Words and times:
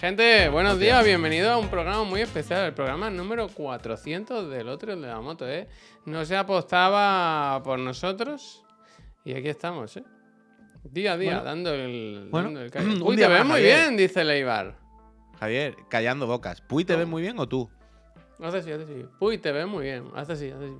Gente, 0.00 0.48
buenos 0.48 0.78
días, 0.78 1.04
bienvenidos 1.04 1.50
a 1.50 1.56
un 1.56 1.68
programa 1.68 2.04
muy 2.04 2.20
especial, 2.20 2.66
el 2.66 2.72
programa 2.74 3.10
número 3.10 3.48
400 3.48 4.48
del 4.48 4.68
otro 4.68 4.94
de 4.94 5.06
la 5.08 5.20
moto, 5.20 5.48
¿eh? 5.48 5.68
No 6.04 6.24
se 6.24 6.36
apostaba 6.36 7.60
por 7.64 7.80
nosotros 7.80 8.64
y 9.24 9.34
aquí 9.34 9.48
estamos, 9.48 9.96
¿eh? 9.96 10.04
Día 10.84 11.14
a 11.14 11.16
día, 11.16 11.30
Bueno. 11.34 11.44
dando 11.44 11.74
el... 11.74 12.28
Bueno, 12.30 12.46
dando 12.48 12.60
el 12.62 12.70
callo. 12.70 13.04
Uy, 13.04 13.16
te 13.16 13.26
ves 13.26 13.44
muy 13.44 13.60
bien, 13.60 13.96
dice 13.96 14.22
Leibar. 14.22 14.76
Javier, 15.40 15.76
callando 15.88 16.26
bocas. 16.28 16.60
¿Puy 16.60 16.84
te 16.84 16.94
ves 16.94 17.06
muy 17.06 17.22
bien 17.22 17.38
o 17.40 17.48
tú? 17.48 17.68
Hace 18.40 18.58
así, 18.58 18.70
hace 18.70 18.84
así. 18.84 19.04
Uy, 19.18 19.38
te 19.38 19.50
ves 19.50 19.66
muy 19.66 19.82
bien. 19.84 20.10
Hace 20.14 20.34
así, 20.34 20.50
hace 20.50 20.64
así. 20.64 20.76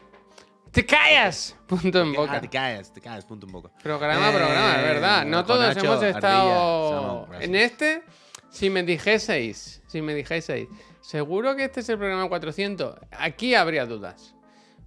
¡Te 0.70 0.84
callas! 0.84 1.56
Punto 1.66 2.00
en 2.02 2.12
boca. 2.12 2.32
Ah, 2.34 2.40
te 2.42 2.48
caes, 2.48 2.92
te 2.92 3.00
caes, 3.00 3.24
punto 3.24 3.46
un 3.46 3.52
poco. 3.52 3.72
Programa, 3.82 4.28
Eh, 4.30 4.34
programa, 4.34 4.76
es 4.76 4.82
verdad. 4.82 5.24
No 5.24 5.38
con 5.38 5.46
todos 5.46 5.74
Nacho, 5.74 5.86
hemos 5.86 6.02
estado. 6.02 7.26
En 7.40 7.56
este, 7.56 8.02
si 8.50 8.68
me 8.70 8.82
dijeseis, 8.82 9.82
si 9.86 10.02
me 10.02 10.14
dijeseis, 10.14 10.68
seguro 11.00 11.56
que 11.56 11.64
este 11.64 11.80
es 11.80 11.88
el 11.88 11.98
programa 11.98 12.28
400, 12.28 12.96
aquí 13.12 13.54
habría 13.54 13.86
dudas. 13.86 14.34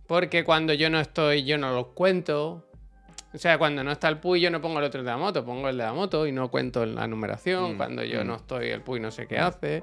Porque 0.07 0.43
cuando 0.43 0.73
yo 0.73 0.89
no 0.89 0.99
estoy, 0.99 1.43
yo 1.45 1.57
no 1.57 1.73
los 1.73 1.87
cuento. 1.87 2.67
O 3.33 3.37
sea, 3.39 3.57
cuando 3.57 3.83
no 3.83 3.91
está 3.91 4.09
el 4.09 4.19
Puy, 4.19 4.41
yo 4.41 4.51
no 4.51 4.61
pongo 4.61 4.77
el 4.77 4.85
otro 4.85 5.01
de 5.01 5.09
la 5.09 5.17
moto, 5.17 5.43
pongo 5.43 5.67
el 5.69 5.77
de 5.77 5.83
la 5.83 5.93
moto 5.93 6.27
y 6.27 6.31
no 6.31 6.51
cuento 6.51 6.85
la 6.85 7.07
numeración. 7.07 7.73
Mm, 7.73 7.77
cuando 7.77 8.03
yo 8.03 8.23
mm. 8.23 8.27
no 8.27 8.35
estoy, 8.35 8.69
el 8.69 8.81
Puy 8.81 8.99
no 8.99 9.09
sé 9.09 9.25
qué 9.27 9.39
hace. 9.39 9.81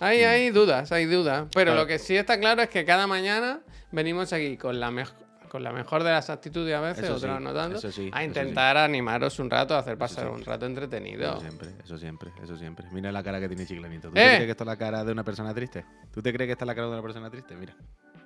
Hay, 0.00 0.22
hay 0.24 0.50
dudas, 0.50 0.90
hay 0.90 1.04
dudas. 1.04 1.46
Pero 1.54 1.72
Claro. 1.72 1.80
lo 1.82 1.86
que 1.86 1.98
sí 2.00 2.16
está 2.16 2.40
claro 2.40 2.62
es 2.62 2.70
que 2.70 2.84
cada 2.84 3.06
mañana 3.06 3.60
venimos 3.92 4.32
aquí 4.32 4.56
con 4.56 4.80
la, 4.80 4.90
mej- 4.90 5.12
con 5.48 5.62
la 5.62 5.72
mejor 5.72 6.02
de 6.04 6.10
las 6.10 6.30
actitudes 6.30 6.74
a 6.74 6.80
veces, 6.80 7.04
Eso 7.04 7.18
sí, 7.18 7.24
otras 7.24 7.40
no 7.40 7.52
tanto, 7.54 7.78
sí, 7.92 8.10
a 8.12 8.24
intentar 8.24 8.76
animaros 8.76 9.38
un 9.38 9.48
rato, 9.50 9.74
a 9.74 9.78
hacer 9.78 9.96
pasar 9.98 10.28
un 10.28 10.44
rato 10.44 10.66
entretenido. 10.66 11.30
Eso 11.30 11.40
siempre, 11.40 11.68
eso 11.84 11.98
siempre, 11.98 12.30
eso 12.42 12.56
siempre. 12.56 12.86
Mira 12.92 13.10
la 13.12 13.22
cara 13.22 13.40
que 13.40 13.48
tiene 13.48 13.66
Chiclanito. 13.66 14.08
¿Tú 14.10 14.14
Eh. 14.16 14.20
te 14.20 14.26
crees 14.26 14.44
que 14.44 14.50
esto 14.52 14.64
es 14.64 14.68
la 14.68 14.76
cara 14.76 15.04
de 15.04 15.12
una 15.12 15.24
persona 15.24 15.52
triste? 15.54 15.84
¿Tú 16.12 16.22
te 16.22 16.32
crees 16.32 16.48
que 16.48 16.52
esta 16.52 16.64
es 16.64 16.66
la 16.66 16.74
cara 16.74 16.86
de 16.88 16.92
una 16.94 17.02
persona 17.02 17.30
triste? 17.30 17.54
Mira, 17.56 17.74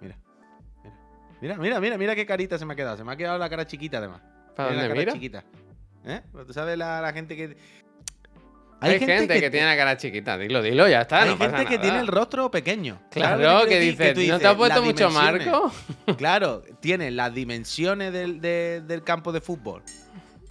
mira. 0.01 0.17
Mira, 1.41 1.57
mira, 1.57 1.81
mira, 1.81 1.99
mira, 1.99 2.15
qué 2.15 2.25
carita 2.25 2.57
se 2.59 2.65
me 2.65 2.75
ha 2.75 2.77
quedado. 2.77 2.97
Se 2.97 3.05
me 3.05 3.13
ha 3.13 3.17
quedado 3.17 3.37
la 3.39 3.51
cara 3.51 3.67
chiquita 3.67 3.99
además. 3.99 4.21
¿Para 4.55 4.71
Mira 4.71 4.83
la 4.83 4.89
cara 4.89 5.01
mira? 5.01 5.13
chiquita. 5.13 5.45
¿Eh? 6.05 6.21
Pero 6.33 6.47
¿Tú 6.47 6.53
sabes 6.53 6.77
la, 6.79 7.01
la 7.01 7.13
gente 7.13 7.35
que... 7.37 7.57
Hay, 8.83 8.99
gente, 8.99 9.41
que, 9.41 9.51
tiene 9.51 9.67
la 9.67 9.77
cara 9.77 9.97
chiquita, 9.97 10.37
dilo, 10.37 10.61
dilo, 10.61 10.89
ya 10.89 11.03
está. 11.03 11.23
Hay 11.23 11.31
no 11.31 11.39
pasa 11.39 11.57
gente 11.59 11.69
que 11.71 11.77
nada. 11.77 11.83
tiene 11.83 11.99
el 12.01 12.07
rostro 12.09 12.51
pequeño. 12.51 13.01
Claro, 13.11 13.43
¿Sabes 13.43 13.47
lo 13.47 13.61
que 13.63 13.67
quiero 13.69 13.85
decir? 13.85 13.99
dice, 13.99 14.15
tú 14.15 14.21
¿no 14.21 14.27
te 14.27 14.33
dices, 14.35 14.45
has 14.47 14.55
puesto 14.57 14.83
mucho 14.83 15.11
marco? 15.11 15.73
Claro, 16.19 16.63
tiene 16.81 17.11
las 17.11 17.33
dimensiones 17.33 18.13
del, 18.13 18.41
de- 18.41 18.83
del 18.87 19.03
campo 19.05 19.33
de 19.33 19.41
fútbol. 19.41 19.83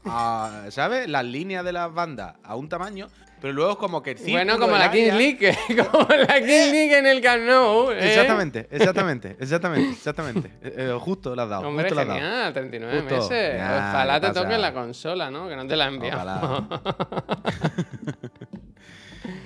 a- 0.05 0.63
¿Sabes? 0.69 1.07
Las 1.09 1.25
líneas 1.25 1.63
de 1.65 1.73
las 1.73 1.93
bandas 1.93 2.35
a 2.43 2.55
un 2.55 2.67
tamaño, 2.69 3.07
pero 3.39 3.53
luego 3.53 3.71
es 3.71 3.77
como 3.77 4.01
que 4.03 4.11
el 4.11 4.17
Bueno, 4.31 4.57
como 4.59 4.77
la 4.77 4.89
Kings 4.91 5.13
League, 5.15 5.37
que- 5.37 5.75
como 5.85 6.07
la 6.07 6.35
Kings 6.39 6.71
League 6.71 6.97
en 6.97 7.05
el 7.07 7.21
Camp 7.21 7.43
Nou. 7.43 7.91
¿eh? 7.91 7.97
Exactamente, 8.09 8.67
exactamente, 8.71 9.35
exactamente, 9.39 9.89
exactamente. 9.91 10.47
Eh, 10.63 10.73
eh, 10.77 10.97
justo 10.99 11.35
lo 11.35 11.41
has 11.41 11.49
dado, 11.49 11.67
Hombre, 11.67 11.85
justo 11.85 11.95
lo 11.95 12.01
has 12.01 12.07
dado. 12.07 12.19
genial, 12.19 12.53
39 12.53 12.99
Justo. 13.01 13.15
meses. 13.29 13.61
Ojalá 13.61 14.19
¿qué 14.21 14.27
te 14.27 14.33
toque 14.33 14.57
la 14.57 14.73
consola, 14.73 15.29
¿no? 15.31 15.47
Que 15.49 15.55
no 15.55 15.67
te 15.67 15.75
la 15.75 15.87
envían. 15.87 16.13
Ojalá. 16.15 16.67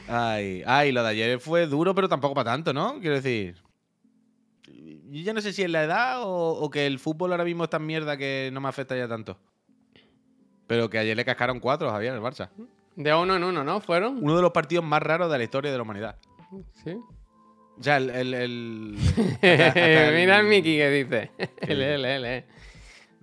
Ay, 0.07 0.63
ay, 0.65 0.91
lo 0.91 1.03
de 1.03 1.09
ayer 1.09 1.39
fue 1.39 1.67
duro, 1.67 1.93
pero 1.95 2.07
tampoco 2.09 2.33
para 2.33 2.51
tanto, 2.51 2.73
¿no? 2.73 2.99
Quiero 2.99 3.15
decir. 3.15 3.55
Yo 4.63 5.21
ya 5.21 5.33
no 5.33 5.41
sé 5.41 5.53
si 5.53 5.63
es 5.63 5.69
la 5.69 5.83
edad 5.83 6.23
o, 6.23 6.53
o 6.59 6.69
que 6.69 6.85
el 6.87 6.99
fútbol 6.99 7.31
ahora 7.31 7.43
mismo 7.45 7.63
es 7.63 7.69
tan 7.69 7.85
mierda 7.85 8.17
que 8.17 8.49
no 8.53 8.59
me 8.61 8.67
afecta 8.69 8.95
ya 8.97 9.07
tanto. 9.07 9.37
Pero 10.67 10.89
que 10.89 10.97
ayer 10.97 11.15
le 11.15 11.23
cascaron 11.23 11.59
cuatro, 11.59 11.89
Javier, 11.91 12.13
al 12.13 12.21
Barça. 12.21 12.49
De 12.95 13.13
uno 13.13 13.35
en 13.35 13.43
uno, 13.43 13.63
¿no? 13.63 13.79
¿Fueron? 13.81 14.17
Uno 14.23 14.35
de 14.35 14.41
los 14.41 14.51
partidos 14.51 14.83
más 14.83 15.01
raros 15.03 15.31
de 15.31 15.37
la 15.37 15.43
historia 15.43 15.71
de 15.71 15.77
la 15.77 15.83
humanidad. 15.83 16.15
Sí. 16.83 16.97
O 17.77 17.83
sea, 17.83 17.97
el. 17.97 18.09
el- 18.09 18.33
el- 18.33 18.95
hasta- 19.41 19.67
hasta 19.67 20.09
el- 20.09 20.15
Mira 20.15 20.39
el 20.39 20.47
Mickey 20.47 20.77
que 20.77 20.89
dice. 20.89 21.31
Lee, 21.67 22.43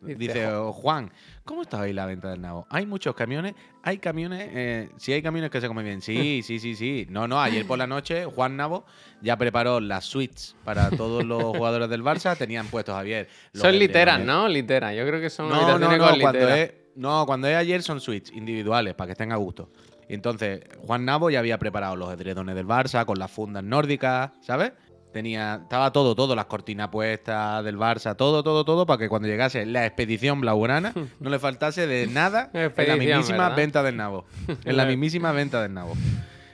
lee. 0.05 0.15
Dice 0.16 0.47
oh, 0.49 0.72
Juan, 0.72 1.10
¿cómo 1.44 1.62
está 1.62 1.80
ahí 1.80 1.92
la 1.92 2.06
venta 2.06 2.30
del 2.30 2.41
nabo? 2.41 2.66
Hay 2.70 2.86
muchos 2.86 3.14
camiones, 3.14 3.54
hay 3.82 3.98
camiones, 3.98 4.48
eh, 4.53 4.91
sí 4.97 5.12
hay 5.12 5.22
camiones 5.22 5.50
que 5.50 5.60
se 5.60 5.69
comen 5.69 5.84
bien, 5.84 6.03
sí, 6.03 6.42
sí, 6.44 6.58
sí, 6.58 6.75
sí. 6.75 7.06
No, 7.10 7.28
no, 7.28 7.41
ayer 7.41 7.66
por 7.66 7.78
la 7.78 7.86
noche 7.86 8.25
Juan 8.25 8.56
Navo 8.56 8.84
ya 9.20 9.36
preparó 9.36 9.81
las 9.81 10.04
suites 10.04 10.56
para 10.64 10.91
todos 10.91 11.25
los 11.25 11.42
jugadores 11.56 11.88
del 11.88 12.02
Barça, 12.02 12.36
tenían 12.36 12.66
puestos 12.66 12.94
Javier. 12.94 13.28
Son 13.54 13.78
literas. 13.78 14.20
¿no? 14.20 14.48
Literas. 14.48 14.94
Yo 14.94 15.06
creo 15.06 15.20
que 15.20 15.31
son 15.31 15.48
No, 15.48 15.78
no, 15.78 15.97
no, 15.97 16.20
cuando 16.20 16.48
es, 16.48 16.72
no, 16.94 17.26
cuando 17.26 17.48
es 17.48 17.56
ayer 17.56 17.82
son 17.82 18.00
suites 18.00 18.32
individuales 18.32 18.94
para 18.94 19.06
que 19.06 19.12
estén 19.12 19.32
a 19.32 19.36
gusto. 19.36 19.70
Entonces 20.08 20.62
Juan 20.86 21.04
Navo 21.04 21.31
ya 21.31 21.38
había 21.38 21.58
preparado 21.58 21.97
los 21.97 22.12
edredones 22.12 22.54
del 22.54 22.66
Barça 22.66 23.04
con 23.04 23.19
las 23.19 23.31
fundas 23.31 23.64
nórdicas, 23.64 24.32
¿sabes? 24.41 24.72
Tenía, 25.12 25.61
estaba 25.62 25.93
todo, 25.93 26.15
todo, 26.15 26.34
las 26.34 26.47
cortinas 26.47 26.89
puestas 26.89 27.62
del 27.65 27.77
Barça, 27.77 28.17
todo, 28.17 28.43
todo, 28.43 28.65
todo, 28.65 28.87
para 28.87 28.99
que 28.99 29.09
cuando 29.09 29.28
llegase 29.28 29.67
la 29.67 29.84
expedición 29.87 30.41
blaugrana 30.41 30.95
no 31.21 31.31
le 31.31 31.39
faltase 31.39 31.87
de 31.87 32.06
nada 32.06 32.50
en 32.55 32.89
la 32.89 32.97
mismísima 32.97 33.39
¿verdad? 33.45 33.56
venta 33.56 33.83
del 33.83 33.97
nabo. 33.97 34.25
En 34.65 34.77
la 34.77 34.84
mismísima 34.87 35.33
venta 35.33 35.62
del 35.62 35.75
nabo. 35.75 35.95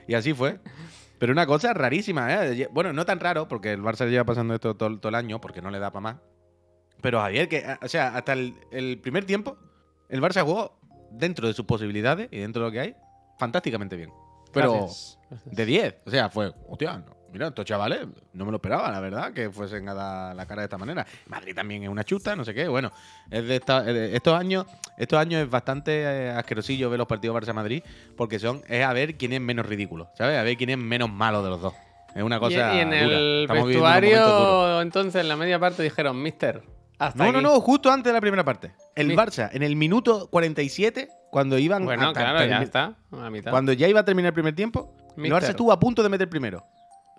Y 0.06 0.14
así 0.14 0.34
fue. 0.34 0.58
Pero 1.18 1.32
una 1.32 1.46
cosa 1.46 1.72
rarísima, 1.74 2.32
¿eh? 2.32 2.68
Bueno, 2.72 2.92
no 2.92 3.04
tan 3.04 3.20
raro, 3.20 3.48
porque 3.48 3.72
el 3.72 3.82
Barça 3.82 4.08
lleva 4.08 4.24
pasando 4.24 4.54
esto 4.54 4.76
todo, 4.76 4.98
todo 4.98 5.08
el 5.08 5.14
año, 5.14 5.40
porque 5.40 5.60
no 5.60 5.70
le 5.70 5.78
da 5.78 5.90
para 5.90 6.00
más. 6.00 6.16
Pero 7.00 7.20
Javier, 7.20 7.48
que, 7.48 7.64
o 7.80 7.88
sea, 7.88 8.16
hasta 8.16 8.32
el, 8.32 8.54
el 8.72 8.98
primer 8.98 9.24
tiempo, 9.24 9.56
el 10.08 10.20
Barça 10.20 10.42
jugó 10.44 10.78
dentro 11.10 11.46
de 11.46 11.54
sus 11.54 11.64
posibilidades 11.64 12.28
y 12.30 12.38
dentro 12.38 12.62
de 12.62 12.68
lo 12.68 12.72
que 12.72 12.80
hay, 12.80 12.96
fantásticamente 13.38 13.96
bien. 13.96 14.10
Pero 14.52 14.72
Gracias. 14.72 15.18
Gracias. 15.30 15.56
de 15.56 15.66
10. 15.66 15.94
O 16.06 16.10
sea, 16.10 16.28
fue, 16.30 16.52
hostia, 16.68 16.98
no, 16.98 17.17
mira, 17.32 17.48
estos 17.48 17.64
chavales, 17.64 18.06
no 18.32 18.44
me 18.44 18.50
lo 18.50 18.56
esperaba, 18.56 18.90
la 18.90 19.00
verdad, 19.00 19.32
que 19.32 19.50
fuesen 19.50 19.88
a 19.88 19.94
dar 19.94 20.36
la 20.36 20.46
cara 20.46 20.62
de 20.62 20.66
esta 20.66 20.78
manera. 20.78 21.06
Madrid 21.26 21.54
también 21.54 21.82
es 21.82 21.88
una 21.88 22.04
chuta, 22.04 22.34
no 22.36 22.44
sé 22.44 22.54
qué. 22.54 22.68
Bueno, 22.68 22.90
es 23.30 23.46
de 23.46 23.56
esta- 23.56 23.80
es 23.80 23.94
de- 23.94 24.16
estos 24.16 24.34
años 24.38 24.66
estos 24.96 25.18
años 25.18 25.42
es 25.42 25.48
bastante 25.48 26.02
eh, 26.02 26.30
asquerosillo 26.30 26.90
ver 26.90 26.98
los 26.98 27.06
partidos 27.06 27.36
Barça-Madrid, 27.36 27.82
porque 28.16 28.38
son 28.40 28.62
es 28.68 28.84
a 28.84 28.92
ver 28.92 29.16
quién 29.16 29.32
es 29.32 29.40
menos 29.40 29.64
ridículo, 29.66 30.10
¿sabes? 30.14 30.36
A 30.38 30.42
ver 30.42 30.56
quién 30.56 30.70
es 30.70 30.78
menos 30.78 31.08
malo 31.10 31.42
de 31.42 31.50
los 31.50 31.60
dos. 31.62 31.74
Es 32.14 32.22
una 32.22 32.40
cosa. 32.40 32.74
y 32.74 32.78
en 32.80 32.88
dura. 32.90 33.00
el 33.00 33.42
Estamos 33.42 33.66
vestuario, 33.68 34.80
entonces, 34.82 35.20
en 35.20 35.28
la 35.28 35.36
media 35.36 35.58
parte 35.60 35.82
dijeron, 35.82 36.20
Mister, 36.20 36.62
hasta 36.98 37.18
No, 37.24 37.30
no, 37.32 37.38
aquí". 37.38 37.44
no, 37.46 37.60
justo 37.60 37.92
antes 37.92 38.06
de 38.10 38.12
la 38.12 38.20
primera 38.20 38.44
parte. 38.44 38.72
El 38.96 39.14
Barça, 39.16 39.50
en 39.52 39.62
el 39.62 39.76
minuto 39.76 40.28
47, 40.30 41.08
cuando 41.30 41.58
iban 41.58 41.84
Bueno, 41.84 42.12
claro, 42.12 42.44
ya 42.44 42.62
está. 42.62 42.96
A 43.12 43.16
la 43.16 43.30
mitad. 43.30 43.50
Cuando 43.52 43.72
ya 43.72 43.86
iba 43.86 44.00
a 44.00 44.04
terminar 44.04 44.28
el 44.30 44.34
primer 44.34 44.54
tiempo, 44.56 44.96
el. 45.16 45.30
Barça 45.32 45.50
estuvo 45.50 45.70
a 45.70 45.78
punto 45.78 46.02
de 46.02 46.08
meter 46.08 46.28
primero. 46.28 46.64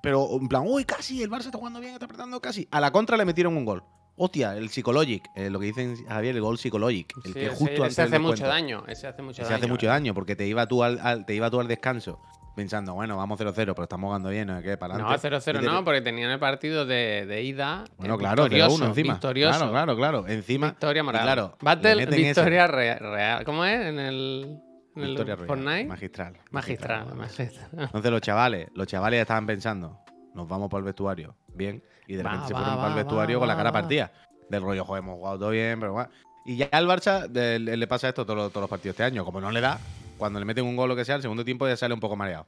Pero 0.02 0.28
en 0.40 0.48
plan, 0.48 0.64
uy, 0.66 0.86
casi, 0.86 1.22
el 1.24 1.30
Barça 1.30 1.46
está 1.48 1.58
jugando 1.58 1.80
bien, 1.80 1.94
está 1.94 2.06
apretando 2.06 2.40
casi. 2.42 2.68
A 2.72 2.80
la 2.80 2.92
contra 2.92 3.18
le 3.18 3.26
metieron 3.26 3.56
un 3.58 3.66
gol. 3.66 3.84
Hostia, 4.22 4.58
el 4.58 4.70
Psychologic, 4.70 5.24
eh, 5.36 5.50
lo 5.50 5.60
que 5.60 5.68
dicen 5.68 5.96
Javier, 6.08 6.36
el 6.36 6.42
gol 6.42 6.58
Psychologic. 6.58 7.14
El 7.24 7.24
Sí, 7.24 7.34
que 7.40 7.46
ese- 7.48 7.56
justo 7.56 7.86
ese 7.86 8.02
hace 8.02 8.20
mucho 8.20 8.46
daño. 8.46 8.84
Ese 8.88 9.08
hace 9.08 9.22
mucho 9.22 9.42
Ese 9.42 9.52
daño. 9.52 9.56
hace 9.64 9.68
mucho 9.68 9.86
eh. 9.86 9.90
daño, 9.90 10.14
porque 10.14 10.36
te 10.36 10.46
iba 10.46 10.68
tú 10.68 10.84
al, 10.84 11.00
al- 11.02 11.26
te 11.26 11.34
iba 11.36 11.50
tú 11.50 11.60
al 11.62 11.68
descanso 11.70 12.20
pensando, 12.56 12.94
bueno, 12.94 13.16
vamos 13.16 13.40
0-0, 13.40 13.54
pero 13.74 13.84
estamos 13.84 14.10
jugando 14.10 14.28
bien, 14.30 14.48
¿no? 14.48 14.62
¿Qué? 14.62 14.76
Para 14.76 14.98
No, 14.98 15.08
adelante. 15.10 15.30
0-0 15.30 15.60
Y 15.60 15.62
te- 15.62 15.72
no, 15.72 15.86
porque 15.86 16.02
tenían 16.02 16.30
el 16.32 16.40
partido 16.40 16.86
de, 16.86 17.26
de 17.26 17.44
ida. 17.44 17.86
Bueno, 17.98 18.18
claro, 18.18 18.44
victorioso, 18.44 18.76
0-1 18.84 18.88
encima. 18.90 19.14
Victorioso. 19.14 19.58
Claro, 19.58 19.72
claro, 19.72 19.96
claro. 19.96 20.28
Encima. 20.28 20.68
Victoria 20.72 21.02
moral. 21.04 21.22
claro, 21.22 21.56
le 21.58 21.66
Battle. 21.66 22.06
Victoria 22.08 22.68
real, 22.68 23.00
real. 23.00 23.46
¿Cómo 23.46 23.64
es? 23.64 23.86
En 23.86 24.00
el, 24.00 24.60
en 24.96 25.02
el 25.04 25.10
Victoria 25.10 25.36
Royal, 25.36 25.48
Fortnite. 25.48 25.86
Magistral. 25.86 26.38
Magistral, 26.52 27.16
magistral. 27.16 27.70
Entonces 27.80 28.12
los 28.12 28.22
chavales, 28.22 28.70
los 28.74 28.88
chavales 28.88 29.22
estaban 29.22 29.46
pensando, 29.46 30.00
nos 30.34 30.48
vamos 30.48 30.70
para 30.70 30.80
el 30.80 30.86
vestuario, 30.86 31.36
bien, 31.54 31.84
y 32.08 32.16
de 32.16 32.24
Va, 32.24 32.32
repente 32.32 32.48
se 32.50 32.54
va, 32.54 32.60
fueron 32.62 32.78
va, 32.78 32.82
para 32.84 32.94
el 32.94 33.04
vestuario 33.04 33.40
con 33.40 33.48
la 33.48 33.56
cara 33.56 33.72
partida. 33.72 34.12
Del 34.50 34.62
rollo, 34.64 34.84
joder, 34.84 35.04
hemos 35.04 35.16
jugado 35.18 35.40
todo 35.40 35.50
bien, 35.52 35.80
pero 35.80 35.94
bueno. 35.94 36.10
Y 36.46 36.58
ya 36.58 36.68
al 36.72 36.88
Barça 36.88 37.28
de- 37.28 37.60
le, 37.60 37.88
pasa 37.88 38.08
esto 38.10 38.26
todos 38.26 38.38
los, 38.38 38.50
todos 38.52 38.62
los 38.64 38.70
partidos 38.70 38.94
este 38.94 39.04
año. 39.04 39.24
Como 39.24 39.40
no 39.40 39.52
le 39.52 39.62
da, 39.62 39.80
cuando 40.18 40.40
le 40.40 40.46
meten 40.46 40.66
un 40.66 40.76
gol 40.76 40.86
o 40.86 40.94
lo 40.94 40.96
que 40.96 41.06
sea, 41.06 41.16
el 41.16 41.22
segundo 41.22 41.46
tiempo 41.46 41.68
ya 41.68 41.78
sale 41.78 41.94
un 41.94 42.00
poco 42.00 42.16
mareado. 42.16 42.48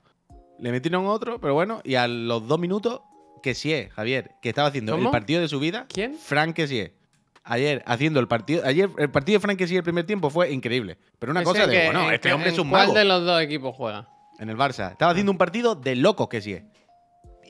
Le 0.58 0.72
metieron 0.72 1.06
otro, 1.06 1.40
pero 1.40 1.54
bueno, 1.54 1.82
y 1.84 1.96
a 1.96 2.08
los 2.08 2.48
dos 2.48 2.58
minutos, 2.60 3.02
que 3.44 3.54
sí 3.54 3.72
es, 3.74 3.92
Javier, 3.94 4.32
que 4.42 4.50
estaba 4.50 4.70
haciendo 4.70 4.94
¿Cómo? 4.94 5.06
el 5.10 5.12
partido 5.12 5.42
de 5.42 5.48
su 5.48 5.60
vida. 5.60 5.86
¿Quién? 5.94 6.16
Frank 6.16 6.56
Kessié. 6.56 6.96
Ayer 7.44 7.82
haciendo 7.88 8.20
el 8.20 8.28
partido. 8.28 8.64
Ayer 8.66 8.90
el 8.98 9.10
partido 9.10 9.38
de 9.38 9.42
Frank 9.42 9.58
Kessié 9.58 9.78
el 9.78 9.84
primer 9.84 10.06
tiempo 10.06 10.30
fue 10.30 10.52
increíble. 10.52 10.98
Pero 11.20 11.32
una 11.32 11.42
Ese 11.42 11.52
cosa 11.52 11.68
de, 11.68 11.86
bueno, 11.86 12.08
en 12.08 12.14
este 12.14 12.32
hombre 12.34 12.50
es 12.52 12.60
un 12.60 12.70
¿Cuál 12.70 12.88
mago 12.88 12.94
de 13.00 13.06
los 13.06 13.26
dos 13.26 13.42
equipos 13.42 13.76
juega? 13.76 14.08
en 14.40 14.50
el 14.50 14.58
Barça. 14.58 14.92
Estaba 14.92 15.12
haciendo 15.12 15.32
un 15.32 15.38
partido 15.38 15.76
de 15.76 15.96
locos 15.96 16.28
que 16.28 16.42
sí. 16.42 16.58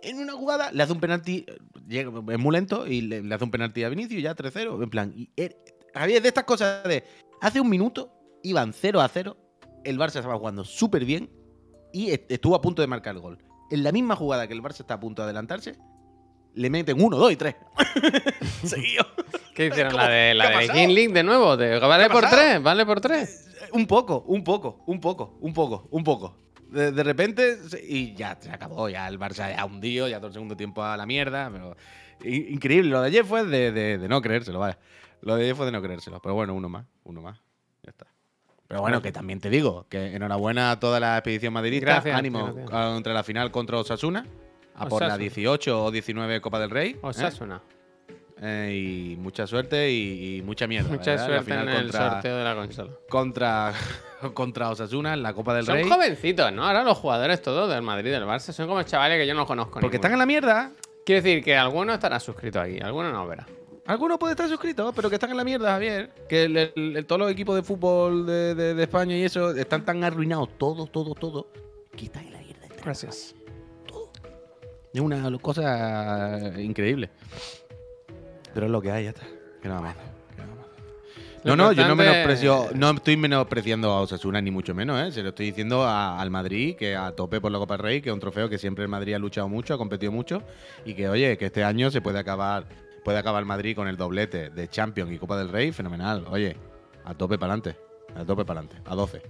En 0.03 0.17
una 0.19 0.33
jugada 0.33 0.71
le 0.71 0.81
hace 0.83 0.91
un 0.93 0.99
penalti, 0.99 1.45
llega- 1.87 2.11
es 2.33 2.39
muy 2.39 2.51
lento 2.53 2.87
y 2.87 3.01
le, 3.01 3.21
le 3.21 3.35
hace 3.35 3.43
un 3.43 3.51
penalti 3.51 3.83
a 3.83 3.89
Vinicius 3.89 4.19
y 4.19 4.23
ya 4.23 4.35
3-0. 4.35 4.81
En 4.83 4.89
plan, 4.89 5.13
y 5.15 5.29
er- 5.37 5.55
Javier, 5.93 6.21
de 6.21 6.27
estas 6.29 6.43
cosas 6.45 6.83
de 6.85 7.03
hace 7.41 7.61
un 7.61 7.69
minuto 7.69 8.11
iban 8.43 8.73
0 8.73 8.99
a 9.01 9.07
0, 9.07 9.37
el 9.83 9.97
Barça 9.99 10.17
estaba 10.17 10.37
jugando 10.37 10.63
súper 10.63 11.05
bien 11.05 11.29
y 11.93 12.11
est- 12.11 12.31
estuvo 12.31 12.55
a 12.55 12.61
punto 12.61 12.81
de 12.81 12.87
marcar 12.87 13.15
el 13.15 13.21
gol. 13.21 13.37
En 13.69 13.83
la 13.83 13.91
misma 13.91 14.15
jugada 14.15 14.47
que 14.47 14.53
el 14.53 14.61
Barça 14.63 14.79
está 14.81 14.95
a 14.95 14.99
punto 14.99 15.21
de 15.21 15.25
adelantarse, 15.25 15.75
le 16.55 16.69
meten 16.69 17.01
uno, 17.01 17.17
dos 17.17 17.31
y 17.31 17.35
tres. 17.35 17.55
Seguido. 18.63 19.05
¿Qué 19.55 19.67
hicieron? 19.67 19.95
¿La 19.95 20.07
de, 20.07 20.33
la 20.33 20.47
¿Qué 20.49 20.55
ha 20.71 20.73
de 20.73 20.87
League 20.87 21.13
de 21.13 21.23
nuevo? 21.23 21.57
De, 21.57 21.77
¿Vale 21.79 22.09
por 22.09 22.23
pasado? 22.23 22.41
tres? 22.41 22.63
¿Vale 22.63 22.85
por 22.85 23.01
tres? 23.01 23.47
Un 23.73 23.85
poco, 23.87 24.23
un 24.27 24.43
poco, 24.43 24.83
un 24.87 24.99
poco, 24.99 25.37
un 25.41 25.53
poco, 25.53 25.87
un 25.91 26.03
poco. 26.03 26.37
De, 26.69 26.91
de 26.91 27.03
repente, 27.03 27.57
y 27.87 28.13
ya 28.15 28.37
se 28.39 28.49
acabó, 28.49 28.87
ya 28.89 29.07
el 29.07 29.19
Barça 29.19 29.53
ya 29.55 29.65
hundido, 29.65 30.07
ya 30.07 30.17
todo 30.17 30.27
el 30.27 30.33
segundo 30.33 30.55
tiempo 30.55 30.83
a 30.83 30.95
la 30.95 31.05
mierda, 31.05 31.49
pero 31.51 31.75
i- 32.23 32.53
increíble. 32.53 32.89
Lo 32.91 33.01
de 33.01 33.07
ayer 33.07 33.25
fue 33.25 33.43
de, 33.45 33.71
de- 33.73 33.97
de 33.97 34.07
no 34.07 34.21
creérselo, 34.21 34.59
vaya. 34.59 34.77
Lo 35.21 35.35
de 35.35 35.43
ayer 35.43 35.55
fue 35.55 35.65
de 35.65 35.73
no 35.73 35.81
creérselo, 35.81 36.21
pero 36.21 36.33
bueno, 36.33 36.53
uno 36.53 36.69
más, 36.69 36.85
uno 37.03 37.21
más, 37.21 37.37
ya 37.83 37.89
está. 37.91 38.07
Pero 38.67 38.81
bueno, 38.81 39.01
que 39.01 39.11
también 39.11 39.41
te 39.41 39.49
digo, 39.49 39.85
que 39.89 40.15
enhorabuena 40.15 40.71
a 40.71 40.79
toda 40.79 40.99
la 41.01 41.17
expedición 41.17 41.51
madridista, 41.53 41.85
Gracias, 41.95 42.15
ánimo 42.15 42.45
gracias. 42.53 42.69
contra 42.69 43.13
la 43.13 43.23
final 43.23 43.51
contra 43.51 43.77
Osasuna, 43.77 44.25
a 44.81 44.85
por 44.87 45.01
la 45.01 45.07
Osasuna. 45.07 45.17
18 45.17 45.83
o 45.85 45.91
19 45.91 46.41
Copa 46.41 46.59
del 46.59 46.69
Rey. 46.69 46.91
¿eh? 46.91 46.97
Osasuna. 47.01 47.61
Eh, 48.43 49.11
y 49.13 49.15
mucha 49.17 49.45
suerte 49.45 49.91
y, 49.91 50.37
y 50.37 50.41
mucha 50.41 50.65
mierda. 50.65 50.89
Mucha 50.89 51.15
suerte 51.23 51.43
final 51.45 51.69
en 51.69 51.75
el 51.75 51.81
contra, 51.83 52.09
sorteo 52.11 52.37
de 52.37 52.43
la 52.43 52.55
consola. 52.55 52.91
Contra, 53.07 53.73
contra 54.33 54.69
Osasuna 54.71 55.13
en 55.13 55.21
la 55.21 55.33
Copa 55.33 55.53
del 55.53 55.65
Son 55.65 55.75
Rey. 55.75 55.87
jovencitos, 55.87 56.51
¿no? 56.51 56.65
Ahora 56.65 56.83
los 56.83 56.97
jugadores 56.97 57.41
todos 57.41 57.69
del 57.69 57.83
Madrid 57.83 58.09
y 58.09 58.13
del 58.13 58.23
Barça 58.23 58.51
son 58.51 58.67
como 58.67 58.81
chavales 58.83 59.19
que 59.19 59.27
yo 59.27 59.35
no 59.35 59.45
conozco. 59.45 59.79
Porque 59.79 59.97
están 59.97 60.13
en 60.13 60.19
la 60.19 60.25
mierda. 60.25 60.71
Quiero 61.05 61.21
decir 61.21 61.43
que 61.43 61.55
alguno 61.55 61.93
estará 61.93 62.19
suscrito 62.19 62.59
aquí, 62.59 62.79
alguno 62.79 63.11
no 63.11 63.27
verá. 63.27 63.45
Algunos 63.85 64.17
pueden 64.17 64.33
estar 64.33 64.47
suscritos, 64.47 64.93
pero 64.95 65.09
que 65.09 65.15
están 65.15 65.31
en 65.31 65.37
la 65.37 65.43
mierda, 65.43 65.71
Javier. 65.71 66.11
Que 66.29 66.43
el- 66.43 66.57
el- 66.57 66.97
el- 66.97 67.05
todos 67.05 67.19
los 67.21 67.31
equipos 67.31 67.55
de 67.55 67.63
fútbol 67.63 68.25
de, 68.25 68.55
de- 68.55 68.73
de 68.75 68.83
España 68.83 69.15
y 69.17 69.23
eso 69.23 69.51
están 69.55 69.83
tan 69.85 70.03
arruinados, 70.03 70.49
todos, 70.57 70.91
todos, 70.91 71.15
todos, 71.17 71.45
que 71.95 72.05
están 72.05 72.25
en 72.25 72.33
la 72.33 72.39
mierda. 72.39 72.67
Gracias. 72.83 73.35
Es 74.93 74.99
una 75.01 75.37
cosa 75.39 76.51
increíble. 76.59 77.09
Pero 78.53 78.65
es 78.65 78.71
lo 78.71 78.81
que 78.81 78.91
hay, 78.91 79.05
ya 79.05 79.09
está. 79.11 79.25
Que 79.61 79.67
nada 79.69 79.81
más. 79.81 79.95
que 80.35 80.41
nada 80.41 80.55
más. 80.55 80.65
Lo 81.43 81.55
No, 81.55 81.63
no, 81.63 81.71
yo 81.71 81.87
no 81.87 81.95
menosprecio, 81.95 82.69
no 82.75 82.91
estoy 82.91 83.15
menospreciando 83.17 83.89
a 83.91 84.01
Osasuna 84.01 84.41
ni 84.41 84.51
mucho 84.51 84.75
menos, 84.75 85.01
¿eh? 85.01 85.11
Se 85.11 85.23
lo 85.23 85.29
estoy 85.29 85.47
diciendo 85.47 85.83
a- 85.83 86.19
al 86.19 86.29
Madrid, 86.29 86.75
que 86.75 86.95
a 86.95 87.11
tope 87.13 87.39
por 87.39 87.51
la 87.51 87.59
Copa 87.59 87.75
del 87.75 87.83
Rey, 87.83 88.01
que 88.01 88.09
es 88.09 88.13
un 88.13 88.19
trofeo 88.19 88.49
que 88.49 88.57
siempre 88.57 88.83
el 88.83 88.89
Madrid 88.89 89.13
ha 89.13 89.19
luchado 89.19 89.47
mucho, 89.47 89.73
ha 89.73 89.77
competido 89.77 90.11
mucho, 90.11 90.43
y 90.85 90.93
que 90.93 91.07
oye, 91.07 91.37
que 91.37 91.45
este 91.45 91.63
año 91.63 91.89
se 91.89 92.01
puede 92.01 92.19
acabar, 92.19 92.65
puede 93.05 93.17
acabar 93.17 93.39
el 93.41 93.45
Madrid 93.47 93.75
con 93.75 93.87
el 93.87 93.95
doblete 93.97 94.49
de 94.49 94.67
Champions 94.67 95.11
y 95.11 95.17
Copa 95.17 95.37
del 95.37 95.49
Rey, 95.49 95.71
fenomenal. 95.71 96.25
Oye, 96.29 96.57
a 97.05 97.13
tope 97.13 97.37
para 97.37 97.53
adelante, 97.53 97.79
a 98.15 98.25
tope 98.25 98.43
para 98.45 98.59
adelante, 98.59 98.89
a 98.89 98.93
12. 98.95 99.21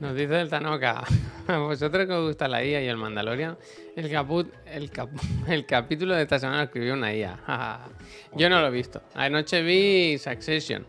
Nos 0.00 0.16
dice 0.16 0.40
el 0.40 0.48
Tanoka, 0.48 1.04
a 1.46 1.56
vosotros 1.58 2.06
que 2.06 2.12
os 2.12 2.26
gusta 2.28 2.48
la 2.48 2.64
IA 2.64 2.82
y 2.82 2.88
el 2.88 2.96
Mandalorian, 2.96 3.56
el, 3.94 4.10
caput, 4.10 4.52
el, 4.66 4.90
cap- 4.90 5.10
el 5.48 5.64
capítulo 5.66 6.14
de 6.16 6.22
esta 6.22 6.38
semana 6.38 6.58
lo 6.58 6.64
escribió 6.64 6.94
una 6.94 7.14
IA. 7.14 7.38
Yo 8.36 8.48
no 8.50 8.60
lo 8.60 8.66
he 8.66 8.70
visto. 8.70 9.00
Anoche 9.14 9.62
vi 9.62 10.18
Succession. 10.18 10.86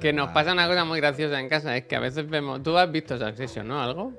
Que 0.00 0.12
nos 0.12 0.30
pasa 0.30 0.52
una 0.52 0.66
cosa 0.66 0.84
muy 0.84 0.98
graciosa 1.00 1.38
en 1.38 1.48
casa, 1.48 1.76
es 1.76 1.84
que 1.84 1.94
a 1.94 2.00
veces 2.00 2.28
vemos... 2.28 2.62
¿Tú 2.64 2.76
has 2.76 2.90
visto 2.90 3.16
Succession, 3.16 3.68
no? 3.68 3.80
¿Algo? 3.80 4.12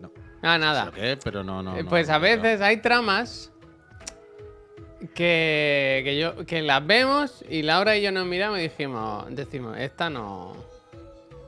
No. 0.00 0.10
Ah, 0.42 0.56
nada. 0.58 0.90
pero 1.22 1.44
no, 1.44 1.62
no. 1.62 1.76
Eh, 1.76 1.82
no, 1.82 1.88
pues 1.88 2.08
a 2.08 2.14
no, 2.14 2.20
veces 2.20 2.60
hay 2.62 2.78
tramas 2.78 3.52
que, 5.14 6.00
que, 6.04 6.18
yo, 6.18 6.46
que 6.46 6.62
las 6.62 6.86
vemos 6.86 7.44
y 7.48 7.62
Laura 7.62 7.96
y 7.96 8.02
yo 8.02 8.10
nos 8.12 8.24
miramos 8.26 8.58
y 8.58 8.62
dijimos, 8.62 9.26
decimos, 9.30 9.76
esta 9.78 10.08
no. 10.08 10.54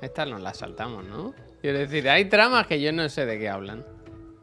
Esta 0.03 0.27
nos 0.27 0.43
la 0.43 0.53
saltamos, 0.53 1.05
¿no? 1.05 1.35
Quiero 1.65 1.79
decir, 1.79 2.07
hay 2.11 2.27
tramas 2.27 2.67
que 2.67 2.79
yo 2.79 2.93
no 2.93 3.09
sé 3.09 3.25
de 3.25 3.39
qué 3.39 3.49
hablan. 3.49 3.87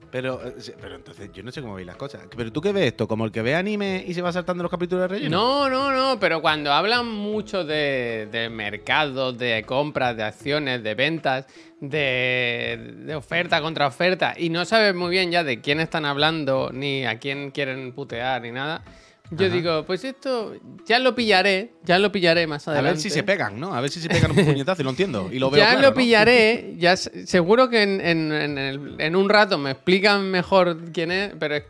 Pero, 0.09 0.41
eh, 0.43 0.55
pero 0.81 0.95
entonces 0.95 1.29
yo 1.31 1.43
no 1.43 1.51
sé 1.51 1.61
cómo 1.61 1.75
veis 1.75 1.85
las 1.85 1.95
cosas. 1.95 2.23
¿Pero 2.35 2.51
tú 2.51 2.61
qué 2.61 2.71
ves 2.71 2.87
esto? 2.87 3.07
¿Como 3.07 3.25
el 3.25 3.31
que 3.31 3.43
ve 3.43 3.53
anime 3.53 4.03
y 4.07 4.15
se 4.15 4.23
va 4.23 4.31
saltando 4.31 4.63
los 4.63 4.71
capítulos 4.71 5.03
de 5.03 5.07
relleno? 5.07 5.37
No, 5.37 5.69
no, 5.69 5.91
no, 5.91 6.19
pero 6.19 6.41
cuando 6.41 6.73
hablan 6.73 7.07
mucho 7.07 7.63
de, 7.63 8.27
de 8.31 8.49
mercados, 8.49 9.37
de 9.37 9.63
compras, 9.67 10.17
de 10.17 10.23
acciones, 10.23 10.81
de 10.81 10.95
ventas, 10.95 11.45
de, 11.79 12.95
de 13.05 13.13
oferta 13.13 13.61
contra 13.61 13.85
oferta, 13.85 14.33
y 14.35 14.49
no 14.49 14.65
sabes 14.65 14.95
muy 14.95 15.11
bien 15.11 15.29
ya 15.29 15.43
de 15.43 15.61
quién 15.61 15.79
están 15.79 16.05
hablando, 16.05 16.71
ni 16.73 17.05
a 17.05 17.19
quién 17.19 17.51
quieren 17.51 17.93
putear, 17.93 18.41
ni 18.41 18.49
nada, 18.49 18.83
yo 19.31 19.45
Ajá. 19.47 19.55
digo, 19.55 19.85
pues 19.85 20.03
esto 20.03 20.53
ya 20.85 20.99
lo 20.99 21.15
pillaré, 21.15 21.71
ya 21.83 21.97
lo 21.99 22.11
pillaré 22.11 22.47
más 22.47 22.67
A 22.67 22.71
adelante. 22.71 22.93
ver 22.95 23.01
si 23.01 23.09
se 23.09 23.23
pegan, 23.23 23.59
¿no? 23.59 23.73
A 23.73 23.81
ver 23.81 23.89
si 23.89 23.99
se 24.01 24.09
pegan 24.09 24.31
un 24.31 24.45
puñetazo 24.45 24.81
y 24.81 24.83
lo 24.85 24.89
entiendo. 24.91 25.29
Y 25.31 25.39
lo 25.39 25.49
veo 25.49 25.59
ya 25.59 25.71
claro, 25.71 25.81
lo 25.81 25.89
¿no? 25.89 25.95
pillaré, 25.95 26.75
ya 26.77 26.95
se- 26.97 27.25
seguro 27.25 27.69
que 27.69 27.81
en, 27.81 28.01
en- 28.01 28.31
en 28.31 28.57
el- 28.57 28.95
en 28.99 29.15
un 29.15 29.29
rato 29.29 29.57
me 29.57 29.71
explican 29.71 30.29
mejor 30.29 30.91
quién 30.93 31.11
es, 31.11 31.31
pero 31.39 31.55
es- 31.55 31.63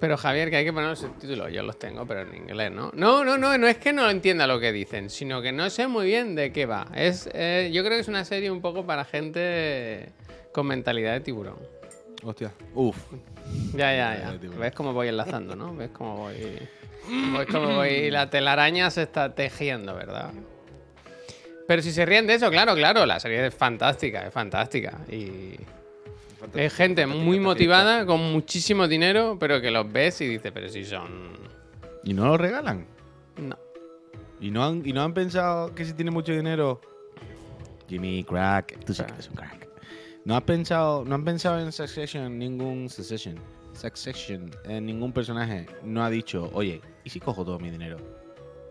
pero 0.00 0.16
Javier, 0.16 0.50
que 0.50 0.56
hay 0.56 0.64
que 0.64 0.72
poner 0.72 0.90
los 0.90 0.98
subtítulos, 0.98 1.52
yo 1.52 1.62
los 1.62 1.78
tengo, 1.78 2.04
pero 2.06 2.22
en 2.22 2.34
inglés, 2.34 2.72
¿no? 2.72 2.90
No, 2.94 3.24
no, 3.24 3.38
no, 3.38 3.56
no 3.56 3.68
es 3.68 3.76
que 3.78 3.92
no 3.92 4.10
entienda 4.10 4.48
lo 4.48 4.58
que 4.58 4.72
dicen, 4.72 5.08
sino 5.10 5.40
que 5.40 5.52
no 5.52 5.70
sé 5.70 5.86
muy 5.86 6.06
bien 6.06 6.34
de 6.34 6.50
qué 6.52 6.66
va. 6.66 6.88
Es, 6.94 7.30
eh, 7.32 7.70
yo 7.72 7.84
creo 7.84 7.96
que 7.96 8.00
es 8.00 8.08
una 8.08 8.24
serie 8.24 8.50
un 8.50 8.60
poco 8.60 8.84
para 8.84 9.04
gente 9.04 10.08
con 10.52 10.66
mentalidad 10.66 11.12
de 11.12 11.20
tiburón. 11.20 11.54
Hostia. 12.22 12.52
Uf. 12.74 12.96
Ya, 13.74 13.94
ya, 13.94 14.16
ya. 14.16 14.48
¿Ves 14.58 14.72
cómo 14.72 14.92
voy 14.92 15.08
enlazando, 15.08 15.56
no? 15.56 15.74
¿Ves 15.74 15.90
cómo 15.90 16.16
voy...? 16.16 16.34
¿Ves 17.36 17.46
cómo 17.50 17.74
voy...? 17.74 18.10
La 18.10 18.30
telaraña 18.30 18.90
se 18.90 19.02
está 19.02 19.34
tejiendo, 19.34 19.94
¿verdad? 19.94 20.30
Pero 21.66 21.82
si 21.82 21.92
se 21.92 22.04
ríen 22.04 22.26
de 22.26 22.34
eso, 22.34 22.50
claro, 22.50 22.74
claro, 22.74 23.06
la 23.06 23.18
serie 23.18 23.46
es 23.46 23.54
fantástica, 23.54 24.26
es 24.26 24.32
fantástica. 24.32 24.98
Y 25.10 25.56
es 26.54 26.74
gente 26.74 27.06
muy 27.06 27.40
motivada, 27.40 28.04
con 28.06 28.32
muchísimo 28.32 28.88
dinero, 28.88 29.36
pero 29.38 29.60
que 29.60 29.70
los 29.70 29.90
ves 29.90 30.20
y 30.20 30.26
dices, 30.26 30.52
pero 30.52 30.68
si 30.68 30.84
son... 30.84 31.32
¿Y 32.04 32.14
no 32.14 32.26
lo 32.26 32.36
regalan? 32.36 32.86
No. 33.36 33.56
¿Y 34.40 34.50
no 34.50 34.64
han, 34.64 34.82
y 34.84 34.92
no 34.92 35.02
han 35.02 35.14
pensado 35.14 35.74
que 35.74 35.84
si 35.84 35.92
tiene 35.92 36.10
mucho 36.10 36.32
dinero... 36.32 36.80
Jimmy, 37.88 38.24
crack. 38.24 38.84
Tú 38.84 38.94
sí 38.94 39.02
que 39.04 39.12
eres 39.12 39.28
un 39.28 39.34
crack. 39.34 39.61
¿No 40.24 40.36
has 40.36 40.42
pensado, 40.42 41.04
no 41.04 41.14
han 41.16 41.24
pensado 41.24 41.58
en 41.60 41.72
Succession 41.72 42.38
ningún... 42.38 42.88
Succession. 42.88 43.36
Succession. 43.72 44.50
En 44.64 44.86
ningún 44.86 45.12
personaje 45.12 45.66
no 45.82 46.04
ha 46.04 46.10
dicho, 46.10 46.50
oye, 46.52 46.80
¿y 47.04 47.10
si 47.10 47.18
cojo 47.18 47.44
todo 47.44 47.58
mi 47.58 47.70
dinero? 47.70 47.96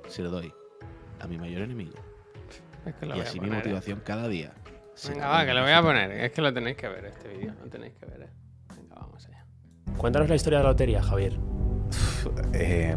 Se 0.08 0.22
lo 0.22 0.30
doy 0.30 0.54
a 1.20 1.28
mi 1.28 1.38
mayor 1.38 1.64
enemigo. 1.64 1.96
Es 2.86 2.96
que 2.96 3.06
lo 3.06 3.16
y 3.16 3.18
voy 3.18 3.26
a 3.26 3.30
así 3.30 3.40
mi 3.40 3.48
¿eh? 3.48 3.52
motivación 3.52 4.02
cada 4.06 4.28
día. 4.28 4.54
Venga, 5.08 5.28
va, 5.28 5.46
que 5.46 5.54
lo 5.54 5.62
voy 5.62 5.72
a 5.72 5.82
poner. 5.82 6.12
Es 6.12 6.32
que 6.32 6.42
lo 6.42 6.54
tenéis 6.54 6.78
que 6.78 6.88
ver 6.88 7.06
este 7.06 7.28
vídeo, 7.28 7.54
lo 7.62 7.70
tenéis 7.70 7.94
que 7.96 8.06
ver. 8.06 8.22
eh. 8.24 8.30
Venga, 8.76 8.96
vamos 8.96 9.26
allá. 9.28 9.46
Cuéntanos 9.98 10.30
la 10.30 10.36
historia 10.36 10.60
de 10.60 10.64
la 10.64 10.70
lotería, 10.72 11.02
Javier. 11.04 11.38
Eh, 12.54 12.96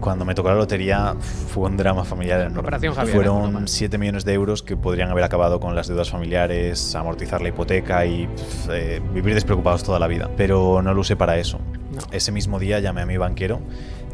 cuando 0.00 0.24
me 0.24 0.34
tocó 0.34 0.48
la 0.48 0.56
lotería 0.56 1.14
fue 1.48 1.68
un 1.68 1.76
drama 1.76 2.04
familiar 2.04 2.40
enorme. 2.40 2.60
Operación 2.60 2.94
Javier. 2.94 3.14
Fueron 3.14 3.52
Broma. 3.52 3.66
7 3.66 3.98
millones 3.98 4.24
de 4.24 4.34
euros 4.34 4.62
que 4.62 4.76
podrían 4.76 5.10
haber 5.10 5.24
acabado 5.24 5.60
con 5.60 5.74
las 5.74 5.88
deudas 5.88 6.10
familiares, 6.10 6.94
amortizar 6.94 7.40
la 7.40 7.48
hipoteca 7.48 8.04
y 8.06 8.28
eh, 8.70 9.00
vivir 9.12 9.34
despreocupados 9.34 9.82
toda 9.82 9.98
la 9.98 10.06
vida. 10.06 10.30
Pero 10.36 10.82
no 10.82 10.94
lo 10.94 11.00
usé 11.00 11.16
para 11.16 11.38
eso. 11.38 11.60
No. 11.92 12.00
Ese 12.12 12.32
mismo 12.32 12.58
día 12.58 12.80
llamé 12.80 13.02
a 13.02 13.06
mi 13.06 13.16
banquero 13.16 13.60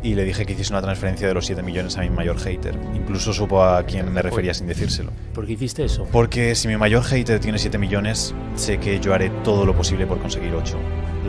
y 0.03 0.15
le 0.15 0.25
dije 0.25 0.47
que 0.47 0.53
hiciese 0.53 0.73
una 0.73 0.83
transferencia 0.83 1.27
de 1.27 1.35
los 1.35 1.47
7 1.47 1.63
millones 1.63 1.97
a 1.97 2.03
mi 2.03 2.11
mayor 2.11 2.39
hater. 2.39 2.79
Incluso 2.95 3.33
supo 3.33 3.65
a 3.65 3.83
quién 3.85 4.13
me 4.13 4.23
refería 4.23 4.55
sin 4.55 4.67
decírselo. 4.67 5.11
¿Por 5.35 5.47
qué 5.47 5.53
hiciste 5.53 5.85
eso? 5.85 6.07
Porque 6.13 6.55
si 6.55 6.69
mi 6.69 6.77
mayor 6.77 7.03
hater 7.03 7.41
tiene 7.41 7.59
7 7.59 7.79
millones, 7.79 8.35
sé 8.55 8.79
que 8.79 9.01
yo 9.01 9.15
haré 9.15 9.31
todo 9.43 9.67
lo 9.67 9.75
posible 9.75 10.07
por 10.07 10.19
conseguir 10.19 10.55
8. 10.55 10.79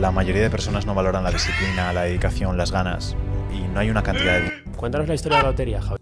La 0.00 0.10
mayoría 0.10 0.42
de 0.42 0.50
personas 0.50 0.86
no 0.86 0.94
valoran 0.94 1.24
la 1.24 1.32
disciplina, 1.32 1.92
la 1.92 2.02
dedicación, 2.02 2.56
las 2.56 2.70
ganas. 2.70 3.16
Y 3.52 3.60
no 3.72 3.80
hay 3.80 3.90
una 3.90 4.02
cantidad 4.02 4.40
de 4.40 4.62
Cuéntanos 4.76 5.08
la 5.08 5.14
historia 5.14 5.38
de 5.38 5.42
la 5.44 5.50
lotería, 5.50 5.80
Javier. 5.82 5.98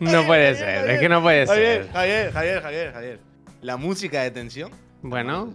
No 0.00 0.24
puede 0.26 0.54
ser, 0.54 0.88
es 0.90 1.00
que 1.00 1.08
no 1.08 1.20
puede 1.22 1.46
Javier, 1.46 1.82
ser. 1.84 1.92
Javier, 1.92 2.32
Javier, 2.32 2.62
Javier, 2.62 2.92
Javier. 2.92 3.20
La 3.62 3.76
música 3.76 4.22
de 4.22 4.30
tensión 4.30 4.70
Bueno, 5.02 5.52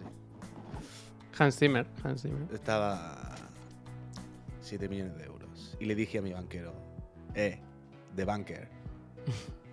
Hans 1.38 1.58
Zimmer, 1.58 1.86
Hans 2.03 2.22
Zimmer. 2.24 2.48
estaba 2.53 3.36
7 4.62 4.88
millones 4.89 5.17
de 5.17 5.24
euros. 5.25 5.75
Y 5.79 5.86
le 5.86 5.96
dije 5.96 6.20
a 6.20 6.22
mi 6.22 6.34
banquero, 6.34 6.74
eh, 7.36 7.58
the 8.15 8.25
banker, 8.25 8.67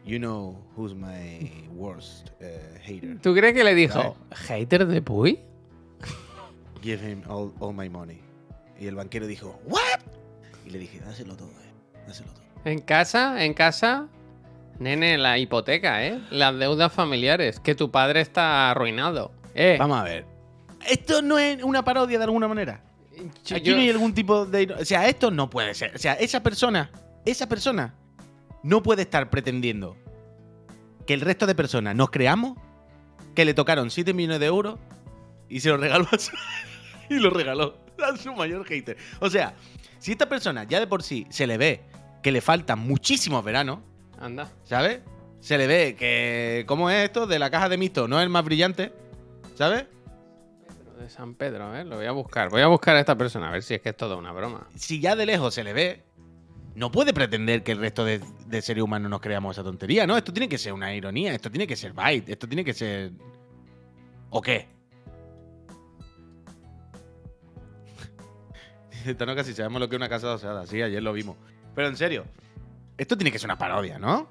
you 0.05 0.19
know 0.19 0.57
who's 0.77 0.95
my 0.95 1.69
worst 1.75 2.31
eh, 2.41 2.79
hater. 2.83 3.19
¿Tú 3.21 3.35
crees 3.35 3.53
que 3.55 3.65
le 3.65 3.75
dijo, 3.75 4.17
hater 4.47 4.87
de 4.87 5.03
Puy? 5.03 5.41
Give 6.83 7.05
him 7.07 7.23
all, 7.29 7.53
all 7.61 7.75
my 7.75 7.89
money. 7.91 8.21
Y 8.81 8.87
el 8.87 8.95
banquero 8.97 9.27
dijo, 9.27 9.61
what? 9.67 10.01
Y 10.67 10.71
le 10.71 10.79
dije, 10.79 11.01
dáselo 11.01 11.37
todo, 11.37 11.51
eh, 11.51 12.03
dáselo 12.07 12.33
todo. 12.33 12.45
En 12.65 12.81
casa, 12.81 13.45
en 13.45 13.55
casa, 13.55 14.09
nene, 14.79 15.19
la 15.19 15.39
hipoteca, 15.39 16.05
¿eh? 16.07 16.19
Las 16.31 16.59
deudas 16.59 16.93
familiares, 16.93 17.61
que 17.61 17.75
tu 17.75 17.91
padre 17.91 18.21
está 18.23 18.71
arruinado. 18.71 19.33
Eh, 19.55 19.77
Vamos 19.79 19.99
a 20.01 20.05
ver. 20.05 20.25
Esto 20.89 21.21
no 21.23 21.39
es 21.39 21.63
una 21.63 21.85
parodia 21.85 22.19
de 22.19 22.25
alguna 22.25 22.49
manera. 22.49 22.83
yo- 23.45 23.57
Aquí 23.57 23.71
no 23.71 23.77
hay 23.79 23.91
algún 23.91 24.15
tipo 24.15 24.47
de. 24.47 24.73
O 24.81 24.85
sea, 24.85 25.07
esto 25.09 25.31
no 25.31 25.51
puede 25.51 25.75
ser. 25.75 25.95
O 25.95 25.99
sea, 25.99 26.15
esa 26.15 26.43
persona, 26.43 26.91
esa 27.27 27.47
persona, 27.49 27.95
no 28.63 28.83
puede 28.83 29.03
estar 29.03 29.29
pretendiendo 29.29 29.97
que 31.07 31.13
el 31.15 31.21
resto 31.21 31.47
de 31.47 31.55
personas 31.55 31.95
nos 31.97 32.11
creamos 32.11 32.57
que 33.35 33.45
le 33.45 33.53
tocaron 33.53 33.91
7 33.91 34.15
millones 34.15 34.41
de 34.41 34.47
euros 34.47 34.79
y 35.51 35.61
se 35.61 35.69
lo 35.69 35.77
regaló 35.77 36.07
a 36.11 36.19
su, 36.19 36.31
y 37.17 37.19
lo 37.19 37.31
regaló 37.31 37.77
a 38.03 38.17
su 38.17 38.33
mayor 38.35 38.65
hater. 38.65 38.97
O 39.21 39.29
sea, 39.29 39.55
si 39.99 40.13
esta 40.13 40.29
persona 40.29 40.65
ya 40.65 40.81
de 40.81 40.87
por 40.87 41.03
sí 41.03 41.27
se 41.29 41.47
le 41.47 41.59
ve 41.59 41.83
que 42.23 42.33
le 42.33 42.41
faltan 42.41 42.79
muchísimos 42.79 43.45
veranos, 43.45 43.81
Anda. 44.19 44.51
¿sabes? 44.65 45.01
Se 45.41 45.59
le 45.59 45.67
ve 45.67 45.97
que, 45.99 46.65
¿cómo 46.67 46.89
es 46.91 47.05
esto? 47.05 47.27
De 47.27 47.39
la 47.39 47.51
caja 47.51 47.69
de 47.69 47.79
mixto 47.79 48.07
no 48.07 48.19
es 48.19 48.23
el 48.23 48.29
más 48.29 48.45
brillante. 48.45 48.93
¿Sabes? 49.57 49.87
De 50.99 51.09
San 51.09 51.35
Pedro, 51.35 51.65
a 51.65 51.71
ver, 51.71 51.87
lo 51.87 51.97
voy 51.97 52.07
a 52.07 52.13
buscar. 52.13 52.51
Voy 52.51 52.61
a 52.61 52.67
buscar 52.67 52.97
a 52.97 53.01
esta 53.01 53.17
persona, 53.17 53.49
a 53.49 53.53
ver 53.53 53.63
si 53.63 53.75
es 53.75 53.81
que 53.81 53.89
es 53.89 53.97
toda 53.97 54.17
una 54.17 54.33
broma. 54.33 54.69
Si 54.77 55.01
ya 55.01 55.17
de 55.17 55.27
lejos 55.27 55.55
se 55.55 55.65
le 55.65 55.73
ve, 55.73 56.05
no 56.75 56.91
puede 56.91 57.15
pretender 57.15 57.63
que 57.63 57.73
el 57.73 57.79
resto 57.79 58.05
de, 58.05 58.21
de 58.47 58.63
seres 58.63 58.85
humanos 58.85 59.11
nos 59.11 59.21
creamos 59.21 59.57
esa 59.57 59.65
tontería, 59.65 60.07
¿no? 60.07 60.17
Esto 60.17 60.33
tiene 60.33 60.49
que 60.49 60.59
ser 60.59 60.75
una 60.75 60.95
ironía, 60.95 61.35
esto 61.35 61.51
tiene 61.51 61.67
que 61.67 61.77
ser 61.77 61.95
byte, 61.95 62.33
esto 62.33 62.47
tiene 62.47 62.65
que 62.65 62.75
ser. 62.75 63.13
¿O 64.29 64.43
qué? 64.43 64.69
Dice 69.05 69.15
Tanoca, 69.15 69.45
si 69.45 69.55
sabemos 69.55 69.81
lo 69.81 69.89
que 69.89 69.97
es 69.97 69.99
una 70.01 70.09
casa 70.09 70.27
adosada. 70.29 70.67
Sí, 70.67 70.81
ayer 70.83 71.03
lo 71.03 71.13
vimos. 71.13 71.37
Pero 71.75 71.89
en 71.89 71.97
serio, 71.97 72.25
esto 72.99 73.17
tiene 73.17 73.31
que 73.33 73.39
ser 73.39 73.49
una 73.49 73.59
parodia, 73.59 73.99
¿no? 73.99 74.29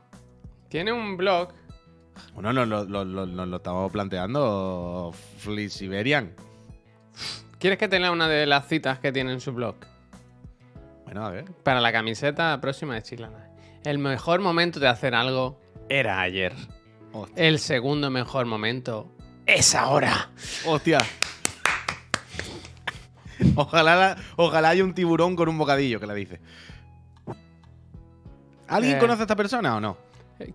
Tiene 0.70 0.92
un 0.92 1.18
blog. 1.18 1.50
Bueno, 2.34 2.52
nos 2.54 2.68
lo, 2.68 3.04
lo- 3.06 3.26
lo- 3.26 3.58
estamos 3.58 3.92
planteando 3.92 5.12
Flea 5.40 5.70
Siberian. 5.70 6.34
¿Quieres 7.60 7.80
que 7.80 7.88
te 7.88 8.00
lea 8.00 8.12
una 8.12 8.28
de 8.28 8.46
las 8.46 8.68
citas 8.68 9.00
que 9.00 9.12
tiene 9.12 9.32
en 9.34 9.42
su 9.42 9.52
blog? 9.54 9.76
Bueno, 11.06 11.26
a 11.26 11.30
ver. 11.32 11.46
Para 11.64 11.82
la 11.82 11.92
camiseta 11.92 12.60
próxima 12.62 12.96
de 12.96 13.02
Chiclana. 13.02 13.50
El 13.84 13.98
mejor 13.98 14.42
momento 14.42 14.80
de 14.80 14.88
hacer 14.88 15.16
algo 15.16 15.60
era 15.90 16.22
ayer. 16.22 16.54
Hostia. 17.14 17.48
El 17.48 17.60
segundo 17.60 18.10
mejor 18.12 18.46
momento 18.46 19.10
es 19.46 19.74
ahora. 19.74 20.30
Hostia. 20.66 21.00
Ojalá, 23.56 23.96
la- 23.96 24.18
ojalá 24.36 24.70
haya 24.70 24.84
un 24.84 24.94
tiburón 24.94 25.36
con 25.36 25.48
un 25.50 25.58
bocadillo 25.58 26.00
que 26.00 26.08
la 26.08 26.14
dice. 26.14 26.40
¿Alguien 28.68 28.98
Eh. 28.98 29.00
conoce 29.00 29.22
a 29.22 29.24
esta 29.24 29.36
persona 29.36 29.76
o 29.76 29.80
no? 29.80 29.98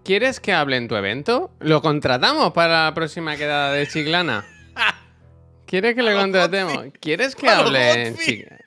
¿Quieres 0.03 0.41
que 0.41 0.53
hable 0.53 0.77
en 0.77 0.89
tu 0.89 0.95
evento? 0.97 1.51
Lo 1.61 1.83
contratamos 1.83 2.53
para 2.53 2.85
la 2.87 2.95
próxima 2.95 3.37
quedada 3.37 3.73
de 3.73 3.87
Chiclana. 3.87 4.45
¿Quieres 5.67 5.95
que 5.95 6.03
le 6.03 6.15
contratemos? 6.15 6.79
¿Quieres 7.01 7.35
que 7.35 7.49
hable 7.49 8.09
en. 8.09 8.17
Chiclana? 8.17 8.59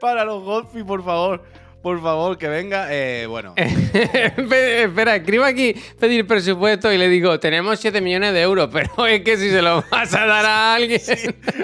Para 0.00 0.24
los 0.24 0.42
Godfrey, 0.42 0.82
por 0.82 1.04
favor. 1.04 1.44
Por 1.82 2.02
favor, 2.02 2.36
que 2.36 2.46
venga. 2.48 2.88
Eh, 2.90 3.26
bueno. 3.26 3.54
Espera, 3.56 5.16
escribo 5.16 5.44
aquí 5.44 5.74
pedir 5.98 6.26
presupuesto 6.26 6.92
y 6.92 6.98
le 6.98 7.08
digo, 7.08 7.40
tenemos 7.40 7.78
7 7.80 8.00
millones 8.00 8.34
de 8.34 8.42
euros, 8.42 8.68
pero 8.72 9.06
es 9.06 9.22
que 9.22 9.36
si 9.36 9.50
se 9.50 9.62
lo 9.62 9.82
vas 9.90 10.14
a 10.14 10.26
dar 10.26 10.44
a 10.44 10.74
alguien, 10.74 11.00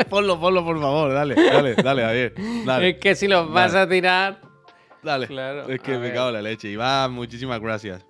ponlo, 0.09 0.41
ponlo, 0.41 0.65
por 0.65 0.81
favor. 0.81 1.13
Dale, 1.13 1.35
dale, 1.35 1.75
dale, 1.75 2.03
Javier. 2.03 2.35
Dale, 2.65 2.89
es 2.91 2.97
que 2.99 3.15
si 3.15 3.29
los 3.29 3.51
vas 3.53 3.73
Dale. 3.73 3.85
a 3.85 3.89
tirar... 3.89 4.41
dale. 5.03 5.27
claro, 5.27 5.69
es 5.69 5.81
que 5.81 5.93
a 5.95 5.99
me 5.99 6.07
ver. 6.07 6.15
cago 6.15 6.29
en 6.29 6.35
la 6.35 6.43
leche. 6.43 6.69
Iván, 6.69 7.13
muchísimas 7.13 7.61
gracias. 7.61 8.05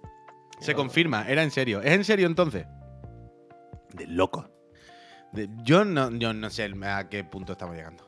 Se 0.61 0.75
confirma, 0.75 1.27
era 1.29 1.43
en 1.43 1.51
serio. 1.51 1.83
¿Es 1.83 1.93
en 1.93 2.05
serio 2.05 2.27
entonces? 2.29 2.67
De 3.95 4.07
loco. 4.07 4.49
De- 5.33 5.49
yo, 5.65 5.85
no, 5.85 6.11
yo 6.13 6.33
no 6.33 6.49
sé 6.51 6.71
a 6.85 7.09
qué 7.09 7.25
punto 7.25 7.53
estamos 7.53 7.75
llegando. 7.77 8.06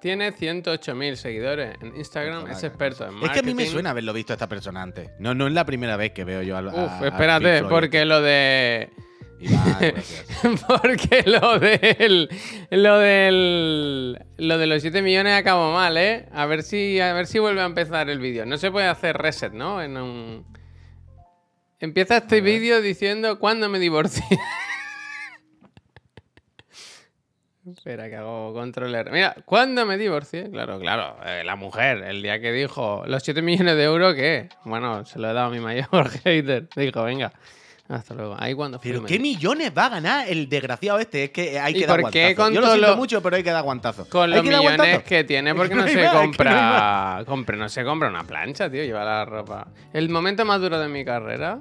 Tiene 0.00 0.32
108.000 0.32 1.14
seguidores 1.16 1.74
en 1.80 1.96
Instagram, 1.96 2.48
es 2.50 2.62
experto 2.62 3.04
en 3.06 3.14
marketing. 3.14 3.26
Es 3.26 3.32
que 3.32 3.38
a 3.40 3.42
mí 3.42 3.54
me 3.54 3.66
suena 3.66 3.90
haberlo 3.90 4.12
visto 4.12 4.32
a 4.32 4.34
esta 4.34 4.48
persona 4.48 4.82
antes. 4.82 5.10
No, 5.18 5.34
no 5.34 5.46
es 5.46 5.52
la 5.52 5.64
primera 5.64 5.96
vez 5.96 6.12
que 6.12 6.24
veo 6.24 6.42
yo 6.42 6.56
al. 6.56 6.68
a- 6.68 6.84
Uf, 6.84 7.02
espérate, 7.04 7.64
porque 7.64 8.04
lo 8.04 8.20
de... 8.20 8.90
Iván, 9.38 9.76
gracias. 9.80 10.24
Porque 10.66 11.22
lo 11.26 11.58
del. 11.58 12.30
Lo 12.70 12.98
del. 12.98 14.18
Lo 14.38 14.56
de 14.56 14.66
los 14.66 14.80
7 14.80 15.02
millones 15.02 15.34
acabó 15.34 15.74
mal, 15.74 15.98
¿eh? 15.98 16.26
A 16.32 16.46
ver 16.46 16.62
si. 16.62 16.98
A 17.00 17.12
ver 17.12 17.26
si 17.26 17.38
vuelve 17.38 17.60
a 17.60 17.66
empezar 17.66 18.08
el 18.08 18.18
vídeo. 18.18 18.46
No 18.46 18.56
se 18.56 18.70
puede 18.70 18.86
hacer 18.86 19.18
reset, 19.18 19.52
¿no? 19.52 19.82
En 19.82 19.98
un. 19.98 20.46
Empieza 21.80 22.16
este 22.16 22.40
vídeo 22.40 22.80
diciendo 22.80 23.38
cuándo 23.38 23.68
me 23.68 23.78
divorcié. 23.78 24.24
Espera, 27.68 28.08
que 28.08 28.14
hago 28.16 28.52
control 28.54 28.94
R. 28.94 29.10
Mira, 29.10 29.34
¿cuándo 29.44 29.84
me 29.86 29.98
divorcié? 29.98 30.48
Claro, 30.50 30.78
claro. 30.78 31.16
eh, 31.26 31.42
la 31.44 31.56
mujer, 31.56 31.98
el 32.04 32.22
día 32.22 32.38
que 32.40 32.52
dijo 32.52 33.02
los 33.06 33.22
7 33.24 33.42
millones 33.42 33.74
de 33.76 33.82
euros, 33.84 34.14
¿qué? 34.14 34.48
Bueno, 34.64 35.04
se 35.04 35.18
lo 35.18 35.28
he 35.28 35.32
dado 35.32 35.48
a 35.48 35.50
mi 35.50 35.58
mayor 35.58 36.08
hater. 36.24 36.68
Dijo, 36.76 37.02
venga, 37.02 37.32
hasta 37.88 38.14
luego. 38.14 38.36
Ahí 38.38 38.54
cuando 38.54 38.78
Pero 38.80 39.04
¿qué 39.04 39.18
millones 39.18 39.72
va 39.76 39.86
a 39.86 39.88
ganar 39.88 40.28
el 40.28 40.48
desgraciado 40.48 41.00
este? 41.00 41.24
Es 41.24 41.30
que 41.30 41.58
hay 41.58 41.74
¿Y 41.76 41.80
que 41.80 41.86
dar 41.88 42.00
por 42.02 42.10
qué 42.12 42.36
con 42.36 42.52
Yo 42.54 42.60
lo 42.60 42.68
siento 42.68 42.90
lo- 42.90 42.96
mucho, 42.96 43.20
pero 43.20 43.34
hay 43.34 43.42
que 43.42 43.50
dar 43.50 43.64
guantazos. 43.64 44.06
Con 44.06 44.30
los 44.30 44.44
millones 44.44 45.02
que 45.02 45.24
tiene, 45.24 45.52
porque 45.52 45.70
que 45.70 45.74
no 45.80 45.88
se 45.88 45.94
más, 45.96 46.10
que 46.10 46.14
no 46.14 46.20
compra. 46.22 47.24
no 47.56 47.68
se 47.68 47.84
compra 47.84 48.08
una 48.08 48.22
plancha, 48.24 48.70
tío, 48.70 48.84
lleva 48.84 49.04
la 49.04 49.24
ropa. 49.24 49.66
El 49.92 50.08
momento 50.08 50.44
más 50.44 50.60
duro 50.60 50.78
de 50.78 50.86
mi 50.88 51.04
carrera. 51.04 51.58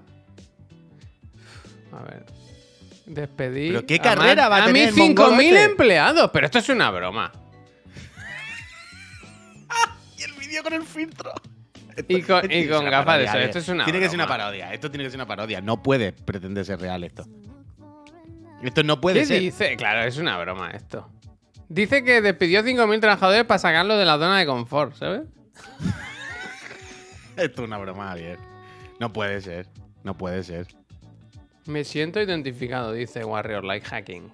A 1.92 2.04
ver. 2.04 2.26
Despedir. 3.06 3.74
¿Pero 3.74 3.86
qué 3.86 3.96
a 3.96 4.02
carrera 4.02 4.50
más- 4.50 4.60
va 4.60 4.64
a 4.64 4.66
tener 4.68 4.86
A 4.86 4.90
el 4.90 4.96
mis 4.96 5.04
5.000 5.04 5.30
mongolo 5.30 5.58
empleados. 5.60 6.30
Pero 6.34 6.46
esto 6.46 6.60
es 6.60 6.70
una 6.70 6.90
broma. 6.92 7.32
Y 10.18 10.24
el 10.24 10.34
vídeo 10.34 10.64
con 10.64 10.74
el 10.74 10.84
filtro. 10.84 11.32
Y 12.08 12.22
con- 12.24 12.46
y 12.52 12.68
con 12.68 12.86
gafas 12.86 13.20
de 13.20 13.28
sol. 13.28 13.42
eh. 13.42 13.46
Esto 13.46 13.60
es 13.60 13.68
una 13.70 13.84
Tiene 13.86 14.00
que 14.00 14.06
ser 14.10 14.16
una 14.16 14.28
parodia. 14.28 14.74
Esto 14.74 14.90
tiene 14.90 15.04
que 15.04 15.12
ser 15.12 15.18
una 15.20 15.28
parodia. 15.28 15.62
No 15.62 15.84
puede 15.84 16.14
pretender 16.14 16.66
ser 16.66 16.80
real 16.80 17.04
esto. 17.04 17.26
Esto 18.64 18.84
no 18.84 19.00
puede 19.02 19.20
¿Qué 19.20 19.26
ser. 19.26 19.40
dice? 19.42 19.76
Claro, 19.76 20.08
es 20.08 20.18
una 20.18 20.38
broma 20.40 20.72
esto. 20.72 21.10
Dice 21.70 22.04
que 22.04 22.22
despidió 22.22 22.64
5.000 22.64 23.00
trabajadores 23.02 23.44
para 23.46 23.60
sacarlo 23.60 23.98
de 23.98 24.06
la 24.06 24.14
zona 24.14 24.40
de 24.40 24.46
confort, 24.46 24.96
¿sabes? 24.96 25.22
Esto 27.38 27.62
es 27.64 27.68
una 27.68 27.78
broma, 27.78 28.08
Javier. 28.10 28.40
No 29.00 29.12
puede 29.12 29.42
ser. 29.42 29.68
No 30.04 30.18
puede 30.18 30.44
ser. 30.44 30.68
Me 31.66 31.84
siento 31.84 32.22
identificado, 32.22 32.94
dice 32.94 33.24
Warrior 33.26 33.64
Like 33.64 33.86
Hacking. 33.88 34.32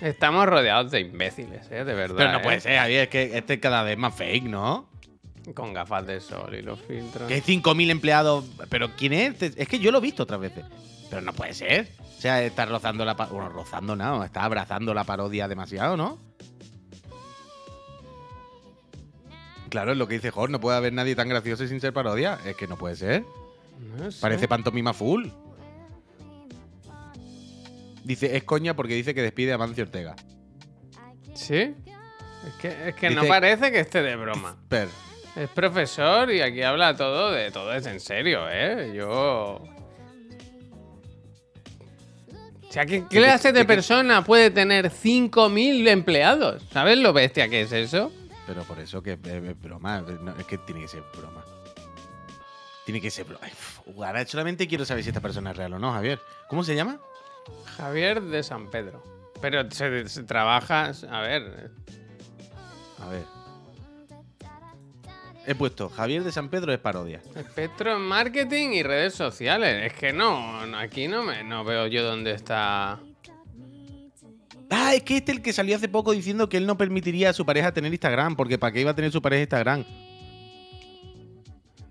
Estamos 0.00 0.46
rodeados 0.46 0.90
de 0.90 1.00
imbéciles, 1.00 1.66
¿eh? 1.70 1.84
De 1.84 1.94
verdad. 1.94 2.16
Pero 2.18 2.32
no 2.32 2.38
¿eh? 2.38 2.42
puede 2.42 2.60
ser, 2.60 2.78
Javier. 2.78 3.02
Es 3.04 3.08
que 3.08 3.36
este 3.38 3.54
es 3.54 3.60
cada 3.60 3.82
vez 3.82 3.96
más 3.96 4.14
fake, 4.14 4.44
¿no? 4.44 4.88
Con 5.54 5.72
gafas 5.72 6.06
de 6.06 6.20
sol 6.20 6.54
y 6.54 6.62
los 6.62 6.78
filtros. 6.80 7.26
Que 7.26 7.34
hay 7.34 7.40
5.000 7.40 7.90
empleados. 7.90 8.44
Pero 8.68 8.90
¿quién 8.96 9.14
es? 9.14 9.40
Es 9.42 9.66
que 9.66 9.78
yo 9.78 9.90
lo 9.90 9.98
he 9.98 10.02
visto 10.02 10.24
otras 10.24 10.40
veces. 10.40 10.64
Pero 11.08 11.22
no 11.22 11.32
puede 11.32 11.54
ser. 11.54 11.88
O 12.18 12.20
sea, 12.20 12.42
está 12.44 12.66
rozando 12.66 13.04
la. 13.06 13.16
pa- 13.16 13.26
Bueno, 13.26 13.48
rozando 13.48 13.96
nada. 13.96 14.26
está 14.26 14.44
abrazando 14.44 14.92
la 14.92 15.04
parodia 15.04 15.48
demasiado, 15.48 15.96
¿no? 15.96 16.18
Claro, 19.70 19.92
es 19.92 19.98
lo 19.98 20.06
que 20.06 20.14
dice 20.14 20.30
Jorge. 20.30 20.52
No 20.52 20.60
puede 20.60 20.76
haber 20.76 20.92
nadie 20.92 21.16
tan 21.16 21.28
gracioso 21.30 21.66
sin 21.66 21.80
ser 21.80 21.92
parodia. 21.94 22.38
Es 22.44 22.56
que 22.56 22.66
no 22.68 22.76
puede 22.76 22.96
ser. 22.96 23.24
No 23.96 24.10
sé. 24.10 24.20
Parece 24.20 24.48
pantomima 24.48 24.92
full. 24.92 25.28
Dice, 28.08 28.34
es 28.34 28.44
coña 28.44 28.74
porque 28.74 28.94
dice 28.94 29.14
que 29.14 29.20
despide 29.20 29.52
a 29.52 29.58
Mancio 29.58 29.84
Ortega. 29.84 30.16
¿Sí? 31.34 31.74
Es 32.46 32.54
que, 32.58 32.88
es 32.88 32.94
que 32.94 33.10
no 33.10 33.20
Dice- 33.20 33.28
parece 33.28 33.70
que 33.70 33.80
esté 33.80 34.00
de 34.02 34.16
broma. 34.16 34.56
Es 35.36 35.50
profesor 35.50 36.32
y 36.32 36.40
aquí 36.40 36.62
habla 36.62 36.96
todo 36.96 37.30
de 37.32 37.50
todo 37.50 37.70
es 37.74 37.84
en 37.86 38.00
serio, 38.00 38.48
¿eh? 38.50 38.92
Yo. 38.96 39.60
O 42.66 42.72
sea, 42.72 42.86
¿qué, 42.86 42.92
qué 42.96 43.00
¿De 43.02 43.08
qué- 43.08 43.18
clase 43.18 43.52
de 43.52 43.64
persona 43.66 44.24
puede 44.24 44.50
tener 44.50 44.90
5.000 44.90 45.86
empleados? 45.88 46.62
¿Sabes 46.72 46.98
lo 46.98 47.12
bestia 47.12 47.48
que 47.48 47.60
es 47.62 47.72
eso? 47.72 48.10
pero 48.46 48.62
por 48.62 48.78
eso 48.78 49.02
que 49.02 49.12
es, 49.12 49.18
es 49.26 49.60
broma. 49.60 50.00
no, 50.00 50.34
es 50.38 50.46
que 50.46 50.56
tiene 50.56 50.80
que 50.80 50.88
ser 50.88 51.02
broma. 51.14 51.44
Tiene 52.86 52.98
que 53.02 53.10
ser 53.10 53.26
broma. 53.26 53.40
Ay, 53.44 53.52
uf, 53.52 53.80
Ahora 54.02 54.26
solamente 54.26 54.66
quiero 54.66 54.86
saber 54.86 55.02
si 55.04 55.10
esta 55.10 55.20
persona 55.20 55.50
es 55.50 55.56
real 55.58 55.74
o 55.74 55.78
no, 55.78 55.92
Javier. 55.92 56.18
¿Cómo 56.48 56.64
se 56.64 56.74
llama? 56.74 56.98
Javier 57.76 58.22
de 58.22 58.42
San 58.42 58.70
Pedro. 58.70 59.02
Pero 59.40 59.70
se, 59.70 60.08
se 60.08 60.22
trabaja. 60.24 60.92
A 61.10 61.20
ver. 61.20 61.70
A 63.00 63.08
ver. 63.08 63.38
He 65.46 65.54
puesto 65.54 65.88
Javier 65.88 66.24
de 66.24 66.30
San 66.30 66.50
Pedro 66.50 66.74
es 66.74 66.78
parodia. 66.78 67.22
Espectro 67.34 67.96
en 67.96 68.02
marketing 68.02 68.70
y 68.74 68.82
redes 68.82 69.14
sociales. 69.14 69.86
Es 69.86 69.98
que 69.98 70.12
no, 70.12 70.60
aquí 70.76 71.08
no, 71.08 71.22
me, 71.22 71.42
no 71.42 71.64
veo 71.64 71.86
yo 71.86 72.04
dónde 72.04 72.32
está. 72.32 73.00
Ah, 74.70 74.94
es 74.94 75.02
que 75.04 75.16
este 75.16 75.32
es 75.32 75.38
el 75.38 75.42
que 75.42 75.54
salió 75.54 75.76
hace 75.76 75.88
poco 75.88 76.12
diciendo 76.12 76.50
que 76.50 76.58
él 76.58 76.66
no 76.66 76.76
permitiría 76.76 77.30
a 77.30 77.32
su 77.32 77.46
pareja 77.46 77.72
tener 77.72 77.90
Instagram, 77.90 78.36
porque 78.36 78.58
¿para 78.58 78.72
qué 78.72 78.82
iba 78.82 78.90
a 78.90 78.94
tener 78.94 79.10
su 79.10 79.22
pareja 79.22 79.40
Instagram? 79.40 79.86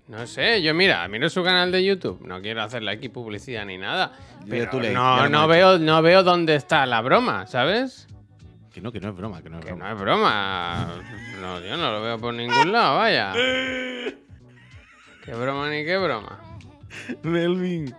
No 0.08 0.26
sé, 0.26 0.62
yo 0.62 0.72
mira, 0.74 1.06
miro 1.08 1.28
su 1.28 1.44
canal 1.44 1.70
de 1.70 1.84
YouTube. 1.84 2.20
No 2.26 2.40
quiero 2.40 2.62
hacerle 2.62 2.90
aquí 2.92 3.10
publicidad 3.10 3.66
ni 3.66 3.76
nada. 3.76 4.12
Pero 4.48 4.70
tú 4.70 4.80
le- 4.80 4.92
no, 4.92 5.28
no, 5.28 5.46
veo, 5.46 5.78
no 5.78 6.00
veo 6.00 6.22
dónde 6.22 6.54
está 6.54 6.86
la 6.86 7.02
broma, 7.02 7.46
¿sabes? 7.46 8.06
Que 8.72 8.80
no, 8.80 8.90
que 8.90 9.00
no 9.00 9.10
es 9.10 9.16
broma, 9.16 9.42
que 9.42 9.50
no 9.50 9.58
es 9.58 9.64
Que 9.66 9.72
broma. 9.72 9.88
no 9.90 9.94
es 9.94 10.00
broma. 10.00 10.86
No, 11.40 11.60
yo 11.60 11.76
no 11.76 11.92
lo 11.92 12.02
veo 12.02 12.18
por 12.18 12.32
ningún 12.32 12.72
lado, 12.72 12.96
vaya. 12.96 13.32
Qué 13.34 14.14
broma 15.34 15.68
ni 15.68 15.84
qué 15.84 15.98
broma. 15.98 16.40
Melvin. 17.22 17.94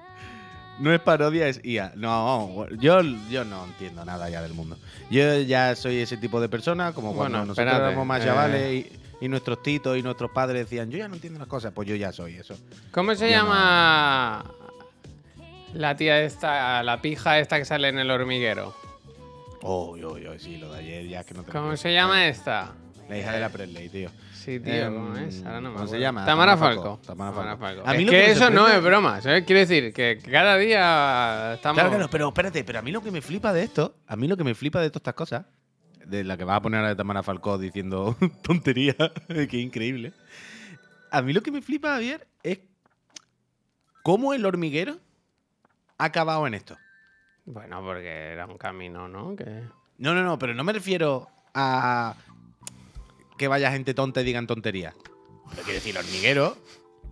No 0.79 0.93
es 0.93 1.01
parodia, 1.01 1.47
es 1.47 1.59
IA. 1.63 1.91
No, 1.95 2.65
yo, 2.79 3.01
yo 3.29 3.43
no 3.43 3.65
entiendo 3.65 4.03
nada 4.05 4.29
ya 4.29 4.41
del 4.41 4.53
mundo. 4.53 4.77
Yo 5.11 5.39
ya 5.41 5.75
soy 5.75 5.97
ese 5.99 6.17
tipo 6.17 6.39
de 6.41 6.49
persona, 6.49 6.93
como 6.93 7.13
cuando 7.13 7.37
Bueno, 7.39 7.53
nosotros 7.53 7.75
éramos 7.75 8.05
más 8.05 8.21
eh. 8.21 8.25
chavales 8.25 8.73
y, 8.73 8.98
y 9.21 9.27
nuestros 9.27 9.61
titos 9.61 9.97
y 9.97 10.01
nuestros 10.01 10.31
padres 10.31 10.63
decían, 10.63 10.89
yo 10.89 10.97
ya 10.97 11.07
no 11.07 11.15
entiendo 11.15 11.39
las 11.39 11.47
cosas, 11.47 11.73
pues 11.73 11.87
yo 11.87 11.95
ya 11.95 12.11
soy 12.11 12.35
eso. 12.35 12.57
¿Cómo 12.91 13.15
se 13.15 13.29
Yo 13.29 13.37
llama 13.37 14.45
la 15.73 15.95
tía 15.95 16.21
esta, 16.21 16.81
la 16.83 17.01
pija 17.01 17.39
esta 17.39 17.57
que 17.57 17.65
sale 17.65 17.89
en 17.89 17.99
el 17.99 18.09
hormiguero? 18.11 18.73
Uy, 19.61 20.03
uy, 20.05 20.27
uy, 20.27 20.39
sí, 20.39 20.57
lo 20.57 20.71
de 20.71 20.79
ayer 20.79 21.07
ya 21.07 21.19
es 21.19 21.25
que 21.25 21.33
no 21.33 21.43
te 21.43 21.51
¿Cómo 21.51 21.75
se 21.75 21.93
llama 21.93 22.27
esta? 22.27 22.73
La 23.09 23.17
hija 23.17 23.31
de 23.31 23.39
la 23.39 23.49
Presley, 23.49 23.89
tío. 23.89 24.09
Sí, 24.33 24.59
tío, 24.59 24.85
Em, 24.85 24.93
¿cómo 24.93 25.17
es? 25.17 25.43
Ahora 25.43 25.61
no 25.61 25.69
me 25.71 25.75
¿cómo 25.75 25.87
se 25.87 25.99
llama? 25.99 26.25
Tamara 26.25 26.53
Tamara 26.53 26.57
Falco. 26.57 26.97
Falco. 26.97 27.07
Tamara 27.07 27.57
Falco. 27.57 27.83
A 27.85 27.93
mí 27.93 28.03
es 28.03 28.09
que, 28.09 28.31
eso 28.31 28.49
no 28.49 28.67
es 28.67 28.81
broma, 28.81 29.19
¿sabes? 29.19 29.43
Quiero 29.45 29.59
decir 29.59 29.91
que 29.91 30.19
cada 30.31 30.57
día 30.57 31.55
estamos... 31.55 31.75
Claro, 31.75 31.89
claro, 31.89 32.09
pero 32.09 32.27
espérate, 32.29 32.63
pero 32.63 32.79
a 32.79 32.81
mí 32.81 32.91
lo 32.91 33.01
que 33.01 33.11
me 33.11 33.21
flipa 33.21 33.51
de 33.51 33.63
esto, 33.63 33.95
a 34.07 34.15
mí 34.15 34.27
lo 34.27 34.37
que 34.37 34.43
me 34.43 34.55
flipa 34.55 34.79
de 34.79 34.89
todas 34.89 35.01
estas 35.01 35.13
cosas, 35.15 35.45
de 36.09 36.23
la 36.23 36.37
que 36.37 36.43
vas 36.43 36.57
a 36.57 36.61
poner 36.61 36.83
a 36.83 36.95
Tamara 36.95 37.23
Falcó 37.23 37.57
diciendo 37.57 38.15
tonterías, 38.43 38.95
que 39.49 39.57
increíble. 39.57 40.13
A 41.11 41.21
mí 41.21 41.33
lo 41.33 41.41
que 41.41 41.51
me 41.51 41.61
flipa, 41.61 41.93
Javier, 41.93 42.27
es 42.43 42.59
cómo 44.03 44.33
el 44.33 44.45
hormiguero 44.45 44.97
ha 45.97 46.05
acabado 46.05 46.45
en 46.47 46.53
esto. 46.53 46.77
Bueno, 47.45 47.83
porque 47.83 48.31
era 48.31 48.45
un 48.45 48.57
camino, 48.57 49.07
¿no? 49.07 49.35
Que... 49.35 49.63
No, 49.97 50.13
no, 50.13 50.23
no, 50.23 50.37
pero 50.37 50.53
no 50.53 50.63
me 50.63 50.73
refiero 50.73 51.27
a 51.53 52.15
que 53.37 53.47
vaya 53.47 53.71
gente 53.71 53.93
tonta 53.93 54.21
y 54.21 54.25
digan 54.25 54.45
tonterías. 54.45 54.93
Pero 55.49 55.63
quiero 55.63 55.79
decir, 55.79 55.97
el 55.97 56.05
hormiguero 56.05 56.57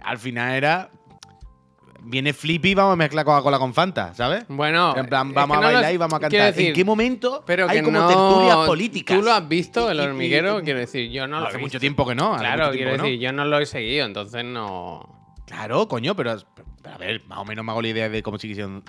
al 0.04 0.20
final 0.20 0.54
era. 0.54 0.92
Viene 2.04 2.32
Flippy 2.34 2.70
y 2.70 2.74
vamos 2.76 2.94
a 2.94 2.96
mezclar 2.96 3.26
Coca-Cola 3.26 3.60
con 3.60 3.74
Fanta, 3.74 4.14
¿sabes? 4.14 4.46
Bueno, 4.48 4.96
En 4.96 5.08
plan, 5.08 5.34
vamos 5.34 5.58
a 5.58 5.60
no 5.62 5.66
bailar 5.68 5.94
y 5.94 5.98
vamos 5.98 6.14
a 6.18 6.20
cantar. 6.22 6.54
decir, 6.54 6.68
¿En 6.68 6.74
qué 6.74 6.86
momento 6.86 7.44
pero 7.46 7.68
hay 7.68 7.82
como 7.82 8.00
no, 8.00 8.08
tertulias 8.08 8.58
políticas? 8.68 9.18
¿Tú 9.18 9.24
lo 9.24 9.34
has 9.34 9.48
visto, 9.48 9.92
el 9.92 10.00
hormiguero? 10.00 10.62
quiero 10.64 10.80
decir, 10.80 11.10
yo 11.12 11.28
no 11.28 11.40
lo 11.40 11.46
he 11.46 11.48
hace 11.50 11.58
visto. 11.58 11.66
mucho 11.68 11.80
tiempo 11.80 12.06
que 12.08 12.16
no. 12.16 12.38
Claro, 12.38 12.72
quiero 12.72 12.96
no. 12.98 13.04
decir, 13.04 13.20
yo 13.20 13.32
no 13.34 13.46
lo 13.46 13.60
he 13.60 13.66
seguido, 13.66 14.06
entonces 14.06 14.44
no... 14.46 15.17
Claro, 15.48 15.88
coño, 15.88 16.14
pero, 16.14 16.36
pero 16.84 16.96
a 16.96 16.98
ver, 16.98 17.26
más 17.26 17.38
o 17.40 17.46
menos 17.46 17.64
me 17.64 17.72
hago 17.72 17.82
la 17.82 17.88
idea 17.88 18.10
de 18.10 18.22
cómo 18.22 18.38
sigue 18.38 18.54
siendo, 18.56 18.84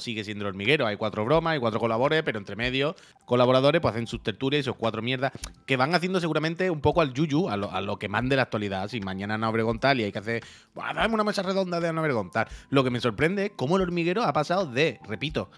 sigue 0.00 0.24
siendo 0.24 0.42
el 0.44 0.48
hormiguero. 0.48 0.84
Hay 0.84 0.96
cuatro 0.96 1.24
bromas, 1.24 1.52
hay 1.52 1.60
cuatro 1.60 1.78
colaboradores, 1.78 2.24
pero 2.24 2.38
entre 2.40 2.56
medio, 2.56 2.96
colaboradores 3.24 3.80
pues 3.80 3.94
hacen 3.94 4.08
sus 4.08 4.20
tertulias 4.20 4.60
y 4.60 4.64
sus 4.64 4.74
cuatro 4.74 5.00
mierdas 5.00 5.30
que 5.64 5.76
van 5.76 5.94
haciendo 5.94 6.18
seguramente 6.20 6.70
un 6.70 6.80
poco 6.80 7.02
al 7.02 7.12
yuyu, 7.14 7.48
a 7.48 7.56
lo, 7.56 7.70
a 7.70 7.80
lo 7.82 8.00
que 8.00 8.08
mande 8.08 8.34
la 8.34 8.42
actualidad. 8.42 8.88
Si 8.88 9.00
mañana 9.00 9.34
Ana 9.34 9.48
Obregón 9.48 9.78
tal 9.78 10.00
y 10.00 10.04
hay 10.04 10.10
que 10.10 10.18
hacer, 10.18 10.44
"Buah, 10.74 10.92
dame 10.92 11.14
una 11.14 11.22
mesa 11.22 11.42
redonda 11.42 11.78
de 11.78 11.86
Ana 11.86 12.00
Obregón 12.00 12.32
tal. 12.32 12.48
Lo 12.68 12.82
que 12.82 12.90
me 12.90 12.98
sorprende 13.00 13.46
es 13.46 13.52
cómo 13.54 13.76
el 13.76 13.82
hormiguero 13.82 14.24
ha 14.24 14.32
pasado 14.32 14.66
de, 14.66 14.98
repito, 15.08 15.50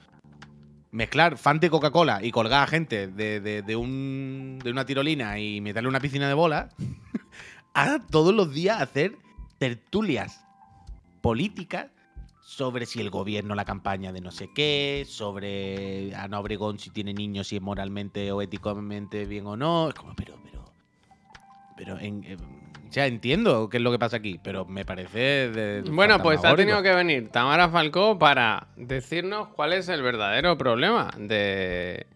mezclar 0.90 1.38
Fanta 1.38 1.66
y 1.66 1.70
Coca-Cola 1.70 2.22
y 2.22 2.32
colgar 2.32 2.64
a 2.64 2.66
gente 2.66 3.08
de, 3.08 3.40
de- 3.40 3.62
de 3.62 3.76
un, 3.76 4.58
de 4.62 4.70
una 4.70 4.84
tirolina 4.84 5.38
y 5.38 5.62
meterle 5.62 5.88
una 5.88 6.00
piscina 6.00 6.28
de 6.28 6.34
bolas, 6.34 6.74
a 7.74 7.98
todos 8.10 8.34
los 8.34 8.52
días 8.52 8.82
hacer 8.82 9.16
tertulias 9.58 10.44
políticas 11.20 11.88
sobre 12.40 12.86
si 12.86 13.00
el 13.00 13.10
gobierno, 13.10 13.54
la 13.54 13.64
campaña 13.64 14.10
de 14.12 14.20
no 14.20 14.30
sé 14.30 14.48
qué, 14.54 15.04
sobre 15.06 16.14
Ana 16.14 16.40
Obregón 16.40 16.78
si 16.78 16.90
tiene 16.90 17.12
niños, 17.12 17.48
si 17.48 17.56
es 17.56 17.62
moralmente 17.62 18.32
o 18.32 18.40
éticamente 18.40 19.26
bien 19.26 19.46
o 19.46 19.56
no. 19.56 19.88
Es 19.88 19.94
como, 19.94 20.14
pero, 20.14 20.34
pero. 20.42 20.64
Pero, 21.76 21.98
en, 21.98 22.24
o 22.88 22.92
sea, 22.92 23.06
entiendo 23.06 23.68
qué 23.68 23.76
es 23.76 23.82
lo 23.82 23.90
que 23.92 23.98
pasa 23.98 24.16
aquí, 24.16 24.40
pero 24.42 24.64
me 24.64 24.84
parece. 24.86 25.50
de- 25.50 25.82
Bueno, 25.82 26.18
pues 26.22 26.42
ha 26.44 26.56
tenido 26.56 26.82
que 26.82 26.94
venir 26.94 27.28
Tamara 27.30 27.68
Falcó 27.68 28.18
para 28.18 28.68
decirnos 28.76 29.48
cuál 29.48 29.74
es 29.74 29.88
el 29.88 30.00
verdadero 30.02 30.56
problema 30.56 31.10
de 31.18 32.06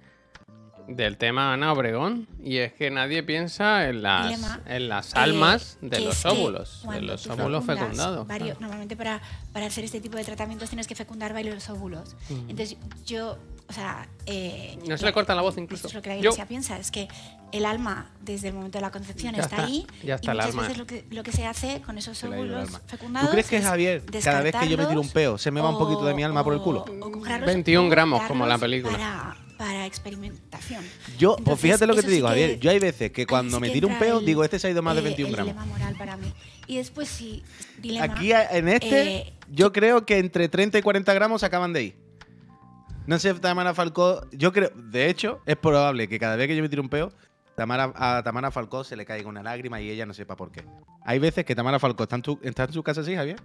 del 0.89 1.17
tema 1.17 1.53
Ana 1.53 1.73
Obregón. 1.73 2.27
Y 2.43 2.59
es 2.59 2.73
que 2.73 2.91
nadie 2.91 3.23
piensa 3.23 3.89
en 3.89 4.03
las, 4.03 4.27
Dilema, 4.29 4.61
en 4.67 4.89
las 4.89 5.09
eh, 5.11 5.19
almas 5.19 5.79
de 5.81 5.91
que 5.99 6.05
los 6.05 6.25
óvulos. 6.27 6.87
De 6.91 7.01
los 7.01 7.27
óvulos 7.27 7.65
fecundados. 7.65 8.27
varios- 8.27 8.49
claro. 8.51 8.61
Normalmente 8.61 8.97
para, 8.97 9.21
para 9.53 9.67
hacer 9.67 9.85
este 9.85 10.01
tipo 10.01 10.17
de 10.17 10.25
tratamientos 10.25 10.69
tienes 10.71 10.87
que 10.87 10.95
fecundar 10.95 11.33
varios 11.33 11.69
óvulos. 11.71 12.17
Entonces 12.31 12.77
yo, 13.07 13.39
o 13.69 13.73
sea... 13.73 14.09
eh, 14.27 14.79
No 14.89 14.97
se 14.99 15.05
le 15.05 15.12
corta 15.12 15.35
la 15.35 15.43
voz 15.43 15.57
incluso. 15.59 15.87
Esto 15.87 15.89
es 15.89 15.95
lo 15.95 16.02
que 16.02 16.09
la 16.11 16.15
Yo- 16.17 16.21
iglesia 16.23 16.47
piensa, 16.47 16.78
es 16.78 16.91
que 16.91 17.09
el 17.52 17.67
alma 17.67 18.11
desde 18.23 18.49
el 18.49 18.54
momento 18.54 18.78
de 18.78 18.83
la 18.83 18.91
concepción 18.91 19.35
Ya 19.35 19.43
está, 19.43 19.56
está, 19.56 19.67
ahí 19.69 19.87
ya 20.02 20.15
está 20.15 20.26
y 20.26 20.30
el 20.30 20.37
muchas 20.39 20.50
alma. 20.50 20.63
veces 20.63 20.78
lo 20.78 20.87
que, 20.87 21.04
lo 21.11 21.23
que 21.23 21.33
se 21.33 21.47
hace 21.47 21.83
con 21.83 21.99
esos 21.99 22.23
el 22.25 22.33
óvulos 22.33 22.71
fecundados 22.87 23.28
¿Tú 23.28 23.33
crees 23.33 23.47
que 23.49 23.56
es 23.59 23.65
Javier, 23.65 24.02
cada 24.25 24.41
vez 24.41 24.54
que 24.56 24.69
yo 24.69 24.78
me 24.78 24.87
tiro 24.87 25.00
un 25.02 25.11
peo, 25.11 25.37
se 25.39 25.50
me 25.50 25.61
va 25.61 25.69
un 25.69 25.78
poquito 25.78 26.04
de 26.04 26.15
mi 26.15 26.23
alma 26.25 26.43
por 26.43 26.54
el 26.54 26.61
culo? 26.61 26.85
o- 26.89 27.06
o 27.06 27.13
cogerlos 27.13 27.47
21 27.47 27.87
o 27.87 27.91
gramos, 27.91 28.23
como 28.23 28.47
la 28.47 28.56
película. 28.59 28.97
Para, 28.97 29.37
para 29.63 29.87
experimentación. 29.87 30.83
Yo, 31.19 31.31
pues 31.37 31.39
Entonces, 31.39 31.63
fíjate 31.63 31.87
lo 31.87 31.95
que 31.95 32.03
te 32.03 32.11
digo, 32.11 32.27
Javier. 32.27 32.59
Yo 32.59 32.71
hay 32.73 32.81
veces 32.81 33.13
que 33.13 33.27
cuando 33.29 33.61
me 33.61 33.71
tiro 33.71 33.87
un 33.87 33.97
peo, 33.97 34.19
el- 34.19 34.27
digo, 34.27 34.43
este 34.43 34.59
se 34.59 34.67
ha 34.67 34.71
ido 34.71 34.83
más 34.83 34.97
de 34.97 35.03
eh, 35.03 35.05
21 35.05 35.29
el 35.29 35.35
gramos. 35.37 35.53
dilema 35.55 35.67
moral 35.73 35.95
para 35.97 36.17
mí. 36.17 36.33
Y 36.67 36.79
después 36.79 37.09
sí, 37.09 37.45
dilema. 37.81 38.13
Aquí 38.13 38.33
en 38.33 38.69
este, 38.69 39.17
eh, 39.19 39.33
yo 39.53 39.73
creo 39.73 40.05
que 40.05 40.19
entre 40.19 40.49
30 40.49 40.79
y 40.79 40.83
40 40.83 41.15
gramos 41.15 41.41
se 41.43 41.47
acaban 41.47 41.73
de 41.73 41.83
ir. 41.85 41.97
No 43.07 43.21
sé, 43.21 43.35
Tamara 43.35 43.73
Falcó. 43.73 44.27
Yo 44.33 44.53
creo, 44.53 44.71
de 44.75 45.09
hecho, 45.09 45.41
es 45.47 45.57
probable 45.57 46.09
que 46.09 46.19
cada 46.19 46.35
vez 46.35 46.49
que 46.49 46.57
yo 46.57 46.63
me 46.63 46.69
tiro 46.69 46.83
un 46.83 46.89
peo, 46.89 47.13
Tamara, 47.55 47.93
a 47.95 48.23
Tamara 48.25 48.51
Falcó 48.51 48.83
se 48.83 48.97
le 48.97 49.07
caiga 49.07 49.29
una 49.29 49.45
lágrima 49.45 49.81
y 49.81 49.91
ella 49.91 50.07
no 50.07 50.13
sepa 50.15 50.35
por 50.35 50.51
qué. 50.51 50.65
Hay 51.05 51.21
veces 51.21 51.45
que 51.45 51.55
Tamara 51.55 51.79
Falcó 51.79 52.03
está 52.03 52.17
en, 52.17 52.23
tu- 52.23 52.41
está 52.43 52.65
en 52.65 52.73
su 52.73 52.83
casa 52.83 53.03
así, 53.03 53.15
Javier. 53.15 53.37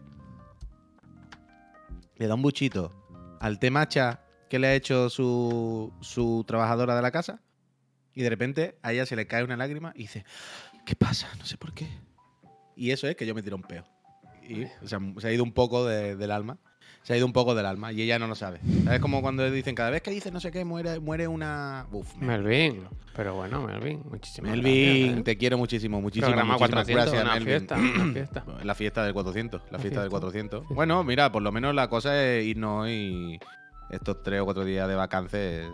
Le 2.16 2.26
da 2.26 2.34
un 2.34 2.42
buchito 2.42 2.92
al 3.40 3.60
té 3.60 3.70
matcha 3.70 4.22
que 4.50 4.60
le 4.60 4.68
ha 4.68 4.76
hecho 4.76 5.10
su, 5.10 5.92
su 6.02 6.44
trabajadora 6.48 6.96
de 6.96 7.02
la 7.02 7.12
casa. 7.12 7.42
Y 8.14 8.22
de 8.24 8.30
repente 8.30 8.78
a 8.82 8.94
ella 8.94 9.06
se 9.06 9.16
le 9.16 9.28
cae 9.28 9.44
una 9.44 9.58
lágrima 9.58 9.92
y 9.96 10.00
dice: 10.04 10.26
¿Qué 10.86 10.96
pasa? 10.96 11.28
No 11.38 11.46
sé 11.46 11.58
por 11.58 11.74
qué. 11.74 11.88
Y 12.76 12.92
eso 12.92 13.08
es 13.08 13.16
que 13.16 13.26
yo 13.26 13.36
me 13.36 13.44
tiro 13.44 13.56
un 13.56 13.64
peo. 13.64 13.86
Y 14.48 14.64
o 14.84 14.88
sea, 14.88 15.00
se 15.20 15.28
ha 15.28 15.32
ido 15.32 15.44
un 15.44 15.52
poco 15.52 15.86
de- 15.86 16.16
del 16.16 16.32
alma. 16.32 16.58
Se 17.04 17.14
ha 17.14 17.18
ido 17.18 17.26
un 17.26 17.32
poco 17.32 17.56
del 17.56 17.66
alma 17.66 17.94
y 17.94 18.02
ella 18.02 18.20
no 18.20 18.28
lo 18.28 18.36
sabe. 18.36 18.60
¿Sabes? 18.84 19.00
Como 19.00 19.22
cuando 19.22 19.50
dicen, 19.50 19.76
cada 19.76 19.90
vez 19.92 20.02
que 20.02 20.12
dices 20.12 20.34
no 20.34 20.42
sé 20.42 20.52
qué, 20.52 20.66
muere, 20.66 21.00
muere 21.00 21.28
una. 21.28 21.86
Uf, 21.92 22.16
me- 22.18 22.28
Melvin. 22.28 22.86
Pero 23.16 23.36
bueno, 23.36 23.62
Melvin, 23.66 24.02
muchísimas 24.10 24.52
Melvin, 24.52 24.98
gracias, 25.04 25.20
¿eh? 25.20 25.24
te 25.24 25.38
quiero 25.38 25.58
muchísimo, 25.58 26.02
muchísimas, 26.02 26.36
muchísimas 26.46 26.58
400, 26.60 26.96
gracias, 26.96 27.24
una 27.24 27.34
Melvin. 27.34 27.48
fiesta, 27.48 27.76
una 27.78 28.06
fiesta. 28.14 28.46
La 28.64 28.76
fiesta 28.76 29.04
del 29.06 29.14
400, 29.14 29.62
la, 29.66 29.72
La 29.72 29.80
fiesta, 29.80 30.02
del 30.02 30.10
fiesta. 30.10 30.20
400. 30.28 30.68
Bueno, 30.70 31.04
mira, 31.04 31.32
por 31.32 31.42
lo 31.42 31.52
menos 31.52 31.74
la 31.74 31.88
cosa 31.90 32.22
es 32.24 32.46
irnos 32.46 32.88
y 32.90 33.40
estos 33.90 34.22
tres 34.24 34.42
o 34.42 34.46
cuatro 34.46 34.64
días 34.66 34.88
de 34.88 34.96
vacances 34.96 35.68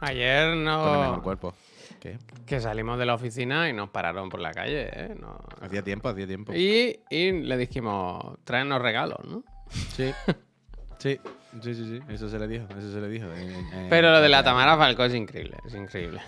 Ayer 0.00 0.48
el 0.50 0.64
no... 0.64 1.20
cuerpo. 1.22 1.54
¿Qué? 2.00 2.18
Que 2.44 2.60
salimos 2.60 2.98
de 2.98 3.06
la 3.06 3.14
oficina 3.14 3.68
y 3.68 3.72
nos 3.72 3.88
pararon 3.90 4.28
por 4.28 4.40
la 4.40 4.52
calle, 4.52 4.88
¿eh? 4.92 5.16
No- 5.18 5.38
Hacía 5.60 5.82
tiempo, 5.82 6.08
hacía 6.08 6.26
tiempo. 6.26 6.52
Y, 6.54 7.00
y 7.10 7.32
le 7.32 7.56
dijimos, 7.56 8.38
tráenos 8.44 8.80
regalos, 8.82 9.18
¿no? 9.24 9.42
Sí. 9.94 10.12
Sí, 10.98 11.18
sí, 11.62 11.74
sí, 11.74 11.84
sí. 11.84 12.00
Eso 12.12 12.28
se 12.28 12.38
le 12.38 12.46
dijo, 12.48 12.66
eso 12.78 12.92
se 12.92 13.00
le 13.00 13.08
dijo. 13.08 13.26
Pero 13.90 14.10
lo 14.12 14.20
de 14.20 14.28
la 14.28 14.42
Tamara 14.42 14.76
Falcó 14.76 15.04
es 15.04 15.14
increíble, 15.14 15.56
es 15.66 15.74
increíble. 15.74 16.20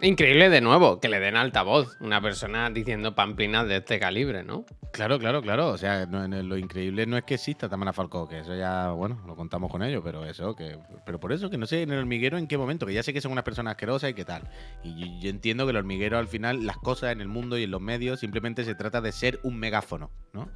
Increíble 0.00 0.48
de 0.48 0.60
nuevo, 0.60 1.00
que 1.00 1.08
le 1.08 1.18
den 1.18 1.34
altavoz 1.36 1.96
una 2.00 2.20
persona 2.20 2.70
diciendo 2.70 3.16
pamplinas 3.16 3.66
de 3.66 3.78
este 3.78 3.98
calibre, 3.98 4.44
¿no? 4.44 4.64
Claro, 4.92 5.18
claro, 5.18 5.42
claro. 5.42 5.70
O 5.70 5.76
sea, 5.76 6.06
lo 6.06 6.56
increíble 6.56 7.04
no 7.04 7.16
es 7.16 7.24
que 7.24 7.34
exista 7.34 7.68
Tamara 7.68 7.92
Falcó, 7.92 8.28
que 8.28 8.38
eso 8.38 8.54
ya, 8.54 8.90
bueno, 8.92 9.20
lo 9.26 9.34
contamos 9.34 9.72
con 9.72 9.82
ellos, 9.82 10.00
pero 10.04 10.24
eso, 10.24 10.54
que. 10.54 10.78
Pero 11.04 11.18
por 11.18 11.32
eso, 11.32 11.50
que 11.50 11.58
no 11.58 11.66
sé 11.66 11.82
en 11.82 11.90
el 11.90 11.98
hormiguero 11.98 12.38
en 12.38 12.46
qué 12.46 12.56
momento, 12.56 12.86
que 12.86 12.94
ya 12.94 13.02
sé 13.02 13.12
que 13.12 13.20
son 13.20 13.32
unas 13.32 13.42
personas 13.42 13.72
asquerosas 13.72 14.10
y 14.10 14.14
qué 14.14 14.24
tal. 14.24 14.48
Y 14.84 15.18
yo, 15.18 15.30
entiendo 15.30 15.64
que 15.66 15.70
el 15.70 15.76
hormiguero 15.76 16.16
al 16.16 16.28
final, 16.28 16.64
las 16.64 16.76
cosas 16.78 17.10
en 17.10 17.20
el 17.20 17.26
mundo 17.28 17.58
y 17.58 17.64
en 17.64 17.72
los 17.72 17.80
medios, 17.80 18.20
simplemente 18.20 18.64
se 18.64 18.76
trata 18.76 19.00
de 19.00 19.10
ser 19.10 19.40
un 19.42 19.58
megáfono, 19.58 20.12
¿no? 20.32 20.48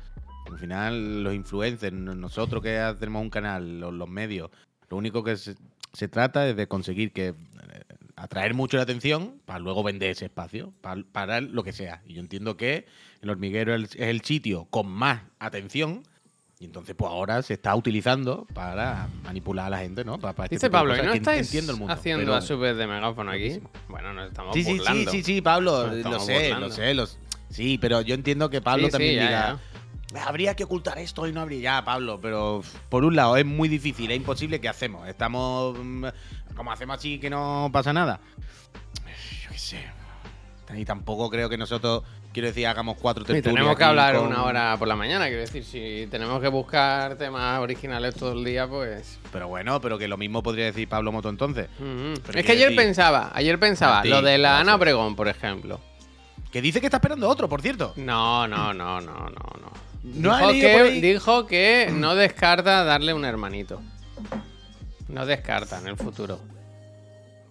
Al 0.53 0.57
final, 0.59 1.25
los 1.25 1.35
influencers, 1.35 1.93
no- 1.93 2.15
nosotros 2.15 2.63
que 2.63 2.95
tenemos 3.01 3.21
un 3.23 3.31
canal, 3.31 3.81
los, 3.81 3.93
los 3.93 4.09
medios, 4.09 4.51
lo 4.89 4.99
único 4.99 5.25
que 5.25 5.37
se, 5.37 5.57
se 5.93 6.07
trata 6.07 6.49
es 6.49 6.55
de 6.55 6.69
conseguir 6.69 7.11
que. 7.13 7.35
Atraer 8.23 8.55
mucho 8.55 8.77
la 8.77 8.85
atención 8.85 9.41
para 9.45 9.59
luego 9.59 9.83
vender 9.83 10.11
ese 10.11 10.27
espacio, 10.27 10.73
para, 10.81 11.03
para 11.11 11.41
lo 11.41 11.65
que 11.65 11.73
sea. 11.73 12.03
Y 12.07 12.15
yo 12.15 12.21
entiendo 12.21 12.57
que 12.57 12.87
el 13.21 13.31
hormiguero 13.31 13.75
es 13.75 13.97
el, 13.97 14.21
sitio 14.23 14.67
con 14.71 14.87
más 14.89 15.23
atención 15.41 16.03
y 16.61 16.67
entonces 16.67 16.95
pues 16.95 17.11
ahora 17.11 17.43
se 17.43 17.55
está 17.55 17.75
utilizando 17.75 18.47
para 18.55 19.09
manipular 19.25 19.67
a 19.67 19.71
la 19.71 19.79
gente, 19.79 20.05
¿no? 20.05 20.19
Para, 20.19 20.35
para 20.35 20.47
este 20.47 20.57
Dice 20.57 20.71
Pablo, 20.71 20.97
¿y 20.97 21.03
no 21.05 21.13
estáis 21.13 21.53
el 21.53 21.67
mundo, 21.77 21.93
haciendo 21.93 22.23
pero- 22.25 22.35
a 22.37 22.41
su 22.41 22.57
vez 22.59 22.77
de 22.77 22.87
megáfono 22.87 23.33
aquí? 23.33 23.59
Bueno, 23.89 24.13
nos 24.13 24.29
estamos 24.29 24.55
Sí, 24.55 24.63
sí, 24.63 24.71
sí, 24.71 24.79
burlando. 24.79 25.11
sí, 25.11 25.23
sí, 25.25 25.41
Pablo, 25.41 25.87
lo 25.89 26.21
sé, 26.21 26.33
burlando. 26.35 26.69
lo 26.69 26.73
sé, 26.73 26.95
lo 26.95 27.07
sé. 27.07 27.19
Sí, 27.51 27.79
pero 27.79 28.01
yo 28.01 28.15
entiendo 28.15 28.49
que 28.49 28.61
Pablo 28.63 28.85
Sí, 28.85 28.87
sí, 28.87 28.93
también 28.93 29.15
ya, 29.17 29.23
diga, 29.27 29.59
habría 30.21 30.55
que 30.55 30.65
ocultar 30.65 30.99
esto 30.99 31.27
y 31.27 31.33
no 31.33 31.41
habría 31.41 31.61
ya, 31.61 31.85
Pablo, 31.85 32.19
pero 32.21 32.63
por 32.89 33.05
un 33.05 33.17
lado 33.17 33.37
es 33.37 33.47
muy 33.47 33.69
difícil, 33.69 34.11
es 34.11 34.17
imposible, 34.17 34.61
¿qué 34.61 34.69
hacemos? 34.69 35.09
Estamos 35.09 35.77
mm, 35.79 36.05
como 36.57 36.71
hacemos 36.73 36.97
así 36.99 37.19
que 37.19 37.31
no 37.31 37.71
pasa 37.73 37.93
nada. 37.93 38.21
Yo 39.45 39.51
qué 39.51 39.59
sé. 39.59 39.85
Y 40.77 40.85
tampoco 40.87 41.29
creo 41.29 41.51
que 41.51 41.59
nosotros, 41.59 42.03
quiero 42.33 42.49
decir, 42.49 42.67
hagamos 42.67 42.97
cuatro 42.99 43.25
Y 43.25 43.27
tertulias 43.27 43.55
tenemos 43.57 43.77
que 43.77 43.85
hablar 43.85 44.17
con- 44.17 44.29
una 44.29 44.45
hora 44.45 44.77
por 44.79 44.89
la 44.89 44.97
mañana, 44.97 45.27
quiero 45.27 45.43
decir, 45.43 45.65
si 45.65 46.07
tenemos 46.11 46.41
que 46.41 46.49
buscar 46.49 47.17
temas 47.17 47.59
originales 47.61 48.15
todo 48.15 48.33
el 48.33 48.43
día, 48.43 48.67
pues... 48.67 49.19
Pero 49.33 49.49
bueno, 49.49 49.81
pero 49.83 49.99
que 49.99 50.09
lo 50.09 50.17
mismo 50.17 50.43
podría 50.43 50.65
decir 50.67 50.89
Pablo 50.89 51.13
Moto 51.13 51.29
entonces. 51.29 51.69
Es 52.35 52.47
que 52.47 52.53
ayer 52.53 52.71
decir- 52.71 52.77
pensaba, 52.77 53.31
ayer 53.35 53.59
pensaba, 53.59 54.03
lo 54.05 54.23
de 54.23 54.39
la 54.39 54.61
Ana. 54.61 54.77
Obregón, 54.77 55.15
por 55.15 55.29
ejemplo. 55.29 55.79
Que 56.51 56.63
dice 56.63 56.81
que 56.81 56.87
está 56.87 56.99
esperando 56.99 57.29
otro, 57.29 57.49
por 57.51 57.61
cierto. 57.61 57.93
No, 57.97 58.47
no, 58.49 58.73
no, 58.73 59.01
no, 59.01 59.15
no, 59.21 59.29
no. 59.31 59.92
¿No 60.03 60.51
dijo, 60.51 60.69
que, 60.69 60.91
dijo 61.01 61.47
que 61.47 61.89
no 61.93 62.15
descarta 62.15 62.85
darle 62.85 63.15
un 63.15 63.25
hermanito. 63.25 63.81
No 65.09 65.27
descarta 65.27 65.79
en 65.79 65.89
el 65.89 65.97
futuro. 65.97 66.41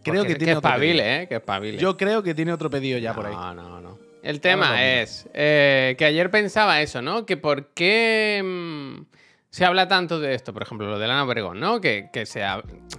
creo 0.04 0.22
Porque 0.22 0.34
que 0.34 0.40
tiene 0.40 0.56
otro 0.56 0.70
espabile, 0.70 1.04
pedido. 1.04 1.22
¿eh? 1.22 1.28
Que 1.28 1.36
espabile. 1.36 1.78
Yo 1.78 1.96
creo 1.96 2.24
que 2.24 2.34
tiene 2.34 2.52
otro 2.52 2.70
pedido 2.70 2.98
ya 2.98 3.14
por 3.14 3.26
ahí. 3.26 3.34
No, 3.34 3.54
no, 3.54 3.82
no. 3.82 3.98
El 4.24 4.40
tema 4.40 4.84
es 4.86 5.28
eh, 5.34 5.96
que 5.98 6.06
ayer 6.06 6.30
pensaba 6.30 6.82
eso, 6.82 7.02
¿no? 7.02 7.26
Que 7.26 7.38
por 7.38 7.68
qué 7.70 8.42
mm, 8.44 9.06
se 9.50 9.66
habla 9.66 9.88
tanto 9.88 10.20
de 10.20 10.36
esto, 10.36 10.54
por 10.54 10.62
ejemplo, 10.62 10.88
lo 10.88 11.00
de 11.00 11.06
Ana 11.06 11.24
Obregón, 11.24 11.60
¿no? 11.60 11.82
Que, 11.82 12.10
que 12.14 12.26
se, 12.26 12.44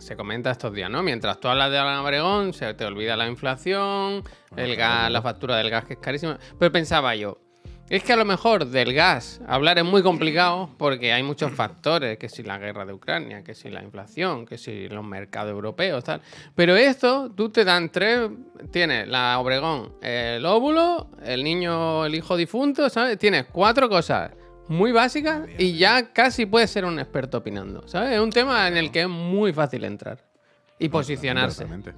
se 0.00 0.16
comenta 0.16 0.50
estos 0.50 0.72
días, 0.74 0.90
¿no? 0.90 1.02
Mientras 1.02 1.38
tú 1.38 1.46
hablas 1.48 1.70
de 1.70 1.78
Ana 1.78 2.02
Obregón, 2.02 2.54
se 2.54 2.74
te 2.74 2.84
olvida 2.84 3.16
la 3.16 3.28
inflación, 3.28 4.24
el 4.56 4.74
gas, 4.76 5.10
la 5.12 5.22
factura 5.22 5.56
del 5.56 5.70
gas 5.70 5.84
que 5.84 5.92
es 5.94 5.98
carísima. 6.00 6.38
Pero 6.58 6.72
pensaba 6.72 7.14
yo, 7.14 7.38
es 7.88 8.02
que 8.02 8.12
a 8.12 8.16
lo 8.16 8.24
mejor 8.24 8.66
del 8.66 8.94
gas 8.94 9.40
hablar 9.46 9.78
es 9.78 9.84
muy 9.84 10.02
complicado 10.02 10.70
porque 10.78 11.12
hay 11.12 11.22
muchos 11.22 11.52
factores, 11.52 12.18
que 12.18 12.28
si 12.28 12.42
la 12.42 12.58
guerra 12.58 12.86
de 12.86 12.92
Ucrania, 12.92 13.44
que 13.44 13.54
si 13.54 13.68
la 13.68 13.82
inflación, 13.82 14.46
que 14.46 14.56
si 14.56 14.88
los 14.88 15.04
mercados 15.04 15.50
europeos, 15.50 16.02
tal. 16.04 16.22
Pero 16.54 16.76
esto, 16.76 17.30
tú 17.36 17.50
te 17.50 17.64
dan 17.64 17.90
tres, 17.90 18.30
tienes 18.70 19.08
la 19.08 19.38
Obregón, 19.38 19.94
el 20.00 20.44
óvulo, 20.46 21.10
el 21.24 21.44
niño, 21.44 22.06
el 22.06 22.14
hijo 22.14 22.36
difunto, 22.36 22.88
¿sabes? 22.88 23.18
Tienes 23.18 23.46
cuatro 23.52 23.88
cosas 23.88 24.30
muy 24.68 24.92
básicas 24.92 25.48
y 25.58 25.76
ya 25.76 26.12
casi 26.12 26.46
puedes 26.46 26.70
ser 26.70 26.84
un 26.84 26.98
experto 26.98 27.38
opinando, 27.38 27.86
¿sabes? 27.86 28.12
Es 28.12 28.20
un 28.20 28.30
tema 28.30 28.66
en 28.68 28.76
el 28.76 28.90
que 28.90 29.02
es 29.02 29.08
muy 29.08 29.52
fácil 29.52 29.84
entrar 29.84 30.18
y 30.78 30.88
posicionarse. 30.88 31.64
Exactamente. 31.64 31.94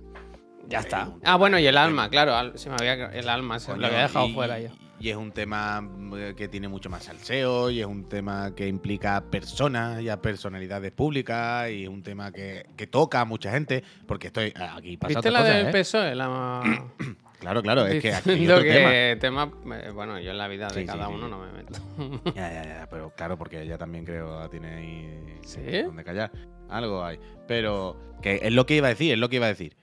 Ya 0.69 0.81
está. 0.81 1.11
Ah, 1.25 1.37
bueno, 1.37 1.59
y 1.59 1.67
el 1.67 1.77
alma, 1.77 2.09
claro, 2.09 2.57
se 2.57 2.71
me 2.71 2.77
había 2.79 3.11
el 3.11 3.29
alma, 3.29 3.59
se 3.59 3.77
lo 3.77 3.87
había 3.87 4.03
dejado 4.03 4.29
fuera 4.31 4.59
yo. 4.59 4.71
Y 5.05 5.11
es 5.11 5.17
un 5.17 5.33
tema 5.33 5.83
mm, 5.83 6.35
que 6.35 6.49
tiene 6.49 6.67
mucho 6.67 6.89
más 6.89 7.05
salseo, 7.05 7.69
y 7.69 7.79
es 7.81 7.87
un 7.87 8.09
tema 8.09 8.55
que 8.55 8.67
implica 8.67 9.17
a 9.17 9.21
personas 9.21 10.01
y 10.01 10.09
a 10.09 10.23
personalidades 10.23 10.93
públicas, 10.93 11.69
y 11.71 11.83
es 11.83 11.91
un 11.91 12.03
tema 12.03 12.33
que, 12.33 12.65
que 12.75 12.87
toca 12.87 13.21
a 13.21 13.27
mucha 13.27 13.51
gente, 13.51 13.85
porque 14.07 14.29
estoy 14.29 14.55
aquí 14.57 14.97
pasando 14.97 15.19
¿Viste 15.21 15.31
la 15.31 15.41
cosas, 15.41 15.57
del 15.57 15.67
¿eh? 15.67 15.71
PSOE? 15.73 16.15
La... 16.15 16.63
Claro, 17.39 17.63
claro, 17.63 17.87
es 17.87 18.01
que 18.01 18.15
aquí 18.15 18.31
hay 18.31 18.49
otro 18.49 18.63
que 18.63 19.19
tema... 19.21 19.53
eh, 19.77 19.91
Bueno, 19.93 20.19
yo 20.19 20.31
en 20.31 20.39
la 20.39 20.49
vida 20.49 20.69
de 20.69 20.81
Sí, 20.81 20.87
cada 20.87 21.09
sí, 21.09 21.13
uno 21.13 21.27
sí. 21.27 21.31
no 21.31 21.39
me 21.39 21.53
meto. 21.53 22.33
Ya, 22.35 22.51
ya, 22.51 22.65
ya, 22.65 22.87
pero 22.91 23.13
claro, 23.15 23.37
porque 23.37 23.61
ella 23.61 23.77
también 23.77 24.07
creo 24.07 24.49
tiene 24.49 24.75
ahí 24.75 25.39
¿Sí? 25.45 25.83
donde 25.83 26.03
callar. 26.03 26.33
Algo 26.71 27.05
hay. 27.05 27.19
Pero 27.47 28.01
que 28.23 28.41
es 28.43 28.53
lo 28.55 28.65
que 28.65 28.77
iba 28.77 28.87
a 28.87 28.91
decir, 28.91 29.13
es 29.13 29.19
lo 29.19 29.29
que 29.29 29.37
iba 29.37 29.45
a 29.45 29.51
decir. 29.51 29.77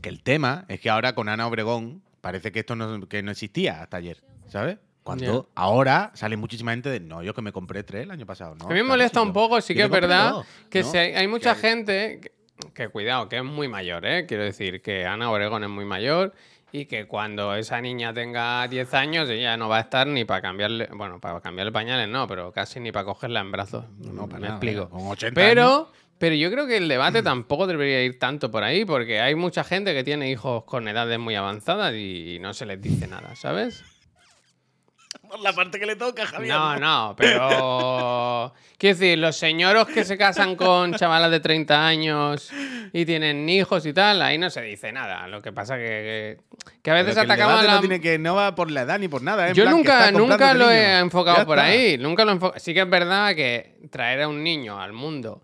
Que 0.00 0.08
el 0.08 0.22
tema 0.22 0.66
es 0.68 0.78
que 0.78 0.90
ahora 0.90 1.16
con 1.16 1.28
Ana 1.28 1.48
Obregón 1.48 2.04
parece 2.20 2.52
que 2.52 2.60
esto 2.60 2.74
no, 2.76 3.06
que 3.08 3.22
no 3.22 3.30
existía 3.30 3.82
hasta 3.82 3.96
ayer, 3.98 4.22
¿sabes? 4.48 4.78
Cuando 5.02 5.48
ahora 5.54 6.10
sale 6.14 6.36
muchísima 6.36 6.72
gente 6.72 6.90
de 6.90 7.00
no, 7.00 7.22
yo 7.22 7.32
que 7.32 7.40
me 7.40 7.50
compré 7.50 7.82
tres 7.82 8.02
el 8.02 8.10
año 8.10 8.26
pasado. 8.26 8.54
No, 8.56 8.66
a 8.66 8.68
mí 8.68 8.74
me 8.74 8.82
molesta 8.82 9.22
un 9.22 9.32
poco, 9.32 9.60
sí 9.62 9.74
que 9.74 9.82
es 9.84 9.90
verdad 9.90 10.30
dos, 10.32 10.46
que 10.68 10.82
¿no? 10.82 10.90
si 10.90 10.98
hay, 10.98 11.14
hay 11.14 11.26
mucha 11.28 11.52
hay- 11.52 11.60
gente 11.60 12.20
que, 12.20 12.32
que 12.74 12.88
cuidado, 12.90 13.26
que 13.28 13.38
es 13.38 13.44
muy 13.44 13.68
mayor, 13.68 14.04
¿eh? 14.04 14.26
Quiero 14.26 14.42
decir 14.44 14.82
que 14.82 15.06
Ana 15.06 15.30
Obregón 15.30 15.64
es 15.64 15.70
muy 15.70 15.86
mayor 15.86 16.34
y 16.72 16.84
que 16.84 17.06
cuando 17.06 17.54
esa 17.54 17.80
niña 17.80 18.12
tenga 18.12 18.68
10 18.68 18.92
años 18.92 19.30
ella 19.30 19.56
no 19.56 19.70
va 19.70 19.78
a 19.78 19.80
estar 19.80 20.06
ni 20.06 20.26
para 20.26 20.42
cambiarle, 20.42 20.90
bueno, 20.92 21.18
para 21.18 21.40
cambiarle 21.40 21.72
pañales 21.72 22.06
no, 22.10 22.26
pero 22.26 22.52
casi 22.52 22.78
ni 22.78 22.92
para 22.92 23.06
cogerla 23.06 23.40
en 23.40 23.50
brazos. 23.50 23.86
No, 24.00 24.26
para 24.28 24.40
me 24.40 24.48
nada, 24.48 24.54
explico. 24.56 24.90
Con 24.90 25.06
80 25.06 25.40
años. 25.40 25.86
Pero, 26.18 26.32
pero 26.32 26.34
yo 26.36 26.50
creo 26.50 26.66
que 26.66 26.76
el 26.76 26.88
debate 26.88 27.22
tampoco 27.22 27.66
debería 27.66 28.02
ir 28.04 28.18
tanto 28.18 28.50
por 28.50 28.64
ahí, 28.64 28.84
porque 28.84 29.20
hay 29.20 29.34
mucha 29.34 29.64
gente 29.64 29.94
que 29.94 30.04
tiene 30.04 30.30
hijos 30.30 30.64
con 30.64 30.88
edades 30.88 31.18
muy 31.18 31.34
avanzadas 31.34 31.94
y 31.94 32.38
no 32.40 32.54
se 32.54 32.66
les 32.66 32.80
dice 32.80 33.06
nada, 33.06 33.34
¿sabes? 33.36 33.84
Por 35.28 35.40
la 35.40 35.52
parte 35.52 35.78
que 35.78 35.84
le 35.84 35.96
toca, 35.96 36.26
Javier. 36.26 36.54
No, 36.54 36.76
no, 36.78 37.14
pero. 37.16 38.54
Quiero 38.78 38.96
decir, 38.96 39.18
los 39.18 39.36
señoros 39.36 39.86
que 39.88 40.04
se 40.04 40.16
casan 40.16 40.56
con 40.56 40.94
chavalas 40.94 41.30
de 41.30 41.40
30 41.40 41.86
años 41.86 42.50
y 42.92 43.04
tienen 43.04 43.46
hijos 43.48 43.84
y 43.84 43.92
tal, 43.92 44.22
ahí 44.22 44.38
no 44.38 44.48
se 44.48 44.62
dice 44.62 44.90
nada. 44.92 45.26
Lo 45.28 45.42
que 45.42 45.52
pasa 45.52 45.76
que, 45.76 45.82
que, 45.84 46.38
que 46.82 46.90
a 46.90 46.94
Pero 46.94 47.06
veces 47.06 47.14
que 47.14 47.20
el 47.24 47.30
atacamos 47.30 47.60
a 47.60 47.62
la. 47.64 47.74
no, 47.74 47.80
tiene 47.80 48.00
que, 48.00 48.18
no 48.18 48.36
va 48.36 48.54
por 48.54 48.70
la 48.70 48.82
edad 48.82 48.98
ni 48.98 49.08
por 49.08 49.22
nada. 49.22 49.48
¿eh? 49.50 49.52
Yo 49.54 49.64
plan, 49.64 49.76
nunca, 49.76 50.10
nunca 50.12 50.54
lo 50.54 50.70
he 50.70 50.98
enfocado 50.98 51.38
Ya 51.38 51.44
por 51.46 51.58
está. 51.58 51.70
ahí. 51.70 51.98
Nunca 51.98 52.24
lo 52.24 52.30
he 52.30 52.34
enfocado. 52.34 52.60
Sí 52.60 52.72
que 52.72 52.80
es 52.80 52.90
verdad 52.90 53.34
que 53.34 53.80
traer 53.90 54.22
a 54.22 54.28
un 54.28 54.42
niño 54.42 54.80
al 54.80 54.92
mundo 54.92 55.42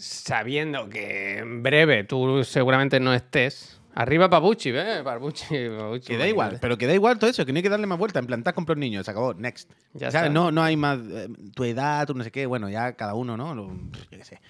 sabiendo 0.00 0.88
que 0.88 1.38
en 1.38 1.62
breve 1.62 2.04
tú 2.04 2.42
seguramente 2.44 2.98
no 3.00 3.12
estés. 3.14 3.76
Arriba 3.94 4.30
Papuchi, 4.30 4.70
¿ves? 4.70 5.02
Papuchi, 5.02 5.68
Papuchi, 5.76 6.06
Que 6.06 6.16
da 6.16 6.26
igual, 6.28 6.58
pero 6.60 6.78
que 6.78 6.86
da 6.86 6.94
igual 6.94 7.18
todo 7.18 7.28
eso, 7.28 7.44
que 7.44 7.52
no 7.52 7.56
hay 7.56 7.62
que 7.62 7.68
darle 7.68 7.86
más 7.88 7.98
vuelta. 7.98 8.20
En 8.20 8.26
plan, 8.26 8.42
te 8.42 8.48
has 8.50 8.54
comprado 8.54 8.76
un 8.76 8.80
niño, 8.80 9.02
se 9.02 9.10
acabó, 9.10 9.34
next. 9.34 9.68
Ya 9.94 10.10
¿Sabes? 10.10 10.28
está. 10.28 10.32
No, 10.32 10.50
no 10.52 10.62
hay 10.62 10.76
más. 10.76 10.98
eh, 11.10 11.28
tu 11.54 11.64
edad, 11.64 12.06
tu 12.06 12.14
no 12.14 12.22
sé 12.24 12.30
qué, 12.30 12.46
bueno, 12.46 12.68
ya 12.70 12.92
cada 12.92 13.14
uno, 13.14 13.36
¿no? 13.36 13.54
Lo- 13.54 13.66
yo 13.68 14.18
qué 14.18 14.24
sé. 14.24 14.40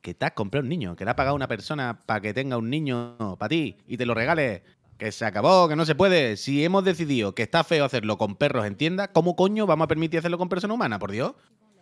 Que 0.00 0.14
te 0.14 0.24
has 0.26 0.32
comprado 0.32 0.62
un 0.64 0.68
niño, 0.70 0.96
que 0.96 1.04
le 1.04 1.10
ha 1.10 1.16
pagado 1.16 1.36
una 1.36 1.46
persona 1.48 2.00
para 2.06 2.20
que 2.20 2.32
tenga 2.34 2.56
un 2.56 2.70
niño 2.70 3.16
para 3.38 3.48
ti 3.50 3.76
y 3.86 3.96
te 3.96 4.06
lo 4.06 4.14
regale. 4.14 4.62
Que 4.98 5.10
se 5.12 5.24
acabó, 5.26 5.68
que 5.68 5.74
no 5.76 5.84
se 5.84 5.94
puede. 5.96 6.36
Si 6.36 6.64
hemos 6.64 6.84
decidido 6.84 7.34
que 7.34 7.42
está 7.42 7.64
feo 7.64 7.84
hacerlo 7.84 8.16
con 8.16 8.36
perros 8.36 8.64
en 8.64 8.76
tienda, 8.76 9.08
¿cómo 9.08 9.34
coño 9.34 9.66
vamos 9.66 9.84
a 9.86 9.88
permitir 9.88 10.18
hacerlo 10.20 10.38
con 10.38 10.48
persona 10.48 10.72
humana? 10.72 10.98
Por 11.00 11.10
Dios. 11.10 11.34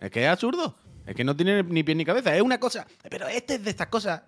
Es 0.02 0.10
que 0.10 0.24
es 0.24 0.28
absurdo. 0.28 0.76
Es 1.06 1.14
que 1.14 1.24
no 1.24 1.34
tiene 1.36 1.62
ni 1.62 1.82
pie 1.82 1.94
ni 1.94 2.04
cabeza. 2.04 2.34
Es 2.36 2.42
una 2.42 2.58
cosa. 2.60 2.86
Pero 3.08 3.26
este 3.28 3.54
es 3.54 3.64
de 3.64 3.70
estas 3.70 3.86
cosas 3.88 4.22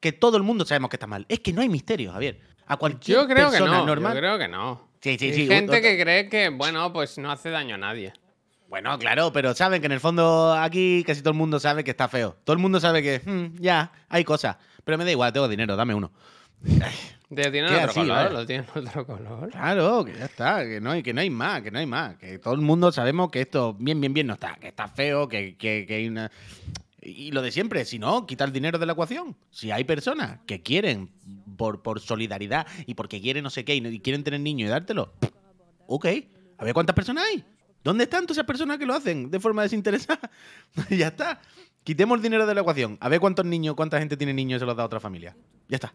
que 0.00 0.12
todo 0.12 0.36
el 0.36 0.42
mundo 0.42 0.64
sabemos 0.64 0.90
que 0.90 0.96
está 0.96 1.06
mal. 1.06 1.26
Es 1.28 1.40
que 1.40 1.52
no 1.52 1.60
hay 1.60 1.68
misterio, 1.68 2.12
Javier. 2.12 2.40
A 2.66 2.76
cualquier 2.76 3.18
Yo 3.18 3.26
creo 3.26 3.50
que 3.50 3.58
persona 3.58 3.78
no. 3.78 3.86
normal. 3.86 4.14
Yo 4.14 4.20
creo 4.20 4.38
que 4.38 4.48
no. 4.48 4.88
Sí, 5.00 5.16
sí, 5.18 5.26
Hay 5.26 5.34
sí. 5.34 5.46
gente 5.46 5.72
otro- 5.72 5.82
que 5.82 6.00
cree 6.00 6.28
que, 6.28 6.48
bueno, 6.50 6.92
pues 6.92 7.18
no 7.18 7.30
hace 7.30 7.50
daño 7.50 7.74
a 7.74 7.78
nadie. 7.78 8.12
Bueno, 8.68 8.98
claro, 8.98 9.32
pero 9.32 9.52
saben 9.54 9.80
que 9.80 9.86
en 9.86 9.92
el 9.92 10.00
fondo 10.00 10.52
aquí 10.54 11.02
casi 11.06 11.20
todo 11.22 11.32
el 11.32 11.36
mundo 11.38 11.58
sabe 11.58 11.82
que 11.84 11.90
está 11.90 12.06
feo. 12.08 12.36
Todo 12.44 12.54
el 12.54 12.60
mundo 12.62 12.78
sabe 12.80 13.02
que, 13.02 13.20
"Mm, 13.24 13.60
ya, 13.60 13.90
hay 14.08 14.24
cosas. 14.24 14.56
Pero 14.84 14.96
me 14.96 15.04
da 15.04 15.10
igual, 15.10 15.32
tengo 15.32 15.48
dinero, 15.48 15.74
dame 15.76 15.94
uno. 15.94 16.12
De 17.30 17.50
tiene 17.50 17.68
¿Qué 17.68 17.74
otro 17.76 17.90
así, 17.90 18.00
color, 18.00 18.16
vale? 18.16 18.30
lo 18.32 18.46
tiene 18.46 18.64
otro 18.74 19.06
color. 19.06 19.50
Claro, 19.50 20.04
que 20.04 20.12
ya 20.18 20.24
está, 20.24 20.64
que 20.64 20.80
no 20.80 20.90
hay, 20.90 21.02
que 21.02 21.14
no 21.14 21.20
hay 21.20 21.30
más, 21.30 21.62
que 21.62 21.70
no 21.70 21.78
hay 21.78 21.86
más. 21.86 22.16
Que 22.16 22.38
todo 22.38 22.54
el 22.54 22.60
mundo 22.60 22.90
sabemos 22.92 23.30
que 23.30 23.40
esto 23.40 23.74
bien, 23.78 24.00
bien, 24.00 24.12
bien 24.12 24.26
no 24.26 24.34
está, 24.34 24.56
que 24.56 24.68
está 24.68 24.88
feo, 24.88 25.28
que, 25.28 25.56
que- 25.56 25.86
que 25.86 25.94
hay 25.94 26.08
una... 26.08 26.30
Y 27.02 27.30
lo 27.32 27.40
de 27.40 27.50
siempre, 27.50 27.84
si 27.86 27.98
no, 27.98 28.26
quitar 28.26 28.48
el 28.48 28.52
dinero 28.52 28.78
de 28.78 28.84
la 28.84 28.92
ecuación. 28.92 29.34
Si 29.50 29.70
hay 29.70 29.84
personas 29.84 30.40
que 30.46 30.60
quieren, 30.60 31.08
por, 31.56 31.82
por 31.82 32.00
solidaridad 32.00 32.66
y 32.84 32.94
porque 32.94 33.20
quieren 33.22 33.42
no 33.44 33.48
sé 33.50 33.64
qué, 33.64 33.74
y, 33.76 33.80
no- 33.80 33.88
y 33.90 34.00
quieren 34.00 34.22
tener 34.24 34.40
niños 34.40 34.66
y 34.66 34.70
dártelo, 34.70 35.12
ok. 35.86 36.06
A 36.58 36.64
ver 36.64 36.74
cuántas 36.74 36.94
personas 36.94 37.24
hay. 37.30 37.42
¿Dónde 37.82 38.04
están 38.04 38.24
todas 38.24 38.36
esas 38.38 38.46
personas 38.46 38.76
que 38.76 38.84
lo 38.84 38.92
hacen 38.94 39.30
de 39.30 39.40
forma 39.40 39.62
desinteresada? 39.62 40.20
ya 40.90 41.06
está. 41.08 41.40
Quitemos 41.84 42.16
el 42.16 42.22
dinero 42.22 42.44
de 42.44 42.54
la 42.54 42.60
ecuación. 42.60 42.98
A 43.00 43.08
ver 43.08 43.20
cuántos 43.20 43.46
niños, 43.46 43.74
cuánta 43.76 43.98
gente 43.98 44.16
tiene 44.18 44.34
niños 44.34 44.58
y 44.58 44.60
se 44.60 44.66
los 44.66 44.76
da 44.76 44.82
a 44.82 44.86
otra 44.86 45.00
familia. 45.00 45.34
Ya 45.68 45.76
está. 45.76 45.94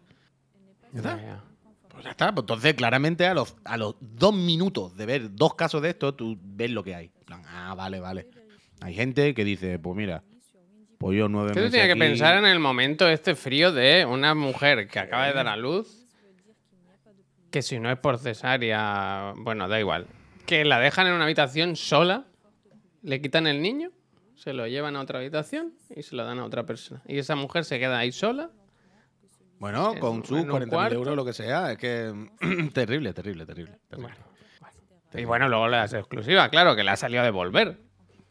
¿Ya 0.96 1.10
está? 1.10 1.16
Ya, 1.16 1.22
ya. 1.22 1.44
Pues 1.88 2.04
ya 2.04 2.10
está. 2.10 2.32
Pues 2.32 2.42
entonces, 2.42 2.74
claramente, 2.74 3.26
a 3.26 3.34
los, 3.34 3.56
a 3.64 3.76
los 3.76 3.96
dos 4.00 4.34
minutos 4.34 4.96
de 4.96 5.06
ver 5.06 5.34
dos 5.34 5.54
casos 5.54 5.82
de 5.82 5.90
esto, 5.90 6.14
tú 6.14 6.38
ves 6.42 6.70
lo 6.70 6.82
que 6.82 6.94
hay. 6.94 7.10
Plan, 7.24 7.42
Ah, 7.46 7.74
vale, 7.76 8.00
vale. 8.00 8.28
Hay 8.80 8.94
gente 8.94 9.34
que 9.34 9.44
dice, 9.44 9.78
pues 9.78 9.96
mira, 9.96 10.22
pues 10.98 11.16
yo 11.18 11.28
nueve 11.28 11.48
Que 11.50 11.54
tú 11.54 11.64
meses 11.64 11.72
tienes 11.72 11.94
que 11.94 11.98
pensar 11.98 12.36
en 12.36 12.46
el 12.46 12.58
momento 12.58 13.08
este 13.08 13.34
frío 13.34 13.72
de 13.72 14.04
una 14.04 14.34
mujer 14.34 14.88
que 14.88 14.98
acaba 14.98 15.26
de 15.26 15.32
dar 15.32 15.48
a 15.48 15.56
luz, 15.56 16.06
que 17.50 17.62
si 17.62 17.78
no 17.78 17.90
es 17.90 17.98
por 17.98 18.18
cesárea, 18.18 19.32
bueno, 19.38 19.66
da 19.68 19.80
igual, 19.80 20.06
que 20.44 20.64
la 20.64 20.78
dejan 20.78 21.06
en 21.06 21.14
una 21.14 21.24
habitación 21.24 21.76
sola, 21.76 22.26
le 23.02 23.20
quitan 23.22 23.46
el 23.46 23.62
niño, 23.62 23.90
se 24.34 24.52
lo 24.52 24.66
llevan 24.66 24.96
a 24.96 25.00
otra 25.00 25.18
habitación 25.20 25.72
y 25.94 26.02
se 26.02 26.14
lo 26.16 26.24
dan 26.24 26.38
a 26.38 26.44
otra 26.44 26.66
persona. 26.66 27.02
Y 27.06 27.18
esa 27.18 27.34
mujer 27.34 27.64
se 27.64 27.78
queda 27.78 27.98
ahí 27.98 28.12
sola. 28.12 28.50
Bueno, 29.58 29.94
en 29.94 30.00
con 30.00 30.24
sus 30.24 30.38
en 30.40 30.50
un 30.50 30.56
40.000 30.60 30.68
cuarto. 30.68 30.94
euros, 30.94 31.16
lo 31.16 31.24
que 31.24 31.32
sea. 31.32 31.72
Es 31.72 31.78
que 31.78 32.12
terrible, 32.74 33.12
terrible, 33.12 33.46
terrible. 33.46 33.78
terrible. 33.88 34.14
Y 35.14 35.24
bueno, 35.24 35.48
luego 35.48 35.68
le 35.68 35.78
das 35.78 35.94
exclusiva, 35.94 36.48
claro, 36.50 36.76
que 36.76 36.84
le 36.84 36.90
ha 36.90 36.96
salido 36.96 37.22
a 37.22 37.24
devolver. 37.24 37.80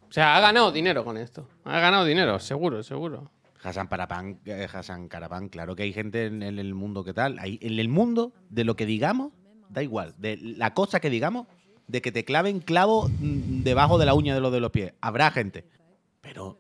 O 0.08 0.12
sea, 0.12 0.36
ha 0.36 0.40
ganado 0.40 0.72
dinero 0.72 1.04
con 1.04 1.18
esto. 1.18 1.50
Ha 1.64 1.80
ganado 1.80 2.06
dinero, 2.06 2.40
seguro, 2.40 2.84
seguro. 2.84 3.32
Hassan 3.64 3.88
Parapan, 3.88 4.40
eh, 4.46 4.68
Hassan 4.72 5.08
Carapan, 5.08 5.50
claro 5.50 5.76
que 5.76 5.84
hay 5.84 5.94
gente 5.94 6.28
en, 6.28 6.44
en 6.44 6.60
el 6.60 6.76
mundo 6.76 7.04
que 7.04 7.14
tal. 7.14 7.40
Hay, 7.40 7.58
en 7.62 7.80
el 7.80 7.90
mundo, 7.90 8.34
de 8.50 8.64
lo 8.64 8.76
que 8.76 8.86
digamos, 8.86 9.34
da 9.70 9.82
igual. 9.82 10.14
De 10.20 10.38
la 10.38 10.76
cosa 10.76 11.00
que 11.00 11.10
digamos, 11.10 11.48
de 11.88 12.02
que 12.02 12.12
te 12.12 12.24
claven 12.24 12.60
clavo 12.60 13.08
mm, 13.08 13.64
debajo 13.64 13.98
de 13.98 14.06
la 14.06 14.14
uña 14.14 14.36
de 14.36 14.42
los 14.42 14.52
de 14.52 14.60
los 14.60 14.70
pies. 14.70 14.94
Habrá 15.02 15.32
gente. 15.32 15.66
Pero 16.22 16.60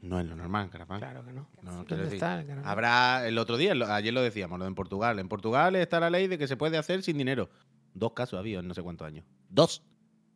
no 0.00 0.20
es 0.20 0.26
lo 0.26 0.36
normal, 0.36 0.70
Carapan. 0.70 1.00
Claro 1.00 1.24
que 1.24 1.32
no. 1.32 1.48
No, 1.62 1.70
¿Dónde 1.72 1.86
quiero 1.86 2.02
decir, 2.04 2.16
está 2.16 2.40
el 2.40 2.64
habrá 2.64 3.26
el 3.26 3.38
otro 3.38 3.56
día, 3.56 3.72
ayer 3.94 4.14
lo 4.14 4.22
decíamos, 4.22 4.58
lo 4.58 4.64
de 4.64 4.68
en 4.68 4.74
Portugal. 4.74 5.18
En 5.18 5.28
Portugal 5.28 5.74
está 5.76 5.98
la 6.00 6.10
ley 6.10 6.28
de 6.28 6.38
que 6.38 6.46
se 6.46 6.56
puede 6.56 6.78
hacer 6.78 7.02
sin 7.02 7.18
dinero. 7.18 7.50
Dos 7.94 8.12
casos 8.12 8.36
ha 8.36 8.40
habido 8.40 8.60
en 8.60 8.68
no 8.68 8.74
sé 8.74 8.82
cuántos 8.82 9.06
años. 9.06 9.24
Dos. 9.48 9.82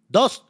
Dos. 0.09 0.44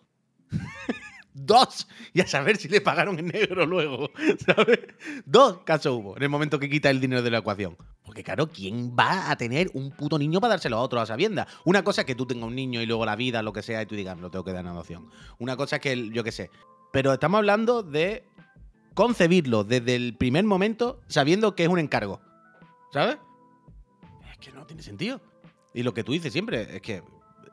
Dos. 1.34 1.88
Y 2.12 2.20
a 2.20 2.26
saber 2.26 2.56
si 2.56 2.68
le 2.68 2.80
pagaron 2.80 3.18
en 3.18 3.28
negro 3.28 3.66
luego. 3.66 4.10
¿Sabes? 4.46 4.80
Dos 5.24 5.58
casos 5.64 5.94
hubo 5.94 6.16
en 6.16 6.22
el 6.22 6.28
momento 6.28 6.58
que 6.58 6.68
quita 6.68 6.90
el 6.90 7.00
dinero 7.00 7.22
de 7.22 7.30
la 7.30 7.38
ecuación. 7.38 7.76
Porque 8.04 8.22
claro, 8.22 8.48
¿quién 8.48 8.94
va 8.98 9.30
a 9.30 9.36
tener 9.36 9.70
un 9.74 9.90
puto 9.92 10.18
niño 10.18 10.40
para 10.40 10.54
dárselo 10.54 10.76
a 10.76 10.80
otro 10.80 11.00
a 11.00 11.06
sabienda? 11.06 11.46
Una 11.64 11.84
cosa 11.84 12.02
es 12.02 12.06
que 12.06 12.14
tú 12.14 12.26
tengas 12.26 12.48
un 12.48 12.54
niño 12.54 12.82
y 12.82 12.86
luego 12.86 13.06
la 13.06 13.16
vida, 13.16 13.42
lo 13.42 13.52
que 13.52 13.62
sea, 13.62 13.80
y 13.82 13.86
tú 13.86 13.94
digas, 13.94 14.18
lo 14.18 14.30
tengo 14.30 14.44
que 14.44 14.52
dar 14.52 14.60
en 14.62 14.68
adopción. 14.68 15.08
Una 15.38 15.56
cosa 15.56 15.76
es 15.76 15.82
que, 15.82 16.10
yo 16.10 16.22
qué 16.24 16.32
sé. 16.32 16.50
Pero 16.92 17.12
estamos 17.14 17.38
hablando 17.38 17.82
de 17.82 18.24
concebirlo 18.94 19.64
desde 19.64 19.94
el 19.96 20.16
primer 20.16 20.44
momento 20.44 21.00
sabiendo 21.08 21.54
que 21.54 21.64
es 21.64 21.68
un 21.68 21.78
encargo. 21.78 22.20
¿Sabes? 22.92 23.16
que 24.40 24.50
no 24.52 24.66
tiene 24.66 24.82
sentido. 24.82 25.20
Y 25.72 25.84
lo 25.84 25.94
que 25.94 26.02
tú 26.02 26.10
dices 26.10 26.32
siempre 26.32 26.74
es 26.74 26.82
que 26.82 27.00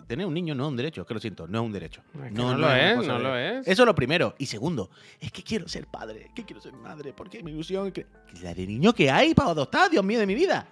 tener 0.08 0.26
un 0.26 0.34
niño 0.34 0.56
no 0.56 0.64
es 0.66 0.70
un 0.70 0.76
derecho, 0.76 1.02
es 1.02 1.08
que 1.08 1.14
lo 1.14 1.20
siento, 1.20 1.48
no 1.48 1.60
es 1.60 1.66
un 1.68 1.72
derecho. 1.72 2.02
Es 2.16 2.22
que 2.24 2.32
no 2.32 2.58
lo 2.58 2.74
es, 2.74 3.06
no 3.06 3.14
de- 3.18 3.20
lo 3.24 3.38
es. 3.38 3.68
Eso 3.68 3.84
es 3.84 3.86
lo 3.86 3.94
primero. 3.94 4.34
Y 4.40 4.48
segundo, 4.48 4.90
es 5.20 5.32
que 5.32 5.44
quiero 5.44 5.68
ser 5.68 5.86
padre, 5.86 6.32
que 6.34 6.44
quiero 6.46 6.60
ser 6.60 6.74
madre, 6.74 7.14
porque 7.14 7.44
mi 7.44 7.52
ilusión 7.52 7.86
es 7.88 7.94
que... 7.94 8.08
La 8.42 8.56
de 8.56 8.66
niño 8.66 8.92
que 8.94 9.12
hay 9.12 9.36
para 9.36 9.52
adoptar, 9.52 9.92
Dios 9.92 10.04
mío 10.04 10.18
de 10.20 10.26
mi 10.26 10.34
vida. 10.34 10.68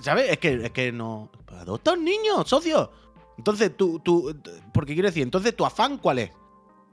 ¿Sabes? 0.00 0.30
Es 0.30 0.38
que, 0.38 0.54
es 0.64 0.70
que 0.70 0.90
no... 0.90 1.30
Adopta 1.48 1.92
un 1.92 2.02
niño, 2.02 2.42
socio. 2.46 2.90
Entonces, 3.36 3.76
tú, 3.76 3.98
tú, 4.00 4.34
porque 4.72 4.94
quiero 4.94 5.08
decir, 5.08 5.22
entonces 5.22 5.54
tu 5.54 5.66
afán, 5.66 5.98
¿cuál 5.98 6.20
es? 6.20 6.30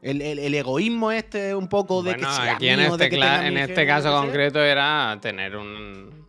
El, 0.02 0.22
el- 0.22 0.40
el 0.40 0.54
egoísmo 0.56 1.12
este 1.12 1.56
un 1.56 1.68
poco 1.68 2.04
de 2.04 2.12
Bueno, 2.12 2.28
que 2.30 2.34
sea 2.36 2.54
aquí 2.56 2.70
en 2.70 2.80
mío, 2.80 2.90
este, 2.94 3.10
que 3.10 3.16
en 3.18 3.58
este 3.58 3.86
caso 3.88 4.12
concreto 4.12 4.62
era 4.64 5.18
tener 5.22 5.56
un, 5.58 6.28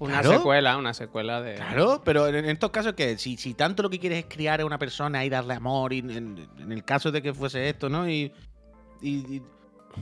una 0.00 0.20
Claro. 0.20 0.32
secuela, 0.38 0.76
una 0.76 0.92
secuela 0.92 1.40
de... 1.40 1.54
Claro, 1.54 2.02
pero 2.04 2.26
en, 2.26 2.44
estos 2.46 2.70
casos 2.70 2.94
que 2.94 3.16
si, 3.16 3.36
si 3.36 3.54
tanto 3.54 3.82
lo 3.84 3.90
que 3.90 3.98
quieres 4.00 4.18
es 4.18 4.24
criar 4.28 4.60
a 4.60 4.66
una 4.66 4.78
persona 4.78 5.24
y 5.24 5.28
darle 5.28 5.54
amor, 5.54 5.92
y 5.92 6.00
en, 6.00 6.48
en 6.58 6.72
el 6.72 6.84
caso 6.84 7.12
de 7.12 7.22
que 7.22 7.32
fuese 7.32 7.68
esto, 7.68 7.88
¿no? 7.88 8.08
Y, 8.10 8.32
y, 9.00 9.36
y- 9.36 9.42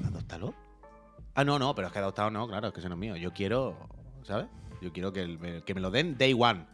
adóptalo. 0.06 0.54
Ah, 1.34 1.44
no, 1.44 1.58
no, 1.58 1.74
pero 1.74 1.88
es 1.88 1.92
que 1.92 1.98
adoptado 1.98 2.30
no, 2.30 2.48
claro, 2.48 2.68
es 2.68 2.72
que 2.74 2.80
eso 2.80 2.88
no 2.88 2.94
es 2.94 3.00
mío. 3.00 3.16
Yo 3.16 3.32
quiero, 3.32 3.76
¿sabes? 4.22 4.46
Yo 4.80 4.92
quiero 4.92 5.12
que, 5.12 5.20
el- 5.22 5.62
que 5.64 5.74
me 5.74 5.80
lo 5.80 5.90
den 5.90 6.16
day 6.16 6.34
one, 6.36 6.64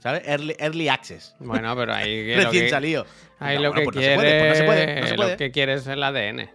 ¿sabes? 0.00 0.22
Early, 0.26 0.56
early 0.58 0.88
access. 0.88 1.34
Bueno, 1.38 1.74
pero 1.76 1.94
ahí 1.94 2.34
Recién 2.34 2.64
que, 2.64 2.70
salido. 2.70 3.06
ahí 3.38 3.56
No, 3.56 3.62
lo 3.62 3.68
bueno, 3.70 3.80
que 3.80 3.84
pues 3.84 3.96
no 3.96 4.02
se 4.02 4.06
quiere, 4.08 4.16
puede, 4.16 4.38
pues 4.40 4.48
no 4.48 4.54
se 4.56 4.64
puede, 4.64 5.00
no 5.00 5.06
se 5.06 5.14
puede. 5.14 5.30
lo 5.30 5.36
que 5.36 5.50
quiere 5.52 5.72
es 5.74 5.86
el 5.86 6.02
ADN. 6.02 6.50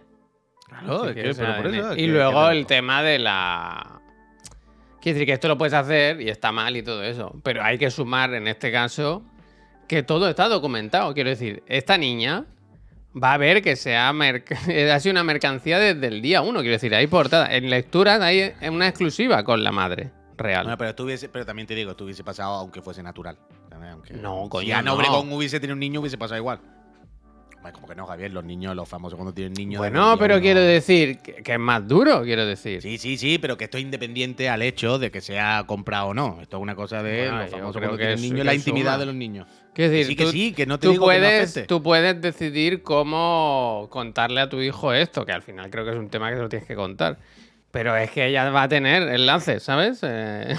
Claro, 0.68 1.08
es 1.08 1.14
que, 1.14 1.30
es 1.30 1.38
pero 1.38 1.56
por 1.56 1.66
eso. 1.74 1.92
es 1.92 1.98
y 1.98 2.00
que- 2.02 2.06
luego 2.08 2.50
el 2.50 2.66
tema 2.66 3.02
de 3.02 3.18
la... 3.18 4.00
Quiere 5.00 5.14
decir 5.20 5.26
que 5.28 5.32
esto 5.34 5.46
lo 5.48 5.56
puedes 5.56 5.72
hacer 5.74 6.20
y 6.20 6.28
está 6.28 6.50
mal 6.50 6.76
y 6.76 6.82
todo 6.82 7.02
eso. 7.04 7.32
Pero 7.44 7.62
hay 7.62 7.78
que 7.78 7.90
sumar 7.90 8.34
en 8.34 8.48
este 8.48 8.72
caso 8.72 9.22
que 9.86 10.02
todo 10.02 10.28
está 10.28 10.48
documentado. 10.48 11.14
Quiero 11.14 11.30
decir, 11.30 11.62
esta 11.68 11.96
niña 11.96 12.44
va 13.14 13.34
a 13.34 13.38
ver 13.38 13.62
que 13.62 13.76
se 13.76 13.94
ha, 13.96 14.08
ha 14.10 15.00
sido 15.00 15.12
una 15.12 15.22
mercancía 15.22 15.78
desde 15.78 16.08
el 16.08 16.20
día 16.22 16.42
uno. 16.42 16.58
Quiero 16.58 16.72
decir, 16.72 16.92
hay 16.92 17.06
portada. 17.06 17.54
En 17.54 17.70
lecturas 17.70 18.20
hay 18.20 18.52
una 18.68 18.88
exclusiva 18.88 19.44
con 19.44 19.62
la 19.62 19.70
madre 19.70 20.10
real. 20.36 20.64
Bueno, 20.64 20.78
pero, 20.78 20.90
estuviese, 20.90 21.28
pero 21.28 21.44
también 21.46 21.66
te 21.66 21.74
digo, 21.74 21.90
esto 21.92 22.04
hubiese 22.04 22.24
pasado 22.24 22.54
aunque 22.54 22.82
fuese 22.82 23.02
natural. 23.02 23.38
Aunque, 23.90 24.14
No, 24.14 24.48
coño, 24.48 24.64
Si 24.66 24.72
Ana 24.72 24.82
no. 24.90 24.94
Obregón 24.94 25.32
hubiese 25.32 25.60
tenido 25.60 25.74
un 25.74 25.80
niño, 25.80 26.00
hubiese 26.00 26.18
pasado 26.18 26.38
igual. 26.38 26.60
Como 27.72 27.88
que 27.88 27.96
no, 27.96 28.06
Javier, 28.06 28.32
los 28.32 28.44
niños, 28.44 28.76
los 28.76 28.88
famosos 28.88 29.16
cuando 29.16 29.34
tienen 29.34 29.52
niños. 29.54 29.80
bueno, 29.80 30.14
pero 30.20 30.40
quiero 30.40 30.60
decir 30.60 31.18
que, 31.18 31.42
que 31.42 31.54
es 31.54 31.58
más 31.58 31.84
duro, 31.88 32.22
quiero 32.22 32.46
decir. 32.46 32.80
Sí, 32.80 32.96
sí, 32.96 33.16
sí, 33.16 33.38
pero 33.38 33.56
que 33.56 33.64
esto 33.64 33.76
es 33.76 33.82
independiente 33.82 34.48
al 34.48 34.62
hecho 34.62 35.00
de 35.00 35.10
que 35.10 35.20
sea 35.20 35.64
comprado 35.66 36.10
o 36.10 36.14
no. 36.14 36.38
Esto 36.40 36.58
es 36.58 36.62
una 36.62 36.76
cosa 36.76 37.02
de 37.02 37.22
Bueno, 37.22 37.38
los 37.42 37.50
famosos 37.50 37.78
cuando 37.78 37.96
tienen 37.96 38.20
niños, 38.20 38.46
la 38.46 38.52
suma. 38.52 38.54
intimidad 38.54 38.98
de 39.00 39.06
los 39.06 39.16
niños. 39.16 39.48
Quiero 39.74 39.90
Que 39.90 39.96
decir, 39.96 40.06
sí, 40.06 40.14
que 40.16 40.24
tú- 40.26 40.30
sí, 40.30 40.52
que 40.52 40.64
no 40.66 40.78
te 40.78 40.86
tú 40.86 40.92
digo 40.92 41.08
que 41.08 41.14
no 41.14 41.20
puedes, 41.26 41.66
tú 41.66 41.82
puedes 41.82 42.20
decidir 42.22 42.82
cómo 42.84 43.88
contarle 43.90 44.42
a 44.42 44.48
tu 44.48 44.60
hijo 44.60 44.92
esto, 44.92 45.26
que 45.26 45.32
al 45.32 45.42
final 45.42 45.68
creo 45.68 45.84
que 45.84 45.90
es 45.90 45.96
un 45.98 46.08
tema 46.08 46.28
que 46.30 46.36
se 46.36 46.42
lo 46.42 46.48
tienes 46.48 46.68
que 46.68 46.76
contar. 46.76 47.18
Pero 47.76 47.96
es 47.96 48.10
que 48.10 48.26
ella 48.26 48.48
va 48.50 48.62
a 48.64 48.68
tener 48.68 49.02
enlaces, 49.08 49.62
¿sabes? 49.62 50.00
Eh, 50.02 50.56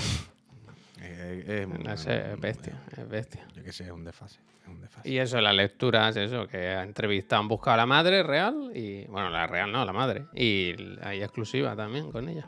Eh, 1.49 1.65
no 1.84 1.95
sé, 1.97 2.34
es 2.34 2.39
bestia, 2.39 2.73
es 2.97 3.08
bestia. 3.08 3.47
Yo 3.56 3.63
qué 3.63 3.71
sé, 3.71 3.86
es 3.86 3.91
un 3.91 4.03
desfase. 4.03 4.39
Es 4.63 4.67
un 4.67 4.82
desfase. 4.82 5.08
Y 5.10 5.17
eso, 5.17 5.39
las 5.39 5.56
lecturas, 5.56 6.15
eso, 6.17 6.45
que 6.47 6.58
ha 6.69 6.84
entrevistado, 6.84 7.41
han 7.41 7.47
buscado 7.47 7.75
a 7.75 7.77
la 7.77 7.86
madre 7.86 8.21
real 8.23 8.71
y, 8.75 9.06
bueno, 9.06 9.30
la 9.30 9.47
real 9.47 9.71
no, 9.71 9.86
la 9.86 9.93
madre. 9.93 10.25
Y 10.34 10.75
hay 11.01 11.21
exclusiva 11.23 11.73
también 11.75 12.12
con 12.12 12.27
ella. 12.27 12.47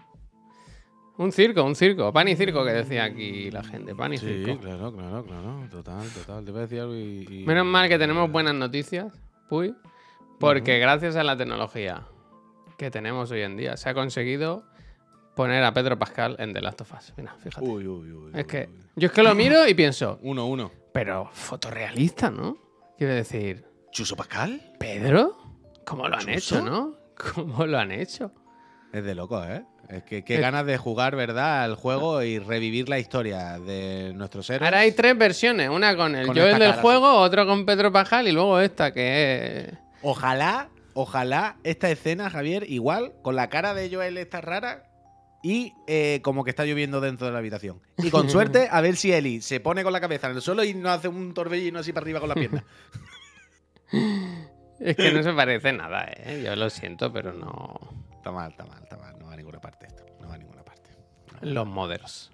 Un 1.18 1.32
circo, 1.32 1.64
un 1.64 1.76
circo, 1.76 2.12
pan 2.12 2.28
y 2.28 2.36
circo 2.36 2.66
que 2.66 2.72
decía 2.72 3.06
aquí 3.06 3.50
la 3.52 3.64
gente, 3.64 3.96
pan 3.96 4.14
y 4.14 4.18
Sí, 4.18 4.44
circo. 4.46 4.60
claro, 4.62 4.94
claro, 4.94 5.24
claro. 5.24 5.68
Total, 5.72 6.08
total. 6.10 6.44
Te 6.46 6.52
voy 6.52 6.60
a 6.60 6.62
decir 6.64 6.80
algo 6.82 6.96
y. 6.96 7.26
y- 7.30 7.44
Menos 7.46 7.66
mal 7.66 7.88
que 7.90 7.98
tenemos 7.98 8.30
buenas 8.32 8.54
noticias, 8.56 9.14
Puy, 9.50 9.74
porque 10.40 10.78
gracias 10.80 11.16
a 11.16 11.24
la 11.24 11.38
tecnología 11.38 12.04
que 12.80 12.90
tenemos 12.90 13.30
hoy 13.30 13.42
en 13.42 13.58
día 13.58 13.76
se 13.76 13.90
ha 13.90 13.94
conseguido 13.94 14.64
poner 15.36 15.64
a 15.66 15.74
Pedro 15.74 16.00
Pascal 16.00 16.38
en 16.40 16.54
The 16.54 16.62
Last 16.62 16.80
of 16.82 16.94
Us. 16.98 17.14
Mira, 17.18 17.36
fíjate. 17.38 17.68
Uy, 17.68 17.86
uy, 17.86 18.12
uy. 18.12 18.32
es 18.34 18.46
que 18.48 18.70
yo 18.96 19.08
es 19.08 19.12
que 19.12 19.22
lo 19.22 19.36
miro 19.36 19.68
y 19.68 19.74
pienso, 19.74 20.18
Uno, 20.24 20.46
uno. 20.48 20.72
pero 20.94 21.30
fotorrealista, 21.34 22.32
¿no? 22.32 22.58
Quiero 22.98 23.14
decir, 23.14 23.66
¿Chuso 23.92 24.16
Pascal? 24.16 24.74
¿Pedro? 24.80 25.38
¿Cómo 25.86 26.08
lo 26.08 26.16
han 26.16 26.22
¿Chuso? 26.28 26.56
hecho, 26.60 26.62
no? 26.66 26.96
¿Cómo 27.36 27.66
lo 27.66 27.78
han 27.78 27.92
hecho? 27.92 28.32
Es 28.94 29.04
de 29.04 29.14
loco, 29.14 29.44
¿eh? 29.44 29.66
Es 29.90 30.04
que 30.04 30.24
qué 30.24 30.36
Es- 30.36 30.42
ganas 30.42 30.66
de 30.66 30.78
jugar, 30.78 31.16
¿verdad? 31.18 31.64
Al 31.64 31.76
juego 31.76 32.24
y 32.24 32.40
revivir 32.40 32.88
la 32.88 32.98
historia 33.00 33.60
de 33.60 34.14
nuestros 34.16 34.50
héroes. 34.50 34.66
Ahora 34.68 34.80
hay 34.80 34.94
tres 34.94 35.18
versiones, 35.18 35.70
una 35.70 35.98
con 35.98 36.16
el 36.16 36.28
Con 36.28 36.36
Joel 36.38 36.60
del 36.60 36.74
juego, 36.74 37.12
otro 37.18 37.46
con 37.46 37.66
Pedro 37.66 37.92
Pascal 37.92 38.28
y 38.28 38.32
luego 38.32 38.60
esta 38.62 38.94
que 38.94 39.66
es... 39.68 39.74
Ojalá, 40.02 40.70
ojalá 41.00 41.56
esta 41.64 41.90
escena, 41.90 42.30
Javier, 42.30 42.70
igual, 42.70 43.14
con 43.22 43.38
la 43.38 43.50
cara 43.50 43.74
de 43.74 43.90
Joel 43.90 44.18
esta 44.18 44.42
rara 44.42 44.84
y 45.42 45.74
eh, 45.88 46.20
como 46.24 46.44
que 46.44 46.50
está 46.50 46.66
lloviendo 46.66 47.00
dentro 47.00 47.26
de 47.26 47.32
la 47.32 47.40
habitación. 47.40 47.82
Y 47.98 48.10
con 48.10 48.30
suerte, 48.36 48.68
a 48.70 48.82
ver 48.82 48.98
si 48.98 49.14
Eli 49.14 49.42
se 49.42 49.62
pone 49.62 49.84
con 49.84 49.94
la 49.94 50.02
cabeza 50.02 50.30
en 50.30 50.36
el 50.36 50.42
suelo 50.42 50.62
y 50.66 50.74
no 50.74 50.90
hace 50.90 51.08
un 51.08 51.34
torbellino 51.34 51.80
así 51.80 51.94
para 51.94 52.04
arriba 52.04 52.20
con 52.20 52.28
la 52.28 52.36
pierna. 52.36 52.66
Es 54.80 54.96
que 54.96 55.12
no 55.12 55.24
se 55.24 55.34
parece 55.34 55.72
nada, 55.72 56.06
¿eh? 56.06 56.44
Yo 56.46 56.56
lo 56.56 56.70
siento, 56.70 57.12
pero 57.14 57.32
no... 57.32 57.80
está 58.16 58.32
mal, 58.32 58.52
está 58.52 58.66
mal, 58.66 58.84
está 58.84 58.98
mal. 58.98 59.18
No 59.18 59.28
va 59.28 59.34
a 59.34 59.38
ninguna 59.38 59.60
parte 59.60 59.88
esto. 59.88 60.06
No 60.20 60.28
va 60.28 60.36
a 60.36 60.38
ninguna 60.38 60.64
parte. 60.64 60.90
Los 61.42 61.66
modernos. 61.66 62.30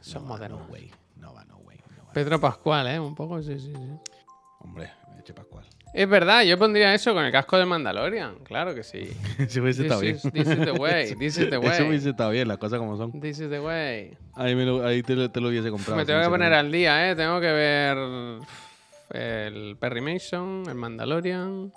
Son 0.00 0.22
No 0.22 0.28
modernos. 0.28 0.66
No 0.66 0.72
way. 0.72 0.90
No 1.16 1.34
va, 1.34 1.44
no 1.44 1.56
way. 1.58 1.78
No 1.96 2.04
va. 2.04 2.12
Pedro 2.12 2.40
Pascual, 2.40 2.86
¿eh? 2.88 3.00
Un 3.00 3.14
poco, 3.14 3.42
sí, 3.42 3.58
sí, 3.58 3.72
sí. 3.74 4.12
Hombre, 4.60 4.90
Eche 5.18 5.32
Pascual. 5.34 5.66
Es 5.92 6.08
verdad, 6.08 6.42
yo 6.44 6.56
pondría 6.56 6.94
eso 6.94 7.12
con 7.14 7.24
el 7.24 7.32
casco 7.32 7.58
de 7.58 7.66
Mandalorian. 7.66 8.36
Claro 8.44 8.74
que 8.74 8.82
sí. 8.84 9.10
Se 9.48 9.60
hubiese 9.60 9.82
This 9.84 10.24
is, 10.24 10.32
this 10.32 10.46
is 10.48 10.58
the 10.64 10.72
way. 10.72 11.14
This 11.18 11.36
is 11.38 11.50
the 11.50 11.56
Eso 11.56 11.60
way. 11.60 11.88
hubiese 11.88 12.10
estado 12.10 12.30
bien, 12.30 12.46
las 12.46 12.58
cosas 12.58 12.78
como 12.78 12.96
son. 12.96 13.20
This 13.20 13.40
is 13.40 13.50
the 13.50 13.58
way. 13.60 14.16
Ahí, 14.34 14.54
me 14.54 14.64
lo- 14.64 14.86
ahí 14.86 15.02
te, 15.02 15.16
lo- 15.16 15.30
te 15.30 15.40
lo 15.40 15.48
hubiese 15.48 15.70
comprado. 15.70 15.96
Me 15.96 16.04
tengo 16.06 16.20
que 16.22 16.28
poner 16.28 16.52
al 16.52 16.70
día, 16.70 17.10
¿eh? 17.10 17.16
Tengo 17.16 17.40
que 17.40 17.50
ver 17.52 17.98
el 19.10 19.76
Perry 19.78 20.00
Mason, 20.00 20.62
el 20.68 20.74
Mandalorian. 20.76 21.72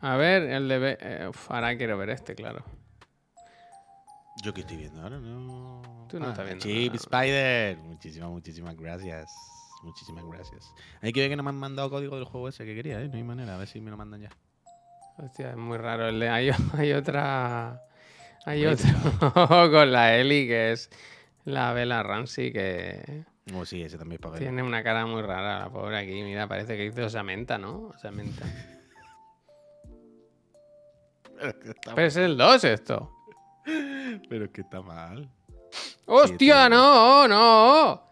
A 0.00 0.16
ver, 0.16 0.42
el 0.42 0.68
de... 0.68 0.78
Be- 0.78 0.98
eh, 1.00 1.26
uf, 1.28 1.50
ahora 1.50 1.76
quiero 1.76 1.96
ver 1.98 2.10
este, 2.10 2.34
claro. 2.34 2.64
Yo 4.44 4.52
que 4.54 4.60
estoy 4.62 4.76
viendo 4.76 5.00
ahora, 5.02 5.18
no. 5.18 6.06
Tú 6.08 6.18
no 6.20 6.30
estás 6.30 6.44
viendo 6.46 6.62
Chip 6.64 6.92
nada. 6.94 6.96
Spider. 6.96 7.76
Muchísimas, 7.78 8.30
muchísimas 8.30 8.76
gracias. 8.76 9.32
Muchísimas 9.82 10.24
gracias. 10.26 10.72
Hay 11.00 11.12
que 11.12 11.20
ver 11.20 11.30
que 11.30 11.36
no 11.36 11.42
me 11.42 11.50
han 11.50 11.56
mandado 11.56 11.90
código 11.90 12.16
del 12.16 12.24
juego 12.24 12.48
ese 12.48 12.64
que 12.64 12.74
quería, 12.74 13.00
¿eh? 13.00 13.08
No 13.08 13.16
hay 13.16 13.22
manera. 13.22 13.54
A 13.54 13.58
ver 13.58 13.68
si 13.68 13.80
me 13.80 13.90
lo 13.90 13.96
mandan 13.96 14.22
ya. 14.22 14.30
Hostia, 15.18 15.50
es 15.50 15.56
muy 15.56 15.78
raro 15.78 16.08
el 16.08 16.18
de... 16.20 16.28
Hay, 16.28 16.50
hay 16.76 16.92
otra... 16.92 17.82
Hay 18.44 18.64
otro 18.66 18.88
con 19.70 19.92
la 19.92 20.16
Ellie 20.16 20.46
que 20.46 20.72
es 20.72 20.90
la 21.44 21.72
Bella 21.72 22.02
Ramsey 22.02 22.52
que 22.52 23.24
Oh, 23.54 23.64
sí, 23.64 23.82
ese 23.82 23.96
también 23.96 24.16
es 24.16 24.20
para 24.20 24.32
ver. 24.32 24.42
tiene 24.42 24.62
una 24.62 24.82
cara 24.82 25.06
muy 25.06 25.22
rara, 25.22 25.60
la 25.60 25.70
pobre 25.70 25.96
aquí. 25.98 26.22
Mira, 26.22 26.46
parece 26.46 26.76
que 26.76 26.86
hizo 26.86 27.08
Samantha, 27.08 27.58
¿no? 27.58 27.92
Samantha. 28.00 28.44
Pero 31.38 31.48
está 31.64 31.94
Pero 31.94 32.06
es 32.06 32.16
el 32.16 32.36
2 32.36 32.64
esto. 32.64 33.12
Pero 34.28 34.46
es 34.46 34.50
que 34.50 34.60
está 34.60 34.82
mal. 34.82 35.30
¡Hostia, 36.06 36.64
Sí, 36.64 36.70
no! 36.70 37.28
¡No! 37.28 38.07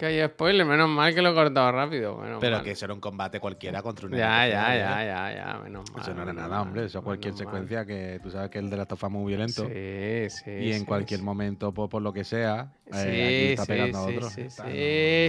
Que 0.00 0.06
hay 0.06 0.26
spoiler, 0.28 0.64
menos 0.64 0.88
mal 0.88 1.14
que 1.14 1.20
lo 1.20 1.28
he 1.28 1.34
cortado 1.34 1.70
rápido. 1.72 2.16
menos 2.16 2.38
Pero 2.40 2.56
mal. 2.56 2.64
que 2.64 2.70
eso 2.70 2.86
era 2.86 2.94
un 2.94 3.00
combate 3.00 3.38
cualquiera 3.38 3.82
contra 3.82 4.06
una 4.06 4.16
Ya, 4.16 4.48
ya, 4.48 4.74
ya, 4.74 5.04
ya, 5.04 5.34
ya, 5.34 5.58
menos 5.62 5.90
mal. 5.92 6.00
Eso 6.00 6.14
no 6.14 6.22
era 6.22 6.32
nada, 6.32 6.48
mal, 6.48 6.60
hombre. 6.62 6.86
Eso 6.86 7.02
cualquier 7.02 7.34
menos 7.34 7.44
mal. 7.44 7.52
secuencia 7.66 7.84
que 7.84 8.18
tú 8.22 8.30
sabes 8.30 8.48
que 8.48 8.58
el 8.60 8.70
de 8.70 8.76
la 8.78 8.86
tofa 8.86 9.08
es 9.08 9.12
muy 9.12 9.28
violento. 9.28 9.66
Sí, 9.66 10.30
sí. 10.30 10.50
y 10.52 10.72
en 10.72 10.78
sí, 10.80 10.84
cualquier 10.86 11.20
sí. 11.20 11.26
momento, 11.26 11.74
por, 11.74 11.90
por 11.90 12.00
lo 12.00 12.14
que 12.14 12.24
sea, 12.24 12.72
eh, 12.86 12.92
Sí, 12.92 12.98
aquí 12.98 13.46
está 13.52 13.66
pegando 13.66 13.98
a 13.98 14.02
otro. 14.06 14.30
sí, 14.30 14.40
Está, 14.40 14.64
sí, 14.64 14.70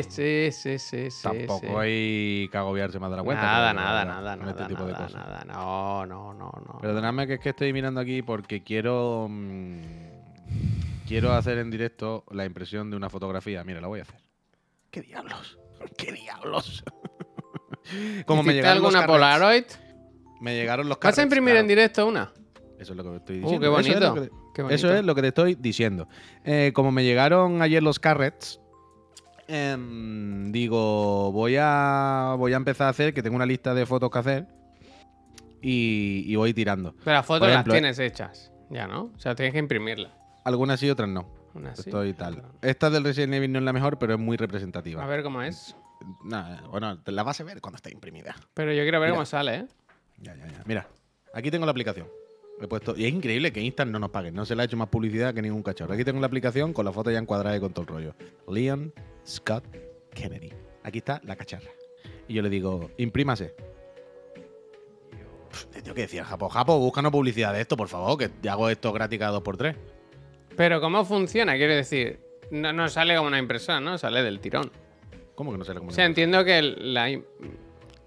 no- 0.05 0.51
sí, 0.53 0.79
sí, 0.79 1.21
Tampoco 1.21 1.77
hay 1.81 2.47
que 2.49 2.57
agobiarse 2.57 2.97
más 2.97 3.11
de 3.11 3.17
la 3.17 3.23
cuenta. 3.23 3.43
Nada, 3.43 3.73
nada, 3.73 4.05
nada, 4.05 4.37
con 4.37 4.45
nada, 4.45 4.51
este 4.61 4.73
tipo 4.73 4.85
de 4.85 4.93
nada, 4.93 5.03
cosas. 5.05 5.21
nada. 5.21 5.43
No, 5.43 6.05
no, 6.05 6.33
no, 6.33 6.49
no. 6.65 6.79
Perdonadme 6.79 7.27
que 7.27 7.33
es 7.33 7.39
que 7.41 7.49
estoy 7.49 7.73
mirando 7.73 7.99
aquí 7.99 8.21
porque 8.21 8.63
quiero. 8.63 9.27
mm, 9.29 9.81
quiero 11.07 11.33
hacer 11.33 11.57
en 11.57 11.69
directo 11.69 12.23
la 12.31 12.45
impresión 12.45 12.89
de 12.89 12.95
una 12.95 13.09
fotografía. 13.09 13.65
Mira, 13.65 13.81
la 13.81 13.87
voy 13.87 13.99
a 13.99 14.03
hacer. 14.03 14.15
¿Qué 14.91 15.01
diablos? 15.01 15.57
¿Qué 15.97 16.11
diablos? 16.11 16.83
Como 18.25 18.43
me 18.43 18.51
¿Hiciste 18.51 18.53
llegaron 18.53 18.85
alguna 18.85 19.07
Polaroid? 19.07 19.63
Me 20.41 20.55
llegaron 20.55 20.87
los 20.89 20.99
¿Vas 20.99 21.17
a 21.17 21.23
imprimir 21.23 21.51
claro. 21.53 21.59
en 21.61 21.67
directo 21.67 22.05
una? 22.07 22.31
Eso 22.79 22.93
es 22.93 22.97
lo 22.97 23.03
que 23.03 23.15
estoy 23.17 23.37
Uh, 23.37 23.41
diciendo. 23.41 23.59
qué 23.59 23.67
Eso 23.67 23.79
es 23.79 23.87
bonito. 23.93 24.15
lo 24.15 24.21
que- 24.21 24.29
Qué 24.53 24.61
bonito. 24.63 24.75
Eso 24.75 24.93
es 24.95 25.05
lo 25.05 25.15
que 25.15 25.21
te 25.21 25.27
estoy 25.29 25.55
diciendo. 25.55 26.07
Eh, 26.43 26.71
como 26.73 26.91
me 26.91 27.03
llegaron 27.03 27.61
ayer 27.61 27.81
los 27.81 27.99
carrets, 27.99 28.59
em, 29.47 30.51
digo, 30.51 31.31
voy 31.31 31.55
a, 31.59 32.35
voy 32.37 32.51
a 32.53 32.57
empezar 32.57 32.87
a 32.87 32.89
hacer, 32.89 33.13
que 33.13 33.23
tengo 33.23 33.35
una 33.37 33.45
lista 33.45 33.73
de 33.73 33.85
fotos 33.85 34.09
que 34.11 34.19
hacer, 34.19 34.47
y, 35.61 36.23
y 36.27 36.35
voy 36.35 36.53
tirando. 36.53 36.95
Pero 37.03 37.15
las 37.17 37.25
fotos 37.25 37.47
las 37.49 37.65
eh. 37.65 37.69
tienes 37.69 37.99
hechas. 37.99 38.51
Ya, 38.69 38.87
¿no? 38.87 39.11
O 39.15 39.19
sea, 39.19 39.35
tienes 39.35 39.53
que 39.53 39.59
imprimirlas. 39.59 40.11
algunas 40.43 40.79
sí, 40.79 40.89
otras 40.89 41.07
no. 41.07 41.29
Así, 41.71 41.89
Estoy 41.89 42.13
tal. 42.13 42.43
Esta 42.61 42.89
del 42.89 43.03
Resident 43.03 43.33
Evil 43.33 43.51
no 43.51 43.59
es 43.59 43.65
la 43.65 43.73
mejor, 43.73 43.97
pero 43.99 44.13
es 44.13 44.19
muy 44.19 44.37
representativa. 44.37 45.03
A 45.03 45.07
ver 45.07 45.23
cómo 45.23 45.41
es. 45.41 45.75
Nah, 46.23 46.61
bueno, 46.69 46.99
te 47.01 47.11
la 47.11 47.23
vas 47.23 47.39
a 47.41 47.43
ver 47.43 47.61
cuando 47.61 47.75
esté 47.77 47.91
imprimida. 47.91 48.35
Pero 48.53 48.73
yo 48.73 48.81
quiero 48.83 48.99
ver 48.99 49.09
Mira. 49.09 49.17
cómo 49.17 49.25
sale, 49.25 49.55
¿eh? 49.55 49.67
Ya, 50.19 50.35
ya, 50.35 50.47
ya. 50.47 50.63
Mira, 50.65 50.87
aquí 51.33 51.51
tengo 51.51 51.65
la 51.65 51.71
aplicación. 51.71 52.07
He 52.59 52.67
puesto, 52.67 52.95
y 52.95 53.05
es 53.05 53.13
increíble 53.13 53.51
que 53.51 53.59
Instant 53.59 53.91
no 53.91 53.99
nos 53.99 54.11
pague. 54.11 54.31
No 54.31 54.45
se 54.45 54.55
le 54.55 54.61
ha 54.61 54.65
hecho 54.65 54.77
más 54.77 54.87
publicidad 54.89 55.33
que 55.33 55.41
ningún 55.41 55.63
cachorro. 55.63 55.93
Aquí 55.93 56.03
tengo 56.03 56.19
la 56.19 56.27
aplicación 56.27 56.73
con 56.73 56.85
la 56.85 56.91
foto 56.91 57.09
ya 57.09 57.17
encuadrada 57.17 57.57
y 57.57 57.59
con 57.59 57.73
todo 57.73 57.81
el 57.83 57.87
rollo. 57.87 58.15
Leon 58.47 58.93
Scott 59.25 59.63
Kennedy. 60.13 60.53
Aquí 60.83 60.99
está 60.99 61.21
la 61.23 61.35
cacharra. 61.35 61.71
Y 62.27 62.35
yo 62.35 62.41
le 62.43 62.49
digo, 62.49 62.91
imprímase. 62.97 63.55
Pff, 65.49 65.65
Te 65.65 65.81
tengo 65.81 65.95
que 65.95 66.01
decir, 66.01 66.23
Japo, 66.23 66.49
Japo, 66.49 66.77
búscanos 66.79 67.11
publicidad 67.11 67.53
de 67.53 67.61
esto, 67.61 67.75
por 67.75 67.87
favor, 67.87 68.17
que 68.17 68.29
te 68.29 68.49
hago 68.49 68.69
esto 68.69 68.93
gratis 68.93 69.19
cada 69.19 69.39
2x3. 69.39 69.75
Pero 70.61 70.79
¿cómo 70.79 71.03
funciona? 71.05 71.55
Quiero 71.55 71.73
decir, 71.73 72.19
no, 72.51 72.71
no 72.71 72.87
sale 72.87 73.15
como 73.15 73.27
una 73.29 73.39
impresora, 73.39 73.79
¿no? 73.79 73.97
Sale 73.97 74.21
del 74.21 74.39
tirón. 74.39 74.71
¿Cómo 75.33 75.51
que 75.51 75.57
no 75.57 75.65
sale 75.65 75.79
como 75.79 75.89
O 75.89 75.93
sea, 75.93 76.05
entiendo 76.05 76.45
que 76.45 76.61
la... 76.61 77.09
im- 77.09 77.25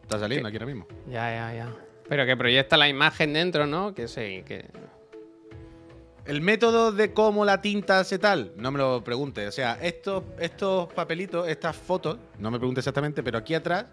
Está 0.02 0.20
saliendo 0.20 0.46
aquí 0.46 0.56
ahora 0.58 0.66
mismo. 0.66 0.86
Ya, 1.08 1.30
ya, 1.34 1.52
ya. 1.52 1.74
Pero 2.08 2.24
que 2.26 2.36
proyecta 2.36 2.76
la 2.76 2.88
imagen 2.88 3.32
dentro, 3.32 3.66
¿no? 3.66 3.92
Que 3.92 4.06
sí, 4.06 4.44
que... 4.46 4.66
El 6.26 6.42
método 6.42 6.92
de 6.92 7.12
cómo 7.12 7.44
la 7.44 7.60
tinta 7.60 7.98
hace 7.98 8.20
tal, 8.20 8.52
no 8.56 8.70
me 8.70 8.78
lo 8.78 9.02
pregunte. 9.02 9.48
O 9.48 9.52
sea, 9.52 9.76
estos, 9.82 10.22
estos 10.38 10.92
papelitos, 10.92 11.48
estas 11.48 11.74
fotos, 11.74 12.18
no 12.38 12.52
me 12.52 12.58
pregunte 12.58 12.82
exactamente, 12.82 13.24
pero 13.24 13.36
aquí 13.36 13.54
atrás, 13.54 13.86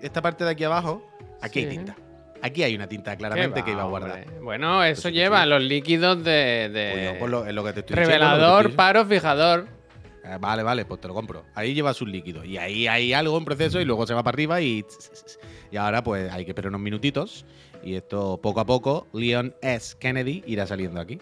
esta 0.00 0.22
parte 0.22 0.42
de 0.44 0.50
aquí 0.52 0.64
abajo, 0.64 1.06
aquí 1.42 1.60
Sí. 1.60 1.66
hay 1.66 1.76
tinta. 1.76 1.96
Aquí 2.46 2.62
hay 2.62 2.74
una 2.74 2.86
tinta 2.86 3.16
claramente 3.16 3.60
¿Qué 3.60 3.64
que 3.64 3.70
iba 3.70 3.82
a 3.82 3.86
guardar. 3.86 4.22
hombre? 4.24 4.40
Bueno, 4.40 4.84
eso 4.84 5.02
Pues 5.02 5.14
lleva 5.14 5.44
sí. 5.44 5.48
los 5.48 5.62
líquidos 5.62 6.22
de... 6.22 6.68
de- 6.68 7.10
yo, 7.14 7.18
pues 7.18 7.30
lo- 7.30 7.46
es 7.46 7.54
lo 7.54 7.64
que 7.64 7.72
te 7.72 7.80
estoy 7.80 7.96
diciendo, 7.96 8.12
Revelador, 8.26 8.72
paro, 8.74 9.06
fijador. 9.06 9.66
Eh, 10.24 10.36
vale, 10.38 10.62
vale, 10.62 10.84
pues 10.84 11.00
te 11.00 11.08
lo 11.08 11.14
compro. 11.14 11.44
Ahí 11.54 11.72
lleva 11.72 11.94
sus 11.94 12.06
líquidos. 12.06 12.44
Y 12.44 12.58
ahí 12.58 12.86
hay 12.86 13.14
algo 13.14 13.38
en 13.38 13.46
proceso 13.46 13.80
y 13.80 13.86
luego 13.86 14.06
se 14.06 14.12
va 14.12 14.22
para 14.22 14.34
arriba 14.34 14.60
y. 14.60 14.84
Y 15.70 15.76
ahora, 15.78 16.04
pues 16.04 16.30
hay 16.32 16.44
que 16.44 16.50
esperar 16.50 16.68
unos 16.68 16.82
minutitos. 16.82 17.46
Y 17.82 17.94
esto, 17.94 18.38
poco 18.42 18.60
a 18.60 18.66
poco, 18.66 19.06
Leon 19.14 19.54
S. 19.62 19.96
Kennedy 19.98 20.42
irá 20.46 20.66
saliendo 20.66 21.00
aquí. 21.00 21.18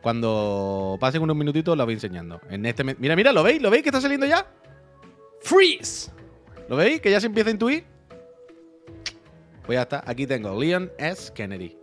Cuando 0.00 0.96
pasen 1.00 1.22
unos 1.22 1.36
minutitos, 1.36 1.76
lo 1.76 1.84
voy 1.84 1.94
enseñando. 1.94 2.40
En 2.50 2.66
este 2.66 2.82
mira, 2.84 3.14
mira, 3.14 3.32
¿lo 3.32 3.42
veis? 3.42 3.60
¿Lo 3.62 3.70
veis 3.70 3.82
que 3.84 3.90
está 3.90 4.00
saliendo 4.00 4.26
ya? 4.26 4.46
¡Freeze! 5.42 6.10
¿Lo 6.68 6.76
veis? 6.76 7.00
Que 7.00 7.10
ya 7.10 7.20
se 7.20 7.26
empieza 7.26 7.50
a 7.50 7.52
intuir. 7.52 7.84
Pues 9.64 9.76
ya 9.76 9.82
está. 9.82 10.02
Aquí 10.06 10.26
tengo 10.26 10.58
Leon 10.58 10.90
S. 10.98 11.32
Kennedy. 11.32 11.76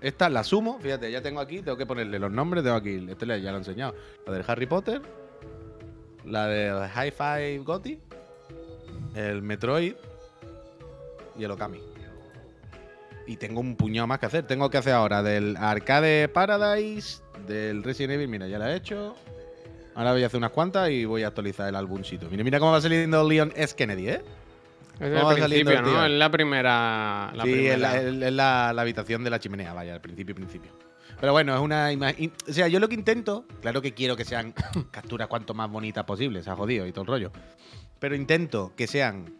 Esta 0.00 0.28
la 0.28 0.44
sumo. 0.44 0.78
Fíjate, 0.80 1.10
ya 1.10 1.22
tengo 1.22 1.40
aquí. 1.40 1.62
Tengo 1.62 1.76
que 1.76 1.86
ponerle 1.86 2.18
los 2.18 2.30
nombres. 2.30 2.64
Tengo 2.64 2.76
aquí. 2.76 3.06
Este 3.08 3.26
ya 3.26 3.50
lo 3.50 3.56
he 3.56 3.58
enseñado. 3.58 3.94
La 4.26 4.32
del 4.32 4.44
Harry 4.46 4.66
Potter. 4.66 5.02
La 6.24 6.46
del 6.46 6.88
Hi-Fi 6.88 7.58
Gotti. 7.58 8.00
El 9.14 9.42
Metroid. 9.42 9.94
Y 11.38 11.44
el 11.44 11.50
Okami. 11.50 11.80
Y 13.26 13.36
tengo 13.36 13.60
un 13.60 13.76
puñado 13.76 14.06
más 14.06 14.18
que 14.18 14.26
hacer. 14.26 14.46
Tengo 14.46 14.70
que 14.70 14.78
hacer 14.78 14.92
ahora 14.92 15.22
del 15.22 15.56
Arcade 15.56 16.28
Paradise. 16.28 17.22
Del 17.46 17.82
Resident 17.82 18.14
Evil. 18.14 18.28
Mira, 18.28 18.48
ya 18.48 18.58
la 18.58 18.72
he 18.72 18.76
hecho. 18.76 19.14
Ahora 19.94 20.12
voy 20.12 20.22
a 20.22 20.26
hacer 20.26 20.38
unas 20.38 20.52
cuantas 20.52 20.88
y 20.90 21.04
voy 21.04 21.24
a 21.24 21.28
actualizar 21.28 21.68
el 21.68 21.76
álbumcito. 21.76 22.28
Mira, 22.30 22.44
mira 22.44 22.58
cómo 22.58 22.72
va 22.72 22.80
saliendo 22.80 23.28
Leon 23.28 23.52
S. 23.56 23.74
Kennedy, 23.74 24.08
¿eh? 24.08 24.22
Es 25.00 25.10
¿Cómo 25.10 25.24
va 25.24 25.32
el 25.34 25.44
principio? 25.44 25.82
¿no? 25.82 26.04
Es 26.04 26.10
la 26.12 26.30
primera... 26.30 27.32
La 27.34 27.44
sí, 27.44 27.50
primera. 27.52 27.74
es, 27.74 27.80
la, 27.80 28.26
es- 28.28 28.32
la- 28.34 28.72
la 28.74 28.82
habitación 28.82 29.24
de 29.24 29.30
la 29.30 29.38
chimenea, 29.40 29.72
vaya, 29.72 29.94
al 29.94 30.00
principio, 30.00 30.34
principio. 30.34 30.72
Pero 31.18 31.32
bueno, 31.32 31.54
es 31.54 31.60
una 31.60 31.90
imagen. 31.92 32.32
O 32.48 32.52
sea, 32.52 32.68
yo 32.68 32.80
lo 32.80 32.88
que 32.88 32.94
intento, 32.94 33.44
claro 33.60 33.82
que 33.82 33.92
quiero 33.94 34.16
que 34.16 34.24
sean 34.24 34.52
capturas 34.90 35.28
cuanto 35.28 35.54
más 35.54 35.70
bonitas 35.70 36.04
posible, 36.04 36.42
se 36.42 36.50
ha 36.50 36.54
jodido 36.56 36.86
y 36.86 36.92
todo 36.92 37.02
el 37.02 37.08
rollo. 37.08 37.32
Pero 37.98 38.14
intento 38.14 38.72
que 38.76 38.86
sean. 38.86 39.34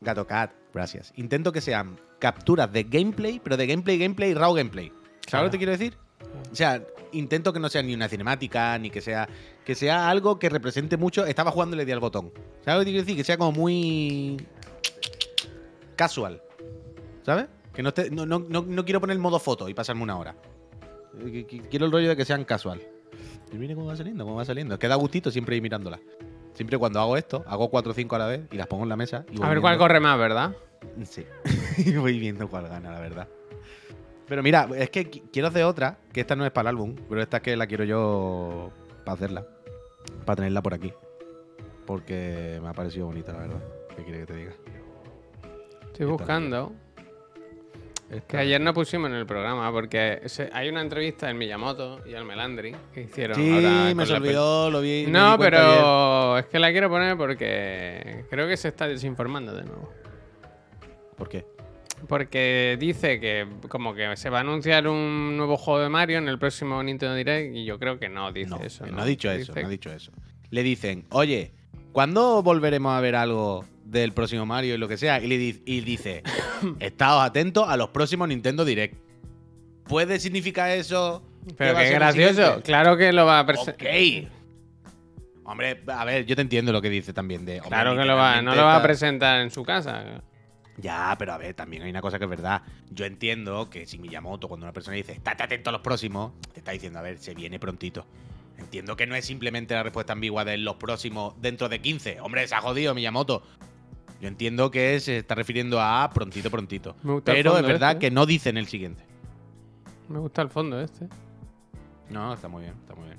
Gato 0.00 0.26
Cat, 0.26 0.52
gracias. 0.74 1.12
Intento 1.16 1.52
que 1.52 1.60
sean 1.60 1.98
capturas 2.18 2.72
de 2.72 2.84
gameplay, 2.84 3.40
pero 3.42 3.56
de 3.56 3.66
gameplay, 3.66 3.98
gameplay, 3.98 4.34
raw 4.34 4.52
gameplay. 4.54 4.88
¿Sabes 4.88 5.26
Claro. 5.26 5.44
lo 5.46 5.50
que 5.50 5.54
te 5.54 5.58
quiero 5.58 5.72
decir? 5.72 5.96
O 6.52 6.54
sea, 6.54 6.82
intento 7.18 7.52
que 7.52 7.60
no 7.60 7.68
sea 7.68 7.82
ni 7.82 7.94
una 7.94 8.08
cinemática, 8.08 8.78
ni 8.78 8.90
que 8.90 9.00
sea. 9.00 9.28
Que 9.64 9.74
sea 9.74 10.08
algo 10.08 10.38
que 10.38 10.48
represente 10.48 10.96
mucho. 10.96 11.26
Estaba 11.26 11.50
jugando 11.50 11.74
y 11.74 11.78
le 11.78 11.84
di 11.84 11.92
al 11.92 12.00
botón. 12.00 12.32
¿Sabes 12.64 12.78
lo 12.80 12.84
que 12.84 12.90
quiero 12.92 13.02
decir? 13.04 13.16
Que 13.16 13.24
sea 13.24 13.36
como 13.36 13.52
muy. 13.52 14.36
casual. 15.96 16.42
¿Sabes? 17.24 17.46
Que 17.72 17.82
no, 17.82 17.90
esté- 17.90 18.10
no, 18.10 18.24
no, 18.26 18.38
no, 18.38 18.62
no 18.66 18.84
quiero 18.84 19.00
poner 19.00 19.14
el 19.16 19.20
modo 19.22 19.38
foto 19.38 19.68
y 19.68 19.74
pasarme 19.74 20.02
una 20.02 20.16
hora. 20.16 20.36
Eh, 21.24 21.46
Quiero 21.70 21.86
el 21.86 21.92
rollo 21.92 22.08
de 22.08 22.16
que 22.16 22.24
sean 22.24 22.44
casual. 22.44 22.80
Y 23.52 23.56
mire 23.56 23.74
cómo 23.74 23.86
va 23.86 23.96
saliendo, 23.96 24.24
cómo 24.24 24.36
va 24.36 24.44
saliendo. 24.44 24.74
Es 24.74 24.80
que 24.80 24.88
da 24.88 24.94
gustito 24.96 25.30
siempre 25.30 25.56
ir 25.56 25.62
mirándolas. 25.62 26.00
Siempre 26.54 26.78
cuando 26.78 27.00
hago 27.00 27.16
esto, 27.16 27.44
hago 27.46 27.68
4 27.68 27.92
o 27.92 27.94
5 27.94 28.16
a 28.16 28.18
la 28.18 28.26
vez 28.26 28.40
y 28.50 28.56
las 28.56 28.66
pongo 28.66 28.84
en 28.84 28.88
la 28.88 28.96
mesa. 28.96 29.26
Y 29.30 29.42
A 29.42 29.48
ver 29.48 29.60
cuál 29.60 29.76
corre 29.76 30.00
más, 30.00 30.18
¿verdad? 30.18 30.56
Sí. 31.04 31.24
Y 31.78 31.94
voy 31.96 32.18
viendo 32.18 32.48
cuál 32.48 32.68
gana, 32.68 32.90
la 32.90 33.00
verdad. 33.00 33.28
Pero 34.28 34.42
mira, 34.42 34.68
es 34.76 34.90
que 34.90 35.08
qui- 35.10 35.22
quiero 35.32 35.48
hacer 35.48 35.64
otra, 35.64 35.98
que 36.12 36.20
esta 36.20 36.34
no 36.34 36.44
es 36.44 36.50
para 36.50 36.70
el 36.70 36.76
álbum, 36.76 36.96
pero 37.08 37.22
esta 37.22 37.36
es 37.38 37.42
que 37.42 37.56
la 37.56 37.66
quiero 37.66 37.84
yo 37.84 38.70
para 39.04 39.14
hacerla. 39.14 39.46
Para 40.24 40.36
tenerla 40.36 40.62
por 40.62 40.74
aquí. 40.74 40.92
Porque 41.86 42.58
me 42.62 42.68
ha 42.68 42.72
parecido 42.72 43.06
bonita, 43.06 43.32
la 43.32 43.38
verdad. 43.40 43.62
¿Qué 43.96 44.02
quiere 44.02 44.20
que 44.20 44.26
te 44.26 44.34
diga? 44.36 44.52
Estoy 45.86 46.06
buscando. 46.06 46.72
Esta- 48.10 48.26
Que 48.26 48.36
ayer 48.38 48.60
no 48.60 48.72
pusimos 48.72 49.10
en 49.10 49.16
el 49.16 49.26
programa 49.26 49.70
porque 49.72 50.22
se- 50.26 50.48
hay 50.52 50.68
una 50.68 50.80
entrevista 50.80 51.28
en 51.28 51.38
Miyamoto 51.38 52.00
y 52.06 52.14
al 52.14 52.24
Melandri 52.24 52.74
que 52.92 53.02
hicieron. 53.02 53.34
Sí, 53.36 53.52
ahora 53.52 53.94
me 53.94 54.06
se 54.06 54.12
olvidó, 54.14 54.70
lo 54.70 54.80
vi. 54.80 55.06
No, 55.08 55.32
ayer. 55.34 55.38
pero 55.40 56.38
es 56.38 56.46
que 56.46 56.58
la 56.60 56.70
quiero 56.70 56.88
poner 56.88 57.16
porque 57.16 58.24
creo 58.30 58.46
que 58.46 58.56
se 58.56 58.68
está 58.68 58.86
desinformando 58.86 59.52
de 59.54 59.64
nuevo. 59.64 59.92
¿Por 61.16 61.28
qué? 61.28 61.46
Porque 62.08 62.76
dice 62.78 63.18
que 63.20 63.46
como 63.68 63.94
que 63.94 64.16
se 64.16 64.30
va 64.30 64.38
a 64.38 64.40
anunciar 64.42 64.86
un 64.86 65.36
nuevo 65.36 65.56
juego 65.56 65.80
de 65.80 65.88
Mario 65.88 66.18
en 66.18 66.28
el 66.28 66.38
próximo 66.38 66.82
Nintendo 66.82 67.14
Direct 67.14 67.54
y 67.56 67.64
yo 67.64 67.78
creo 67.78 67.98
que 67.98 68.08
no 68.08 68.32
dice 68.32 68.50
No, 68.50 68.60
eso. 68.62 68.86
¿no? 68.86 68.92
no 68.96 69.02
ha 69.02 69.04
dicho 69.06 69.30
eso, 69.30 69.52
Dice- 69.52 69.62
no 69.62 69.66
ha 69.66 69.70
dicho 69.70 69.90
eso. 69.92 70.12
Le 70.50 70.62
dicen, 70.62 71.06
oye, 71.10 71.52
¿cuándo 71.92 72.42
volveremos 72.42 72.92
a 72.96 73.00
ver 73.00 73.16
algo 73.16 73.64
del 73.84 74.12
próximo 74.12 74.46
Mario 74.46 74.74
y 74.74 74.78
lo 74.78 74.86
que 74.88 74.96
sea? 74.98 75.20
Y, 75.20 75.26
le 75.26 75.38
di- 75.38 75.62
y 75.64 75.80
dice, 75.80 76.22
estaos 76.80 77.24
atentos 77.24 77.66
a 77.68 77.76
los 77.76 77.88
próximos 77.88 78.28
Nintendo 78.28 78.64
Direct. 78.64 78.94
¿Puede 79.88 80.20
significar 80.20 80.70
eso? 80.70 81.22
Pero 81.56 81.76
qué 81.78 81.90
gracioso. 81.90 82.60
Claro 82.62 82.96
que 82.96 83.12
lo 83.12 83.24
va 83.24 83.40
a 83.40 83.46
presentar. 83.46 83.74
Ok. 83.74 84.28
Hombre, 85.44 85.80
a 85.86 86.04
ver, 86.04 86.26
yo 86.26 86.34
te 86.34 86.42
entiendo 86.42 86.72
lo 86.72 86.82
que 86.82 86.90
dice 86.90 87.12
también 87.12 87.44
de. 87.44 87.54
hombre, 87.60 87.68
Claro 87.68 87.96
que 87.96 88.04
lo 88.04 88.16
va, 88.16 88.42
no 88.42 88.54
lo 88.54 88.62
va 88.64 88.76
a 88.76 88.82
presentar 88.82 89.40
en 89.40 89.50
su 89.50 89.62
casa. 89.62 90.22
Ya, 90.78 91.14
pero 91.18 91.32
a 91.32 91.38
ver, 91.38 91.54
también 91.54 91.82
hay 91.82 91.90
una 91.90 92.02
cosa 92.02 92.18
que 92.18 92.24
es 92.24 92.30
verdad. 92.30 92.62
Yo 92.90 93.06
entiendo 93.06 93.70
que 93.70 93.86
si 93.86 93.98
Miyamoto, 93.98 94.48
cuando 94.48 94.66
una 94.66 94.72
persona 94.72 94.96
dice, 94.96 95.12
estate 95.12 95.42
atento 95.42 95.70
a 95.70 95.72
los 95.72 95.80
próximos, 95.80 96.32
te 96.52 96.60
está 96.60 96.72
diciendo, 96.72 96.98
a 96.98 97.02
ver, 97.02 97.18
se 97.18 97.34
viene 97.34 97.58
prontito. 97.58 98.06
Entiendo 98.58 98.96
que 98.96 99.06
no 99.06 99.14
es 99.14 99.24
simplemente 99.24 99.74
la 99.74 99.82
respuesta 99.82 100.12
ambigua 100.12 100.44
de 100.44 100.56
los 100.58 100.76
próximos 100.76 101.34
dentro 101.40 101.68
de 101.68 101.80
15. 101.80 102.20
Hombre, 102.20 102.46
se 102.48 102.54
ha 102.54 102.60
jodido 102.60 102.94
Miyamoto. 102.94 103.42
Yo 104.20 104.28
entiendo 104.28 104.70
que 104.70 104.98
se 105.00 105.18
está 105.18 105.34
refiriendo 105.34 105.80
a 105.80 106.10
prontito, 106.12 106.50
prontito. 106.50 106.96
Me 107.02 107.12
gusta 107.12 107.32
el 107.32 107.38
Pero 107.38 107.58
es 107.58 107.66
verdad 107.66 107.92
este. 107.92 108.00
que 108.06 108.10
no 108.10 108.24
dicen 108.24 108.56
el 108.56 108.66
siguiente. 108.66 109.04
Me 110.08 110.18
gusta 110.18 110.42
el 110.42 110.48
fondo 110.48 110.80
este. 110.80 111.06
No, 112.08 112.32
está 112.32 112.48
muy 112.48 112.62
bien, 112.62 112.74
está 112.80 112.94
muy 112.94 113.06
bien. 113.06 113.18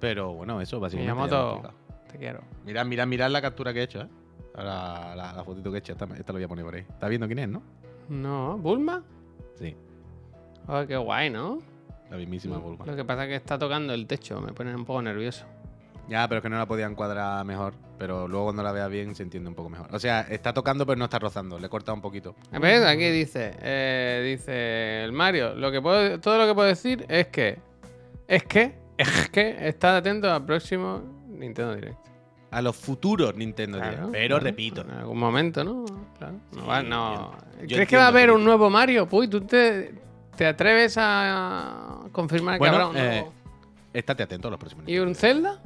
Pero 0.00 0.32
bueno, 0.34 0.60
eso 0.60 0.78
básicamente. 0.78 1.12
Miyamoto, 1.12 1.72
te 2.12 2.18
quiero. 2.18 2.42
Mirad, 2.64 2.86
mirad, 2.86 3.06
mirad 3.06 3.30
la 3.30 3.42
captura 3.42 3.72
que 3.72 3.80
he 3.80 3.82
hecho, 3.82 4.02
¿eh? 4.02 4.08
La, 4.58 5.14
la 5.36 5.44
fotito 5.44 5.70
que 5.70 5.76
he 5.76 5.80
hecho, 5.80 5.92
esta, 5.92 6.04
esta 6.04 6.32
lo 6.32 6.38
voy 6.38 6.44
a 6.44 6.48
poner 6.48 6.64
por 6.64 6.74
ahí. 6.74 6.80
¿Estás 6.88 7.08
viendo 7.08 7.26
quién 7.26 7.38
es, 7.38 7.48
no? 7.48 7.62
No, 8.08 8.58
¿Bulma? 8.58 9.02
Sí, 9.56 9.76
Oh, 10.66 10.84
qué 10.86 10.96
guay, 10.96 11.30
¿no? 11.30 11.58
la 12.10 12.16
mismísima 12.16 12.58
Bulma. 12.58 12.84
Lo 12.86 12.96
que 12.96 13.04
pasa 13.04 13.24
es 13.24 13.28
que 13.28 13.34
está 13.36 13.58
tocando 13.58 13.92
el 13.92 14.06
techo, 14.06 14.40
me 14.40 14.52
pone 14.52 14.74
un 14.74 14.84
poco 14.84 15.02
nervioso. 15.02 15.44
Ya, 16.08 16.26
pero 16.26 16.38
es 16.38 16.42
que 16.42 16.48
no 16.48 16.56
la 16.56 16.66
podía 16.66 16.86
encuadrar 16.86 17.44
mejor. 17.44 17.74
Pero 17.98 18.28
luego 18.28 18.46
cuando 18.46 18.62
la 18.62 18.72
veas 18.72 18.88
bien 18.88 19.14
se 19.14 19.22
entiende 19.22 19.48
un 19.48 19.54
poco 19.54 19.68
mejor. 19.68 19.94
O 19.94 19.98
sea, 19.98 20.22
está 20.22 20.54
tocando 20.54 20.86
pero 20.86 20.98
no 20.98 21.04
está 21.04 21.18
rozando. 21.18 21.58
Le 21.58 21.66
he 21.66 21.68
cortado 21.68 21.94
un 21.94 22.00
poquito. 22.00 22.34
¿Ves? 22.52 22.82
Aquí 22.82 23.10
dice, 23.10 23.52
eh, 23.60 24.22
dice 24.24 25.04
el 25.04 25.12
Mario, 25.12 25.54
lo 25.54 25.70
que 25.70 25.82
puedo, 25.82 26.18
todo 26.20 26.38
lo 26.38 26.46
que 26.46 26.54
puedo 26.54 26.68
decir 26.68 27.04
es 27.08 27.26
que, 27.28 27.58
es 28.26 28.44
que, 28.44 28.78
es 28.96 29.28
que, 29.28 29.68
estad 29.68 29.96
atento 29.96 30.32
al 30.32 30.44
próximo 30.46 31.02
Nintendo 31.28 31.74
Direct. 31.74 31.98
A 32.50 32.62
los 32.62 32.76
futuros 32.76 33.34
Nintendo 33.36 33.78
Claro, 33.78 33.90
Direct. 33.96 34.12
Pero 34.12 34.36
claro. 34.36 34.44
repito. 34.44 34.80
En 34.82 34.90
algún 34.90 35.18
momento, 35.18 35.64
¿no? 35.64 35.84
Claro. 36.16 36.34
No, 36.52 36.66
va- 36.66 36.82
no. 36.82 37.32
¿Crees 37.66 37.88
que 37.88 37.96
va 37.96 38.04
a 38.04 38.08
haber 38.08 38.30
un 38.30 38.42
nuevo 38.44 38.70
Mario? 38.70 39.06
Puy, 39.08 39.28
¿tú 39.28 39.42
te, 39.42 39.94
te 40.36 40.46
atreves 40.46 40.96
a 40.98 42.00
confirmar 42.12 42.58
que 42.58 42.66
habrá 42.68 42.86
un 42.86 42.96
eh, 42.96 43.08
nuevo? 43.08 43.32
Estate 43.92 44.22
atento 44.22 44.48
a 44.48 44.50
los 44.52 44.60
próximos 44.60 44.84
¿Y 44.88 44.98
un 44.98 45.14
Zelda? 45.14 45.60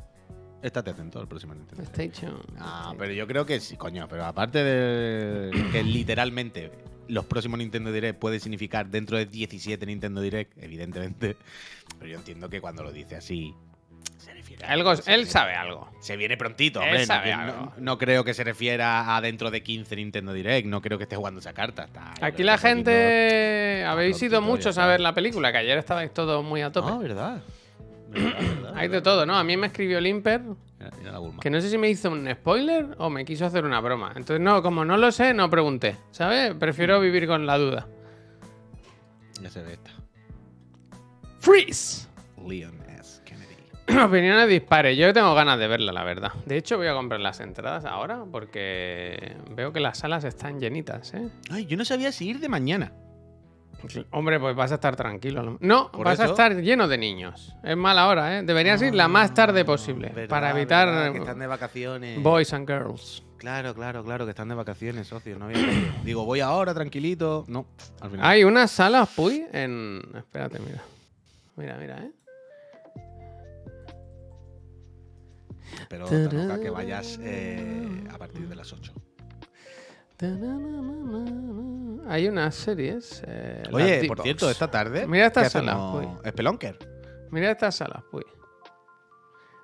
Estate 0.63 0.91
atento 0.91 1.19
a 1.19 1.23
los 1.23 1.29
próximos 1.29 1.57
Nintendo. 1.57 1.85
PlayStation. 1.91 2.37
Ah, 2.59 2.95
pero 2.99 3.13
yo 3.13 3.27
creo 3.27 3.45
que 3.47 3.61
sí, 3.61 3.77
coño. 3.77 4.07
Pero 4.09 4.25
aparte 4.25 4.63
de 4.63 5.51
que 5.73 5.83
literalmente 5.83 6.71
los 7.09 7.25
próximos 7.27 7.59
Nintendo 7.59 7.91
Direct 7.93 8.19
puede 8.19 8.39
significar 8.41 8.89
dentro 8.89 9.19
de 9.19 9.27
17 9.27 9.85
Nintendo 9.87 10.21
Direct, 10.21 10.57
evidentemente. 10.63 11.37
Pero 11.99 12.11
yo 12.11 12.17
entiendo 12.19 12.49
que 12.49 12.61
cuando 12.61 12.83
lo 12.85 12.93
dice 12.93 13.17
así, 13.17 13.55
se 14.23 14.33
refiere 14.35 14.65
a 14.65 14.71
Algo, 14.71 14.91
que 14.91 15.03
se 15.03 15.15
él 15.15 15.27
sabe 15.29 15.55
algo. 15.55 15.89
Se 16.01 16.17
viene 16.17 16.37
prontito, 16.37 16.81
hombre. 16.81 17.01
No, 17.01 17.07
sabe 17.07 17.25
que- 17.27 17.33
algo. 17.33 17.57
no- 17.57 17.73
no 17.79 17.99
creo 17.99 18.25
que 18.25 18.35
se 18.35 18.45
refiera 18.45 19.15
a 19.17 19.21
dentro 19.21 19.51
de 19.51 19.63
15 19.63 19.97
Nintendo 19.97 20.33
Direct. 20.33 20.67
No 20.67 20.81
creo 20.81 20.99
que 20.99 21.05
esté 21.05 21.17
jugando 21.17 21.41
esa 21.41 21.53
carta. 21.53 21.85
Está- 21.85 22.13
Aquí 22.21 22.43
la 22.43 22.59
gente. 22.59 23.85
Habéis 23.87 24.21
ido 24.23 24.41
muchos 24.41 24.79
a 24.79 24.87
ver 24.87 25.01
la 25.01 25.13
película, 25.15 25.53
que 25.53 25.59
ayer 25.59 25.79
estabais 25.79 26.13
todos 26.15 26.45
muy 26.45 26.63
a 26.63 26.71
tope. 26.73 26.91
Ah, 26.93 26.99
verdad. 26.99 27.43
Verdad, 28.09 28.33
verdad, 28.41 28.73
Hay 28.77 28.89
de 28.89 29.01
todo, 29.03 29.25
¿no? 29.27 29.37
A 29.37 29.45
mí 29.45 29.57
me 29.57 29.69
escribió 29.69 30.01
Limper, 30.01 30.43
que 31.41 31.49
no 31.51 31.61
sé 31.61 31.71
si 31.71 31.79
me 31.79 31.89
hizo 31.89 32.11
un 32.11 32.29
spoiler 32.33 32.95
o 32.99 33.09
me 33.11 33.25
quiso 33.25 33.47
hacer 33.47 33.65
una 33.65 33.81
broma. 33.81 34.09
Entonces, 34.17 34.41
no, 34.41 34.63
como 34.63 34.85
no 34.85 34.97
lo 34.97 35.11
sé, 35.13 35.33
no 35.35 35.49
pregunté, 35.49 35.97
¿sabes? 36.11 36.55
Prefiero 36.55 37.01
vivir 37.01 37.27
con 37.27 37.47
la 37.47 37.57
duda. 37.59 37.87
Ya 39.41 39.49
se 39.51 39.63
ve 39.63 39.73
esta. 39.75 39.91
Freeze. 41.41 42.07
Leon. 42.47 42.82
Opiniones 44.07 44.49
dispares. 44.49 44.97
Yo 44.97 45.13
tengo 45.13 45.35
ganas 45.35 45.59
de 45.59 45.69
verla, 45.69 45.93
la 45.93 46.05
verdad. 46.05 46.33
De 46.47 46.57
hecho, 46.57 46.77
voy 46.77 46.87
a 46.87 46.95
comprar 46.95 47.21
las 47.21 47.41
entradas 47.41 47.85
ahora 47.85 48.25
porque 48.31 49.37
veo 49.51 49.73
que 49.73 49.81
las 49.81 49.99
salas 49.99 50.25
están 50.25 50.61
llenitas, 50.61 51.15
¿eh? 51.15 51.29
Ay, 51.51 51.67
yo 51.67 51.77
no 51.77 51.85
sabía 51.85 52.13
si 52.13 52.29
ir 52.29 52.39
de 52.41 52.49
mañana. 52.49 52.93
Hombre, 54.11 54.39
pues 54.39 54.55
vas 54.55 54.71
a 54.71 54.77
estar 54.77 54.95
tranquilo. 54.95 55.59
¿no? 55.61 55.91
Por 55.91 56.05
vas 56.05 56.21
a 56.21 56.27
estar 56.27 56.55
lleno 56.61 56.87
de 56.87 56.99
niños. 56.99 57.57
Es 57.65 57.77
mala 57.77 58.07
hora, 58.07 58.39
¿eh? 58.39 58.43
Deberías 58.45 58.81
ir 58.83 58.95
la 58.95 59.09
más 59.09 59.35
tarde 59.35 59.65
posible 59.65 60.11
Verdad, 60.11 60.29
para 60.29 60.51
evitar 60.51 60.87
verdad, 60.87 61.13
que 61.13 61.19
están 61.19 61.39
de 61.41 61.47
vacaciones. 61.49 62.23
boys 62.23 62.53
and 62.53 62.69
girls. 62.69 63.25
Claro, 63.39 63.75
claro, 63.75 64.05
claro, 64.05 64.25
que 64.25 64.31
están 64.31 64.49
de 64.49 64.55
vacaciones, 64.55 65.09
socio. 65.09 65.37
No 65.37 65.47
había. 65.47 65.59
Digo, 66.05 66.25
voy 66.25 66.39
ahora, 66.39 66.73
tranquilito. 66.75 67.45
No, 67.49 67.67
al 68.01 68.11
final. 68.11 68.25
Hay 68.27 68.45
unas 68.45 68.71
salas, 68.71 69.09
Puy, 69.09 69.45
en... 69.53 70.01
Espérate, 70.17 70.61
mira. 70.61 70.81
Mira, 71.57 71.77
mira, 71.77 71.99
¿eh? 72.05 72.13
Pero 75.89 76.07
toca 76.07 76.61
que 76.61 76.71
vayas 76.71 77.19
eh, 77.23 78.05
a 78.11 78.19
partir 78.19 78.49
de 78.49 78.55
las 78.57 78.73
8. 78.73 78.93
Hay 82.09 82.29
unas 82.29 82.55
series. 82.55 83.23
eh, 83.27 83.63
Oye, 83.73 84.05
por 84.07 84.21
cierto, 84.23 84.51
esta 84.51 84.71
tarde. 84.71 85.07
Mira 85.07 85.27
esta 85.27 85.43
¿qué 85.45 85.51
sala? 85.51 86.21
Spelunker. 86.29 86.79
Mira 87.31 87.51
estas 87.51 87.77
salas, 87.77 88.03
Puy. 88.11 88.25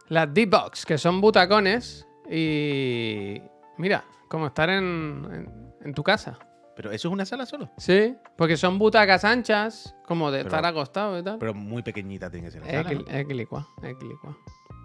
Las 0.08 0.32
D-Box, 0.32 0.86
que 0.86 0.96
son 0.96 1.20
butacones 1.20 2.06
y... 2.30 3.42
Mira, 3.76 4.04
como 4.28 4.46
estar 4.46 4.70
en, 4.70 5.28
en, 5.30 5.74
en 5.84 5.94
tu 5.94 6.02
casa. 6.02 6.38
Pero 6.74 6.90
eso 6.92 7.08
es 7.08 7.12
una 7.12 7.26
sala 7.26 7.44
solo. 7.44 7.70
Sí, 7.76 8.16
porque 8.36 8.56
son 8.56 8.78
butacas 8.78 9.24
anchas, 9.24 9.94
como 10.06 10.30
de 10.30 10.38
Pero- 10.38 10.48
estar 10.48 10.64
acostado 10.64 11.18
y 11.18 11.22
tal. 11.22 11.38
Pero 11.38 11.52
muy 11.52 11.82
pequeñita 11.82 12.30
tiene 12.30 12.46
que 12.46 12.52
ser 12.52 12.62
la 12.64 12.70
sala. 12.84 12.92
¿no? 12.92 13.18
Equilicua, 13.18 13.68
equilicua. 13.82 14.38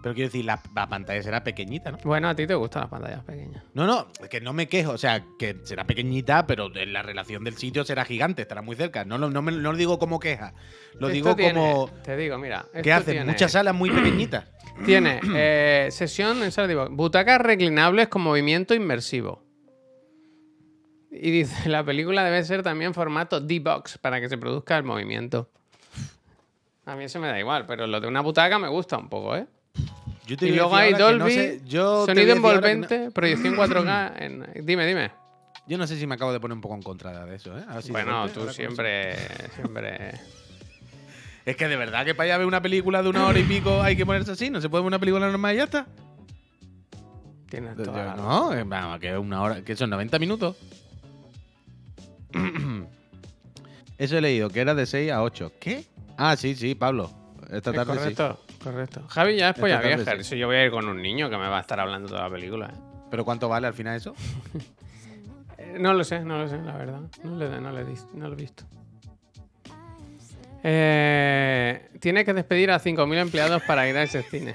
Pero 0.04 0.14
quiero 0.14 0.28
decir, 0.28 0.44
la, 0.44 0.60
la 0.76 0.86
pantalla 0.86 1.22
será 1.22 1.42
pequeñita, 1.42 1.90
¿no? 1.90 1.96
Bueno, 2.04 2.28
a 2.28 2.34
ti 2.36 2.46
te 2.46 2.54
gustan 2.54 2.82
las 2.82 2.90
pantallas 2.90 3.24
pequeñas. 3.24 3.64
No, 3.72 3.86
no, 3.86 4.06
que 4.28 4.38
no 4.42 4.52
me 4.52 4.68
quejo. 4.68 4.90
O 4.92 4.98
sea, 4.98 5.24
que 5.38 5.56
será 5.64 5.84
pequeñita, 5.84 6.46
pero 6.46 6.70
en 6.76 6.92
la 6.92 7.00
relación 7.02 7.42
del 7.42 7.56
sitio 7.56 7.84
será 7.86 8.04
gigante, 8.04 8.42
estará 8.42 8.60
muy 8.60 8.76
cerca. 8.76 9.06
No, 9.06 9.16
lo- 9.16 9.30
no, 9.30 9.40
me- 9.40 9.52
no 9.52 9.72
lo 9.72 9.78
digo 9.78 9.98
como 9.98 10.20
queja. 10.20 10.52
Lo 11.00 11.06
Esto 11.06 11.08
digo 11.08 11.34
tiene- 11.36 11.54
como. 11.54 11.88
Te 12.04 12.18
digo, 12.18 12.36
mira. 12.36 12.66
¿Qué 12.82 12.92
hacen? 12.92 13.14
tiene- 13.14 13.32
Muchas 13.32 13.52
salas 13.52 13.74
muy 13.74 13.90
pequeñitas. 13.90 14.44
Tiene 14.84 15.20
eh, 15.36 15.88
sesión 15.90 16.42
en 16.42 16.52
sala 16.52 16.68
de 16.68 16.74
box, 16.74 16.90
butacas 16.90 17.40
reclinables 17.40 18.08
con 18.08 18.20
movimiento 18.20 18.74
inmersivo. 18.74 19.42
Y 21.10 21.30
dice, 21.30 21.68
la 21.70 21.82
película 21.84 22.24
debe 22.24 22.42
ser 22.44 22.62
también 22.62 22.92
formato 22.92 23.40
D-Box 23.40 23.98
para 23.98 24.20
que 24.20 24.28
se 24.28 24.36
produzca 24.36 24.76
el 24.76 24.84
movimiento. 24.84 25.48
A 26.86 26.94
mí 26.96 27.04
eso 27.04 27.20
me 27.20 27.28
da 27.28 27.38
igual, 27.38 27.64
pero 27.66 27.86
lo 27.86 28.00
de 28.00 28.08
una 28.08 28.20
butaca 28.20 28.58
me 28.58 28.68
gusta 28.68 28.98
un 28.98 29.08
poco, 29.08 29.36
¿eh? 29.36 29.46
Yo 30.26 30.36
te 30.36 30.46
Y 30.46 30.52
luego 30.52 30.74
hay 30.74 30.92
que 30.94 30.98
no 30.98 31.04
Dolby, 31.06 31.32
sé- 31.34 31.60
yo 31.66 32.06
sonido 32.06 32.28
no- 32.28 32.32
envolvente, 32.36 33.10
proyección 33.10 33.56
4K. 33.56 34.12
en- 34.18 34.46
Dime, 34.66 34.86
dime. 34.86 35.10
Yo 35.66 35.78
no 35.78 35.86
sé 35.86 35.96
si 35.98 36.06
me 36.06 36.14
acabo 36.14 36.32
de 36.32 36.40
poner 36.40 36.54
un 36.54 36.60
poco 36.60 36.74
en 36.74 36.82
contra 36.82 37.24
de 37.26 37.36
eso, 37.36 37.56
¿eh? 37.58 37.62
Si 37.82 37.90
bueno, 37.90 38.28
tú 38.28 38.48
siempre, 38.50 39.16
siempre... 39.54 40.12
Es 41.46 41.56
que 41.56 41.68
de 41.68 41.76
verdad 41.76 42.06
que 42.06 42.14
para 42.14 42.26
ir 42.28 42.32
a 42.32 42.38
ver 42.38 42.46
una 42.46 42.62
película 42.62 43.02
de 43.02 43.10
una 43.10 43.26
hora 43.26 43.38
y 43.38 43.42
pico 43.44 43.82
hay 43.82 43.96
que 43.96 44.06
ponerse 44.06 44.32
así. 44.32 44.48
No 44.48 44.62
se 44.62 44.70
puede 44.70 44.80
ver 44.82 44.86
una 44.88 44.98
película 44.98 45.26
normal 45.28 45.54
y 45.54 45.58
ya 45.58 45.64
está. 45.64 45.86
Tienes 47.50 47.76
Yo- 47.76 47.82
toda 47.84 48.02
la 48.06 48.14
no, 48.16 48.54
eh, 48.54 48.64
vamos, 48.64 48.98
que 48.98 49.16
una 49.18 49.42
hora, 49.42 49.62
que 49.62 49.76
son 49.76 49.90
90 49.90 50.18
minutos. 50.18 50.56
Eso 53.98 54.18
he 54.18 54.20
leído, 54.20 54.48
que 54.50 54.60
era 54.60 54.74
de 54.74 54.86
6 54.86 55.10
a 55.12 55.22
8. 55.22 55.52
¿Qué? 55.60 55.84
Ah, 56.16 56.34
sí, 56.36 56.54
sí, 56.54 56.74
Pablo. 56.74 57.10
Esta 57.50 57.70
Es 57.70 57.76
tarde 57.76 57.92
sí. 57.92 57.98
correcto, 57.98 58.40
correcto. 58.64 59.04
Javi 59.08 59.36
ya 59.36 59.50
es 59.50 59.54
polla 59.58 59.80
vieja. 59.80 60.16
sí. 60.16 60.24
Si 60.24 60.38
yo 60.38 60.46
voy 60.48 60.56
a 60.56 60.64
ir 60.64 60.70
con 60.72 60.88
un 60.88 61.00
niño 61.00 61.30
que 61.30 61.36
me 61.36 61.46
va 61.48 61.58
a 61.58 61.60
estar 61.60 61.78
hablando 61.78 62.08
toda 62.08 62.22
la 62.22 62.30
película. 62.30 62.66
¿eh? 62.74 62.78
¿Pero 63.10 63.24
cuánto 63.24 63.48
vale 63.48 63.66
al 63.68 63.74
final 63.74 63.96
eso? 63.96 64.14
Eh, 65.58 65.76
No 65.78 65.92
lo 65.94 66.02
sé, 66.04 66.20
no 66.24 66.38
lo 66.38 66.48
sé, 66.48 66.58
la 66.62 66.76
verdad. 66.76 67.00
No 67.22 67.36
lo, 67.36 67.60
no 67.60 67.78
he, 67.78 67.84
vis- 67.84 68.08
no 68.14 68.26
lo 68.28 68.32
he 68.34 68.36
visto. 68.36 68.64
Eh, 70.62 71.90
tiene 72.00 72.24
que 72.24 72.32
despedir 72.32 72.70
a 72.70 72.78
5.000 72.80 73.18
empleados 73.18 73.62
para 73.62 73.86
ir 73.88 73.96
a 73.96 74.02
ese 74.02 74.22
cine. 74.22 74.54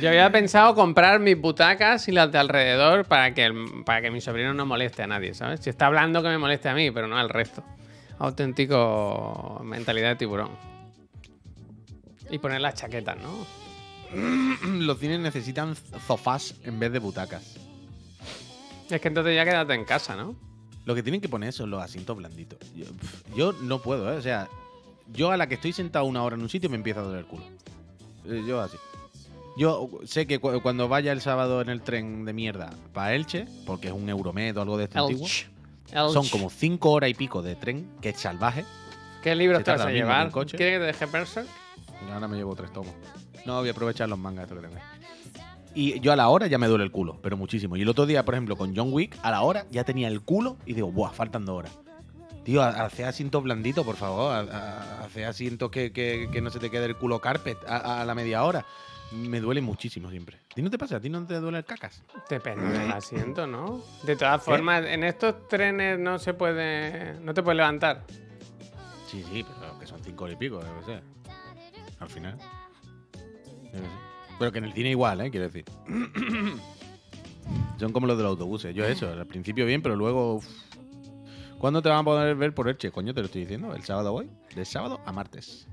Yo 0.00 0.08
había 0.08 0.30
pensado 0.30 0.74
comprar 0.74 1.18
mis 1.20 1.40
butacas 1.40 2.08
y 2.08 2.12
las 2.12 2.30
de 2.32 2.38
alrededor 2.38 3.04
para 3.06 3.32
que, 3.34 3.44
el- 3.44 3.82
para 3.84 4.00
que 4.00 4.10
mi 4.10 4.20
sobrino 4.20 4.54
no 4.54 4.66
moleste 4.66 5.02
a 5.02 5.06
nadie, 5.06 5.34
¿sabes? 5.34 5.60
Si 5.60 5.70
está 5.70 5.86
hablando 5.86 6.22
que 6.22 6.28
me 6.28 6.38
moleste 6.38 6.68
a 6.68 6.74
mí, 6.74 6.90
pero 6.90 7.06
no 7.06 7.16
al 7.18 7.28
resto. 7.28 7.62
Auténtico 8.18 9.60
mentalidad 9.64 10.10
de 10.10 10.16
tiburón. 10.16 10.50
Y 12.30 12.38
poner 12.38 12.60
las 12.60 12.74
chaquetas, 12.74 13.16
¿no? 13.20 13.46
Los 14.78 14.98
cines 14.98 15.20
necesitan 15.20 15.74
sofás 16.06 16.54
en 16.64 16.78
vez 16.78 16.92
de 16.92 16.98
butacas. 16.98 17.56
Es 18.90 19.00
que 19.00 19.08
entonces 19.08 19.34
ya 19.34 19.44
quédate 19.44 19.74
en 19.74 19.84
casa, 19.84 20.16
¿no? 20.16 20.34
Lo 20.86 20.94
que 20.94 21.02
tienen 21.02 21.20
que 21.20 21.28
poner 21.28 21.52
son 21.52 21.70
los 21.70 21.82
asientos 21.82 22.16
blanditos. 22.16 22.58
Yo, 22.74 22.86
yo 23.36 23.52
no 23.60 23.80
puedo, 23.82 24.10
¿eh? 24.12 24.16
O 24.16 24.22
sea, 24.22 24.48
yo 25.12 25.30
a 25.30 25.36
la 25.36 25.46
que 25.46 25.54
estoy 25.56 25.72
sentado 25.74 26.06
una 26.06 26.22
hora 26.22 26.36
en 26.36 26.42
un 26.42 26.48
sitio 26.48 26.70
me 26.70 26.76
empieza 26.76 27.00
a 27.00 27.02
doler 27.02 27.20
el 27.20 27.26
culo. 27.26 27.44
Eh, 28.26 28.42
Yo 28.46 28.60
así. 28.60 28.76
Yo 29.58 29.90
sé 30.06 30.26
que 30.26 30.38
cu- 30.38 30.60
cuando 30.62 30.88
vaya 30.88 31.12
el 31.12 31.20
sábado 31.20 31.60
en 31.60 31.68
el 31.68 31.82
tren 31.82 32.24
de 32.24 32.32
mierda 32.32 32.70
para 32.94 33.14
Elche, 33.14 33.46
porque 33.66 33.88
es 33.88 33.92
un 33.92 34.08
Euromed 34.08 34.56
o 34.56 34.62
algo 34.62 34.78
de 34.78 34.84
este 34.84 34.98
antiguo, 34.98 35.26
Elch. 35.26 36.12
son 36.12 36.26
como 36.28 36.48
cinco 36.48 36.92
horas 36.92 37.10
y 37.10 37.14
pico 37.14 37.42
de 37.42 37.56
tren, 37.56 37.90
que 38.00 38.10
es 38.10 38.16
salvaje. 38.20 38.64
¿Qué 39.22 39.34
libros 39.34 39.58
Se 39.58 39.64
te 39.64 39.70
vas 39.72 39.80
a 39.80 39.90
llevar? 39.90 40.30
¿Quieres 40.32 40.52
que 40.52 40.56
te 40.56 40.78
deje 40.78 41.06
Berserk? 41.06 41.48
Ahora 42.12 42.28
me 42.28 42.36
llevo 42.36 42.54
tres 42.54 42.72
tomos. 42.72 42.92
No, 43.46 43.58
voy 43.60 43.68
a 43.68 43.72
aprovechar 43.72 44.08
los 44.08 44.18
mangas 44.18 44.44
estos 44.44 44.60
que 44.60 44.68
tengo. 44.68 44.80
Y 45.74 46.00
yo 46.00 46.12
a 46.12 46.16
la 46.16 46.28
hora 46.28 46.46
ya 46.46 46.58
me 46.58 46.66
duele 46.66 46.84
el 46.84 46.90
culo, 46.90 47.18
pero 47.22 47.36
muchísimo. 47.36 47.76
Y 47.76 47.82
el 47.82 47.88
otro 47.88 48.06
día, 48.06 48.24
por 48.24 48.34
ejemplo, 48.34 48.56
con 48.56 48.74
John 48.74 48.92
Wick, 48.92 49.16
a 49.22 49.30
la 49.30 49.42
hora 49.42 49.66
ya 49.70 49.84
tenía 49.84 50.08
el 50.08 50.22
culo 50.22 50.56
y 50.66 50.72
digo, 50.74 50.90
buah, 50.90 51.10
faltan 51.10 51.44
dos 51.44 51.56
horas. 51.58 51.78
Tío, 52.44 52.62
ha- 52.62 52.84
hace 52.86 53.04
asientos 53.04 53.42
blanditos, 53.42 53.84
por 53.84 53.96
favor. 53.96 54.32
ha- 54.34 54.40
ha- 54.40 55.04
Hace 55.04 55.24
asientos 55.26 55.70
que, 55.70 55.92
que- 55.92 56.28
que 56.32 56.40
no 56.40 56.50
se 56.50 56.58
te 56.58 56.70
quede 56.70 56.86
el 56.86 56.96
culo 56.96 57.20
carpet 57.20 57.58
a, 57.68 58.00
a 58.00 58.04
la 58.04 58.14
media 58.14 58.44
hora. 58.44 58.64
Me 59.12 59.40
duele 59.40 59.60
muchísimo 59.62 60.10
siempre. 60.10 60.36
¿A 60.50 60.54
ti 60.54 60.60
no 60.62 60.68
te 60.70 60.76
pasa? 60.78 60.96
¿A 60.96 61.00
ti 61.00 61.08
no 61.08 61.24
te 61.26 61.34
duele 61.40 61.58
el 61.58 61.64
cacas? 61.64 62.02
Depende 62.28 62.66
del 62.78 62.90
asiento, 62.90 63.46
¿no? 63.46 63.82
De 64.02 64.16
todas 64.16 64.42
formas, 64.42 64.84
en 64.84 65.02
estos 65.04 65.48
trenes 65.48 65.98
no 65.98 66.18
se 66.18 66.34
puede. 66.34 67.14
No 67.20 67.32
te 67.32 67.42
puedes 67.42 67.56
levantar. 67.56 68.04
Sí, 69.06 69.24
sí, 69.32 69.44
pero 69.60 69.78
que 69.78 69.86
son 69.86 70.02
cinco 70.04 70.24
horas 70.24 70.34
y 70.36 70.38
pico, 70.38 70.60
qué 70.60 70.84
sé. 70.92 71.00
Al 72.00 72.08
final. 72.08 72.38
Pero 74.38 74.52
que 74.52 74.58
en 74.58 74.64
el 74.64 74.72
cine 74.72 74.90
igual, 74.90 75.20
¿eh? 75.20 75.30
Quiero 75.30 75.46
decir. 75.46 75.64
Son 77.78 77.92
como 77.92 78.06
los 78.06 78.16
de 78.16 78.22
los 78.24 78.30
autobuses. 78.30 78.74
Yo 78.74 78.84
eso, 78.84 79.08
al 79.10 79.26
principio 79.26 79.66
bien, 79.66 79.82
pero 79.82 79.96
luego... 79.96 80.34
uf. 80.36 80.46
¿Cuándo 81.58 81.82
te 81.82 81.88
van 81.88 81.98
a 81.98 82.04
poder 82.04 82.36
ver 82.36 82.54
por 82.54 82.68
Elche? 82.68 82.92
Coño, 82.92 83.12
te 83.12 83.20
lo 83.20 83.26
estoy 83.26 83.40
diciendo. 83.42 83.74
El 83.74 83.82
sábado 83.82 84.12
voy. 84.12 84.30
De 84.54 84.64
sábado 84.64 85.00
a 85.04 85.12
martes. 85.12 85.66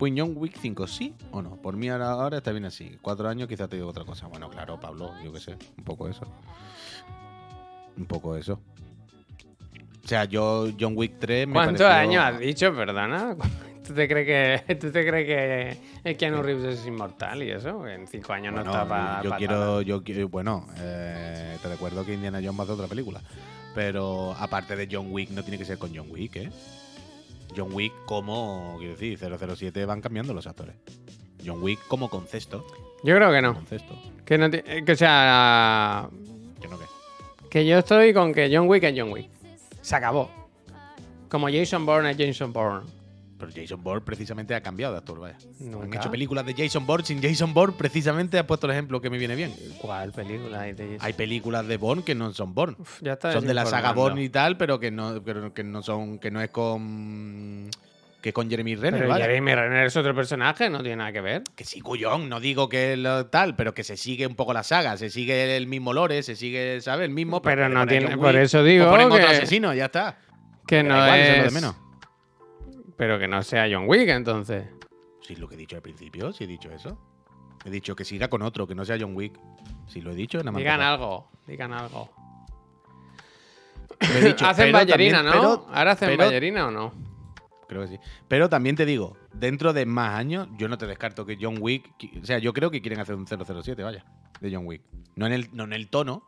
John 0.00 0.34
Wick 0.36 0.58
5, 0.60 0.86
¿sí 0.86 1.14
o 1.30 1.40
no? 1.40 1.56
Por 1.56 1.76
mí 1.76 1.88
ahora, 1.88 2.10
ahora 2.10 2.36
está 2.38 2.50
bien 2.52 2.66
así. 2.66 2.98
Cuatro 3.00 3.26
años 3.26 3.48
quizá 3.48 3.68
te 3.68 3.76
digo 3.76 3.88
otra 3.88 4.04
cosa. 4.04 4.26
Bueno, 4.26 4.50
claro, 4.50 4.78
Pablo, 4.78 5.12
yo 5.24 5.32
qué 5.32 5.40
sé. 5.40 5.56
Un 5.78 5.84
poco 5.84 6.08
eso. 6.08 6.26
Un 7.96 8.04
poco 8.04 8.36
eso. 8.36 8.60
O 10.04 10.06
sea, 10.08 10.26
yo 10.26 10.66
John 10.78 10.92
Wick 10.94 11.18
3 11.18 11.46
me 11.46 11.54
¿Cuántos 11.54 11.86
pareció- 11.86 12.20
años 12.20 12.22
has 12.34 12.38
dicho, 12.38 12.74
perdona? 12.74 13.34
¿Tú 13.86 13.92
te 13.92 14.08
crees 14.08 14.64
que, 14.66 14.74
¿tú 14.80 14.90
te 14.90 15.06
crees 15.06 15.78
que 16.04 16.16
Keanu 16.16 16.42
Reeves 16.42 16.80
es 16.80 16.86
inmortal 16.86 17.42
y 17.42 17.50
eso? 17.50 17.86
En 17.86 18.06
cinco 18.06 18.32
años 18.32 18.54
Bueno, 18.54 18.70
no 18.70 18.76
está 18.76 18.88
para. 18.88 19.22
yo 19.22 19.30
quiero, 19.36 19.82
yo 19.82 20.02
quiero, 20.02 20.28
bueno, 20.28 20.66
eh, 20.78 21.56
te 21.62 21.68
recuerdo 21.68 22.04
que 22.04 22.14
Indiana 22.14 22.38
Jones 22.42 22.58
va 22.58 22.62
a 22.62 22.64
hacer 22.64 22.74
otra 22.74 22.86
película, 22.88 23.20
pero 23.74 24.34
aparte 24.38 24.74
de 24.76 24.88
John 24.90 25.08
Wick 25.10 25.30
no 25.30 25.42
tiene 25.42 25.58
que 25.58 25.64
ser 25.64 25.76
con 25.78 25.94
John 25.94 26.06
Wick, 26.10 26.36
¿eh? 26.36 26.50
John 27.56 27.72
Wick 27.72 27.92
como, 28.06 28.76
quiero 28.78 28.94
decir, 28.94 29.18
007 29.18 29.84
van 29.84 30.00
cambiando 30.00 30.32
los 30.34 30.46
actores. 30.46 30.74
John 31.44 31.62
Wick 31.62 31.78
como 31.88 32.08
concepto, 32.08 32.64
Yo 33.02 33.14
creo 33.16 33.30
que 33.30 33.42
no. 33.42 33.54
concepto, 33.54 33.94
Que, 34.24 34.38
no 34.38 34.46
eh, 34.46 34.82
que 34.84 34.92
o 34.92 34.96
sea. 34.96 36.08
que 36.60 36.68
no 36.68 36.78
que. 36.78 36.84
Que 37.50 37.66
yo 37.66 37.78
estoy 37.78 38.14
con 38.14 38.32
que 38.32 38.50
John 38.50 38.66
Wick 38.66 38.82
es 38.84 38.94
John 38.98 39.12
Wick. 39.12 39.28
Se 39.82 39.94
acabó. 39.94 40.30
Como 41.28 41.48
Jason 41.50 41.84
Bourne 41.84 42.12
es 42.12 42.16
Jason 42.16 42.52
Bourne. 42.52 42.86
Pero 43.52 43.62
Jason 43.62 43.82
Bourne 43.82 44.02
precisamente 44.04 44.54
ha 44.54 44.60
cambiado 44.62 44.92
de 44.94 44.98
actor, 44.98 45.18
vaya. 45.20 45.36
Han 45.60 45.70
Nunca. 45.70 45.98
hecho 45.98 46.10
películas 46.10 46.44
de 46.46 46.54
Jason 46.54 46.86
Bourne 46.86 47.04
sin 47.04 47.22
Jason 47.22 47.52
Bourne, 47.54 47.74
precisamente 47.76 48.38
has 48.38 48.44
puesto 48.44 48.66
el 48.66 48.72
ejemplo 48.72 49.00
que 49.00 49.10
me 49.10 49.18
viene 49.18 49.34
bien. 49.36 49.52
¿Cuál 49.80 50.12
película 50.12 50.60
hay 50.62 50.72
de 50.72 50.84
Jason? 50.84 50.98
Hay 51.06 51.12
películas 51.12 51.66
de 51.66 51.76
Bourne 51.76 52.02
que 52.04 52.14
no 52.14 52.32
son 52.32 52.54
Bourne. 52.54 52.76
Uf, 52.78 53.00
ya 53.02 53.12
está 53.14 53.32
son 53.32 53.46
de 53.46 53.54
la 53.54 53.66
saga. 53.66 53.92
Bourne 53.92 54.22
y 54.22 54.28
tal, 54.28 54.56
pero 54.56 54.78
que 54.80 54.90
no, 54.90 55.22
pero 55.24 55.52
que 55.54 55.64
no 55.64 55.82
son, 55.82 56.18
que 56.18 56.30
no 56.30 56.40
es 56.40 56.50
con 56.50 57.70
que 58.20 58.32
con 58.32 58.48
Jeremy 58.48 58.74
Renner, 58.74 59.02
Pero. 59.02 59.14
Jeremy 59.16 59.54
Renner 59.54 59.86
es 59.86 59.96
otro 59.98 60.14
personaje, 60.14 60.70
no 60.70 60.80
tiene 60.80 60.96
nada 60.96 61.12
que 61.12 61.20
ver. 61.20 61.42
Que 61.54 61.64
sí, 61.64 61.82
cuyón, 61.82 62.30
no 62.30 62.40
digo 62.40 62.70
que 62.70 62.96
lo 62.96 63.26
tal, 63.26 63.54
pero 63.54 63.74
que 63.74 63.84
se 63.84 63.98
sigue 63.98 64.26
un 64.26 64.34
poco 64.34 64.54
la 64.54 64.62
saga, 64.62 64.96
se 64.96 65.10
sigue 65.10 65.58
el 65.58 65.66
mismo 65.66 65.92
lore, 65.92 66.22
se 66.22 66.34
sigue, 66.34 66.80
¿sabes? 66.80 67.04
El 67.06 67.12
mismo. 67.14 67.42
Pero 67.42 67.68
no 67.68 67.80
ponen 67.80 67.82
a 67.82 67.86
tiene- 67.86 68.16
por 68.16 68.34
eso 68.34 68.62
digo 68.64 68.86
o 68.86 68.90
ponen 68.90 69.08
otro 69.12 69.18
que- 69.18 69.26
asesino, 69.26 69.74
ya 69.74 69.84
está. 69.84 70.16
Que 70.66 70.82
no 70.82 70.94
igual, 70.94 71.20
eso 71.20 71.30
es 71.32 71.36
lo 71.36 71.42
de 71.42 71.48
es. 71.48 71.52
menos. 71.54 71.76
Pero 72.96 73.18
que 73.18 73.26
no 73.28 73.42
sea 73.42 73.66
John 73.70 73.84
Wick, 73.88 74.08
entonces. 74.08 74.66
Sí, 75.20 75.36
lo 75.36 75.48
que 75.48 75.54
he 75.54 75.58
dicho 75.58 75.76
al 75.76 75.82
principio, 75.82 76.32
sí 76.32 76.44
he 76.44 76.46
dicho 76.46 76.70
eso. 76.70 76.98
He 77.64 77.70
dicho 77.70 77.96
que 77.96 78.04
siga 78.04 78.28
con 78.28 78.42
otro, 78.42 78.66
que 78.66 78.74
no 78.74 78.84
sea 78.84 78.96
John 79.00 79.16
Wick. 79.16 79.38
Sí, 79.86 80.00
lo 80.00 80.10
he 80.12 80.14
dicho, 80.14 80.38
nada 80.38 80.52
más. 80.52 80.58
Digan 80.58 80.80
algo, 80.80 81.30
digan 81.46 81.72
algo. 81.72 82.10
Lo 84.00 84.06
he 84.18 84.20
dicho, 84.26 84.46
hacen 84.46 84.72
ballerina, 84.72 85.22
también- 85.22 85.42
¿no? 85.42 85.64
pero- 85.64 85.74
Ahora 85.76 85.92
hacen 85.92 86.08
pero- 86.10 86.24
ballerina 86.24 86.66
o 86.68 86.70
no. 86.70 86.92
Creo 87.66 87.80
que 87.82 87.88
sí. 87.88 87.98
Pero 88.28 88.48
también 88.50 88.76
te 88.76 88.84
digo, 88.84 89.16
dentro 89.32 89.72
de 89.72 89.86
más 89.86 90.14
años, 90.18 90.48
yo 90.58 90.68
no 90.68 90.76
te 90.76 90.86
descarto 90.86 91.24
que 91.24 91.38
John 91.40 91.56
Wick. 91.60 91.90
O 92.22 92.26
sea, 92.26 92.38
yo 92.38 92.52
creo 92.52 92.70
que 92.70 92.82
quieren 92.82 93.00
hacer 93.00 93.14
un 93.14 93.26
007, 93.26 93.82
vaya, 93.82 94.04
de 94.40 94.54
John 94.54 94.66
Wick. 94.66 94.82
No 95.16 95.26
en 95.26 95.32
el, 95.32 95.48
no 95.54 95.64
en 95.64 95.72
el 95.72 95.88
tono, 95.88 96.22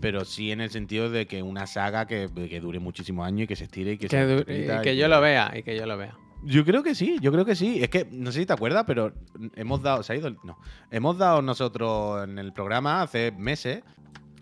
pero 0.00 0.24
sí 0.24 0.52
en 0.52 0.60
el 0.60 0.70
sentido 0.70 1.10
de 1.10 1.26
que 1.26 1.42
una 1.42 1.66
saga 1.66 2.06
que, 2.06 2.28
que 2.48 2.60
dure 2.60 2.78
muchísimos 2.78 3.26
años 3.26 3.42
y 3.42 3.46
que 3.46 3.56
se 3.56 3.64
estire 3.64 3.92
y 3.92 3.98
que, 3.98 4.08
Que, 4.08 4.44
se 4.46 4.52
y 4.52 4.70
y 4.70 4.82
que 4.82 4.96
yo 4.96 5.08
lo 5.08 5.20
vea, 5.20 5.52
y 5.56 5.62
que 5.62 5.76
yo 5.76 5.86
lo 5.86 5.96
vea. 5.96 6.16
Yo 6.42 6.64
creo 6.64 6.82
que 6.82 6.94
sí, 6.94 7.18
yo 7.20 7.32
creo 7.32 7.44
que 7.44 7.54
sí. 7.54 7.82
Es 7.82 7.90
que 7.90 8.06
no 8.10 8.32
sé 8.32 8.40
si 8.40 8.46
te 8.46 8.52
acuerdas, 8.54 8.84
pero 8.86 9.12
hemos 9.56 9.82
dado. 9.82 10.02
¿Se 10.02 10.14
ha 10.14 10.16
ido? 10.16 10.30
No. 10.42 10.58
Hemos 10.90 11.18
dado 11.18 11.42
nosotros 11.42 12.24
en 12.24 12.38
el 12.38 12.52
programa 12.52 13.02
hace 13.02 13.30
meses. 13.32 13.82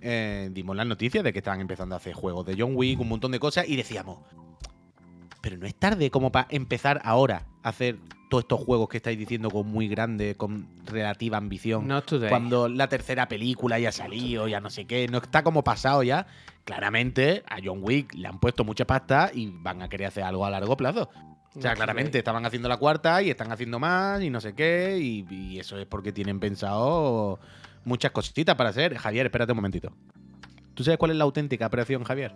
eh, 0.00 0.48
dimos 0.52 0.76
las 0.76 0.86
noticias 0.86 1.24
de 1.24 1.32
que 1.32 1.38
estaban 1.40 1.60
empezando 1.60 1.96
a 1.96 1.98
hacer 1.98 2.12
juegos 2.14 2.46
de 2.46 2.54
John 2.56 2.72
Wick, 2.76 3.00
un 3.00 3.08
montón 3.08 3.32
de 3.32 3.40
cosas, 3.40 3.68
y 3.68 3.74
decíamos. 3.74 4.18
Pero 5.40 5.56
no 5.56 5.66
es 5.66 5.74
tarde 5.74 6.10
como 6.10 6.30
para 6.30 6.46
empezar 6.50 7.00
ahora 7.04 7.46
a 7.64 7.70
hacer 7.70 7.98
todos 8.28 8.44
estos 8.44 8.60
juegos 8.60 8.88
que 8.88 8.98
estáis 8.98 9.18
diciendo 9.18 9.50
con 9.50 9.66
muy 9.66 9.88
grande, 9.88 10.34
con 10.36 10.66
relativa 10.86 11.36
ambición. 11.38 11.86
Not 11.88 12.04
today. 12.06 12.28
Cuando 12.28 12.68
la 12.68 12.88
tercera 12.88 13.26
película 13.28 13.78
ya 13.78 13.88
ha 13.88 13.92
salido, 13.92 14.46
ya 14.48 14.60
no 14.60 14.70
sé 14.70 14.84
qué, 14.86 15.08
no 15.08 15.18
está 15.18 15.42
como 15.42 15.64
pasado 15.64 16.02
ya. 16.02 16.26
Claramente 16.64 17.42
a 17.48 17.56
John 17.64 17.78
Wick 17.82 18.12
le 18.14 18.28
han 18.28 18.38
puesto 18.38 18.62
mucha 18.64 18.86
pasta 18.86 19.30
y 19.32 19.50
van 19.50 19.80
a 19.82 19.88
querer 19.88 20.08
hacer 20.08 20.24
algo 20.24 20.44
a 20.44 20.50
largo 20.50 20.76
plazo. 20.76 21.08
O 21.54 21.60
sea, 21.62 21.70
Not 21.70 21.76
claramente 21.78 22.10
today. 22.10 22.18
estaban 22.20 22.44
haciendo 22.44 22.68
la 22.68 22.76
cuarta 22.76 23.22
y 23.22 23.30
están 23.30 23.50
haciendo 23.50 23.78
más 23.78 24.22
y 24.22 24.28
no 24.30 24.40
sé 24.40 24.54
qué. 24.54 24.98
Y, 25.00 25.26
y 25.34 25.58
eso 25.58 25.78
es 25.78 25.86
porque 25.86 26.12
tienen 26.12 26.38
pensado 26.38 27.40
muchas 27.84 28.10
cositas 28.12 28.54
para 28.54 28.68
hacer. 28.70 28.96
Javier, 28.98 29.26
espérate 29.26 29.52
un 29.52 29.56
momentito. 29.56 29.90
¿Tú 30.74 30.84
sabes 30.84 30.98
cuál 30.98 31.12
es 31.12 31.16
la 31.16 31.24
auténtica 31.24 31.66
operación, 31.66 32.04
Javier? 32.04 32.32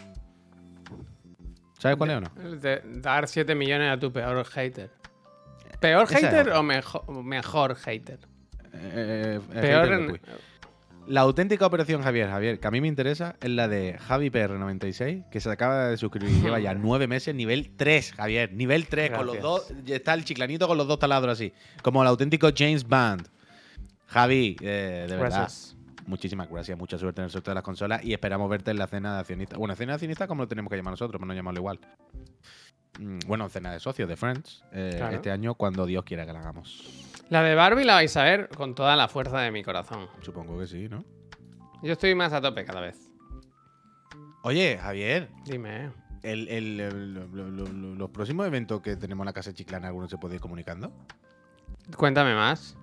¿Sabes 1.78 1.96
cuál 1.96 2.10
es 2.10 2.16
o 2.16 2.20
no? 2.20 2.56
De- 2.58 2.80
dar 3.00 3.28
7 3.28 3.54
millones 3.54 3.92
a 3.92 3.98
tu 3.98 4.12
peor 4.12 4.44
hater. 4.46 4.90
¿Peor 5.80 6.04
Esa 6.04 6.18
es 6.18 6.24
hater 6.24 6.50
o 6.50 6.62
mejor, 6.62 7.24
mejor 7.24 7.76
hater? 7.76 8.20
Eh, 8.72 9.40
eh, 9.52 9.60
Peor 9.60 9.84
hater 9.84 9.92
en-. 9.92 10.20
La 11.06 11.22
auténtica 11.22 11.66
operación, 11.66 12.02
Javier, 12.02 12.28
Javier, 12.28 12.60
que 12.60 12.68
a 12.68 12.70
mí 12.70 12.80
me 12.80 12.86
interesa, 12.86 13.34
es 13.40 13.50
la 13.50 13.66
de 13.66 13.98
Javi 13.98 14.30
PR96, 14.30 15.28
que 15.30 15.40
se 15.40 15.50
acaba 15.50 15.88
de 15.88 15.96
suscribir. 15.96 16.40
Lleva 16.40 16.60
ya 16.60 16.74
nueve 16.76 17.08
meses, 17.08 17.34
nivel 17.34 17.72
3, 17.76 18.12
Javier. 18.12 18.52
Nivel 18.52 18.86
3, 18.86 19.10
con 19.10 19.26
los 19.26 19.40
dos. 19.40 19.72
Está 19.86 20.14
el 20.14 20.24
chiclanito 20.24 20.68
con 20.68 20.78
los 20.78 20.86
dos 20.86 21.00
taladros 21.00 21.32
así. 21.32 21.52
Como 21.82 22.02
el 22.02 22.08
auténtico 22.08 22.50
James 22.56 22.86
Bond. 22.86 23.26
Javi, 24.06 24.56
eh, 24.60 25.06
de 25.08 25.16
verdad. 25.16 25.38
Gracias. 25.38 25.76
Muchísimas 26.06 26.48
gracias, 26.48 26.76
mucha 26.76 26.98
suerte 26.98 27.20
en 27.20 27.26
el 27.26 27.30
sorteo 27.30 27.52
de 27.52 27.56
las 27.56 27.64
consolas 27.64 28.04
y 28.04 28.12
esperamos 28.12 28.50
verte 28.50 28.72
en 28.72 28.78
la 28.78 28.86
cena 28.86 29.14
de 29.14 29.20
accionistas. 29.20 29.58
Bueno, 29.58 29.74
cena 29.76 29.92
de 29.92 29.94
accionistas 29.94 30.28
como 30.28 30.42
lo 30.42 30.48
tenemos 30.48 30.70
que 30.70 30.76
llamar 30.76 30.92
nosotros, 30.92 31.18
pero 31.18 31.26
no 31.26 31.34
llamarlo 31.34 31.60
igual. 31.60 31.78
Mm, 32.98 33.20
Bueno, 33.26 33.48
cena 33.48 33.72
de 33.72 33.80
socios, 33.80 34.08
de 34.08 34.16
Friends, 34.16 34.62
eh, 34.72 34.94
Claro. 34.96 35.16
este 35.16 35.30
año 35.30 35.54
cuando 35.54 35.86
Dios 35.86 36.04
quiera 36.04 36.26
que 36.26 36.32
la 36.32 36.40
hagamos. 36.40 36.84
La 37.30 37.42
de 37.42 37.54
Barbie 37.54 37.84
la 37.84 37.94
vais 37.94 38.14
a 38.16 38.22
ver 38.24 38.48
con 38.50 38.74
toda 38.74 38.94
la 38.96 39.08
fuerza 39.08 39.38
de 39.40 39.50
mi 39.50 39.62
corazón. 39.64 40.08
Supongo 40.20 40.58
que 40.58 40.66
sí, 40.66 40.88
¿no? 40.88 41.04
Yo 41.82 41.92
estoy 41.92 42.14
más 42.14 42.32
a 42.32 42.40
tope 42.40 42.64
cada 42.64 42.80
vez. 42.80 43.10
Oye, 44.42 44.78
Javier, 44.80 45.30
Dime, 45.44 45.90
el- 46.22 46.48
el- 46.48 46.80
el- 46.80 47.14
lo- 47.14 47.26
lo- 47.48 47.66
lo- 47.66 47.94
los 47.94 48.10
próximos 48.10 48.46
eventos 48.46 48.80
que 48.82 48.96
tenemos 48.96 49.24
en 49.24 49.26
la 49.26 49.32
Casa 49.32 49.52
Chiclana, 49.54 49.88
¿alguno 49.88 50.08
se 50.08 50.18
puede 50.18 50.34
ir 50.34 50.40
comunicando? 50.40 50.92
Cuéntame 51.96 52.34
más. 52.34 52.76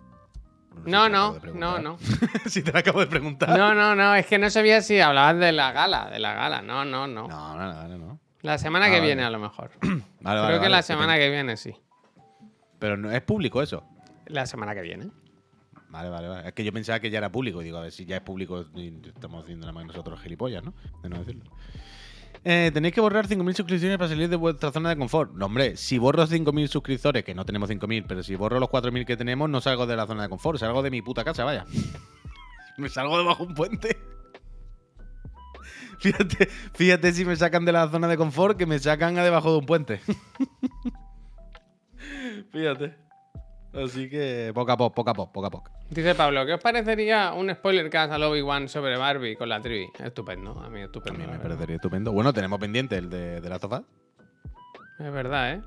No, 0.86 1.10
no, 1.10 1.34
de 1.34 1.36
no, 1.36 1.42
preguntar. 1.42 1.84
no. 1.84 1.98
si 2.50 2.64
te 2.64 2.72
lo 2.72 2.80
acabo 2.80 3.00
de 3.02 3.08
preguntar. 3.08 3.50
No, 3.58 3.74
no, 3.74 3.96
no. 3.96 4.16
Es 4.16 4.26
que 4.26 4.38
no 4.38 4.50
sabía 4.50 4.82
si 4.82 5.00
hablabas 5.00 5.38
de 5.38 5.52
la 5.52 5.72
gala. 5.72 6.10
De 6.10 6.20
la 6.20 6.34
gala. 6.34 6.62
No, 6.62 6.86
no, 6.86 7.06
no. 7.08 7.28
No, 7.28 7.58
no, 7.58 7.74
no, 7.74 7.88
no, 7.88 7.98
no. 7.98 8.09
La 8.42 8.58
semana 8.58 8.86
Ah, 8.86 8.90
que 8.90 8.96
vale. 8.96 9.06
viene, 9.08 9.24
a 9.24 9.30
lo 9.30 9.40
mejor. 9.40 9.72
Vale, 9.82 10.04
Creo 10.22 10.42
vale, 10.44 10.60
que 10.62 10.70
la 10.70 10.82
semana 10.82 11.18
que 11.18 11.30
viene 11.30 11.58
sí. 11.58 11.76
Pero 12.80 12.96
no 12.98 13.12
es 13.12 13.22
público 13.22 13.62
eso. 13.62 13.84
La 14.28 14.46
semana 14.46 14.74
que 14.74 14.82
viene. 14.82 15.10
Vale, 15.90 16.10
vale, 16.10 16.28
vale. 16.30 16.48
Es 16.48 16.54
que 16.54 16.64
yo 16.64 16.72
pensaba 16.72 17.00
que 17.00 17.10
ya 17.10 17.18
era 17.18 17.32
público. 17.32 17.60
Digo, 17.62 17.78
a 17.78 17.82
ver 17.82 17.92
si 17.92 18.06
ya 18.06 18.18
es 18.18 18.22
público 18.22 18.64
estamos 19.06 19.44
haciendo 19.44 19.66
nada 19.66 19.74
más 19.74 19.88
nosotros 19.88 20.22
gilipollas, 20.22 20.64
¿no? 20.64 20.74
De 21.04 21.10
no 21.10 21.18
decirlo. 21.20 21.44
Eh, 22.46 22.72
tenéis 22.74 22.94
que 22.94 23.02
borrar 23.02 23.28
5.000 23.28 23.54
suscripciones 23.54 23.98
para 23.98 24.08
salir 24.08 24.30
de 24.30 24.36
vuestra 24.38 24.72
zona 24.72 24.90
de 24.90 24.98
confort. 24.98 25.34
No, 25.34 25.48
hombre, 25.48 25.76
si 25.76 25.98
borro 25.98 26.26
5.000 26.26 26.68
suscriptores, 26.68 27.26
que 27.26 27.34
no 27.36 27.44
tenemos 27.44 27.70
5.000, 27.70 28.06
pero 28.08 28.24
si 28.24 28.36
borro 28.36 28.60
los 28.60 28.70
4.000 28.70 29.06
que 29.06 29.18
tenemos, 29.18 29.50
no 29.50 29.60
salgo 29.60 29.86
de 29.88 29.98
la 29.98 30.06
zona 30.08 30.24
de 30.24 30.30
confort, 30.30 30.60
salgo 30.60 30.82
de 30.82 30.92
mi 30.92 31.02
puta 31.02 31.26
casa, 31.26 31.44
vaya. 31.44 31.66
me 32.78 32.88
salgo 32.88 33.18
debajo 33.18 33.44
de 33.44 33.50
un 33.50 33.56
puente. 33.56 33.98
Fíjate, 36.00 36.46
fíjate 36.74 37.12
si 37.14 37.26
me 37.26 37.36
sacan 37.36 37.66
de 37.66 37.72
la 37.72 37.88
zona 37.90 38.08
de 38.08 38.18
confort, 38.18 38.58
que 38.58 38.66
me 38.66 38.80
sacan 38.80 39.18
a 39.18 39.24
debajo 39.24 39.52
de 39.52 39.58
un 39.60 39.66
puente. 39.66 40.02
fíjate. 42.52 42.96
Así 43.74 44.10
que 44.10 44.52
poco 44.54 44.72
a 44.72 44.78
poco, 44.78 44.96
poco 44.96 45.10
a 45.12 45.14
poco, 45.14 45.32
poco 45.32 45.48
a 45.48 45.52
poco. 45.52 45.72
Dice 45.92 46.16
Pablo, 46.16 46.46
¿qué 46.46 46.54
os 46.54 46.62
parecería 46.62 47.34
un 47.34 47.54
spoiler 47.54 47.90
cast 47.90 48.12
al 48.12 48.24
Obi-Wan 48.24 48.68
sobre 48.68 48.98
Barbie 48.98 49.36
con 49.36 49.50
la 49.50 49.62
trivi? 49.62 49.88
Estupendo, 50.04 50.60
a 50.60 50.70
mí 50.70 50.82
A 50.82 50.86
estupendo. 50.86 51.20
mí 51.20 51.26
la 51.26 51.34
me 51.34 51.40
parecería 51.40 51.76
estupendo. 51.76 52.12
Bueno, 52.12 52.34
tenemos 52.34 52.60
pendiente 52.60 52.98
el 52.98 53.10
de, 53.10 53.42
de 53.42 53.50
la 53.50 53.58
Us. 53.58 53.82
Es 55.00 55.12
verdad, 55.14 55.54
¿eh? 55.54 55.62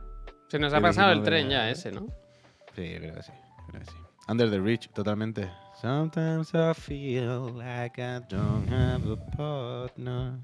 Se 0.49 0.59
nos 0.59 0.73
ha 0.75 0.81
pasado 0.81 1.13
el 1.13 1.21
de- 1.21 1.25
tren 1.25 1.49
ya 1.49 1.71
ese, 1.71 1.93
¿no? 1.93 2.07
Sí, 2.75 2.95
creo 2.99 3.15
que 3.15 3.23
sí. 3.23 3.33
creo 3.69 3.81
que 3.81 3.87
sí. 3.91 3.97
Under 4.29 4.51
the 4.51 4.59
Reach, 4.61 4.89
totalmente. 4.93 5.49
Sometimes 5.83 6.55
I 6.55 6.75
feel 6.75 7.51
like 7.57 7.99
I 7.99 8.21
don't 8.29 8.69
have 8.71 9.05
a 9.11 9.17
partner. 9.37 10.39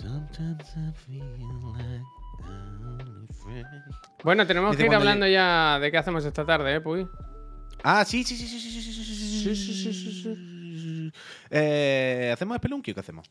Sometimes 0.00 0.70
I 0.76 0.92
feel 1.04 1.24
like 1.74 2.06
I'm 2.46 3.00
only 3.00 3.26
friend. 3.42 3.66
Bueno, 4.22 4.46
tenemos 4.46 4.76
que 4.76 4.86
ir 4.86 4.94
hablando 4.94 5.26
ya 5.26 5.80
de 5.80 5.90
qué 5.90 5.98
hacemos 5.98 6.24
esta 6.24 6.46
tarde, 6.46 6.76
¿eh, 6.76 6.80
Puy? 6.80 7.08
Ah, 7.82 8.04
sí, 8.04 8.22
sí, 8.22 8.36
sí, 8.36 8.46
sí, 8.46 8.60
sí, 8.60 8.70
sí, 8.70 8.82
sí, 8.82 8.94
sí, 8.94 9.56
sí, 9.56 9.74
sí, 9.74 9.92
sí, 9.92 10.12
sí, 10.22 10.78
sí. 10.78 11.12
Eh, 11.50 12.30
¿Hacemos 12.32 12.58
Spelunky 12.58 12.92
o 12.92 12.94
qué 12.94 13.00
hacemos? 13.00 13.28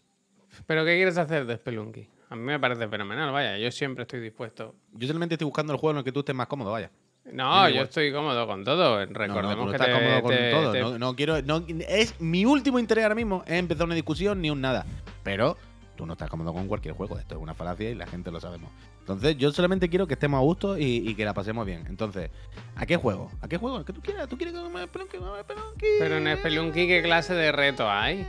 ¿Pero 0.67 0.83
qué 0.83 0.97
quieres 0.97 1.17
hacer 1.17 1.45
de 1.45 1.55
Spelunky? 1.55 2.09
A 2.29 2.35
mí 2.35 2.41
me 2.41 2.59
parece 2.59 2.89
fenomenal, 2.89 3.31
vaya. 3.31 3.57
Yo 3.57 3.71
siempre 3.71 4.01
estoy 4.01 4.19
dispuesto. 4.19 4.75
Yo 4.91 5.07
solamente 5.07 5.35
estoy 5.35 5.45
buscando 5.45 5.71
el 5.71 5.79
juego 5.79 5.91
en 5.91 5.97
el 5.99 6.03
que 6.03 6.11
tú 6.11 6.19
estés 6.19 6.35
más 6.35 6.47
cómodo, 6.47 6.73
vaya. 6.73 6.91
No, 7.31 7.69
yo 7.69 7.83
estoy 7.83 8.11
cómodo 8.11 8.45
con 8.45 8.63
todo. 8.65 8.99
No, 8.99 9.05
no, 9.05 9.13
Recordemos 9.13 9.55
tú 9.55 9.61
no 9.65 9.69
que 9.71 9.75
estás 9.77 9.87
te, 9.87 9.93
cómodo 9.93 10.21
con 10.21 10.31
te- 10.35 10.51
todo. 10.51 10.73
No, 10.91 10.99
no 10.99 11.15
quiero. 11.15 11.41
No, 11.41 11.63
es 11.87 12.19
mi 12.19 12.45
último 12.45 12.79
interés 12.79 13.03
ahora 13.03 13.15
mismo 13.15 13.43
es 13.47 13.53
empezar 13.59 13.85
una 13.85 13.95
discusión 13.95 14.41
ni 14.41 14.49
un 14.49 14.59
nada. 14.61 14.85
Pero 15.23 15.57
tú 15.95 16.05
no 16.05 16.13
estás 16.13 16.29
cómodo 16.29 16.53
con 16.53 16.67
cualquier 16.67 16.95
juego. 16.95 17.17
Esto 17.17 17.35
es 17.35 17.41
una 17.41 17.53
falacia 17.53 17.89
y 17.89 17.95
la 17.95 18.07
gente 18.07 18.29
lo 18.29 18.41
sabemos. 18.41 18.69
Entonces, 18.99 19.37
yo 19.37 19.51
solamente 19.51 19.89
quiero 19.89 20.07
que 20.07 20.13
estemos 20.13 20.37
a 20.37 20.41
gusto 20.41 20.77
y, 20.77 20.83
y 21.09 21.15
que 21.15 21.25
la 21.25 21.33
pasemos 21.33 21.65
bien. 21.65 21.85
Entonces, 21.87 22.29
¿a 22.75 22.85
qué 22.85 22.95
juego? 22.97 23.31
¿A 23.41 23.47
qué 23.47 23.57
juego? 23.57 23.77
¿El 23.79 23.85
que 23.85 23.93
tú 23.93 24.01
quieras? 24.01 24.27
¿Tú 24.29 24.37
quieres 24.37 24.53
que 24.55 24.61
me 24.69 24.81
a. 24.81 24.87
Pero 25.99 26.17
en 26.17 26.37
Spelunky, 26.37 26.87
¿qué 26.87 27.01
clase 27.03 27.33
de 27.33 27.51
reto 27.51 27.89
hay? 27.89 28.25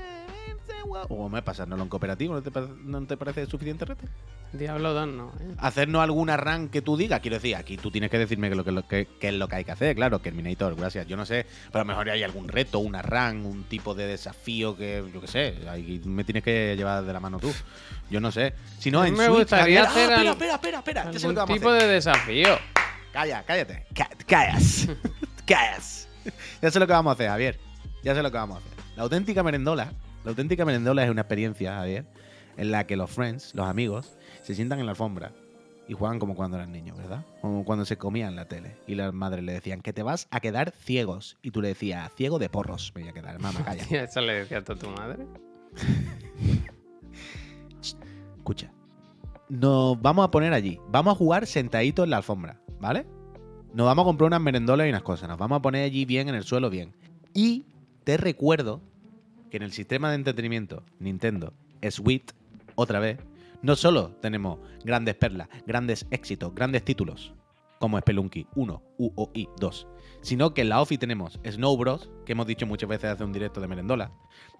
O 1.09 1.29
me 1.29 1.43
pasándolo 1.43 1.83
en 1.83 1.89
cooperativo, 1.89 2.35
¿no 2.35 2.43
te, 2.43 2.51
no 2.85 3.07
te 3.07 3.17
parece 3.17 3.47
suficiente 3.47 3.85
reto? 3.85 4.07
Diablo 4.53 4.95
2 4.95 5.09
no, 5.09 5.29
¿eh? 5.41 5.55
Hacernos 5.59 6.03
alguna 6.03 6.37
run 6.37 6.69
que 6.69 6.81
tú 6.83 6.97
digas, 6.97 7.21
quiero 7.21 7.37
decir, 7.37 7.57
aquí 7.57 7.77
tú 7.77 7.91
tienes 7.91 8.11
que 8.11 8.19
decirme 8.19 8.49
qué 8.49 8.53
es 8.53 8.57
lo 8.57 8.65
que, 8.65 8.73
lo 8.73 8.87
que- 8.87 9.09
qué 9.21 9.29
es 9.29 9.35
lo 9.35 9.49
que 9.49 9.57
hay 9.57 9.65
que 9.65 9.73
hacer, 9.73 9.95
claro, 9.97 10.21
Terminator, 10.21 10.75
gracias. 10.77 11.07
Yo 11.07 11.17
no 11.17 11.27
sé, 11.27 11.45
pero 11.67 11.81
a 11.81 11.85
lo 11.85 11.89
mejor 11.89 12.09
hay 12.11 12.23
algún 12.23 12.49
reto, 12.49 12.79
una 12.79 13.03
run, 13.03 13.45
un 13.45 13.65
tipo 13.65 13.95
de 13.95 14.07
desafío 14.07 14.77
que, 14.77 15.05
yo 15.13 15.21
qué 15.21 15.27
sé, 15.27 15.57
ahí 15.69 16.01
me 16.05 16.23
tienes 16.25 16.43
que 16.45 16.75
llevar 16.77 17.05
de 17.05 17.13
la 17.13 17.21
mano 17.21 17.39
tú. 17.41 17.53
Yo 18.11 18.21
no 18.21 18.31
sé. 18.31 18.55
Si 18.79 18.91
no, 18.91 19.05
en 19.05 19.15
me 19.15 19.27
Switch, 19.27 19.39
gustaría 19.41 19.83
hacer 19.83 20.13
¡Ah, 20.13 20.21
al- 20.21 20.27
espera, 20.29 20.55
espera, 20.55 20.79
espera, 20.79 21.03
sé 21.03 21.07
lo 21.29 21.35
que 21.35 21.41
Algún 21.41 21.51
a 21.51 21.55
tipo 21.59 21.71
hacer. 21.71 21.83
de 21.89 21.95
desafío. 21.95 22.59
Calla, 23.13 23.43
cállate. 23.45 23.87
Ca- 23.95 24.11
callas. 24.27 24.89
callas. 25.47 26.09
ya 26.63 26.71
sé 26.71 26.79
lo 26.79 26.87
que 26.87 26.93
vamos 26.93 27.11
a 27.11 27.15
hacer, 27.15 27.29
Javier. 27.29 27.59
Ya 28.03 28.15
sé 28.15 28.23
lo 28.23 28.31
que 28.31 28.39
vamos 28.39 28.57
a 28.57 28.61
hacer. 28.61 28.73
La 28.97 29.03
auténtica 29.03 29.43
merendola 29.43 29.93
La 30.25 30.31
auténtica 30.31 30.65
merendola 30.65 31.05
es 31.05 31.11
una 31.11 31.21
experiencia, 31.21 31.75
Javier, 31.75 32.07
en 32.57 32.71
la 32.71 32.87
que 32.87 32.97
los 32.97 33.11
friends, 33.11 33.55
los 33.55 33.67
amigos, 33.67 34.17
se 34.43 34.55
sientan 34.55 34.81
en 34.81 34.87
la 34.87 34.93
alfombra 34.93 35.33
y 35.87 35.93
juegan 35.93 36.19
como 36.19 36.35
cuando 36.35 36.57
eran 36.57 36.73
niños, 36.73 36.97
¿verdad? 36.97 37.27
Como 37.43 37.67
cuando 37.67 37.85
se 37.85 37.99
comían 37.99 38.35
la 38.35 38.49
tele 38.49 38.79
y 38.87 38.95
las 38.95 39.13
madres 39.13 39.45
le 39.45 39.53
decían 39.53 39.83
que 39.83 39.93
te 39.93 40.03
vas 40.03 40.27
a 40.31 40.41
quedar 40.41 40.71
ciegos. 40.71 41.37
Y 41.43 41.51
tú 41.51 41.61
le 41.61 41.69
decías, 41.69 42.11
ciego 42.17 42.39
de 42.39 42.49
porros 42.49 42.91
me 42.95 43.03
voy 43.03 43.11
a 43.11 43.13
quedar, 43.13 43.39
mamá, 43.39 43.61
calla. 43.65 44.05
Eso 44.05 44.23
le 44.23 44.33
decía 44.33 44.59
a 44.59 44.63
tu 44.63 44.89
madre. 44.89 45.27
Escucha. 48.39 48.73
Nos 49.51 50.01
vamos 50.01 50.25
a 50.25 50.31
poner 50.31 50.55
allí. 50.55 50.81
Vamos 50.89 51.13
a 51.13 51.17
jugar 51.17 51.47
sentaditos 51.47 52.05
en 52.05 52.11
la 52.11 52.17
alfombra, 52.17 52.59
¿vale? 52.81 53.07
Nos 53.75 53.85
vamos 53.85 54.05
a 54.05 54.07
comprar 54.07 54.29
unas 54.29 54.41
merendolas 54.41 54.87
y 54.87 54.91
unas 54.91 55.03
cosas. 55.03 55.29
Nos 55.29 55.37
vamos 55.37 55.59
a 55.59 55.63
poner 55.63 55.85
allí 55.85 56.07
bien 56.07 56.31
en 56.31 56.35
el 56.35 56.45
suelo, 56.45 56.71
bien. 56.71 56.95
Y 57.35 57.67
te 58.05 58.17
recuerdo 58.17 58.81
que 59.55 59.59
en 59.59 59.63
el 59.63 59.71
sistema 59.71 60.09
de 60.09 60.17
entretenimiento 60.17 60.83
Nintendo 60.99 61.55
Switch, 61.89 62.35
otra 62.75 62.99
vez, 62.99 63.21
no 63.63 63.77
solo 63.77 64.11
tenemos 64.21 64.59
grandes 64.83 65.15
perlas, 65.15 65.49
grandes 65.65 66.09
éxitos, 66.11 66.53
grandes 66.53 66.85
títulos, 66.85 67.35
como 67.79 67.97
Spelunky 68.01 68.49
1, 68.57 68.83
UOI 68.99 69.49
2, 69.61 69.87
sino 70.23 70.55
que 70.55 70.63
en 70.63 70.71
la 70.71 70.81
OFI 70.81 70.99
tenemos 70.99 71.39
Snow 71.49 71.77
Bros, 71.77 72.11
que 72.27 72.33
hemos 72.33 72.49
dicho 72.49 72.67
muchas 72.67 72.89
veces 72.89 73.11
hace 73.11 73.23
un 73.23 73.33
directo 73.33 73.61
de 73.61 73.69
merendola. 73.69 74.11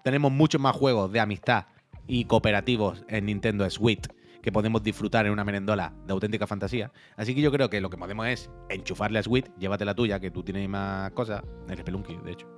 Tenemos 0.05 0.31
muchos 0.31 0.61
más 0.61 0.73
juegos 0.73 1.11
de 1.11 1.19
amistad 1.19 1.65
y 2.07 2.23
cooperativos 2.23 3.03
en 3.09 3.25
Nintendo 3.25 3.69
Switch 3.69 4.07
que 4.41 4.53
podemos 4.53 4.81
disfrutar 4.81 5.25
en 5.25 5.33
una 5.33 5.43
merendola 5.43 5.93
de 6.07 6.13
auténtica 6.13 6.47
fantasía. 6.47 6.93
Así 7.17 7.35
que 7.35 7.41
yo 7.41 7.51
creo 7.51 7.69
que 7.69 7.81
lo 7.81 7.89
que 7.89 7.97
podemos 7.97 8.27
es 8.27 8.49
enchufarle 8.69 9.19
a 9.19 9.23
Switch, 9.23 9.51
llévate 9.59 9.83
la 9.83 9.93
tuya, 9.93 10.21
que 10.21 10.31
tú 10.31 10.41
tienes 10.41 10.69
más 10.69 11.11
cosas, 11.11 11.43
el 11.67 11.79
Spelunky, 11.79 12.15
de 12.23 12.31
hecho. 12.31 12.54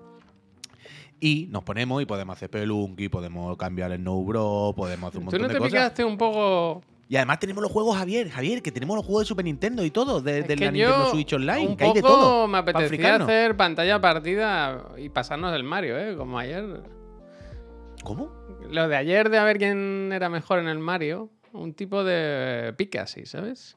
Y 1.20 1.48
nos 1.50 1.64
ponemos 1.64 2.02
y 2.02 2.06
podemos 2.06 2.36
hacer 2.36 2.48
Spelunky, 2.50 3.10
podemos 3.10 3.58
cambiar 3.58 3.92
el 3.92 4.04
No 4.04 4.22
Bro, 4.24 4.74
podemos 4.76 5.10
hacer 5.10 5.20
un 5.22 5.26
¿Tú 5.26 5.32
montón 5.32 5.42
no 5.42 5.48
de 5.48 5.54
te 5.56 5.60
cosas. 5.60 5.74
quedaste 5.74 6.04
un 6.06 6.18
poco 6.18 6.84
Y 7.10 7.16
además 7.16 7.40
tenemos 7.40 7.64
los 7.64 7.72
juegos, 7.72 7.98
Javier, 7.98 8.30
Javier, 8.30 8.62
que 8.62 8.72
tenemos 8.72 8.96
los 8.98 9.04
juegos 9.06 9.24
de 9.24 9.28
Super 9.28 9.46
Nintendo 9.46 9.84
y 9.84 9.90
todo, 9.90 10.22
de, 10.22 10.44
de 10.44 10.56
la 10.56 10.72
Nintendo 10.72 11.06
yo 11.06 11.10
Switch 11.12 11.34
Online, 11.34 11.68
un 11.70 11.76
que 11.78 11.86
hay 11.86 11.94
de 11.94 12.02
poco 12.02 12.14
todo. 12.14 12.48
me 12.48 12.60
apetecía 12.60 13.16
hacer 13.16 13.58
pantalla 13.58 14.00
partida 14.00 14.90
y 14.98 15.10
pasarnos 15.10 15.52
del 15.54 15.64
Mario, 15.64 15.98
¿eh? 15.98 16.16
Como 16.16 16.38
ayer. 16.38 16.84
¿Cómo? 18.04 18.32
Lo 18.70 18.88
de 18.88 18.96
ayer 18.96 19.30
de 19.30 19.38
a 19.40 19.44
ver 19.44 19.58
quién 19.58 20.12
era 20.14 20.30
mejor 20.30 20.60
en 20.60 20.68
el 20.68 20.78
Mario. 20.80 21.30
Un 21.54 21.74
tipo 21.74 22.04
de 22.04 22.74
pique 22.78 23.00
así, 23.00 23.26
¿sabes? 23.26 23.76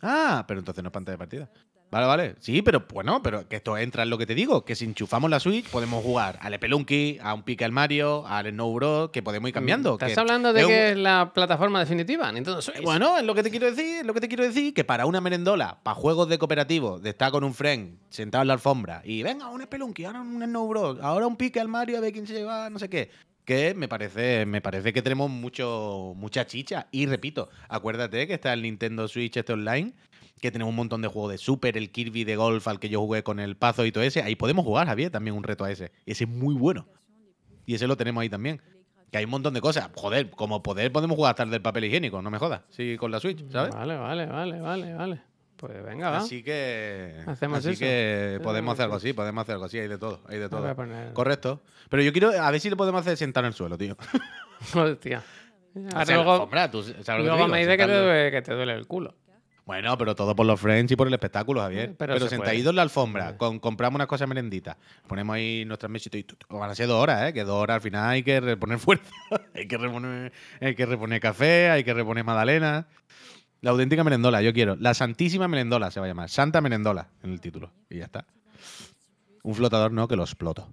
Ah, 0.00 0.44
pero 0.46 0.60
entonces 0.60 0.82
no 0.84 0.88
es 0.88 0.92
pantalla 0.92 1.18
partida. 1.18 1.50
Vale, 1.90 2.06
vale. 2.06 2.34
Sí, 2.40 2.60
pero 2.60 2.84
bueno, 2.92 3.22
pero 3.22 3.48
que 3.48 3.56
esto 3.56 3.78
entra 3.78 4.02
en 4.02 4.10
lo 4.10 4.18
que 4.18 4.26
te 4.26 4.34
digo, 4.34 4.64
que 4.64 4.74
si 4.74 4.84
enchufamos 4.84 5.30
la 5.30 5.40
Switch 5.40 5.68
podemos 5.70 6.02
jugar 6.04 6.38
al 6.42 6.54
Spelunky, 6.54 7.18
a 7.22 7.32
un 7.32 7.42
pique 7.44 7.64
al 7.64 7.72
Mario, 7.72 8.26
al 8.26 8.50
Snow 8.50 8.74
Bros, 8.74 9.10
que 9.10 9.22
podemos 9.22 9.48
ir 9.48 9.54
cambiando. 9.54 9.94
¿Estás 9.94 10.12
que 10.12 10.20
hablando 10.20 10.52
de 10.52 10.60
es 10.60 10.66
un- 10.66 10.72
que 10.72 10.90
es 10.90 10.96
la 10.98 11.32
plataforma 11.32 11.80
definitiva? 11.80 12.30
Nintendo 12.30 12.60
Switch. 12.60 12.82
Bueno, 12.82 13.16
es 13.16 13.24
lo 13.24 13.34
que 13.34 13.42
te 13.42 13.50
quiero 13.50 13.66
decir, 13.66 14.00
es 14.00 14.04
lo 14.06 14.12
que 14.12 14.20
te 14.20 14.28
quiero 14.28 14.44
decir, 14.44 14.74
que 14.74 14.84
para 14.84 15.06
una 15.06 15.20
merendola, 15.22 15.78
para 15.82 15.94
juegos 15.94 16.28
de 16.28 16.36
cooperativo, 16.38 16.98
de 16.98 17.08
estar 17.10 17.30
con 17.30 17.42
un 17.42 17.54
friend 17.54 17.98
sentado 18.10 18.42
en 18.42 18.48
la 18.48 18.54
alfombra 18.54 19.00
y 19.04 19.22
venga, 19.22 19.48
un 19.48 19.62
Spelunky, 19.62 20.04
ahora 20.04 20.20
un 20.20 20.42
Snow 20.44 20.68
Bros, 20.68 20.98
ahora 21.00 21.26
un 21.26 21.36
pique 21.36 21.58
al 21.58 21.68
Mario, 21.68 21.96
a 21.96 22.00
ver 22.00 22.12
quién 22.12 22.26
se 22.26 22.34
lleva, 22.34 22.68
no 22.68 22.78
sé 22.78 22.90
qué. 22.90 23.10
Que 23.46 23.72
me 23.72 23.88
parece, 23.88 24.44
me 24.44 24.60
parece 24.60 24.92
que 24.92 25.00
tenemos 25.00 25.30
mucho, 25.30 26.12
mucha 26.16 26.46
chicha. 26.46 26.86
Y 26.90 27.06
repito, 27.06 27.48
acuérdate 27.70 28.26
que 28.26 28.34
está 28.34 28.52
el 28.52 28.60
Nintendo 28.60 29.08
Switch 29.08 29.38
este 29.38 29.54
online, 29.54 29.94
que 30.40 30.50
tenemos 30.50 30.70
un 30.70 30.76
montón 30.76 31.02
de 31.02 31.08
juegos 31.08 31.32
de 31.32 31.38
Super, 31.38 31.76
el 31.76 31.90
Kirby 31.90 32.24
de 32.24 32.36
golf 32.36 32.66
al 32.68 32.78
que 32.80 32.88
yo 32.88 33.00
jugué 33.00 33.22
con 33.22 33.40
el 33.40 33.56
Pazo 33.56 33.84
y 33.84 33.92
todo 33.92 34.04
ese. 34.04 34.22
Ahí 34.22 34.36
podemos 34.36 34.64
jugar, 34.64 34.86
Javier, 34.86 35.10
también 35.10 35.36
un 35.36 35.42
reto 35.44 35.64
a 35.64 35.70
ese. 35.70 35.92
Ese 36.06 36.24
es 36.24 36.30
muy 36.30 36.54
bueno. 36.54 36.86
Y 37.66 37.74
ese 37.74 37.86
lo 37.86 37.96
tenemos 37.96 38.22
ahí 38.22 38.28
también. 38.28 38.60
Que 39.10 39.18
hay 39.18 39.24
un 39.24 39.30
montón 39.30 39.54
de 39.54 39.60
cosas. 39.60 39.88
Joder, 39.94 40.30
como 40.30 40.62
poder 40.62 40.92
podemos 40.92 41.16
jugar 41.16 41.30
hasta 41.30 41.42
el 41.42 41.50
del 41.50 41.62
papel 41.62 41.84
higiénico, 41.84 42.20
no 42.22 42.30
me 42.30 42.38
jodas. 42.38 42.62
Sí, 42.70 42.96
con 42.98 43.10
la 43.10 43.20
Switch, 43.20 43.42
¿sabes? 43.50 43.74
Vale, 43.74 43.96
vale, 43.96 44.26
vale, 44.26 44.60
vale, 44.60 44.94
vale. 44.94 45.20
Pues 45.56 45.82
venga, 45.82 46.10
va. 46.10 46.18
Así 46.18 46.42
que. 46.44 47.14
Hacemos 47.26 47.58
así 47.58 47.70
eso. 47.70 47.80
que 47.80 48.38
podemos 48.44 48.74
hacer 48.74 48.84
algo 48.84 48.96
así, 48.96 49.12
podemos 49.12 49.42
hacer 49.42 49.54
algo 49.54 49.64
así, 49.64 49.78
hay 49.78 49.88
de 49.88 49.98
todo, 49.98 50.20
hay 50.28 50.38
de 50.38 50.48
todo. 50.48 50.72
poner- 50.76 51.12
Correcto. 51.14 51.62
Pero 51.88 52.02
yo 52.02 52.12
quiero, 52.12 52.30
a 52.30 52.50
ver 52.50 52.60
si 52.60 52.70
lo 52.70 52.76
podemos 52.76 53.00
hacer 53.00 53.16
sentar 53.16 53.42
en 53.44 53.48
el 53.48 53.54
suelo, 53.54 53.76
tío. 53.76 53.96
Hostia. 54.74 55.22
Ahora 55.92 56.02
O 56.02 56.06
sea, 56.06 56.14
luego 56.16 56.32
alfombra, 56.32 56.70
tú 56.70 56.78
me 57.48 57.58
dice 57.60 57.76
que 57.76 57.86
te, 57.86 57.92
duele, 57.92 58.30
que 58.30 58.42
te 58.42 58.54
duele 58.54 58.72
el 58.74 58.86
culo. 58.86 59.14
Bueno, 59.68 59.98
pero 59.98 60.14
todo 60.14 60.34
por 60.34 60.46
los 60.46 60.58
friends 60.58 60.90
y 60.92 60.96
por 60.96 61.06
el 61.08 61.12
espectáculo, 61.12 61.60
Javier. 61.60 61.94
Pero 61.98 62.14
Pero, 62.14 62.24
se 62.24 62.30
sentaditos 62.30 62.70
en 62.70 62.76
la 62.76 62.82
alfombra, 62.82 63.36
con, 63.36 63.58
compramos 63.60 63.96
unas 63.98 64.06
cosas 64.06 64.26
merenditas, 64.26 64.78
ponemos 65.06 65.36
ahí 65.36 65.64
nuestras 65.66 65.90
mesitas 65.92 66.18
y 66.18 66.24
tu- 66.24 66.36
tu- 66.36 66.46
van 66.58 66.70
a 66.70 66.74
ser 66.74 66.86
dos 66.86 67.00
horas, 67.02 67.28
¿eh? 67.28 67.32
Que 67.34 67.44
dos 67.44 67.62
horas 67.62 67.74
al 67.74 67.80
final 67.82 68.08
hay 68.08 68.22
que 68.22 68.40
reponer 68.40 68.78
fuerza, 68.78 69.04
hay 69.54 69.68
que 69.68 69.76
reponer, 69.76 70.32
hay 70.62 70.74
que 70.74 70.86
reponer 70.86 71.20
café, 71.20 71.68
hay 71.68 71.84
que 71.84 71.92
reponer 71.92 72.24
magdalena. 72.24 72.86
La 73.60 73.70
auténtica 73.72 74.02
merendola, 74.04 74.40
yo 74.40 74.54
quiero. 74.54 74.74
La 74.76 74.94
Santísima 74.94 75.48
Merendola 75.48 75.90
se 75.90 76.00
va 76.00 76.06
a 76.06 76.08
llamar. 76.08 76.30
Santa 76.30 76.60
Merendola 76.62 77.08
en 77.22 77.32
el 77.32 77.40
título. 77.42 77.70
Y 77.90 77.98
ya 77.98 78.04
está. 78.04 78.24
Un 79.42 79.54
flotador 79.54 79.92
no, 79.92 80.08
que 80.08 80.16
lo 80.16 80.22
exploto. 80.22 80.72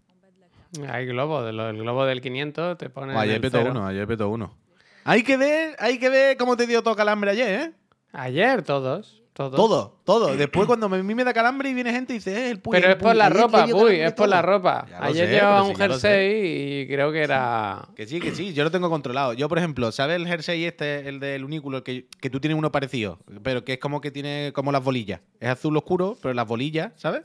Hay 0.88 1.06
globo, 1.06 1.44
de 1.44 1.52
lo- 1.52 1.68
el 1.70 1.78
globo 1.78 2.06
del 2.06 2.22
500 2.22 2.78
te 2.78 2.90
pone. 2.90 3.14
Ayer 3.18 3.42
petó 3.42 3.62
uno, 3.62 3.86
ayer 3.88 4.08
petó 4.08 4.30
uno. 4.30 4.56
Hay 5.04 5.24
que 5.24 5.36
ver, 5.36 5.76
hay 5.80 6.00
que 6.00 6.10
ver 6.10 6.38
cómo 6.38 6.56
te 6.56 6.66
dio 6.66 6.82
todo 6.82 6.96
calambre 6.96 7.32
ayer, 7.32 7.50
¿eh? 7.60 7.74
Ayer 8.12 8.64
todos. 8.64 9.22
Todos. 9.34 9.58
Todo, 9.58 10.00
todo. 10.06 10.38
Después 10.38 10.66
cuando 10.66 10.86
a 10.86 10.90
mí 10.90 11.14
me 11.14 11.26
da 11.26 11.34
calambre 11.34 11.70
y 11.70 11.74
viene 11.74 11.92
gente 11.92 12.14
y 12.14 12.18
dice, 12.20 12.34
eh, 12.48 12.52
el 12.52 12.62
puy, 12.62 12.72
Pero 12.72 12.88
el 12.88 12.94
es 12.94 12.98
por 12.98 13.10
puy. 13.12 13.18
la 13.18 13.28
ropa, 13.28 13.68
Puy, 13.68 13.96
es 14.00 14.14
por 14.14 14.30
la 14.30 14.42
ropa. 14.42 14.86
Ayer 15.02 15.28
sé, 15.28 15.34
llevaba 15.34 15.64
un 15.64 15.76
jersey 15.76 16.84
y 16.84 16.88
creo 16.88 17.12
que 17.12 17.22
era. 17.22 17.90
Que 17.98 18.08
sí, 18.08 18.22
que 18.22 18.34
sí, 18.34 18.54
yo 18.54 18.64
lo 18.64 18.72
tengo 18.72 18.90
controlado. 18.90 19.34
Yo, 19.34 19.50
por 19.50 19.58
ejemplo, 19.58 19.92
¿sabes 19.92 20.16
el 20.16 20.26
jersey 20.26 20.64
este, 20.64 21.10
el 21.10 21.20
del 21.20 21.44
unículo, 21.44 21.84
que, 21.84 22.08
que 22.22 22.30
tú 22.30 22.40
tienes 22.40 22.58
uno 22.58 22.72
parecido? 22.72 23.20
Pero 23.44 23.66
que 23.66 23.74
es 23.74 23.80
como 23.80 24.00
que 24.00 24.10
tiene 24.10 24.52
como 24.56 24.72
las 24.72 24.82
bolillas. 24.82 25.20
Es 25.42 25.50
azul 25.50 25.76
oscuro, 25.76 26.18
pero 26.22 26.34
las 26.34 26.48
bolillas, 26.48 26.94
¿sabes? 26.96 27.24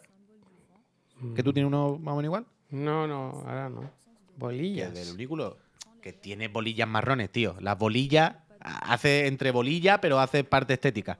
Que 1.37 1.45
tú 1.45 1.53
tienes 1.53 1.69
uno 1.69 1.97
más 1.97 2.15
o 2.15 2.17
menos 2.17 2.25
igual. 2.29 2.47
No, 2.71 3.07
no, 3.07 3.45
ahora 3.47 3.69
no. 3.69 3.89
Bolillas. 4.37 4.89
el 4.89 4.95
del 4.95 5.15
unículo, 5.15 5.59
que 6.03 6.13
tiene 6.13 6.49
bolillas 6.49 6.89
marrones, 6.89 7.31
tío. 7.31 7.55
Las 7.61 7.79
bolillas, 7.79 8.35
hace 8.61 9.27
entre 9.27 9.51
bolilla, 9.51 10.01
pero 10.01 10.19
hace 10.21 10.45
parte 10.45 10.75
estética. 10.75 11.19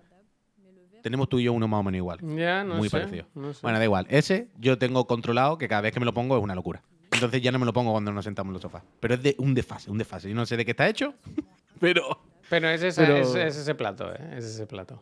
Tenemos 1.03 1.29
tú 1.31 1.39
y 1.39 1.45
yo 1.45 1.53
uno 1.55 1.67
más 1.67 1.81
o 1.81 1.83
menos 1.83 1.97
igual. 1.97 2.19
Ya, 2.37 2.63
no 2.63 2.75
Muy 2.77 2.89
sé. 2.91 2.99
parecido. 2.99 3.27
no 3.35 3.55
sé. 3.55 3.61
Bueno, 3.63 3.79
da 3.79 3.85
igual. 3.85 4.07
Ese 4.11 4.49
yo 4.59 4.77
tengo 4.79 5.07
controlado 5.07 5.57
que 5.57 5.67
cada 5.67 5.81
vez 5.81 5.93
que 5.93 6.01
me 6.01 6.05
lo 6.07 6.13
pongo 6.13 6.37
es 6.37 6.43
una 6.43 6.55
locura. 6.55 6.83
Entonces 7.13 7.41
ya 7.43 7.51
no 7.53 7.59
me 7.59 7.65
lo 7.67 7.73
pongo 7.73 7.93
cuando 7.93 8.13
nos 8.13 8.25
sentamos 8.25 8.51
en 8.51 8.55
los 8.55 8.63
sofás. 8.63 8.83
Pero 9.01 9.15
es 9.15 9.23
de 9.23 9.35
un 9.39 9.55
desfase, 9.55 9.91
un 9.91 9.97
desfase. 9.99 10.29
Yo 10.29 10.35
no 10.35 10.45
sé 10.47 10.57
de 10.59 10.65
qué 10.65 10.73
está 10.73 10.89
hecho, 10.89 11.15
pero... 11.81 12.23
Pero 12.51 12.69
es, 12.69 12.83
esa- 12.83 13.03
Pero- 13.03 13.17
es- 13.17 13.35
es 13.35 13.57
ese 13.57 13.75
plato, 13.75 14.13
¿eh? 14.13 14.35
Es 14.37 14.45
ese 14.45 14.67
plato. 14.67 15.01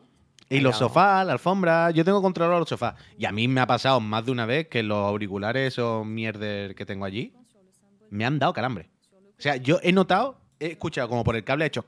Y 0.50 0.60
los 0.60 0.76
sofás, 0.78 1.26
la 1.26 1.32
alfombra, 1.32 1.90
yo 1.90 2.04
tengo 2.04 2.22
controlado 2.22 2.58
los 2.60 2.68
sofás. 2.68 2.94
Y 3.18 3.24
a 3.26 3.32
mí 3.32 3.48
me 3.48 3.60
ha 3.60 3.66
pasado 3.66 4.00
más 4.00 4.24
de 4.24 4.32
una 4.32 4.46
vez 4.46 4.68
que 4.68 4.82
los 4.82 4.98
auriculares 4.98 5.78
o 5.78 6.04
mierder 6.04 6.74
que 6.74 6.86
tengo 6.86 7.04
allí 7.04 7.34
me 8.10 8.24
han 8.24 8.38
dado 8.38 8.52
calambre. 8.54 8.88
O 9.38 9.40
sea, 9.42 9.56
yo 9.56 9.78
he 9.82 9.92
notado, 9.92 10.38
he 10.60 10.68
escuchado 10.68 11.08
como 11.08 11.22
por 11.24 11.36
el 11.36 11.44
cable 11.44 11.64
ha 11.64 11.66
hecho... 11.66 11.84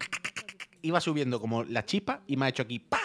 Iba 0.82 1.00
subiendo 1.00 1.40
como 1.40 1.64
la 1.64 1.84
chispa 1.84 2.22
y 2.26 2.36
me 2.36 2.46
ha 2.46 2.48
hecho 2.48 2.62
aquí 2.62 2.78
¡pa! 2.78 3.00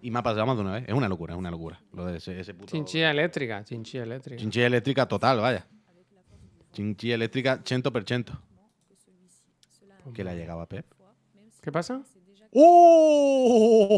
Y 0.00 0.10
me 0.10 0.18
ha 0.18 0.22
pasado 0.22 0.46
más 0.46 0.56
de 0.56 0.62
una 0.62 0.72
vez. 0.72 0.84
Es 0.88 0.94
una 0.94 1.08
locura, 1.08 1.34
es 1.34 1.38
una 1.38 1.50
locura. 1.50 1.80
Lo 1.92 2.06
de 2.06 2.16
ese, 2.18 2.40
ese 2.40 2.54
puto... 2.54 2.72
Chinchilla 2.72 3.10
eléctrica, 3.10 3.62
chinchilla 3.64 4.02
eléctrica. 4.02 4.40
Chinchilla 4.40 4.66
eléctrica 4.66 5.06
total, 5.06 5.40
vaya. 5.40 5.66
Chinchilla 6.72 7.14
eléctrica 7.14 7.62
100%. 7.62 8.40
Que 10.12 10.24
le 10.24 10.30
ha 10.30 10.34
llegado 10.34 10.60
a 10.60 10.66
Pep. 10.66 10.84
¿Qué 11.60 11.70
pasa? 11.70 12.02
¡Oh! 12.52 13.88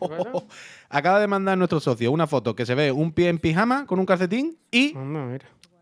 ¿Qué 0.00 0.08
pasa? 0.08 0.44
Acaba 0.88 1.20
de 1.20 1.26
mandar 1.26 1.58
nuestro 1.58 1.80
socio 1.80 2.10
una 2.10 2.26
foto 2.26 2.56
que 2.56 2.64
se 2.64 2.74
ve 2.74 2.90
un 2.90 3.12
pie 3.12 3.28
en 3.28 3.38
pijama 3.38 3.84
con 3.86 3.98
un 3.98 4.06
calcetín 4.06 4.58
y 4.70 4.94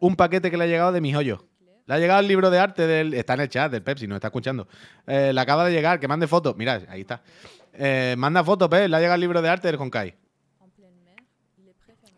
un 0.00 0.16
paquete 0.16 0.50
que 0.50 0.56
le 0.56 0.64
ha 0.64 0.66
llegado 0.66 0.90
de 0.90 1.00
mi 1.00 1.12
joyo. 1.12 1.44
Le 1.86 1.94
ha 1.94 1.98
llegado 1.98 2.20
el 2.20 2.28
libro 2.28 2.50
de 2.50 2.58
arte 2.58 2.86
del. 2.86 3.14
Está 3.14 3.34
en 3.34 3.40
el 3.40 3.48
chat 3.48 3.70
del 3.70 3.82
Pep, 3.82 3.98
si 3.98 4.06
nos 4.06 4.16
está 4.16 4.28
escuchando. 4.28 4.66
Eh, 5.06 5.32
le 5.32 5.40
acaba 5.40 5.64
de 5.64 5.72
llegar, 5.72 6.00
que 6.00 6.08
mande 6.08 6.26
fotos. 6.26 6.56
Mira, 6.56 6.82
ahí 6.88 7.02
está. 7.02 7.22
Eh, 7.72 8.14
manda 8.18 8.42
fotos, 8.42 8.68
Pep. 8.68 8.88
Le 8.88 8.96
ha 8.96 9.00
llegado 9.00 9.14
el 9.14 9.20
libro 9.20 9.40
de 9.40 9.48
arte 9.48 9.68
del 9.68 9.80
Honkai. 9.80 10.14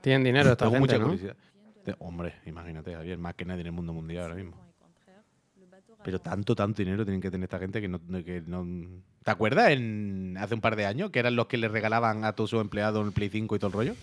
Tienen 0.00 0.24
dinero 0.24 0.52
esta 0.52 0.66
gente, 0.66 0.80
mucha 0.80 0.98
¿no? 0.98 1.04
curiosidad. 1.04 1.36
Hombre, 1.98 2.34
imagínate, 2.46 2.94
Javier, 2.94 3.18
más 3.18 3.34
que 3.34 3.44
nadie 3.44 3.62
en 3.62 3.66
el 3.68 3.72
mundo 3.72 3.92
mundial 3.92 4.24
ahora 4.24 4.34
mismo. 4.34 4.56
Pero 6.04 6.20
tanto, 6.20 6.54
tanto 6.54 6.82
dinero 6.82 7.04
tienen 7.04 7.20
que 7.20 7.30
tener 7.30 7.44
esta 7.44 7.58
gente 7.58 7.80
que 7.80 7.88
no, 7.88 8.00
que 8.24 8.42
no... 8.46 8.66
¿Te 9.24 9.30
acuerdas 9.30 9.70
en 9.70 10.36
hace 10.38 10.54
un 10.54 10.60
par 10.60 10.76
de 10.76 10.86
años 10.86 11.10
que 11.10 11.18
eran 11.18 11.34
los 11.34 11.46
que 11.46 11.58
le 11.58 11.68
regalaban 11.68 12.24
a 12.24 12.32
todos 12.32 12.50
sus 12.50 12.60
empleados 12.60 13.04
el 13.04 13.12
Play 13.12 13.28
5 13.28 13.56
y 13.56 13.58
todo 13.58 13.68
el 13.68 13.72
rollo? 13.72 13.94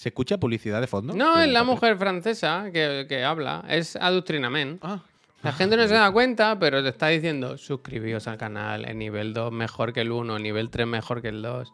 ¿Se 0.00 0.08
escucha 0.08 0.38
publicidad 0.38 0.80
de 0.80 0.86
fondo? 0.86 1.12
No, 1.12 1.38
es 1.42 1.48
la 1.50 1.62
mujer 1.62 1.98
francesa 1.98 2.70
que, 2.72 3.04
que 3.06 3.22
habla. 3.22 3.62
Es 3.68 3.96
adoctrinamiento. 3.96 4.86
Ah, 4.86 5.02
La 5.42 5.52
gente 5.52 5.76
no 5.76 5.86
se 5.86 5.92
da 5.92 6.10
cuenta, 6.10 6.58
pero 6.58 6.82
te 6.82 6.88
está 6.88 7.08
diciendo 7.08 7.58
suscribíos 7.58 8.26
al 8.26 8.38
canal, 8.38 8.86
el 8.86 8.96
nivel 8.96 9.34
2 9.34 9.52
mejor 9.52 9.92
que 9.92 10.00
el 10.00 10.10
1, 10.10 10.36
el 10.38 10.42
nivel 10.42 10.70
3 10.70 10.86
mejor 10.86 11.20
que 11.20 11.28
el 11.28 11.42
2. 11.42 11.70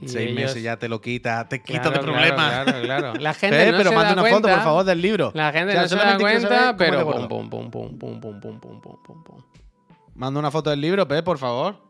Y 0.00 0.06
Seis 0.06 0.30
ellos- 0.30 0.40
meses 0.40 0.62
ya 0.62 0.76
te 0.76 0.88
lo 0.88 1.00
quita, 1.00 1.48
te 1.48 1.60
quita 1.60 1.80
Claro, 1.90 1.96
de 1.96 2.04
problemas. 2.04 2.62
Claro, 2.64 2.80
claro. 2.82 3.14
La 3.14 3.34
gente 3.34 3.72
no 3.72 3.78
pero 3.78 3.90
se 3.90 3.96
manda 3.96 4.14
da 4.14 4.22
una 4.22 4.22
foto, 4.30 4.42
cuenta. 4.42 4.54
por 4.54 4.64
favor, 4.64 4.84
del 4.84 5.02
libro. 5.02 5.32
La 5.34 5.50
gente 5.52 5.70
O 5.70 5.72
sea, 5.72 5.82
no 5.82 5.88
se 5.88 5.96
da 5.96 6.16
cuenta, 6.18 6.76
pero 6.76 7.10
pum, 7.10 7.28
pum, 7.28 7.50
pum, 7.50 7.70
pum, 7.72 7.98
pum, 7.98 8.20
pum, 8.20 8.40
pum, 8.40 8.60
pum, 8.60 8.80
pum, 8.80 9.02
pum, 9.02 9.24
pum. 9.24 9.42
Manda 10.14 10.38
una 10.38 10.52
foto 10.52 10.70
del 10.70 10.80
libro, 10.80 11.08
Pep, 11.08 11.24
por 11.24 11.38
favor. 11.38 11.87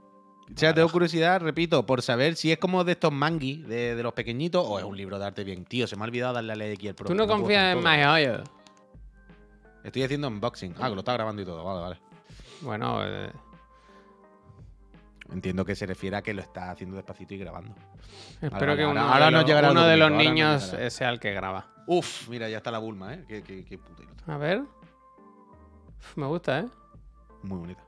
O 0.55 0.59
sea, 0.59 0.73
tengo 0.75 0.89
curiosidad, 0.89 1.41
repito, 1.41 1.85
por 1.85 2.01
saber 2.03 2.35
si 2.37 2.51
es 2.51 2.59
como 2.59 2.83
de 2.85 2.93
estos 2.93 3.13
manguis 3.13 3.67
de, 3.69 3.95
de 3.95 4.03
los 4.03 4.13
pequeñitos 4.15 4.65
o 4.67 4.79
es 4.79 4.85
un 4.85 4.97
libro 4.97 5.19
de 5.19 5.27
arte 5.27 5.45
bien. 5.45 5.65
Tío, 5.65 5.87
se 5.87 5.95
me 5.97 6.03
ha 6.03 6.07
olvidado 6.07 6.35
darle 6.35 6.53
a 6.53 6.57
leer 6.57 6.73
aquí 6.75 6.89
el 6.89 6.95
pro. 6.95 7.07
Tú 7.07 7.15
no 7.15 7.27
confías 7.27 7.77
en. 7.77 7.83
My 7.85 8.03
Hoyo. 8.05 8.43
Estoy 9.85 10.03
haciendo 10.03 10.29
unboxing. 10.29 10.75
Ah, 10.81 10.89
que 10.89 10.95
lo 10.95 11.01
está 11.01 11.13
grabando 11.13 11.43
y 11.43 11.45
todo. 11.45 11.63
Vale, 11.65 11.81
vale. 11.81 12.01
Bueno, 12.63 12.99
eh, 13.05 13.31
Entiendo 15.31 15.65
que 15.65 15.77
se 15.77 15.85
refiere 15.85 16.17
a 16.17 16.23
que 16.23 16.33
lo 16.33 16.41
está 16.41 16.71
haciendo 16.71 16.97
despacito 16.97 17.35
y 17.35 17.39
grabando. 17.39 17.75
espero 18.41 18.51
vale, 18.51 18.77
que 18.77 18.83
ahora- 18.85 18.91
uno, 19.03 19.13
ahora 19.13 19.27
de, 19.27 19.31
nos 19.33 19.49
los, 19.63 19.71
uno 19.73 19.85
de 19.87 19.97
los 19.99 20.11
niños 20.13 20.65
llegará. 20.65 20.87
eh, 20.87 20.91
sea 20.91 21.11
el 21.11 21.21
que 21.21 21.33
graba. 21.35 21.67
Uf, 21.87 22.29
mira, 22.31 22.49
ya 22.49 22.57
está 22.57 22.71
la 22.71 22.79
Bulma, 22.79 23.13
¿eh? 23.15 23.25
Qué, 23.29 23.43
qué, 23.43 23.65
qué 23.65 23.77
puta. 23.79 24.03
A 24.27 24.39
ver. 24.39 24.61
Uf, 24.61 26.17
Me 26.17 26.27
gusta, 26.27 26.61
¿eh? 26.61 26.67
Muy 27.43 27.59
bonita. 27.59 27.83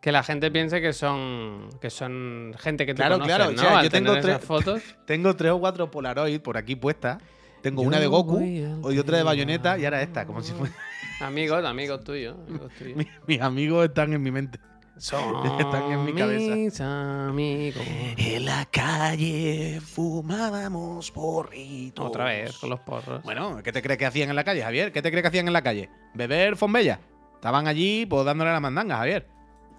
Que 0.00 0.12
la 0.12 0.22
gente 0.22 0.50
piense 0.50 0.80
que 0.80 0.92
son 0.92 1.68
que 1.80 1.90
son 1.90 2.54
gente 2.58 2.86
que 2.86 2.94
tú 2.94 2.98
Claro, 2.98 3.14
conoces, 3.16 3.34
claro, 3.36 3.50
¿no? 3.50 3.56
o 3.56 3.60
sea, 3.64 3.78
Al 3.78 3.84
yo 3.84 3.90
tengo 3.90 4.12
tres- 4.20 4.38
fotos. 4.44 4.82
Tengo 5.06 5.34
tres 5.34 5.50
o 5.52 5.58
cuatro 5.58 5.90
Polaroid 5.90 6.40
por 6.40 6.56
aquí 6.56 6.76
puestas. 6.76 7.18
Tengo 7.62 7.82
una 7.82 7.98
de 7.98 8.06
Goku 8.06 8.40
y 8.40 8.98
otra 8.98 9.16
de. 9.18 9.24
Bayonetta 9.24 9.76
y 9.78 9.84
ahora 9.84 10.00
esta, 10.02 10.24
como 10.24 10.40
si 10.42 10.52
fuera. 10.52 10.72
Amigos, 11.20 11.64
amigos 11.64 12.04
tuyos. 12.04 12.36
Amigos 12.48 12.72
tuyos. 12.78 12.96
Mi- 12.96 13.08
Mis 13.26 13.40
amigos 13.40 13.86
están 13.86 14.12
en 14.12 14.22
mi 14.22 14.30
mente. 14.30 14.60
Son 14.98 15.44
están 15.60 15.90
en 15.90 16.04
mi 16.04 16.12
cabeza. 16.12 16.54
mis 16.54 16.80
amigos. 16.80 17.82
En 18.16 18.44
la 18.44 18.64
calle 18.66 19.80
fumábamos 19.80 21.10
porritos. 21.10 22.06
Otra 22.06 22.24
vez 22.26 22.56
con 22.58 22.70
los 22.70 22.78
porros. 22.80 23.22
Bueno, 23.24 23.60
¿qué 23.64 23.72
te 23.72 23.82
crees 23.82 23.98
que 23.98 24.06
hacían 24.06 24.30
en 24.30 24.36
la 24.36 24.44
calle, 24.44 24.62
Javier? 24.62 24.92
¿Qué 24.92 25.02
te 25.02 25.10
crees 25.10 25.22
que 25.22 25.28
hacían 25.28 25.48
en 25.48 25.52
la 25.52 25.62
calle? 25.62 25.90
¿Beber 26.14 26.56
Fonbella? 26.56 27.00
Estaban 27.34 27.66
allí, 27.66 28.06
pues 28.06 28.24
dándole 28.24 28.52
la 28.52 28.60
mandanga, 28.60 28.96
Javier. 28.98 29.26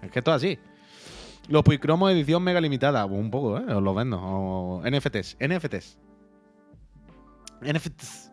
Es 0.02 0.10
que 0.10 0.18
esto 0.20 0.30
es 0.32 0.36
así. 0.36 0.58
Los 1.48 1.62
Puicromos 1.62 2.12
edición 2.12 2.42
mega 2.42 2.60
limitada. 2.60 3.04
Un 3.04 3.30
poco, 3.30 3.58
¿eh? 3.58 3.74
Os 3.74 3.82
los 3.82 3.94
vendo. 3.94 4.18
O 4.20 4.82
NFTs. 4.88 5.36
NFTs. 5.40 5.98
NFTs. 7.62 8.29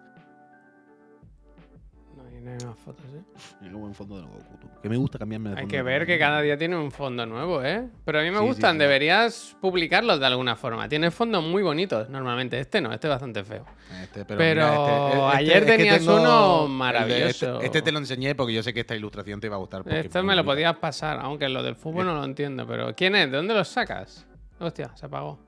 Hay 2.58 2.64
hay 2.64 2.68
más 2.68 2.80
fotos, 2.80 3.06
¿eh? 3.14 3.70
Buen 3.72 3.94
fondo 3.94 4.16
de 4.18 4.24
Goku, 4.24 4.58
tú. 4.60 4.68
Que 4.82 4.90
me 4.90 4.98
gusta 4.98 5.20
cambiarme 5.20 5.50
de 5.52 5.56
Hay 5.58 5.62
fondo. 5.64 5.72
que 5.72 5.82
ver 5.84 6.06
que 6.08 6.18
cada 6.18 6.42
día 6.42 6.58
tiene 6.58 6.76
un 6.76 6.92
fondo 6.92 7.26
nuevo, 7.26 7.64
¿eh? 7.64 7.88
Pero 8.04 8.20
a 8.20 8.24
mí 8.24 8.32
me 8.32 8.40
Sí, 8.40 8.44
gustan, 8.46 8.74
sí. 8.74 8.80
deberías 8.80 9.56
publicarlos 9.62 10.20
de 10.20 10.26
alguna 10.26 10.56
forma. 10.56 10.90
Tiene 10.90 11.12
fondos 11.12 11.44
muy 11.44 11.62
bonitos 11.62 12.10
normalmente. 12.10 12.60
Este 12.60 12.82
no, 12.82 12.92
este 12.92 13.08
es 13.08 13.12
bastante 13.12 13.44
feo. 13.44 13.66
Este, 14.02 14.26
Pero 14.26 14.40
mira, 14.40 15.30
ayer 15.38 15.58
es 15.58 15.66
que 15.66 15.78
tenías 15.78 16.00
tengo 16.00 16.20
uno 16.20 16.62
el 16.64 16.68
de- 16.72 16.74
maravilloso. 16.78 17.54
Este, 17.56 17.66
este 17.68 17.82
te 17.84 17.92
lo 17.92 18.00
enseñé 18.00 18.34
porque 18.36 18.54
yo 18.54 18.64
sé 18.64 18.74
que 18.74 18.80
esta 18.82 18.96
ilustración 18.96 19.40
te 19.40 19.48
iba 19.48 19.56
a 19.56 19.60
gustar. 19.60 19.84
porque 19.84 20.00
Esto 20.00 20.20
es 20.20 20.26
me 20.26 20.36
lo 20.36 20.44
podías 20.44 20.76
pasar, 20.78 21.20
aunque 21.22 21.48
lo 21.50 21.62
del 21.64 21.76
fútbol 21.76 22.06
no 22.06 22.16
lo 22.16 22.24
entiendo. 22.24 22.66
Pero 22.66 22.96
¿quién 22.96 23.16
es? 23.16 23.30
¿De 23.30 23.38
dónde 23.38 23.54
los 23.54 23.68
sacas? 23.68 24.26
Hostia, 24.60 24.92
se 24.96 25.06
apagó. 25.06 25.40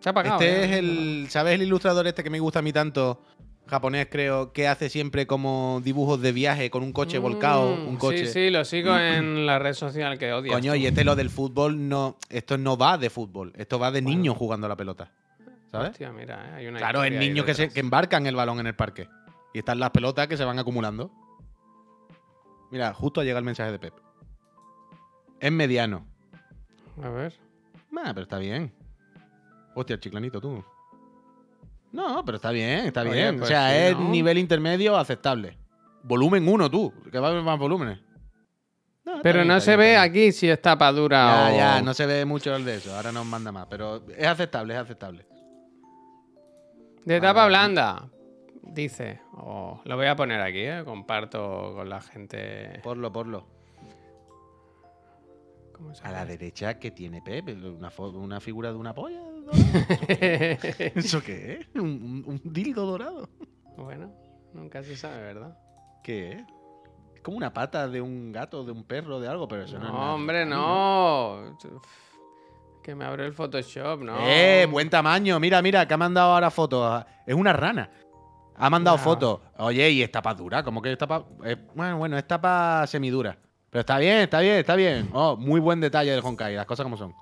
Se 0.00 0.08
ha 0.08 0.12
apagado. 0.12 0.40
Este 0.40 0.60
¿eh? 0.60 0.64
es 0.64 0.70
el. 0.78 1.26
¿Sabes 1.28 1.54
el 1.54 1.62
ilustrador 1.62 2.06
este 2.06 2.24
que 2.24 2.30
me 2.30 2.40
gusta 2.40 2.58
a 2.58 2.62
mí 2.62 2.72
tanto? 2.72 3.22
Japonés, 3.70 4.08
creo, 4.10 4.52
que 4.52 4.68
hace 4.68 4.88
siempre 4.88 5.26
como 5.26 5.80
dibujos 5.82 6.20
de 6.20 6.32
viaje 6.32 6.70
con 6.70 6.82
un 6.82 6.92
coche 6.92 7.18
volcado. 7.18 7.76
Mm, 7.76 7.88
Un 7.88 7.96
coche. 7.96 8.26
Sí, 8.26 8.32
sí, 8.32 8.50
lo 8.50 8.64
sigo 8.64 8.96
en 8.98 9.46
la 9.46 9.58
red 9.58 9.74
social 9.74 10.18
que 10.18 10.32
odias. 10.32 10.54
Coño, 10.54 10.74
y 10.74 10.86
este 10.86 11.04
lo 11.04 11.16
del 11.16 11.30
fútbol 11.30 11.88
no. 11.88 12.16
Esto 12.28 12.58
no 12.58 12.76
va 12.76 12.98
de 12.98 13.08
fútbol. 13.08 13.52
Esto 13.56 13.78
va 13.78 13.90
de 13.90 14.02
niños 14.02 14.36
jugando 14.36 14.66
a 14.66 14.68
la 14.68 14.76
pelota. 14.76 15.10
¿Sabes? 15.70 15.90
Hostia, 15.90 16.12
mira, 16.12 16.50
eh, 16.50 16.54
hay 16.56 16.66
una 16.66 16.78
Claro, 16.78 17.04
es 17.04 17.12
niños 17.12 17.46
que, 17.46 17.54
se, 17.54 17.68
que 17.68 17.80
embarcan 17.80 18.26
el 18.26 18.34
balón 18.34 18.58
en 18.58 18.66
el 18.66 18.74
parque. 18.74 19.08
Y 19.54 19.60
están 19.60 19.78
las 19.78 19.90
pelotas 19.90 20.26
que 20.26 20.36
se 20.36 20.44
van 20.44 20.58
acumulando. 20.58 21.10
Mira, 22.70 22.92
justo 22.92 23.22
llega 23.22 23.38
el 23.38 23.44
mensaje 23.44 23.72
de 23.72 23.78
Pep. 23.78 23.94
Es 25.38 25.52
mediano. 25.52 26.06
A 27.02 27.08
ver. 27.08 27.34
Nah, 27.90 28.12
pero 28.12 28.22
está 28.22 28.38
bien. 28.38 28.72
Hostia, 29.74 29.94
el 29.94 30.00
chiclanito, 30.00 30.40
tú. 30.40 30.64
No, 31.92 32.24
pero 32.24 32.36
está 32.36 32.50
bien, 32.50 32.86
está 32.86 33.02
Oye, 33.02 33.12
bien. 33.12 33.36
pues 33.38 33.50
o 33.50 33.52
sea, 33.52 33.70
sí, 33.70 33.76
es 33.76 33.98
¿no? 33.98 34.08
nivel 34.08 34.38
intermedio 34.38 34.96
aceptable. 34.96 35.58
Volumen 36.02 36.46
1, 36.48 36.70
tú, 36.70 36.92
que 37.10 37.18
va 37.18 37.28
a 37.28 37.30
haber 37.30 37.42
más 37.42 37.58
volúmenes. 37.58 37.98
No, 39.04 39.20
Pero 39.22 39.40
bien, 39.40 39.48
no 39.48 39.60
se 39.60 39.70
bien, 39.76 39.80
ve 39.80 39.96
aquí 39.96 40.30
si 40.30 40.48
es 40.48 40.60
tapa 40.62 40.92
dura 40.92 41.48
Ya, 41.48 41.52
o. 41.52 41.56
ya, 41.56 41.82
no 41.82 41.94
se 41.94 42.06
ve 42.06 42.24
mucho 42.24 42.54
el 42.54 42.64
de 42.64 42.76
eso. 42.76 42.94
Ahora 42.94 43.10
nos 43.12 43.26
manda 43.26 43.50
más. 43.50 43.66
Pero 43.68 44.02
es 44.16 44.26
aceptable, 44.26 44.74
es 44.74 44.80
aceptable. 44.80 45.26
De 47.04 47.18
Vale, 47.18 47.20
tapa 47.20 47.46
blanda. 47.46 48.08
Dice. 48.62 49.20
Oh, 49.32 49.80
lo 49.84 49.96
voy 49.96 50.06
a 50.06 50.14
poner 50.14 50.40
aquí, 50.40 50.60
¿eh? 50.60 50.82
Comparto 50.84 51.72
con 51.74 51.88
la 51.88 52.00
gente. 52.02 52.78
Porlo, 52.84 53.10
porlo. 53.10 53.46
¿Cómo 55.72 55.94
se 55.94 56.04
A 56.06 56.12
la 56.12 56.26
derecha, 56.26 56.78
que 56.78 56.90
tiene 56.90 57.22
Pep? 57.22 57.48
Una, 57.48 57.90
una 58.12 58.38
figura 58.40 58.70
de 58.70 58.76
una 58.76 58.94
polla. 58.94 59.22
Bueno, 59.50 60.58
¿Eso 60.94 61.22
qué 61.22 61.60
es? 61.60 61.66
¿Un, 61.80 61.82
un- 61.82 62.24
un 62.26 62.52
dildo 62.52 62.86
dorado? 62.86 63.28
nunca 64.52 64.82
se 64.82 64.96
sabe, 64.96 65.18
¿verdad? 65.22 65.56
¿Qué 66.02 66.32
es? 66.32 66.40
Es 67.14 67.22
como 67.22 67.36
una 67.36 67.52
pata 67.52 67.88
de 67.88 68.00
un 68.00 68.32
gato, 68.32 68.64
de 68.64 68.72
un 68.72 68.84
perro, 68.84 69.20
de 69.20 69.28
algo, 69.28 69.46
pero 69.48 69.62
eso 69.64 69.78
no, 69.78 69.86
es 69.86 69.92
nada 69.92 70.14
hombre, 70.14 70.42
extraño, 70.42 70.62
no. 70.62 71.58
Que 72.82 72.94
me 72.94 73.04
abre 73.04 73.26
el 73.26 73.32
Photoshop, 73.34 74.00
¿no? 74.02 74.16
Eh, 74.18 74.66
buen 74.70 74.88
tamaño. 74.88 75.38
Mira, 75.38 75.60
mira, 75.62 75.86
que 75.86 75.94
ha 75.94 75.98
mandado 75.98 76.32
ahora 76.32 76.50
fotos. 76.50 77.04
Es 77.26 77.34
una 77.34 77.52
rana. 77.52 77.90
Ha 78.56 78.70
mandado 78.70 78.96
Wow. 78.96 79.04
fotos. 79.04 79.40
Oye, 79.58 79.90
y 79.90 80.02
es 80.02 80.10
tapa 80.10 80.34
dura. 80.34 80.62
¿Cómo 80.62 80.80
que 80.82 80.92
es 80.92 80.98
tapa? 80.98 81.24
eh, 81.44 81.56
bueno, 81.74 81.98
bueno, 81.98 82.16
es 82.18 82.26
tapa 82.26 82.86
semidura. 82.86 83.36
Pero 83.70 83.80
está 83.80 83.98
bien, 83.98 84.18
está 84.20 84.40
bien, 84.40 84.56
está 84.56 84.74
bien. 84.76 85.10
Oh, 85.12 85.36
muy 85.36 85.60
buen 85.60 85.78
detalle 85.80 86.10
del 86.10 86.24
Honkai, 86.24 86.54
las 86.56 86.66
cosas 86.66 86.84
como 86.84 86.96
son. 86.96 87.14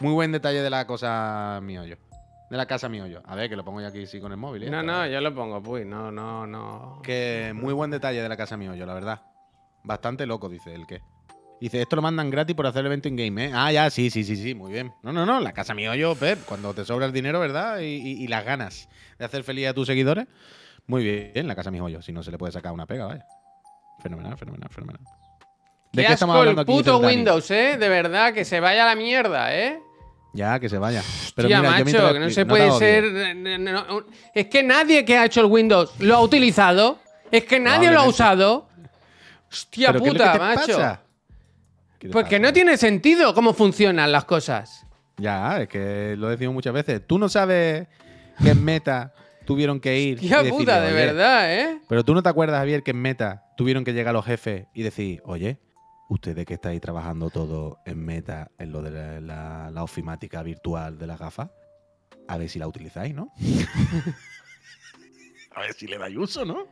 Muy 0.00 0.12
buen 0.12 0.32
detalle 0.32 0.62
de 0.62 0.70
la 0.70 0.86
cosa 0.86 1.60
miollo. 1.62 1.96
De 2.50 2.56
la 2.56 2.66
casa 2.66 2.88
miollo. 2.88 3.22
A 3.26 3.34
ver, 3.34 3.48
que 3.48 3.56
lo 3.56 3.64
pongo 3.64 3.80
yo 3.80 3.86
aquí 3.88 4.06
sí 4.06 4.20
con 4.20 4.30
el 4.32 4.38
móvil. 4.38 4.64
¿eh? 4.64 4.70
No, 4.70 4.82
no, 4.82 5.06
yo 5.06 5.20
lo 5.20 5.34
pongo, 5.34 5.62
pues. 5.62 5.86
No, 5.86 6.10
no, 6.12 6.46
no. 6.46 7.00
Que 7.02 7.52
muy 7.54 7.72
buen 7.72 7.90
detalle 7.90 8.22
de 8.22 8.28
la 8.28 8.36
casa 8.36 8.56
miollo, 8.56 8.84
la 8.86 8.94
verdad. 8.94 9.22
Bastante 9.82 10.26
loco, 10.26 10.48
dice 10.48 10.74
el 10.74 10.86
que. 10.86 11.00
Dice, 11.60 11.80
esto 11.80 11.96
lo 11.96 12.02
mandan 12.02 12.30
gratis 12.30 12.54
por 12.54 12.66
hacer 12.66 12.80
el 12.80 12.86
evento 12.86 13.08
in-game, 13.08 13.46
¿eh? 13.46 13.50
Ah, 13.54 13.72
ya, 13.72 13.88
sí, 13.88 14.10
sí, 14.10 14.24
sí, 14.24 14.36
sí, 14.36 14.54
muy 14.54 14.72
bien. 14.72 14.92
No, 15.02 15.12
no, 15.12 15.24
no, 15.24 15.40
la 15.40 15.52
casa 15.52 15.72
miollo, 15.72 16.14
Pep, 16.16 16.44
cuando 16.44 16.74
te 16.74 16.84
sobra 16.84 17.06
el 17.06 17.12
dinero, 17.12 17.40
¿verdad? 17.40 17.78
Y, 17.78 17.84
y- 17.96 18.22
y 18.24 18.26
las 18.26 18.44
ganas 18.44 18.88
de 19.18 19.24
hacer 19.24 19.44
feliz 19.44 19.68
a 19.68 19.72
tus 19.74 19.86
seguidores. 19.86 20.26
Muy 20.86 21.02
bien, 21.32 21.46
la 21.46 21.54
casa 21.54 21.70
miollo, 21.70 22.02
si 22.02 22.12
no 22.12 22.22
se 22.22 22.30
le 22.30 22.36
puede 22.38 22.52
sacar 22.52 22.72
una 22.72 22.84
pega, 22.86 23.06
vaya. 23.06 23.24
Fenomenal, 24.00 24.36
fenomenal, 24.36 24.68
fenomenal. 24.68 25.00
Qué 25.94 26.06
asco 26.06 26.42
el 26.44 26.56
puto 26.64 26.98
Windows, 26.98 27.50
¿eh? 27.50 27.76
De 27.78 27.88
verdad, 27.88 28.32
que 28.32 28.44
se 28.44 28.60
vaya 28.60 28.84
a 28.84 28.86
la 28.88 28.96
mierda, 28.96 29.54
¿eh? 29.54 29.80
Ya, 30.32 30.58
que 30.58 30.68
se 30.68 30.78
vaya. 30.78 31.02
Pero 31.36 31.46
Tía, 31.48 31.58
mira, 31.58 31.70
macho, 31.70 32.12
que 32.12 32.18
no 32.20 32.30
se 32.30 32.44
puede 32.46 32.70
ser. 32.72 33.36
no, 33.36 33.58
no, 33.58 33.72
no, 33.86 34.06
es 34.34 34.46
que 34.48 34.62
nadie 34.64 35.04
que 35.04 35.16
ha 35.16 35.26
hecho 35.26 35.40
el 35.40 35.46
Windows 35.46 35.92
lo 36.00 36.16
ha 36.16 36.20
utilizado. 36.20 36.98
Es 37.30 37.44
que 37.44 37.60
nadie 37.60 37.90
lo 37.90 38.00
ha 38.00 38.08
usado. 38.08 38.68
Hostia 39.50 39.92
¿Pero 39.92 40.02
qué 40.04 40.10
puta, 40.10 40.32
te 40.32 40.38
macho. 40.38 40.60
pasa? 40.76 41.00
¿Qué 41.98 42.08
te 42.08 42.12
Pues 42.12 42.26
que 42.26 42.40
no 42.40 42.52
tiene 42.52 42.76
sentido 42.76 43.32
cómo 43.34 43.52
funcionan 43.54 44.10
las 44.10 44.24
cosas. 44.24 44.84
Ya, 45.18 45.60
es 45.62 45.68
que 45.68 46.16
lo 46.18 46.28
decimos 46.28 46.54
muchas 46.54 46.72
veces. 46.74 47.00
Tú 47.06 47.18
no 47.18 47.28
sabes 47.28 47.86
que 48.42 48.50
en 48.50 48.64
Meta 48.64 49.14
tuvieron 49.44 49.78
que 49.78 49.96
ir. 50.00 50.18
y 50.22 50.28
decirle, 50.28 50.50
puta, 50.50 50.80
de 50.80 50.88
"Oye, 50.88 50.94
verdad, 51.06 51.54
¿eh? 51.54 51.78
Pero 51.88 52.04
tú 52.04 52.12
no 52.14 52.22
te 52.22 52.28
acuerdas, 52.28 52.58
Javier, 52.58 52.82
que 52.82 52.90
en 52.90 53.00
Meta 53.00 53.44
tuvieron 53.56 53.84
que 53.84 53.92
llegar 53.92 54.12
los 54.12 54.24
jefes 54.24 54.66
y 54.74 54.82
decir, 54.82 55.22
oye, 55.24 55.58
ustedes 56.08 56.44
que 56.46 56.54
estáis 56.54 56.80
trabajando 56.80 57.30
todo 57.30 57.78
en 57.86 58.04
Meta, 58.04 58.50
en 58.58 58.72
lo 58.72 58.82
de 58.82 58.90
la, 58.90 59.20
la- 59.20 59.70
la 59.70 59.82
ofimática 59.82 60.42
virtual 60.42 60.98
de 60.98 61.06
las 61.06 61.18
gafas, 61.18 61.50
a 62.28 62.36
ver 62.38 62.48
si 62.48 62.58
la 62.58 62.66
utilizáis, 62.68 63.14
¿no? 63.14 63.32
a 65.54 65.60
ver 65.60 65.72
si 65.74 65.86
le 65.86 65.98
dais 65.98 66.16
uso, 66.16 66.44
¿no? 66.44 66.66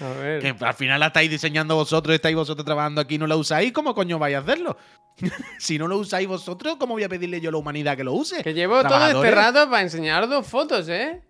A 0.00 0.08
ver. 0.18 0.40
Que 0.42 0.64
al 0.64 0.74
final 0.74 1.00
la 1.00 1.06
estáis 1.06 1.30
diseñando 1.30 1.74
vosotros, 1.76 2.14
estáis 2.14 2.36
vosotros 2.36 2.64
trabajando 2.64 3.00
aquí 3.00 3.14
y 3.14 3.18
no 3.18 3.26
la 3.26 3.36
usáis, 3.36 3.72
¿cómo 3.72 3.94
coño 3.94 4.18
vais 4.18 4.36
a 4.36 4.40
hacerlo? 4.40 4.76
si 5.58 5.78
no 5.78 5.88
lo 5.88 5.96
usáis 5.98 6.28
vosotros, 6.28 6.76
¿cómo 6.78 6.94
voy 6.94 7.04
a 7.04 7.08
pedirle 7.08 7.40
yo 7.40 7.48
a 7.48 7.52
la 7.52 7.58
humanidad 7.58 7.96
que 7.96 8.04
lo 8.04 8.12
use? 8.12 8.42
Que 8.42 8.52
llevo 8.52 8.74
todo 8.74 8.82
este 8.84 8.88
Trabajadores. 8.98 9.34
rato 9.34 9.70
para 9.70 9.82
enseñar 9.82 10.28
dos 10.28 10.46
fotos, 10.46 10.88
¿eh? 10.88 11.22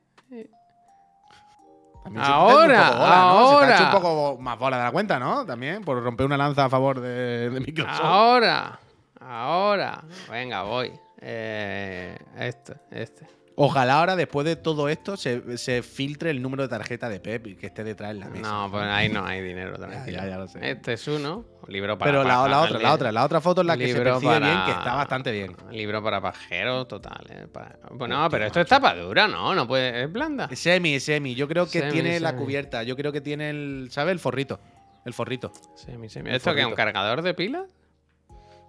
Ahora, 2.17 2.91
bola, 2.91 3.17
¿no? 3.33 3.49
Se 3.61 3.67
te 3.67 3.73
ha 3.73 3.75
hecho 3.75 3.83
un 3.83 3.89
ahora. 3.89 4.01
poco 4.01 4.39
más 4.41 4.59
bola 4.59 4.79
de 4.79 4.85
la 4.85 4.91
cuenta, 4.93 5.19
¿no? 5.19 5.45
También, 5.45 5.83
por 5.83 6.03
romper 6.03 6.27
una 6.27 6.37
lanza 6.37 6.65
a 6.65 6.69
favor 6.69 7.01
de, 7.01 7.51
de 7.51 7.61
Microsoft. 7.61 8.01
Ahora. 8.03 8.79
Ahora. 9.21 10.03
Venga, 10.31 10.63
voy. 10.63 10.93
Eh, 11.21 12.17
este, 12.39 12.75
este. 12.91 13.27
Ojalá 13.59 14.01
ahora, 14.01 14.17
después 14.17 14.45
de 14.45 14.55
todo 14.55 14.91
esto, 14.91 15.17
se, 15.17 15.57
se 15.57 15.83
filtre 15.83 16.29
el 16.31 16.43
número 16.43 16.63
de 16.65 16.69
tarjeta 16.69 17.09
de 17.09 17.21
Pep 17.21 17.47
y 17.47 17.55
que 17.57 17.67
esté 17.69 17.85
detrás 17.85 18.11
en 18.11 18.21
la 18.21 18.29
mesa. 18.29 18.43
No, 18.51 18.71
pues 18.71 18.85
ahí 18.85 19.09
no 19.09 19.25
hay 19.25 19.41
dinero. 19.41 19.77
tranquilo. 19.79 20.19
ya, 20.19 20.29
ya 20.29 20.37
lo 20.37 20.47
sé. 20.47 20.71
Este 20.71 20.93
es 20.93 21.09
uno. 21.09 21.47
Libro 21.67 21.97
para 21.97 22.11
Pero 22.11 22.23
la, 22.23 22.43
otra, 22.43 22.79
la 22.79 22.93
otra, 22.93 23.11
la 23.13 23.25
otra 23.25 23.41
foto 23.41 23.63
es 23.63 23.67
la 23.67 23.77
que 23.79 23.89
se 23.93 24.01
percibe 24.01 24.41
bien, 24.41 24.59
que 24.67 24.71
está 24.73 24.95
bastante 24.95 25.33
bien. 25.33 25.57
Libro 25.73 26.03
para 26.03 26.21
pajeros, 26.21 26.87
total. 26.87 27.27
eh, 27.31 27.47
para- 27.51 27.79
Bueno, 27.93 28.29
pero 28.31 28.45
esto 28.45 28.61
es 28.61 28.69
tapa 28.69 28.95
dura, 28.95 29.27
¿no? 29.27 29.55
No 29.55 29.67
puede. 29.67 30.05
Es 30.05 30.13
blanda. 30.13 30.49
Semi, 30.55 31.01
semi. 31.01 31.35
Yo 31.35 31.49
creo 31.49 31.65
que 31.65 31.81
Semi, 31.81 31.93
tiene 31.93 32.21
la 32.21 32.37
cubierta. 32.37 32.83
Yo 32.83 32.95
creo 32.95 33.11
que 33.11 33.23
tiene 33.23 33.49
el, 33.51 33.89
¿sabes? 33.91 34.13
El 34.13 34.19
forrito. 34.19 34.61
El 35.07 35.15
forrito. 35.15 35.51
Semi, 35.77 36.09
semi. 36.11 36.31
¿Esto 36.31 36.55
qué 36.55 36.61
es? 36.61 36.67
¿Un 36.67 36.75
cargador 36.75 37.23
de 37.23 37.33
pila? 37.33 37.65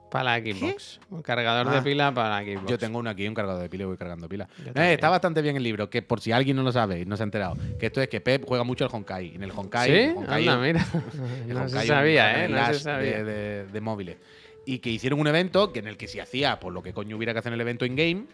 Para 0.10 0.24
la 0.24 0.40
Xbox. 0.40 1.00
Un 1.10 1.22
cargador 1.22 1.70
de 1.70 1.78
Ah. 1.78 1.84
pila 1.84 2.14
para 2.14 2.30
la 2.42 2.44
Xbox. 2.46 2.70
Yo 2.70 2.78
tengo 2.78 3.00
uno 3.00 3.10
aquí, 3.10 3.28
un 3.28 3.34
cargador 3.34 3.62
de 3.62 3.70
pila 3.70 3.84
y 3.84 3.88
voy 3.88 3.98
cargando 3.98 4.30
pila. 4.30 4.48
Eh, 4.76 4.94
está 4.94 5.10
bastante 5.10 5.42
bien 5.42 5.58
el 5.58 5.64
libro, 5.64 5.90
que 5.90 6.02
por 6.02 6.22
si 6.22 6.32
alguien 6.32 6.56
no 6.56 6.64
lo 6.64 6.72
sabe 6.72 7.02
y 7.02 7.06
no 7.06 7.18
se 7.18 7.24
ha 7.24 7.26
enterado, 7.26 7.56
que 7.78 7.88
esto 7.88 8.02
es 8.02 8.08
que 8.08 8.22
Pep 8.22 8.46
juega 8.48 8.64
mucho 8.64 8.86
al 8.86 8.92
Honkai. 8.94 9.36
En 9.36 9.44
el 9.44 9.52
Honkai, 9.52 9.90
¿Sí? 9.90 9.98
el 9.98 10.16
Honkai 10.18 10.48
Anda, 10.48 10.66
mira. 10.66 10.86
el 11.48 11.54
no 11.54 11.68
se 11.70 11.86
sabía, 11.88 12.46
¿eh? 12.46 12.48
No 12.48 12.66
se 12.68 12.80
sabía. 12.80 13.18
De, 13.18 13.24
de- 13.24 13.66
de 13.68 13.82
móviles. 13.82 14.18
Y 14.66 14.80
que 14.80 14.90
hicieron 14.90 15.20
un 15.20 15.28
evento 15.28 15.72
que 15.74 15.80
en 15.80 15.88
el 15.88 15.98
que 15.98 16.08
se 16.08 16.22
hacía, 16.22 16.60
por 16.60 16.72
lo 16.74 16.82
que 16.82 16.94
coño 16.94 17.16
hubiera 17.18 17.34
que 17.34 17.40
hacer 17.40 17.50
en 17.52 17.56
el 17.56 17.62
evento 17.62 17.86
in-game. 17.86 18.26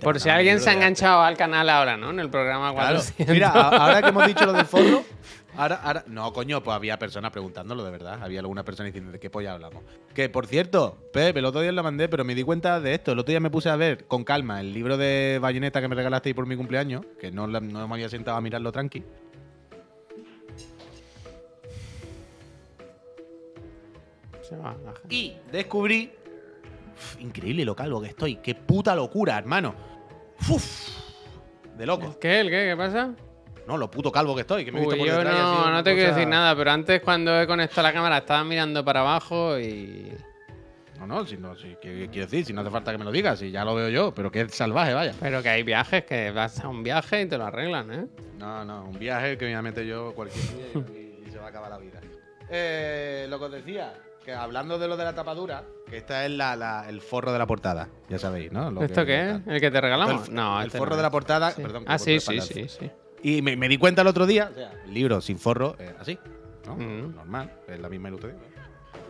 Por 0.00 0.18
si 0.20 0.28
alguien 0.28 0.60
se 0.60 0.70
ha 0.70 0.72
enganchado 0.72 1.22
al 1.22 1.36
canal 1.36 1.68
ahora, 1.68 1.96
¿no? 1.96 2.10
En 2.10 2.20
el 2.20 2.30
programa 2.30 2.72
Claro. 2.72 2.96
400. 2.98 3.34
Mira, 3.34 3.48
a- 3.50 3.68
ahora 3.76 4.02
que 4.02 4.08
hemos 4.08 4.26
dicho 4.26 4.46
lo 4.46 4.52
del 4.52 4.64
forro, 4.64 5.04
ahora, 5.62 5.76
ahora. 5.76 6.04
No, 6.06 6.32
coño, 6.32 6.62
pues 6.62 6.74
había 6.74 6.98
personas 6.98 7.30
preguntándolo 7.30 7.84
de 7.84 7.90
verdad. 7.90 8.18
Había 8.22 8.40
alguna 8.40 8.64
persona 8.64 8.86
diciendo 8.86 9.12
de 9.12 9.18
qué 9.20 9.30
polla 9.30 9.52
hablamos. 9.52 9.82
Que 10.14 10.28
por 10.28 10.46
cierto, 10.46 10.96
Pep, 11.12 11.36
el 11.36 11.44
otro 11.44 11.60
día 11.60 11.72
lo 11.72 11.82
mandé, 11.82 12.08
pero 12.08 12.24
me 12.24 12.34
di 12.34 12.42
cuenta 12.42 12.80
de 12.80 12.94
esto. 12.94 13.12
El 13.12 13.18
otro 13.18 13.30
día 13.30 13.40
me 13.40 13.50
puse 13.50 13.68
a 13.68 13.76
ver 13.76 14.06
con 14.06 14.24
calma 14.24 14.60
el 14.60 14.72
libro 14.72 14.96
de 14.96 15.38
Bayonetta 15.40 15.80
que 15.80 15.88
me 15.88 15.94
regalasteis 15.94 16.34
por 16.34 16.46
mi 16.46 16.56
cumpleaños, 16.56 17.02
que 17.20 17.30
no, 17.30 17.46
la- 17.46 17.60
no 17.60 17.86
me 17.88 17.94
había 17.94 18.08
sentado 18.08 18.36
a 18.36 18.40
mirarlo 18.40 18.72
tranqui. 18.72 19.04
Se 24.42 24.56
va, 24.56 24.76
la 24.84 24.92
gente. 24.94 25.14
Y 25.14 25.36
descubrí. 25.52 26.10
Uf, 26.96 27.20
increíble 27.20 27.64
lo 27.64 27.74
calvo 27.76 28.00
que 28.00 28.08
estoy. 28.08 28.36
Qué 28.36 28.54
puta 28.54 28.94
locura, 28.94 29.38
hermano. 29.38 29.74
Uf, 30.48 30.88
de 31.76 31.86
loco. 31.86 32.06
¿El 32.06 32.18
qué? 32.18 32.40
¿El 32.40 32.50
qué? 32.50 32.66
¿Qué 32.70 32.76
pasa? 32.76 33.14
No, 33.66 33.76
lo 33.76 33.90
puto 33.90 34.10
calvo 34.10 34.34
que 34.34 34.40
estoy. 34.42 34.64
Que 34.64 34.72
me 34.72 34.78
he 34.78 34.80
visto 34.80 34.94
Uy, 34.94 34.98
por 35.00 35.08
yo 35.08 35.16
detrás 35.16 35.34
y 35.34 35.38
ha 35.38 35.40
sido 35.42 35.64
no, 35.66 35.70
no 35.72 35.82
te 35.84 35.94
quiero 35.94 36.08
cosa- 36.08 36.16
decir 36.18 36.28
nada, 36.28 36.56
pero 36.56 36.70
antes 36.70 37.00
cuando 37.02 37.40
he 37.40 37.46
conectado 37.46 37.82
la 37.82 37.92
cámara 37.92 38.18
estaba 38.18 38.42
mirando 38.44 38.84
para 38.84 39.00
abajo 39.00 39.58
y... 39.58 40.12
No, 40.98 41.06
no, 41.06 41.26
si 41.26 41.38
no, 41.38 41.56
si, 41.56 41.68
¿qué, 41.80 41.96
qué 41.96 42.08
quiero 42.12 42.26
decir? 42.26 42.44
Si 42.44 42.52
no 42.52 42.60
hace 42.60 42.70
falta 42.70 42.92
que 42.92 42.98
me 42.98 43.04
lo 43.04 43.10
digas, 43.12 43.38
si 43.38 43.50
ya 43.50 43.64
lo 43.64 43.74
veo 43.74 43.88
yo, 43.88 44.12
pero 44.12 44.30
que 44.30 44.42
es 44.42 44.54
salvaje, 44.54 44.92
vaya. 44.92 45.14
Pero 45.18 45.42
que 45.42 45.48
hay 45.48 45.62
viajes 45.62 46.04
que 46.04 46.30
vas 46.30 46.60
a 46.60 46.68
un 46.68 46.82
viaje 46.82 47.22
y 47.22 47.26
te 47.26 47.38
lo 47.38 47.46
arreglan, 47.46 47.90
¿eh? 47.92 48.06
No, 48.38 48.64
no, 48.66 48.84
un 48.84 48.98
viaje 48.98 49.38
que 49.38 49.46
me 49.46 49.52
voy 49.52 49.58
a 49.58 49.62
meter 49.62 49.86
yo 49.86 50.12
cualquier 50.14 50.44
día 50.44 50.82
y, 50.94 51.24
y 51.26 51.30
se 51.30 51.38
va 51.38 51.46
a 51.46 51.48
acabar 51.48 51.70
la 51.70 51.78
vida. 51.78 52.00
Eh, 52.50 53.26
lo 53.30 53.38
que 53.38 53.44
os 53.46 53.52
decía, 53.52 53.94
que 54.24 54.34
hablando 54.34 54.78
de 54.78 54.88
lo 54.88 54.96
de 54.98 55.04
la 55.04 55.14
tapadura, 55.14 55.64
que 55.88 55.96
esta 55.96 56.26
es 56.26 56.32
la, 56.32 56.54
la- 56.54 56.86
el 56.88 57.00
forro 57.00 57.32
de 57.32 57.38
la 57.38 57.46
portada, 57.46 57.88
ya 58.10 58.18
sabéis, 58.18 58.52
¿no? 58.52 58.70
Lo 58.70 58.82
¿Esto 58.82 59.00
que- 59.00 59.06
qué 59.06 59.30
es? 59.30 59.40
¿El 59.46 59.60
que 59.60 59.70
te 59.70 59.80
regalamos? 59.80 60.28
El- 60.28 60.34
no, 60.34 60.60
el 60.60 60.66
este 60.66 60.76
forro 60.78 60.90
no 60.90 60.96
de 60.96 61.02
la 61.02 61.08
es. 61.08 61.12
portada, 61.12 61.50
Sí. 61.52 61.62
perdón. 61.62 61.84
que 61.86 61.92
Ah, 61.92 61.98
sí, 61.98 62.12
de 62.14 62.20
sí, 62.20 62.40
sí, 62.42 62.68
sí. 62.68 62.90
Y 63.22 63.42
me, 63.42 63.56
me 63.56 63.68
di 63.68 63.76
cuenta 63.76 64.02
el 64.02 64.08
otro 64.08 64.26
día, 64.26 64.48
o 64.50 64.54
sea, 64.54 64.72
el 64.84 64.94
libro 64.94 65.20
sin 65.20 65.38
forro, 65.38 65.76
eh, 65.78 65.94
así, 65.98 66.18
¿no? 66.66 66.76
Mm. 66.76 67.14
Normal, 67.16 67.52
es 67.68 67.78
la 67.80 67.88
misma 67.88 68.08
ilustración. 68.08 68.40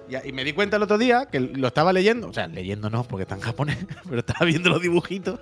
Y, 0.08 0.28
y 0.28 0.32
me 0.32 0.42
di 0.44 0.52
cuenta 0.52 0.76
el 0.76 0.82
otro 0.82 0.98
día 0.98 1.26
que 1.26 1.38
lo 1.38 1.68
estaba 1.68 1.92
leyendo, 1.92 2.28
o 2.28 2.32
sea, 2.32 2.48
leyendo 2.48 2.90
no, 2.90 3.04
porque 3.04 3.22
está 3.22 3.36
en 3.36 3.40
japonés, 3.42 3.78
pero 4.08 4.18
estaba 4.20 4.44
viendo 4.46 4.70
los 4.70 4.82
dibujitos, 4.82 5.38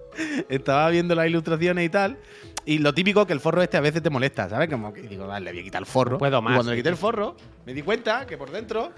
estaba 0.48 0.88
viendo 0.90 1.14
las 1.14 1.26
ilustraciones 1.26 1.84
y 1.84 1.88
tal. 1.88 2.18
Y 2.64 2.78
lo 2.78 2.94
típico 2.94 3.26
que 3.26 3.32
el 3.32 3.40
forro 3.40 3.60
este 3.60 3.76
a 3.76 3.80
veces 3.80 4.02
te 4.02 4.10
molesta, 4.10 4.48
¿sabes? 4.48 4.68
Como 4.70 4.92
que 4.92 5.02
digo, 5.02 5.26
vale, 5.26 5.46
le 5.46 5.50
voy 5.50 5.60
a 5.60 5.64
quitar 5.64 5.82
el 5.82 5.86
forro. 5.86 6.12
No 6.12 6.18
puedo 6.18 6.38
Y 6.38 6.42
más, 6.42 6.54
cuando 6.54 6.70
le 6.70 6.76
quité 6.76 6.90
el 6.90 6.96
forro, 6.96 7.34
me 7.66 7.74
di 7.74 7.82
cuenta 7.82 8.24
que 8.24 8.38
por 8.38 8.52
dentro 8.52 8.92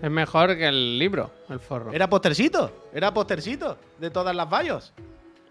Es 0.00 0.08
mejor 0.10 0.56
que 0.56 0.68
el 0.68 0.96
libro, 1.00 1.32
el 1.48 1.58
forro. 1.58 1.92
era 1.92 2.08
postercito, 2.08 2.86
era 2.94 3.12
postercito 3.12 3.76
de 3.98 4.10
todas 4.10 4.36
las 4.36 4.48
vallos. 4.48 4.92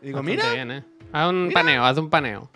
Y 0.02 0.06
digo, 0.08 0.20
Bastante 0.20 0.42
mira. 0.44 0.54
bien, 0.54 0.72
¿eh? 0.72 0.84
Haz 1.12 1.30
un 1.30 1.48
Mira. 1.48 1.60
paneo, 1.62 1.84
haz 1.84 1.98
un 1.98 2.10
paneo. 2.10 2.50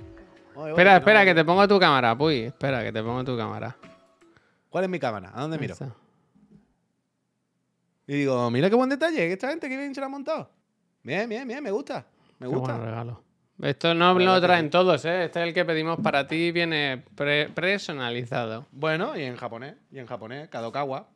Oye, 0.60 0.64
oye, 0.64 0.72
Espera, 0.72 0.92
no, 0.92 0.98
espera, 1.00 1.26
que 1.26 1.34
te 1.36 1.46
pongo 1.46 1.68
tu 1.68 1.80
cámara, 1.80 2.18
Puy. 2.18 2.42
Espera, 2.42 2.84
que 2.84 2.92
te 2.92 3.02
pongo 3.02 3.24
tu 3.24 3.38
cámara. 3.38 3.76
¿Cuál 4.70 4.84
es 4.84 4.90
mi 4.90 5.00
cámara? 5.00 5.32
¿A 5.34 5.42
dónde 5.42 5.58
miro? 5.58 5.76
Y 8.08 8.14
digo, 8.14 8.50
mira 8.50 8.70
qué 8.70 8.76
buen 8.76 8.90
detalle, 8.90 9.32
esta 9.32 9.50
gente 9.50 9.70
que 9.70 9.78
bien 9.78 9.94
se 9.94 10.02
la 10.02 10.08
ha 10.08 10.10
montado. 10.10 10.50
Bien, 11.04 11.30
bien, 11.30 11.48
bien, 11.48 11.64
me 11.64 11.72
gusta. 11.72 12.06
Me 12.40 12.48
Qué 12.48 12.56
gusta. 12.56 12.74
buen 12.74 12.86
regalo. 12.86 13.24
Esto 13.62 13.94
no 13.94 14.14
lo 14.18 14.42
traen 14.42 14.70
todos, 14.70 15.04
¿eh? 15.06 15.26
Este 15.26 15.42
es 15.42 15.48
el 15.48 15.54
que 15.54 15.66
pedimos 15.66 16.00
para 16.00 16.28
ti, 16.28 16.52
viene 16.52 17.04
pre- 17.16 17.50
personalizado. 17.50 18.66
Bueno, 18.72 19.18
y 19.18 19.24
en 19.24 19.36
japonés, 19.36 19.76
y 19.92 20.00
en 20.00 20.08
japonés, 20.08 20.48
Kadokawa. 20.50 21.08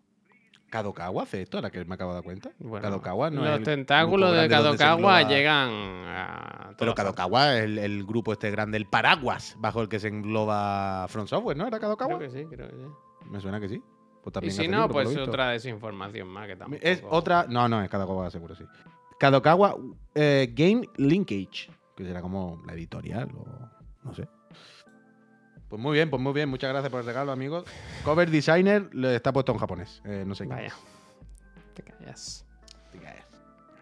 ¿Kadokawa 0.73 1.21
hace 1.21 1.43
esto? 1.43 1.57
Ahora 1.57 1.69
que 1.69 1.85
me 1.85 1.93
acabo 1.93 2.13
de 2.13 2.15
dar 2.15 2.23
cuenta. 2.23 2.51
Bueno, 2.57 2.81
Kadokawa 2.81 3.29
no 3.29 3.45
los 3.45 3.61
tentáculos 3.61 4.35
de 4.35 4.49
Kadokawa 4.49 5.21
llegan 5.21 5.69
a. 6.07 6.73
Pero 6.79 6.95
Kadokawa 6.95 7.57
es 7.57 7.65
el, 7.65 7.77
el 7.77 8.03
grupo 8.03 8.33
este 8.33 8.49
grande, 8.49 8.77
el 8.77 8.87
paraguas 8.87 9.55
bajo 9.59 9.81
el 9.83 9.87
que 9.87 9.99
se 9.99 10.07
engloba 10.07 11.07
Front 11.09 11.29
Software, 11.29 11.55
¿no? 11.55 11.67
¿Era. 11.67 11.79
Kadokawa? 11.79 12.17
Creo 12.17 12.31
que 12.31 12.35
sí, 12.35 12.45
creo 12.49 12.67
que 12.69 12.75
sí. 12.75 12.85
Me 13.29 13.39
suena 13.39 13.59
que 13.59 13.69
sí. 13.69 13.83
Pues 14.23 14.45
Y 14.45 14.49
si 14.49 14.67
no, 14.67 14.87
libro, 14.87 14.93
pues 14.93 15.15
otra 15.15 15.49
desinformación 15.49 16.27
más 16.27 16.47
que 16.47 16.55
tampoco. 16.55 16.81
Es 16.81 17.03
otra. 17.07 17.45
No, 17.47 17.69
no, 17.69 17.83
es 17.83 17.89
Kadokawa, 17.91 18.31
seguro 18.31 18.55
sí. 18.55 18.63
Kadokawa 19.19 19.77
eh, 20.15 20.51
Game 20.55 20.89
Linkage, 20.97 21.69
que 21.95 22.03
será 22.03 22.19
como 22.19 22.63
la 22.65 22.73
editorial 22.73 23.29
o. 23.37 23.45
No 24.03 24.13
sé. 24.15 24.27
Pues 25.73 25.81
muy 25.81 25.95
bien, 25.95 26.07
pues 26.11 26.21
muy 26.21 26.33
bien. 26.33 26.49
Muchas 26.49 26.69
gracias 26.69 26.91
por 26.91 26.99
el 26.99 27.05
regalo, 27.07 27.31
amigos. 27.31 27.63
Cover 28.05 28.29
designer 28.29 28.89
está 29.05 29.33
puesto 29.33 29.53
en 29.53 29.57
japonés. 29.57 30.03
eh, 30.05 30.23
no 30.23 30.35
sé 30.35 30.43
qué. 30.43 30.49
Vaya. 30.53 30.73
Te 31.73 31.81
callas. 31.81 32.45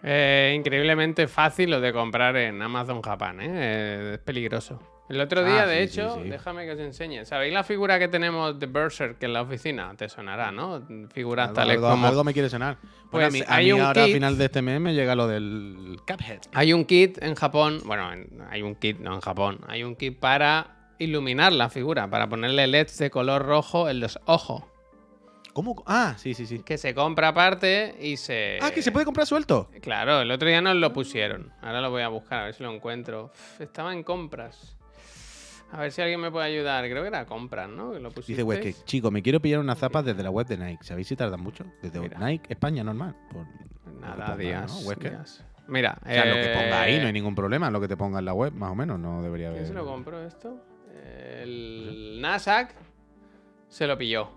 Eh, 0.01 0.53
increíblemente 0.55 1.27
fácil 1.27 1.69
lo 1.69 1.81
de 1.81 1.91
comprar 1.91 2.37
en 2.37 2.61
Amazon 2.61 3.01
Japan, 3.01 3.41
¿eh? 3.41 4.13
Es 4.13 4.19
peligroso. 4.19 4.79
El 5.09 5.19
otro 5.19 5.41
Ah, 5.41 5.43
día, 5.43 5.65
de 5.67 5.85
sí, 5.85 5.99
hecho, 5.99 6.15
sí. 6.23 6.29
déjame 6.29 6.63
que 6.65 6.71
os 6.71 6.79
enseñe. 6.79 7.25
¿Sabéis 7.25 7.53
la 7.53 7.65
figura 7.65 7.99
que 7.99 8.07
tenemos 8.07 8.57
de 8.57 8.67
Berserk 8.67 9.21
en 9.23 9.33
la 9.33 9.41
oficina? 9.41 9.93
Te 9.97 10.07
sonará, 10.07 10.49
¿no? 10.49 10.81
Figuras 11.13 11.49
Algo, 11.49 11.55
tales 11.55 11.75
algo- 11.75 11.89
como. 11.89 12.07
algo 12.07 12.23
me 12.23 12.31
quiere 12.31 12.49
sonar. 12.49 12.77
Pues 13.11 13.27
a 13.27 13.29
mí, 13.31 13.41
a 13.45 13.55
hay 13.55 13.65
mí 13.65 13.71
un 13.73 13.81
ahora 13.81 14.03
a 14.03 14.07
kit- 14.07 14.13
final 14.13 14.37
de 14.37 14.45
este 14.45 14.61
mes 14.61 14.79
me 14.79 14.93
llega 14.93 15.13
lo 15.13 15.27
del 15.27 15.97
Cuphead. 16.07 16.39
Hay 16.53 16.71
un 16.71 16.85
kit 16.85 17.21
en 17.21 17.35
Japón. 17.35 17.81
Bueno, 17.83 18.13
en- 18.13 18.29
hay 18.49 18.61
un 18.61 18.75
kit, 18.75 18.97
no 18.99 19.13
en 19.15 19.19
Japón. 19.19 19.59
Hay 19.67 19.83
un 19.83 19.97
kit 19.97 20.17
para 20.17 20.77
iluminar 21.01 21.51
la 21.53 21.69
figura, 21.69 22.09
para 22.09 22.27
ponerle 22.29 22.67
LEDs 22.67 22.97
de 22.97 23.09
color 23.09 23.45
rojo 23.45 23.89
en 23.89 23.99
los 23.99 24.19
ojos. 24.25 24.63
¿Cómo? 25.53 25.83
Ah, 25.85 26.15
sí, 26.17 26.33
sí, 26.33 26.45
sí. 26.45 26.59
Que 26.59 26.77
se 26.77 26.95
compra 26.95 27.29
aparte 27.29 27.95
y 27.99 28.15
se. 28.17 28.57
Ah, 28.61 28.71
que 28.71 28.81
se 28.81 28.91
puede 28.91 29.05
comprar 29.05 29.27
suelto. 29.27 29.69
Claro, 29.81 30.21
el 30.21 30.31
otro 30.31 30.47
día 30.47 30.61
nos 30.61 30.77
lo 30.77 30.93
pusieron. 30.93 31.51
Ahora 31.61 31.81
lo 31.81 31.89
voy 31.91 32.03
a 32.03 32.07
buscar, 32.07 32.39
a 32.39 32.45
ver 32.45 32.53
si 32.53 32.63
lo 32.63 32.73
encuentro. 32.73 33.25
Uf, 33.33 33.59
Estaba 33.61 33.91
en 33.93 34.03
compras. 34.03 34.77
A 35.73 35.79
ver 35.81 35.91
si 35.91 36.01
alguien 36.01 36.19
me 36.21 36.31
puede 36.31 36.45
ayudar. 36.47 36.85
Creo 36.89 37.01
que 37.01 37.07
era 37.09 37.25
compras, 37.25 37.69
¿no? 37.69 37.91
Que 37.93 37.99
lo 37.99 38.09
Dice 38.11 38.35
que, 38.37 38.43
pusisteis. 38.45 38.85
chico, 38.85 39.09
me 39.11 39.21
quiero 39.21 39.41
pillar 39.41 39.59
unas 39.59 39.77
zapas 39.77 40.05
desde 40.05 40.21
la 40.23 40.29
web 40.29 40.47
de 40.47 40.57
Nike. 40.57 40.83
¿Sabéis 40.83 41.07
si 41.07 41.15
tardan 41.17 41.39
mucho? 41.41 41.65
Desde 41.81 41.99
Mira. 41.99 42.17
Nike, 42.19 42.51
España, 42.53 42.83
normal. 42.83 43.15
Por- 43.31 43.45
Nada, 43.99 44.15
ponga, 44.27 44.37
días. 44.37 44.83
¿no? 44.85 44.95
Días. 44.95 45.43
Mira, 45.67 45.97
O 46.01 46.05
sea, 46.07 46.25
lo 46.25 46.35
que 46.35 46.49
ponga 46.49 46.81
ahí 46.81 46.95
no 46.97 47.03
hay 47.03 47.09
eh, 47.09 47.13
ningún 47.13 47.35
problema. 47.35 47.69
Lo 47.71 47.79
que 47.79 47.87
te 47.87 47.95
ponga 47.95 48.19
en 48.19 48.25
la 48.25 48.33
web, 48.33 48.53
más 48.53 48.71
o 48.71 48.75
menos, 48.75 48.99
no 48.99 49.21
debería 49.21 49.47
haber. 49.47 49.59
¿Quién 49.61 49.67
se 49.69 49.73
lo 49.73 49.85
compró 49.85 50.21
esto? 50.25 50.57
El 51.41 52.19
NASAC 52.21 52.73
se 53.67 53.87
lo 53.87 53.97
pilló. 53.97 54.29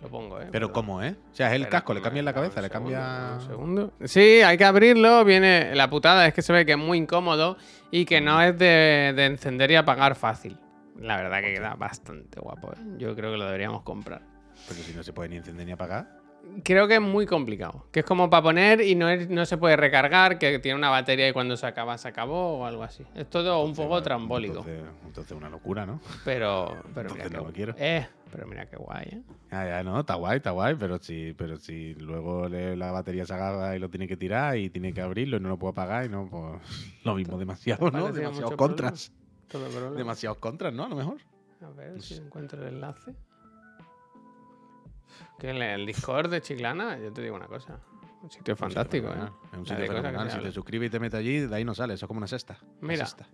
Lo 0.00 0.08
pongo, 0.08 0.40
¿eh? 0.40 0.48
Pero. 0.50 0.72
¿cómo, 0.72 1.02
eh? 1.02 1.14
O 1.30 1.34
sea, 1.34 1.48
es 1.48 1.54
el 1.54 1.68
casco, 1.68 1.92
le 1.92 2.00
dame- 2.00 2.04
cambian 2.04 2.24
la 2.24 2.32
cabeza, 2.32 2.62
le 2.62 2.70
cambia. 2.70 3.32
un 3.34 3.40
segundo. 3.46 3.92
Sí, 4.04 4.40
hay 4.40 4.56
que 4.56 4.64
abrirlo. 4.64 5.24
Viene. 5.26 5.74
La 5.74 5.90
putada 5.90 6.26
es 6.26 6.32
que 6.32 6.40
se 6.40 6.52
ve 6.54 6.64
que 6.64 6.72
es 6.72 6.78
muy 6.78 6.96
incómodo 6.96 7.58
y 7.90 8.06
que 8.06 8.20
no 8.22 8.40
es 8.40 8.56
de, 8.58 9.12
de 9.14 9.26
encender 9.26 9.70
y 9.70 9.76
apagar 9.76 10.14
fácil. 10.14 10.58
La 10.98 11.16
verdad 11.16 11.40
que 11.42 11.52
queda 11.52 11.74
bastante 11.74 12.40
guapo. 12.40 12.72
¿eh? 12.72 12.76
Yo 12.98 13.14
creo 13.14 13.30
que 13.30 13.36
lo 13.36 13.44
deberíamos 13.44 13.82
comprar. 13.82 14.22
Pero 14.68 14.80
si 14.80 14.94
no 14.94 15.02
se 15.02 15.12
puede 15.12 15.28
ni 15.28 15.36
encender 15.36 15.66
ni 15.66 15.72
apagar. 15.72 16.19
Creo 16.64 16.88
que 16.88 16.94
es 16.94 17.00
muy 17.00 17.26
complicado. 17.26 17.86
Que 17.92 18.00
es 18.00 18.06
como 18.06 18.28
para 18.28 18.42
poner 18.42 18.80
y 18.80 18.94
no, 18.94 19.08
es- 19.08 19.28
no 19.28 19.46
se 19.46 19.56
puede 19.56 19.76
recargar, 19.76 20.38
que 20.38 20.58
tiene 20.58 20.76
una 20.76 20.90
batería 20.90 21.28
y 21.28 21.32
cuando 21.32 21.56
se 21.56 21.66
acaba, 21.66 21.96
se 21.98 22.08
acabó 22.08 22.58
o 22.58 22.64
algo 22.66 22.82
así. 22.82 23.04
Es 23.14 23.28
todo 23.30 23.62
un 23.64 23.74
poco 23.74 24.02
trambólico. 24.02 24.58
Entonces, 24.66 24.84
entonces 25.06 25.36
una 25.36 25.48
locura, 25.48 25.86
¿no? 25.86 26.00
Pero, 26.24 26.76
pero 26.94 27.10
mira 27.10 27.24
qué 27.28 27.36
no 27.36 27.44
lo 27.44 27.52
quiero. 27.52 27.74
Eh, 27.78 28.06
pero 28.32 28.46
mira 28.46 28.66
qué 28.66 28.76
guay, 28.76 29.04
¿eh? 29.10 29.22
Ya, 29.50 29.66
ya, 29.68 29.82
no, 29.84 30.00
está 30.00 30.14
guay, 30.14 30.36
está 30.38 30.50
guay, 30.50 30.74
pero 30.78 30.98
si, 30.98 31.34
pero 31.36 31.56
si 31.56 31.94
luego 31.94 32.48
le- 32.48 32.76
la 32.76 32.90
batería 32.92 33.24
se 33.26 33.34
agarra 33.34 33.76
y 33.76 33.78
lo 33.78 33.88
tiene 33.88 34.06
que 34.08 34.16
tirar 34.16 34.56
y 34.56 34.70
tiene 34.70 34.92
que 34.92 35.00
abrirlo 35.00 35.36
y 35.36 35.40
no 35.40 35.48
lo 35.48 35.58
puedo 35.58 35.72
apagar 35.72 36.04
y 36.06 36.08
no, 36.08 36.28
pues 36.28 36.62
lo 37.04 37.14
mismo, 37.14 37.38
demasiado, 37.38 37.90
¿no? 37.90 37.98
Demasiados 38.12 38.54
contras. 38.56 39.12
Demasiados 39.96 40.38
contras, 40.38 40.72
¿no? 40.72 40.84
A 40.84 40.88
lo 40.88 40.96
mejor. 40.96 41.16
A 41.62 41.68
ver 41.70 42.00
si 42.02 42.14
encuentro 42.14 42.60
el 42.66 42.74
enlace. 42.74 43.12
Que 45.38 45.50
en 45.50 45.62
el 45.62 45.86
Discord 45.86 46.30
de 46.30 46.40
Chiclana, 46.40 46.98
yo 46.98 47.12
te 47.12 47.22
digo 47.22 47.36
una 47.36 47.46
cosa. 47.46 47.78
Un 48.22 48.30
sitio 48.30 48.54
fantástico, 48.54 49.08
¿eh? 49.08 49.30
Es 49.52 49.58
un 49.58 49.64
La 49.64 49.76
sitio 49.76 49.86
fenomenal. 49.86 50.30
Si 50.30 50.38
te 50.38 50.52
suscribes 50.52 50.88
y 50.88 50.90
te 50.90 51.00
metes 51.00 51.18
allí, 51.18 51.38
de 51.40 51.56
ahí 51.56 51.64
no 51.64 51.74
sale. 51.74 51.94
Eso 51.94 52.04
es 52.04 52.08
como 52.08 52.18
una 52.18 52.26
cesta. 52.26 52.58
Una 52.80 52.88
Mira. 52.92 53.06
cesta. 53.06 53.26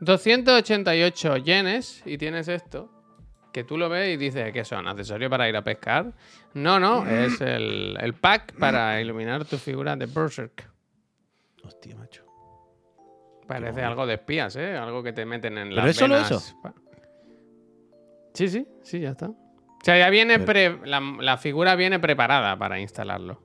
288 0.00 1.36
yenes 1.38 2.02
y 2.04 2.18
tienes 2.18 2.48
esto. 2.48 2.90
Que 3.52 3.64
tú 3.64 3.78
lo 3.78 3.88
ves 3.88 4.14
y 4.14 4.16
dices 4.16 4.52
que 4.52 4.64
son 4.64 4.86
accesorios 4.86 5.30
para 5.30 5.48
ir 5.48 5.56
a 5.56 5.62
pescar. 5.62 6.12
No, 6.54 6.78
no, 6.78 7.06
es 7.06 7.40
el, 7.40 7.96
el 8.00 8.14
pack 8.14 8.54
para 8.58 9.00
iluminar 9.00 9.44
tu 9.44 9.56
figura 9.56 9.96
de 9.96 10.06
Berserk. 10.06 10.68
Hostia, 11.64 11.96
macho. 11.96 12.24
Parece 13.46 13.82
algo 13.82 14.06
de 14.06 14.14
espías, 14.14 14.54
¿eh? 14.56 14.76
Algo 14.76 15.02
que 15.02 15.12
te 15.12 15.24
meten 15.24 15.56
en 15.56 15.68
¿Pero 15.70 15.80
las 15.82 15.90
es 15.90 15.96
solo 15.96 16.14
venas 16.14 16.30
eso? 16.30 16.56
Sí, 18.34 18.48
sí, 18.48 18.68
sí, 18.82 19.00
ya 19.00 19.10
está. 19.10 19.30
O 19.80 19.84
sea, 19.84 19.96
ya 19.98 20.10
viene 20.10 20.38
pre- 20.40 20.78
la, 20.84 21.00
la 21.20 21.36
figura 21.38 21.74
viene 21.76 21.98
preparada 21.98 22.58
para 22.58 22.80
instalarlo. 22.80 23.42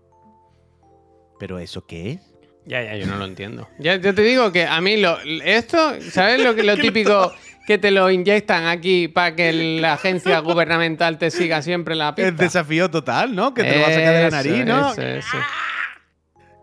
¿Pero 1.40 1.60
eso 1.60 1.86
qué 1.86 2.12
es? 2.14 2.34
Ya, 2.66 2.82
ya, 2.82 2.96
yo 2.96 3.06
no 3.08 3.18
lo 3.18 3.26
entiendo. 3.26 3.68
Ya, 3.78 3.98
yo 3.98 4.16
te 4.16 4.22
digo 4.22 4.52
que 4.52 4.66
a 4.66 4.80
mí 4.82 4.96
lo, 4.98 5.20
esto, 5.44 6.00
¿sabes 6.02 6.42
lo, 6.42 6.54
lo 6.54 6.78
típico 6.82 7.34
que 7.68 7.78
te 7.78 7.92
lo 7.92 8.10
inyectan 8.10 8.66
aquí 8.68 9.10
para 9.10 9.36
que 9.36 9.52
la 9.82 9.94
agencia 9.94 10.40
gubernamental 10.40 11.18
te 11.18 11.30
siga 11.30 11.62
siempre 11.62 11.96
la 11.96 12.16
pista? 12.16 12.30
Es 12.30 12.38
desafío 12.38 12.90
total, 12.90 13.36
¿no? 13.36 13.54
Que 13.54 13.64
te 13.64 13.76
lo 13.76 13.82
vas 13.82 13.90
a 13.92 13.94
sacar 13.96 14.14
de 14.14 14.22
la 14.24 14.30
nariz, 14.30 14.66
¿no? 14.66 14.92
Eso, 14.92 15.02
eso, 15.02 15.38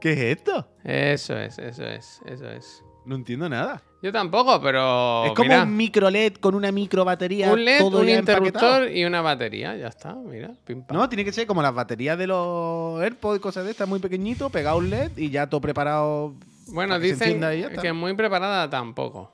¿Qué 0.01 0.13
es 0.13 0.19
esto? 0.39 0.67
eso 0.85 1.39
es, 1.39 1.59
eso 1.59 1.85
es, 1.85 2.21
eso 2.27 2.51
es. 2.51 2.83
No 3.05 3.15
entiendo 3.17 3.49
nada. 3.49 3.83
Yo 4.03 4.13
tampoco, 4.13 4.61
pero 4.63 5.25
es 5.27 5.33
como 5.33 5.49
mira, 5.49 5.63
un 5.63 5.77
micro 5.77 6.11
LED 6.11 6.35
con 6.35 6.55
una 6.55 6.71
micro 6.73 7.05
batería. 7.05 7.53
un 7.53 7.65
LED, 7.65 7.79
todo 7.81 8.01
un 8.01 8.09
interruptor 8.09 8.47
empaquetado. 8.47 8.89
y 8.91 9.05
una 9.05 9.21
batería, 9.21 9.77
ya 9.77 9.89
está, 9.89 10.15
mira, 10.15 10.53
pim, 10.65 10.83
pam. 10.83 10.97
No, 10.97 11.09
tiene 11.09 11.25
que 11.25 11.33
ser 11.33 11.47
como 11.47 11.61
las 11.63 11.75
baterías 11.75 12.17
de 12.17 12.27
los 12.27 13.01
AirPods 13.03 13.39
y 13.39 13.41
cosas 13.41 13.65
de 13.65 13.73
estas, 13.73 13.87
muy 13.89 13.99
pequeñito, 14.01 14.49
pegado 14.51 14.79
un 14.79 14.89
LED 14.91 15.13
y 15.17 15.31
ya 15.31 15.49
todo 15.49 15.61
preparado. 15.61 16.35
Bueno, 16.69 16.99
que 16.99 17.07
dicen 17.13 17.43
está. 17.45 17.83
que 17.83 17.93
muy 17.93 18.15
preparada 18.15 18.71
tampoco. 18.71 19.33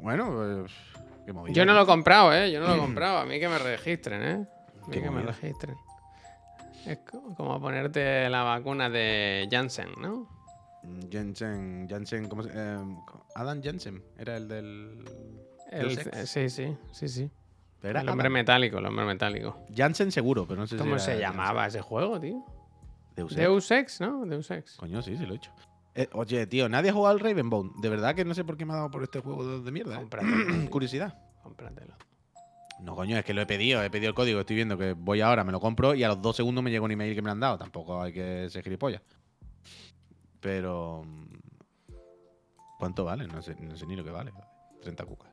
Bueno, 0.00 0.30
pues. 0.34 0.72
Qué 1.24 1.32
movida. 1.32 1.54
Yo 1.54 1.64
no 1.64 1.72
lo 1.72 1.82
he 1.82 1.86
comprado, 1.86 2.34
¿eh? 2.34 2.52
Yo 2.52 2.60
no 2.60 2.66
lo 2.68 2.74
he 2.74 2.78
comprado. 2.80 3.18
A 3.18 3.24
mí 3.24 3.40
que 3.40 3.48
me 3.48 3.58
registren, 3.58 4.22
¿eh? 4.22 4.46
A 4.82 4.86
mí 4.88 5.00
que 5.00 5.10
me 5.10 5.22
registren. 5.22 5.76
Es 6.84 6.98
co- 6.98 7.34
como 7.34 7.58
ponerte 7.60 8.28
la 8.28 8.42
vacuna 8.42 8.90
de 8.90 9.48
Janssen, 9.50 9.88
¿no? 9.98 10.28
Jensen, 11.10 11.86
Jensen, 11.88 12.28
¿cómo 12.28 12.42
se 12.42 12.50
eh, 12.54 12.78
Adam 13.34 13.62
Jensen, 13.62 14.02
era 14.18 14.36
el 14.36 14.48
del. 14.48 15.04
El- 15.70 16.26
sí, 16.26 16.48
sí, 16.50 16.76
sí, 16.92 17.08
sí. 17.08 17.30
Era 17.82 18.00
el 18.00 18.08
hombre 18.08 18.26
Adam. 18.26 18.32
metálico, 18.32 18.78
el 18.78 18.86
hombre 18.86 19.04
metálico. 19.04 19.58
Jansen 19.74 20.10
seguro, 20.10 20.46
pero 20.46 20.60
no 20.60 20.66
sé 20.66 20.76
si 20.76 20.82
¿Cómo 20.82 20.98
se 20.98 21.18
llamaba 21.18 21.66
ese 21.66 21.80
juego, 21.82 22.18
tío? 22.18 22.42
Deus 23.14 23.32
Ex. 23.32 23.40
Deus 23.40 23.70
Ex, 23.70 24.00
¿no? 24.00 24.24
Deus 24.24 24.50
Ex. 24.50 24.76
Coño, 24.76 25.02
sí, 25.02 25.16
sí 25.16 25.26
lo 25.26 25.34
he 25.34 25.36
hecho. 25.36 25.52
Eh, 25.94 26.08
oye, 26.12 26.46
tío, 26.46 26.68
nadie 26.68 26.90
ha 26.90 26.92
jugado 26.92 27.14
al 27.14 27.20
Ravenbone. 27.20 27.70
De 27.80 27.88
verdad 27.88 28.14
que 28.14 28.24
no 28.24 28.34
sé 28.34 28.42
por 28.44 28.56
qué 28.56 28.64
me 28.64 28.72
ha 28.72 28.76
dado 28.76 28.90
por 28.90 29.02
este 29.02 29.20
juego 29.20 29.60
de, 29.60 29.70
mierda. 29.70 30.00
eh. 30.00 30.68
Curiosidad. 30.70 31.18
Cómpratelo. 31.42 31.94
No, 32.80 32.96
coño, 32.96 33.16
es 33.16 33.24
que 33.24 33.32
lo 33.34 33.42
he 33.42 33.46
pedido, 33.46 33.82
he 33.82 33.90
pedido 33.90 34.08
el 34.08 34.14
código, 34.14 34.40
estoy 34.40 34.56
viendo 34.56 34.76
que 34.76 34.94
voy 34.94 35.20
ahora, 35.20 35.44
me 35.44 35.52
lo 35.52 35.60
compro 35.60 35.94
y 35.94 36.02
a 36.02 36.08
los 36.08 36.20
dos 36.20 36.34
segundos 36.36 36.64
me 36.64 36.70
llega 36.70 36.84
un 36.84 36.90
email 36.90 37.14
que 37.14 37.22
me 37.22 37.26
lo 37.26 37.32
han 37.32 37.40
dado. 37.40 37.58
Tampoco 37.58 38.02
hay 38.02 38.12
que 38.12 38.48
ser 38.50 38.64
gilipollas. 38.64 39.02
Pero. 40.44 41.02
mm, 41.06 41.24
¿Cuánto 42.78 43.02
vale? 43.06 43.26
No 43.26 43.40
sé, 43.40 43.56
no 43.60 43.74
sé 43.78 43.86
ni 43.86 43.96
lo 43.96 44.04
que 44.04 44.10
vale. 44.10 44.30
30 44.82 45.06
cucas. 45.06 45.32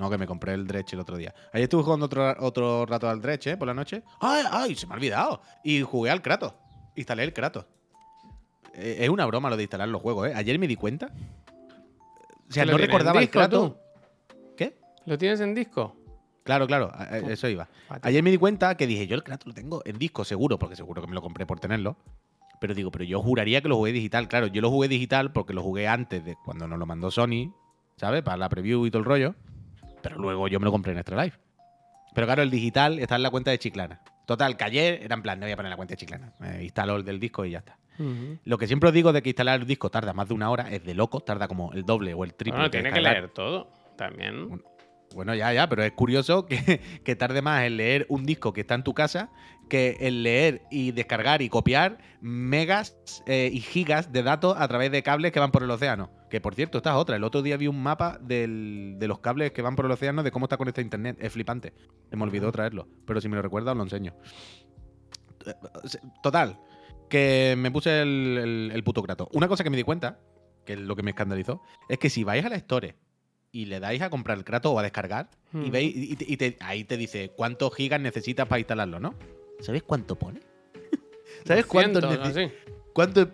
No, 0.00 0.10
que 0.10 0.18
me 0.18 0.26
compré 0.26 0.54
el 0.54 0.66
Dredge 0.66 0.94
el 0.94 1.00
otro 1.00 1.16
día. 1.16 1.32
Ayer 1.52 1.64
estuve 1.64 1.84
jugando 1.84 2.06
otro, 2.06 2.34
otro 2.40 2.84
rato 2.84 3.08
al 3.08 3.20
Dredge, 3.20 3.52
¿eh? 3.52 3.56
Por 3.56 3.68
la 3.68 3.74
noche. 3.74 4.02
¡Ay, 4.20 4.42
ay! 4.50 4.74
Se 4.74 4.86
me 4.88 4.94
ha 4.94 4.96
olvidado. 4.96 5.40
Y 5.62 5.82
jugué 5.82 6.10
al 6.10 6.20
Kratos. 6.20 6.54
Instalé 6.96 7.22
el 7.22 7.32
Kratos. 7.32 7.66
Eh, 8.74 8.96
es 9.00 9.08
una 9.08 9.24
broma 9.26 9.50
lo 9.50 9.56
de 9.56 9.62
instalar 9.64 9.88
los 9.88 10.02
juegos, 10.02 10.28
¿eh? 10.28 10.32
Ayer 10.34 10.58
me 10.58 10.66
di 10.66 10.74
cuenta. 10.74 11.06
O 12.48 12.52
sea, 12.52 12.64
¿Que 12.64 12.72
lo 12.72 12.72
no 12.72 12.78
recordaba 12.78 13.20
el 13.20 13.26
disco, 13.26 13.38
Kratos. 13.38 13.70
tú? 13.70 13.76
¿Qué? 14.56 14.76
¿Lo 15.04 15.16
tienes 15.16 15.40
en 15.42 15.54
disco? 15.54 15.94
Claro, 16.42 16.66
claro, 16.66 16.90
a- 16.92 17.02
a- 17.04 17.18
eso 17.18 17.46
iba. 17.48 17.68
Ayer 18.02 18.22
me 18.24 18.30
di 18.32 18.38
cuenta 18.38 18.76
que 18.76 18.86
dije, 18.88 19.06
yo 19.06 19.14
el 19.14 19.22
Kratos 19.22 19.46
lo 19.46 19.54
tengo 19.54 19.82
en 19.84 19.96
disco 19.98 20.24
seguro, 20.24 20.58
porque 20.58 20.74
seguro 20.74 21.00
que 21.02 21.06
me 21.08 21.14
lo 21.14 21.22
compré 21.22 21.46
por 21.46 21.60
tenerlo. 21.60 21.96
Pero 22.60 22.74
digo, 22.74 22.90
pero 22.90 23.04
yo 23.04 23.20
juraría 23.22 23.62
que 23.62 23.68
lo 23.68 23.76
jugué 23.76 23.92
digital. 23.92 24.28
Claro, 24.28 24.46
yo 24.46 24.60
lo 24.60 24.70
jugué 24.70 24.86
digital 24.86 25.32
porque 25.32 25.54
lo 25.54 25.62
jugué 25.62 25.88
antes 25.88 26.24
de 26.24 26.36
cuando 26.44 26.68
nos 26.68 26.78
lo 26.78 26.86
mandó 26.86 27.10
Sony, 27.10 27.54
¿sabes? 27.96 28.22
Para 28.22 28.36
la 28.36 28.48
preview 28.48 28.86
y 28.86 28.90
todo 28.90 29.00
el 29.00 29.06
rollo. 29.06 29.34
Pero 30.02 30.18
luego 30.18 30.46
yo 30.48 30.60
me 30.60 30.66
lo 30.66 30.70
compré 30.70 30.92
en 30.92 30.98
Extra 30.98 31.24
Life. 31.24 31.38
Pero 32.14 32.26
claro, 32.26 32.42
el 32.42 32.50
digital 32.50 32.98
está 32.98 33.16
en 33.16 33.22
la 33.22 33.30
cuenta 33.30 33.50
de 33.50 33.58
Chiclana. 33.58 34.02
Total, 34.26 34.56
que 34.56 34.64
ayer 34.64 35.00
era 35.02 35.14
en 35.14 35.22
plan, 35.22 35.40
no 35.40 35.46
voy 35.46 35.52
a 35.52 35.56
poner 35.56 35.70
la 35.70 35.76
cuenta 35.76 35.92
de 35.92 35.96
Chiclana. 35.96 36.32
Me 36.38 36.62
instaló 36.62 36.96
el 36.96 37.04
del 37.04 37.18
disco 37.18 37.44
y 37.44 37.52
ya 37.52 37.58
está. 37.58 37.78
Lo 38.44 38.56
que 38.56 38.66
siempre 38.66 38.88
os 38.88 38.94
digo 38.94 39.12
de 39.12 39.22
que 39.22 39.28
instalar 39.28 39.60
el 39.60 39.66
disco 39.66 39.90
tarda 39.90 40.14
más 40.14 40.28
de 40.28 40.34
una 40.34 40.48
hora 40.50 40.70
es 40.70 40.82
de 40.84 40.94
loco, 40.94 41.20
tarda 41.20 41.48
como 41.48 41.72
el 41.74 41.84
doble 41.84 42.14
o 42.14 42.24
el 42.24 42.32
triple. 42.32 42.58
Bueno, 42.58 42.70
tiene 42.70 42.92
que 42.92 43.00
leer 43.00 43.28
todo 43.28 43.70
también. 43.96 44.62
Bueno, 45.14 45.34
ya, 45.34 45.52
ya, 45.52 45.68
pero 45.68 45.82
es 45.82 45.92
curioso 45.92 46.46
que, 46.46 46.80
que 47.04 47.16
tarde 47.16 47.42
más 47.42 47.64
en 47.64 47.76
leer 47.76 48.06
un 48.08 48.24
disco 48.24 48.54
que 48.54 48.62
está 48.62 48.74
en 48.74 48.84
tu 48.84 48.94
casa 48.94 49.30
que 49.70 49.96
en 50.00 50.22
leer 50.22 50.60
y 50.70 50.92
descargar 50.92 51.40
y 51.40 51.48
copiar 51.48 51.96
megas 52.20 52.94
eh, 53.26 53.48
y 53.50 53.60
gigas 53.60 54.12
de 54.12 54.22
datos 54.22 54.54
a 54.58 54.68
través 54.68 54.90
de 54.92 55.02
cables 55.02 55.32
que 55.32 55.40
van 55.40 55.50
por 55.50 55.62
el 55.62 55.70
océano. 55.70 56.10
Que 56.28 56.42
por 56.42 56.54
cierto, 56.54 56.76
esta 56.78 56.90
es 56.90 56.96
otra. 56.96 57.16
El 57.16 57.24
otro 57.24 57.40
día 57.40 57.56
vi 57.56 57.66
un 57.68 57.82
mapa 57.82 58.18
del- 58.20 58.96
de 58.98 59.08
los 59.08 59.20
cables 59.20 59.52
que 59.52 59.62
van 59.62 59.74
por 59.76 59.86
el 59.86 59.90
océano 59.92 60.22
de 60.22 60.30
cómo 60.30 60.44
está 60.44 60.58
conectado 60.58 60.82
internet. 60.84 61.16
Es 61.18 61.32
flipante. 61.32 61.72
Se 62.10 62.16
me 62.16 62.22
olvidó 62.24 62.52
traerlo. 62.52 62.86
Pero 63.06 63.20
si 63.22 63.28
me 63.30 63.36
lo 63.36 63.42
recuerda, 63.42 63.70
os 63.72 63.76
lo 63.78 63.82
enseño. 63.84 64.14
Total, 66.22 66.58
que 67.08 67.54
me 67.56 67.70
puse 67.70 68.02
el, 68.02 68.38
el- 68.38 68.70
el 68.74 68.84
puto 68.84 69.02
Kratos. 69.02 69.28
Una 69.32 69.48
cosa 69.48 69.64
que 69.64 69.70
me 69.70 69.76
di 69.76 69.82
cuenta, 69.82 70.20
que 70.66 70.74
es 70.74 70.78
lo 70.78 70.94
que 70.96 71.02
me 71.02 71.10
escandalizó, 71.10 71.62
es 71.88 71.98
que 71.98 72.10
si 72.10 72.24
vais 72.24 72.44
a 72.44 72.48
la 72.48 72.56
Store 72.56 72.96
y 73.52 73.64
le 73.64 73.80
dais 73.80 74.00
a 74.02 74.10
comprar 74.10 74.38
el 74.38 74.44
Kratos 74.44 74.72
o 74.72 74.78
a 74.78 74.82
descargar, 74.82 75.30
y 75.52 75.56
Mm. 75.56 75.70
veis, 75.70 75.92
y, 75.96 76.16
te- 76.16 76.24
y 76.28 76.36
te- 76.36 76.56
ahí 76.60 76.84
te 76.84 76.96
dice 76.96 77.32
cuántos 77.36 77.74
gigas 77.74 78.00
necesitas 78.00 78.46
para 78.46 78.60
instalarlo, 78.60 79.00
¿no? 79.00 79.14
¿Sabes 79.60 79.82
cuánto 79.82 80.16
pone? 80.16 80.40
¿Sabes 81.46 81.66
cuánto, 81.66 82.00
200, 82.00 82.28
nece- 82.36 82.46
así. 82.46 82.54
cuánto? 82.92 83.28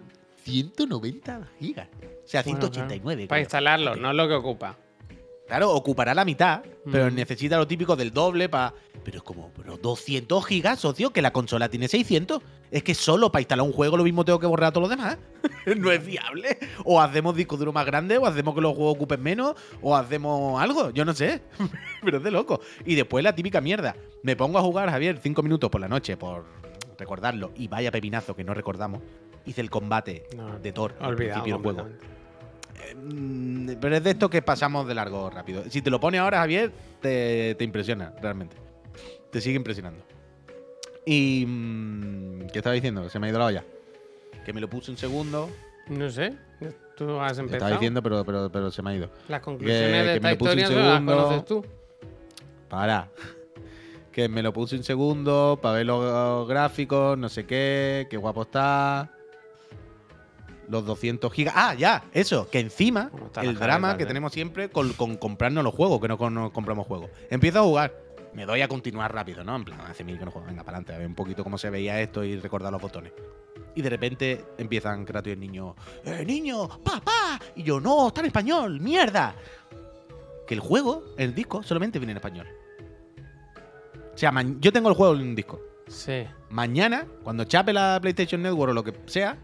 190 0.44 1.48
gigas. 1.58 1.88
O 2.24 2.28
sea, 2.28 2.42
Bueno, 2.42 2.60
189. 2.60 3.26
Para 3.26 3.40
instalarlo, 3.40 3.96
no 3.96 4.10
es 4.10 4.16
lo 4.16 4.28
que 4.28 4.34
ocupa. 4.34 4.78
Claro, 5.46 5.70
ocupará 5.72 6.12
la 6.14 6.24
mitad, 6.24 6.62
pero 6.90 7.10
Mm. 7.10 7.14
necesita 7.14 7.56
lo 7.56 7.66
típico 7.66 7.94
del 7.96 8.10
doble 8.12 8.48
para... 8.48 8.74
Pero 9.04 9.18
es 9.18 9.22
como, 9.22 9.52
pero 9.56 9.76
200 9.76 10.44
gigas, 10.44 10.80
socio, 10.80 11.10
que 11.12 11.22
la 11.22 11.32
consola 11.32 11.68
tiene 11.68 11.86
600. 11.86 12.42
Es 12.72 12.82
que 12.82 12.94
solo 12.96 13.30
para 13.30 13.42
instalar 13.42 13.64
un 13.64 13.72
juego 13.72 13.96
lo 13.96 14.02
mismo 14.02 14.24
tengo 14.24 14.40
que 14.40 14.46
borrar 14.48 14.68
a 14.70 14.72
todos 14.72 14.88
los 14.88 14.98
demás. 14.98 15.18
no 15.76 15.92
es 15.92 16.04
viable. 16.04 16.58
O 16.84 17.00
hacemos 17.00 17.36
disco 17.36 17.56
duro 17.56 17.72
más 17.72 17.86
grande, 17.86 18.18
o 18.18 18.26
hacemos 18.26 18.56
que 18.56 18.60
los 18.60 18.74
juegos 18.74 18.96
ocupen 18.96 19.22
menos, 19.22 19.54
o 19.80 19.94
hacemos 19.94 20.60
algo, 20.60 20.90
yo 20.90 21.04
no 21.04 21.14
sé. 21.14 21.42
pero 22.02 22.16
es 22.18 22.24
de 22.24 22.32
loco. 22.32 22.60
Y 22.84 22.96
después 22.96 23.22
la 23.22 23.32
típica 23.34 23.60
mierda. 23.60 23.94
Me 24.24 24.34
pongo 24.34 24.58
a 24.58 24.62
jugar, 24.62 24.90
Javier, 24.90 25.20
5 25.22 25.40
minutos 25.44 25.70
por 25.70 25.80
la 25.80 25.86
noche, 25.88 26.16
por 26.16 26.44
recordarlo, 26.98 27.52
y 27.54 27.68
vaya 27.68 27.92
pepinazo 27.92 28.34
que 28.34 28.42
no 28.42 28.52
recordamos. 28.54 29.00
Hice 29.44 29.60
el 29.60 29.70
combate 29.70 30.24
No, 30.36 30.58
de 30.58 30.72
Thor 30.72 30.96
al 30.98 31.14
principio 31.14 31.54
del 31.54 31.62
juego. 31.62 31.88
Pero 33.80 33.96
es 33.96 34.04
de 34.04 34.10
esto 34.10 34.30
que 34.30 34.42
pasamos 34.42 34.86
de 34.86 34.94
largo 34.94 35.30
rápido. 35.30 35.64
Si 35.68 35.82
te 35.82 35.90
lo 35.90 36.00
pone 36.00 36.18
ahora, 36.18 36.38
Javier, 36.38 36.72
te, 37.00 37.54
te 37.56 37.64
impresiona, 37.64 38.12
realmente. 38.20 38.56
Te 39.30 39.40
sigue 39.40 39.56
impresionando. 39.56 40.02
Y. 41.04 41.44
mm, 41.46 42.46
¿Qué 42.52 42.58
estaba 42.58 42.74
diciendo? 42.74 43.08
Se 43.08 43.18
me 43.18 43.26
ha 43.26 43.30
ido 43.30 43.38
la 43.38 43.46
olla. 43.46 43.64
Que 44.44 44.52
me 44.52 44.60
lo 44.60 44.68
puse 44.68 44.90
un 44.90 44.96
segundo. 44.96 45.50
No 45.88 46.10
sé. 46.10 46.34
Tú 46.96 47.20
has 47.20 47.38
empezado. 47.38 47.56
estaba 47.58 47.70
diciendo, 47.72 48.02
pero, 48.02 48.24
pero, 48.24 48.50
pero 48.50 48.70
se 48.70 48.82
me 48.82 48.90
ha 48.90 48.94
ido. 48.94 49.10
Las 49.28 49.40
conclusiones 49.40 49.82
que 49.90 49.96
de 49.96 50.04
me 50.04 50.14
esta 50.14 50.30
lo 50.30 50.38
puse 50.38 50.52
un 50.52 50.58
historia 50.58 50.66
solo 50.66 50.88
las 50.88 50.94
segundo. 50.98 51.16
conoces 51.16 51.44
tú. 51.44 51.64
Para. 52.68 53.08
Que 54.12 54.28
me 54.30 54.42
lo 54.42 54.52
puse 54.54 54.76
un 54.76 54.82
segundo 54.82 55.58
para 55.60 55.76
ver 55.76 55.86
los 55.86 56.48
gráficos, 56.48 57.18
no 57.18 57.28
sé 57.28 57.44
qué, 57.44 58.06
qué 58.08 58.16
guapo 58.16 58.42
está. 58.42 59.12
Los 60.68 60.84
200 60.84 61.32
gigas. 61.32 61.54
Ah, 61.56 61.74
ya, 61.74 62.04
eso, 62.12 62.48
que 62.50 62.58
encima, 62.60 63.08
¿Cómo 63.10 63.26
están 63.26 63.44
el 63.46 63.56
drama 63.56 63.96
que 63.96 64.04
tenemos 64.06 64.32
siempre 64.32 64.68
con, 64.68 64.92
con 64.94 65.16
comprarnos 65.16 65.62
los 65.62 65.74
juegos, 65.74 66.00
que 66.00 66.08
no, 66.08 66.18
con- 66.18 66.34
no 66.34 66.52
compramos 66.52 66.86
juegos. 66.86 67.10
Empiezo 67.30 67.60
a 67.60 67.62
jugar, 67.62 67.94
me 68.34 68.44
doy 68.46 68.62
a 68.62 68.68
continuar 68.68 69.14
rápido, 69.14 69.44
¿no? 69.44 69.54
En 69.54 69.64
plan, 69.64 69.80
hace 69.82 70.02
mil 70.02 70.18
que 70.18 70.24
no 70.24 70.30
juego, 70.30 70.46
venga, 70.48 70.64
para 70.64 70.78
adelante, 70.78 70.94
a 70.94 70.98
ver 70.98 71.06
un 71.06 71.14
poquito 71.14 71.44
cómo 71.44 71.56
se 71.56 71.70
veía 71.70 72.00
esto 72.00 72.24
y 72.24 72.36
recordar 72.38 72.72
los 72.72 72.82
botones. 72.82 73.12
Y 73.74 73.82
de 73.82 73.90
repente 73.90 74.44
empiezan 74.58 75.04
Kratos 75.04 75.28
y 75.28 75.32
el 75.32 75.40
niño, 75.40 75.76
¡Eh, 76.04 76.24
niño! 76.26 76.66
¡Papá! 76.82 77.38
Y 77.54 77.62
yo, 77.62 77.78
no, 77.80 78.08
está 78.08 78.20
en 78.20 78.26
español, 78.26 78.80
mierda. 78.80 79.34
Que 80.46 80.54
el 80.54 80.60
juego, 80.60 81.04
el 81.18 81.34
disco, 81.34 81.62
solamente 81.62 81.98
viene 81.98 82.12
en 82.12 82.16
español. 82.18 82.46
O 84.14 84.18
sea, 84.18 84.32
yo 84.60 84.72
tengo 84.72 84.88
el 84.88 84.94
juego 84.94 85.14
en 85.14 85.20
un 85.20 85.34
disco. 85.34 85.60
Sí. 85.88 86.24
Mañana, 86.50 87.06
cuando 87.22 87.44
chape 87.44 87.72
la 87.72 87.98
PlayStation 88.00 88.42
Network 88.42 88.70
o 88.70 88.74
lo 88.74 88.82
que 88.82 88.94
sea, 89.06 89.36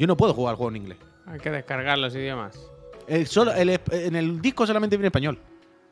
yo 0.00 0.06
no 0.06 0.16
puedo 0.16 0.32
jugar 0.34 0.56
juego 0.56 0.70
en 0.70 0.76
inglés. 0.76 0.98
Hay 1.26 1.38
que 1.38 1.50
descargar 1.50 1.98
los 1.98 2.14
idiomas. 2.14 2.58
El 3.06 3.26
solo, 3.26 3.52
el 3.52 3.78
en 3.92 4.16
el 4.16 4.40
disco 4.40 4.66
solamente 4.66 4.96
viene 4.96 5.08
español. 5.08 5.38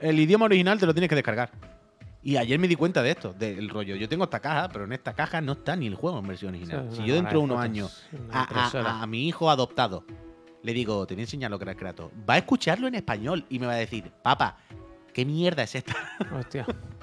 El 0.01 0.19
idioma 0.19 0.47
original 0.47 0.79
te 0.79 0.87
lo 0.87 0.95
tienes 0.95 1.09
que 1.11 1.15
descargar. 1.15 1.51
Y 2.23 2.37
ayer 2.37 2.59
me 2.59 2.67
di 2.69 2.75
cuenta 2.75 3.03
de 3.03 3.11
esto, 3.11 3.33
del 3.35 3.69
rollo. 3.69 3.95
Yo 3.97 4.09
tengo 4.09 4.25
esta 4.25 4.41
caja, 4.41 4.69
pero 4.71 4.85
en 4.87 4.93
esta 4.93 5.13
caja 5.13 5.41
no 5.41 5.53
está 5.53 5.77
ni 5.77 5.87
el 5.87 5.95
juego 5.95 6.19
en 6.19 6.27
versión 6.27 6.55
original. 6.55 6.89
Si 6.91 7.05
yo 7.05 7.15
dentro 7.15 7.39
de 7.39 7.45
unos 7.45 7.59
años 7.61 8.05
a, 8.33 9.03
a- 9.03 9.07
mi 9.07 9.29
hijo 9.29 9.51
adoptado 9.51 10.05
le 10.63 10.73
digo, 10.73 11.07
te 11.07 11.15
voy 11.15 11.21
a 11.23 11.25
enseñar 11.25 11.51
lo 11.51 11.59
que 11.59 11.65
era 11.65 11.75
Kratos, 11.77 12.11
va 12.29 12.35
a 12.35 12.39
escucharlo 12.39 12.89
en 12.89 12.95
español 12.97 13.45
y 13.49 13.59
me 13.59 13.67
va 13.67 13.75
a 13.75 13.77
decir, 13.77 14.11
papá, 14.23 14.57
¿qué 15.15 15.25
mierda 15.25 15.63
es 15.63 15.75
esta? 15.77 15.95
Hostia. 16.37 16.67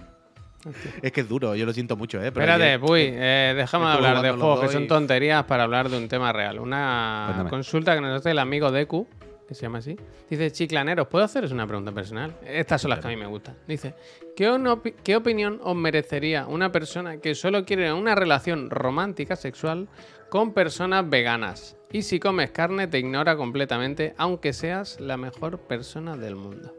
es 1.01 1.11
que 1.11 1.21
es 1.21 1.29
duro, 1.29 1.55
yo 1.55 1.65
lo 1.65 1.73
siento 1.73 1.95
mucho, 1.95 2.17
¿eh? 2.21 2.31
Pero 2.31 2.45
Espérate, 2.45 2.79
Puy, 2.79 3.11
eh, 3.13 3.53
déjame 3.55 3.85
hablar 3.85 4.21
de 4.21 4.31
juegos 4.31 4.61
que 4.61 4.67
son 4.69 4.87
tonterías 4.87 5.43
para 5.45 5.63
hablar 5.63 5.89
de 5.89 5.97
un 5.97 6.07
tema 6.07 6.31
real. 6.31 6.59
Una 6.59 7.25
Cuéntame. 7.27 7.49
consulta 7.49 7.95
que 7.95 8.01
nos 8.01 8.19
hace 8.19 8.31
el 8.31 8.39
amigo 8.39 8.71
Deku, 8.71 9.07
que 9.47 9.53
se 9.53 9.61
llama 9.63 9.79
así. 9.79 9.95
Dice, 10.29 10.51
chiclaneros, 10.51 11.07
¿puedo 11.07 11.23
haceros 11.25 11.51
una 11.51 11.67
pregunta 11.67 11.91
personal? 11.91 12.35
Estas 12.45 12.81
son 12.81 12.89
las 12.89 12.99
que 12.99 13.07
a 13.07 13.09
mí 13.09 13.15
me 13.15 13.27
gustan. 13.27 13.55
Dice, 13.67 13.93
¿qué, 14.35 14.93
qué 15.03 15.15
opinión 15.15 15.59
os 15.63 15.75
merecería 15.75 16.47
una 16.47 16.71
persona 16.71 17.17
que 17.17 17.35
solo 17.35 17.65
quiere 17.65 17.93
una 17.93 18.15
relación 18.15 18.69
romántica 18.69 19.35
sexual 19.35 19.87
con 20.29 20.53
personas 20.53 21.07
veganas? 21.09 21.77
Y 21.91 22.01
si 22.01 22.19
comes 22.19 22.51
carne 22.51 22.87
te 22.87 22.99
ignora 22.99 23.37
completamente, 23.37 24.15
aunque 24.17 24.51
seas 24.51 24.99
la 24.99 25.15
mejor 25.17 25.59
persona 25.59 26.17
del 26.17 26.35
mundo. 26.35 26.73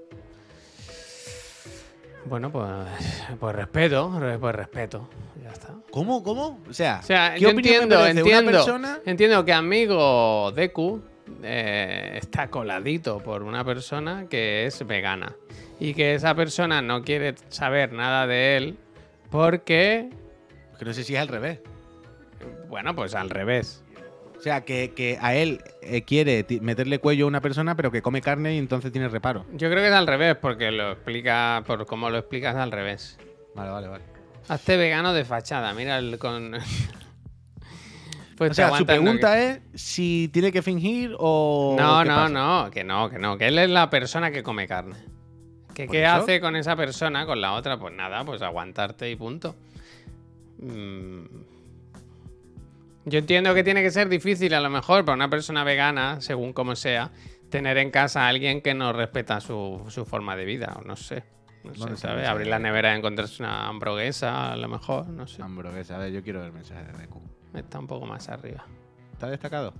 Bueno, 2.28 2.50
pues, 2.50 2.66
pues 3.38 3.54
respeto, 3.54 4.18
re- 4.18 4.38
pues 4.38 4.54
respeto. 4.54 5.08
Ya 5.42 5.50
está. 5.50 5.74
¿Cómo? 5.90 6.22
¿Cómo? 6.22 6.60
O 6.68 6.72
sea, 6.72 7.00
O 7.02 7.06
sea, 7.06 7.34
¿qué 7.34 7.40
yo 7.40 7.50
entiendo, 7.50 8.04
entiendo, 8.06 8.50
persona? 8.52 8.98
entiendo 9.06 9.44
que 9.44 9.52
amigo 9.52 10.50
Deku 10.52 11.00
eh, 11.42 12.18
está 12.20 12.48
coladito 12.48 13.18
por 13.20 13.42
una 13.42 13.64
persona 13.64 14.26
que 14.28 14.66
es 14.66 14.84
vegana 14.86 15.34
y 15.78 15.94
que 15.94 16.14
esa 16.14 16.34
persona 16.34 16.82
no 16.82 17.02
quiere 17.02 17.34
saber 17.48 17.92
nada 17.92 18.26
de 18.26 18.56
él 18.56 18.78
porque, 19.30 20.10
Que 20.78 20.84
no 20.84 20.92
sé 20.92 21.04
si 21.04 21.14
es 21.14 21.20
al 21.20 21.28
revés. 21.28 21.60
bueno, 22.68 22.94
pues 22.96 23.14
al 23.14 23.30
revés. 23.30 23.82
O 24.38 24.40
sea, 24.42 24.64
que, 24.64 24.92
que 24.94 25.18
a 25.20 25.34
él 25.34 25.60
eh, 25.82 26.02
quiere 26.02 26.42
ti- 26.44 26.60
meterle 26.60 26.98
cuello 26.98 27.24
a 27.24 27.28
una 27.28 27.40
persona, 27.40 27.74
pero 27.74 27.90
que 27.90 28.02
come 28.02 28.20
carne 28.20 28.54
y 28.54 28.58
entonces 28.58 28.92
tiene 28.92 29.08
reparo. 29.08 29.44
Yo 29.52 29.68
creo 29.70 29.82
que 29.82 29.88
es 29.88 29.94
al 29.94 30.06
revés 30.06 30.36
porque 30.36 30.70
lo 30.70 30.92
explica, 30.92 31.62
por 31.66 31.86
cómo 31.86 32.10
lo 32.10 32.18
explicas 32.18 32.54
al 32.56 32.70
revés. 32.70 33.18
Vale, 33.54 33.70
vale, 33.70 33.88
vale. 33.88 34.04
Hazte 34.48 34.76
vegano 34.76 35.12
de 35.12 35.24
fachada, 35.24 35.72
mira 35.74 35.98
el 35.98 36.18
con... 36.18 36.52
pues 38.36 38.50
O 38.50 38.52
te 38.52 38.54
sea, 38.54 38.68
su 38.68 38.74
aguantas, 38.74 38.96
¿no? 38.96 39.02
pregunta 39.02 39.42
es 39.42 39.60
si 39.74 40.28
tiene 40.32 40.52
que 40.52 40.62
fingir 40.62 41.16
o. 41.18 41.74
No, 41.78 42.02
qué 42.02 42.08
no, 42.08 42.14
pasa. 42.14 42.28
no, 42.28 42.70
que 42.70 42.84
no, 42.84 43.10
que 43.10 43.18
no, 43.18 43.38
que 43.38 43.48
él 43.48 43.58
es 43.58 43.70
la 43.70 43.88
persona 43.90 44.30
que 44.30 44.42
come 44.42 44.68
carne. 44.68 44.96
¿Que 45.74 45.86
¿Por 45.86 45.92
¿Qué 45.96 46.04
eso? 46.04 46.12
hace 46.14 46.40
con 46.40 46.54
esa 46.56 46.76
persona, 46.76 47.26
con 47.26 47.40
la 47.40 47.54
otra? 47.54 47.78
Pues 47.78 47.94
nada, 47.94 48.24
pues 48.24 48.42
aguantarte 48.42 49.10
y 49.10 49.16
punto. 49.16 49.56
Mm. 50.58 51.24
Yo 53.06 53.20
entiendo 53.20 53.54
que 53.54 53.62
tiene 53.62 53.82
que 53.82 53.90
ser 53.92 54.08
difícil 54.08 54.52
a 54.52 54.60
lo 54.60 54.68
mejor 54.68 55.04
para 55.04 55.14
una 55.14 55.30
persona 55.30 55.62
vegana, 55.62 56.20
según 56.20 56.52
como 56.52 56.74
sea, 56.74 57.12
tener 57.50 57.78
en 57.78 57.92
casa 57.92 58.24
a 58.24 58.28
alguien 58.28 58.60
que 58.60 58.74
no 58.74 58.92
respeta 58.92 59.40
su, 59.40 59.84
su 59.88 60.04
forma 60.04 60.34
de 60.36 60.44
vida, 60.44 60.76
o 60.78 60.82
no 60.82 60.96
sé. 60.96 61.22
No 61.62 61.72
sé, 61.74 61.88
sé, 61.90 61.96
¿sabes? 61.96 62.26
Abrir 62.28 62.48
la 62.48 62.58
nevera 62.58 62.92
y 62.92 62.98
encontrarse 62.98 63.42
una 63.42 63.68
hamburguesa, 63.68 64.52
a 64.52 64.56
lo 64.56 64.68
mejor, 64.68 65.08
no 65.08 65.26
sé. 65.28 65.40
Hamburguesa, 65.40 65.96
a 65.96 65.98
ver, 65.98 66.12
yo 66.12 66.22
quiero 66.22 66.40
ver 66.40 66.48
el 66.48 66.54
mensaje 66.54 66.84
de 66.84 66.98
Deku. 66.98 67.22
Está 67.54 67.78
un 67.78 67.86
poco 67.86 68.06
más 68.06 68.28
arriba. 68.28 68.64
¿Está 69.12 69.30
destacado? 69.30 69.72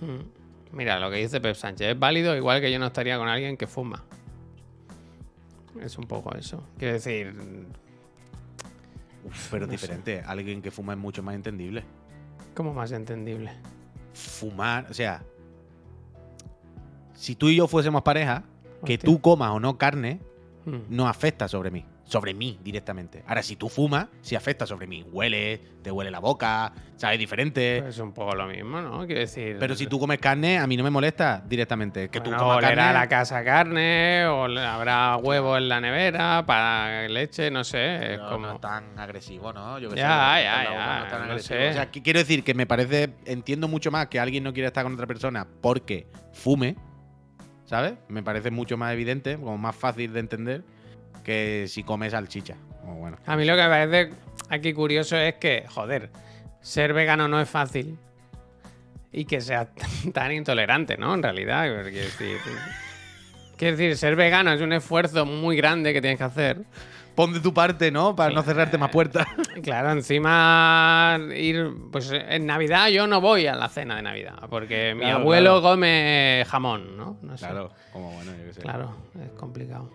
Mm. 0.00 0.76
Mira, 0.76 0.98
lo 0.98 1.10
que 1.10 1.18
dice 1.18 1.40
Pep 1.40 1.54
Sánchez 1.54 1.92
es 1.92 1.98
válido, 1.98 2.36
igual 2.36 2.60
que 2.60 2.72
yo 2.72 2.78
no 2.80 2.86
estaría 2.86 3.16
con 3.18 3.28
alguien 3.28 3.56
que 3.56 3.68
fuma. 3.68 4.04
Es 5.80 5.96
un 5.96 6.06
poco 6.06 6.34
eso. 6.34 6.62
Quiero 6.76 6.94
decir, 6.94 7.34
Uf, 9.24 9.48
pero 9.50 9.66
No 9.66 9.72
sé. 9.72 9.78
diferente. 9.78 10.22
Alguien 10.26 10.60
que 10.60 10.70
fuma 10.70 10.92
es 10.94 10.98
mucho 10.98 11.22
más 11.22 11.34
entendible. 11.34 11.84
Como 12.56 12.74
más 12.74 12.90
entendible. 12.92 13.52
Fumar, 14.14 14.86
o 14.90 14.94
sea. 14.94 15.22
Si 17.14 17.34
tú 17.36 17.48
y 17.48 17.56
yo 17.56 17.68
fuésemos 17.68 18.02
pareja, 18.02 18.42
que 18.84 18.94
Hostia. 18.94 19.06
tú 19.06 19.20
comas 19.20 19.50
o 19.52 19.60
no 19.60 19.78
carne, 19.78 20.20
Mm. 20.64 20.78
no 20.88 21.06
afecta 21.06 21.46
sobre 21.46 21.70
mí. 21.70 21.84
Sobre 22.08 22.34
mí 22.34 22.56
directamente. 22.62 23.24
Ahora, 23.26 23.42
si 23.42 23.56
tú 23.56 23.68
fumas, 23.68 24.06
sí 24.20 24.36
afecta 24.36 24.64
sobre 24.64 24.86
mí. 24.86 25.04
Huele, 25.10 25.60
te 25.82 25.90
huele 25.90 26.08
la 26.12 26.20
boca, 26.20 26.72
sabes 26.94 27.18
diferente. 27.18 27.80
Pues 27.82 27.96
es 27.96 28.00
un 28.00 28.12
poco 28.12 28.32
lo 28.36 28.46
mismo, 28.46 28.80
¿no? 28.80 29.04
Quiero 29.06 29.22
decir. 29.22 29.56
Pero 29.58 29.74
si 29.74 29.88
tú 29.88 29.98
comes 29.98 30.18
carne, 30.20 30.56
a 30.56 30.68
mí 30.68 30.76
no 30.76 30.84
me 30.84 30.90
molesta 30.90 31.42
directamente. 31.44 32.08
Que 32.08 32.20
bueno, 32.20 32.36
tú 32.36 32.42
comas 32.44 32.60
carne. 32.60 32.92
la 32.92 33.08
casa 33.08 33.42
carne, 33.42 34.24
o 34.26 34.44
habrá 34.44 35.16
huevos 35.16 35.58
en 35.58 35.68
la 35.68 35.80
nevera 35.80 36.44
para 36.46 37.08
leche, 37.08 37.50
no 37.50 37.64
sé. 37.64 38.12
Es 38.14 38.18
No, 38.20 38.28
como. 38.30 38.46
no 38.46 38.54
es 38.54 38.60
tan 38.60 38.96
agresivo, 39.00 39.52
¿no? 39.52 39.80
Yo 39.80 39.90
qué 39.90 39.96
Ya, 39.96 40.34
sé, 40.36 40.44
ya, 40.44 40.62
ya, 40.62 40.98
no 41.00 41.04
es 41.06 41.10
tan 41.10 41.28
no 41.28 41.38
sé. 41.40 41.70
O 41.70 41.72
sea, 41.72 41.90
que 41.90 42.02
quiero 42.02 42.20
decir 42.20 42.44
que 42.44 42.54
me 42.54 42.66
parece, 42.66 43.14
entiendo 43.24 43.66
mucho 43.66 43.90
más 43.90 44.06
que 44.06 44.20
alguien 44.20 44.44
no 44.44 44.52
quiera 44.54 44.68
estar 44.68 44.84
con 44.84 44.94
otra 44.94 45.08
persona 45.08 45.44
porque 45.60 46.06
fume, 46.32 46.76
¿sabes? 47.64 47.94
Me 48.06 48.22
parece 48.22 48.52
mucho 48.52 48.76
más 48.76 48.92
evidente, 48.92 49.36
como 49.36 49.58
más 49.58 49.74
fácil 49.74 50.12
de 50.12 50.20
entender 50.20 50.75
que 51.24 51.66
si 51.68 51.82
comes 51.82 52.12
salchicha. 52.12 52.56
O 52.86 52.92
bueno. 52.94 53.16
A 53.26 53.36
mí 53.36 53.44
lo 53.44 53.56
que 53.56 53.62
me 53.62 53.68
parece 53.68 54.10
aquí 54.48 54.72
curioso 54.72 55.16
es 55.16 55.34
que, 55.34 55.64
joder, 55.68 56.10
ser 56.60 56.92
vegano 56.92 57.26
no 57.28 57.40
es 57.40 57.48
fácil 57.48 57.98
y 59.12 59.24
que 59.24 59.40
sea 59.40 59.68
tan 60.12 60.32
intolerante, 60.32 60.96
¿no? 60.96 61.14
En 61.14 61.22
realidad, 61.22 61.62
quiero 61.64 61.84
decir. 61.84 62.38
Quiero 63.56 63.76
decir, 63.76 63.96
ser 63.96 64.16
vegano 64.16 64.52
es 64.52 64.60
un 64.60 64.72
esfuerzo 64.74 65.24
muy 65.24 65.56
grande 65.56 65.92
que 65.94 66.00
tienes 66.00 66.18
que 66.18 66.24
hacer. 66.24 66.62
Pon 67.14 67.32
de 67.32 67.40
tu 67.40 67.54
parte, 67.54 67.90
¿no? 67.90 68.14
Para 68.14 68.34
no 68.34 68.42
cerrarte 68.42 68.76
más 68.76 68.90
puertas. 68.90 69.26
Claro, 69.62 69.90
encima 69.92 71.18
ir, 71.34 71.70
pues 71.90 72.12
en 72.12 72.44
Navidad 72.44 72.88
yo 72.88 73.06
no 73.06 73.22
voy 73.22 73.46
a 73.46 73.54
la 73.54 73.70
cena 73.70 73.96
de 73.96 74.02
Navidad 74.02 74.34
porque 74.50 74.92
mi 74.94 75.00
Claro, 75.00 75.20
abuelo 75.20 75.60
claro. 75.62 75.62
come 75.76 76.44
jamón, 76.46 76.94
¿no? 76.98 77.16
No 77.22 77.38
sé. 77.38 77.46
Claro, 77.46 77.72
como 77.90 78.12
bueno, 78.12 78.32
yo 78.38 78.44
qué 78.44 78.52
sé. 78.52 78.60
Claro, 78.60 78.94
es 79.24 79.30
complicado. 79.32 79.90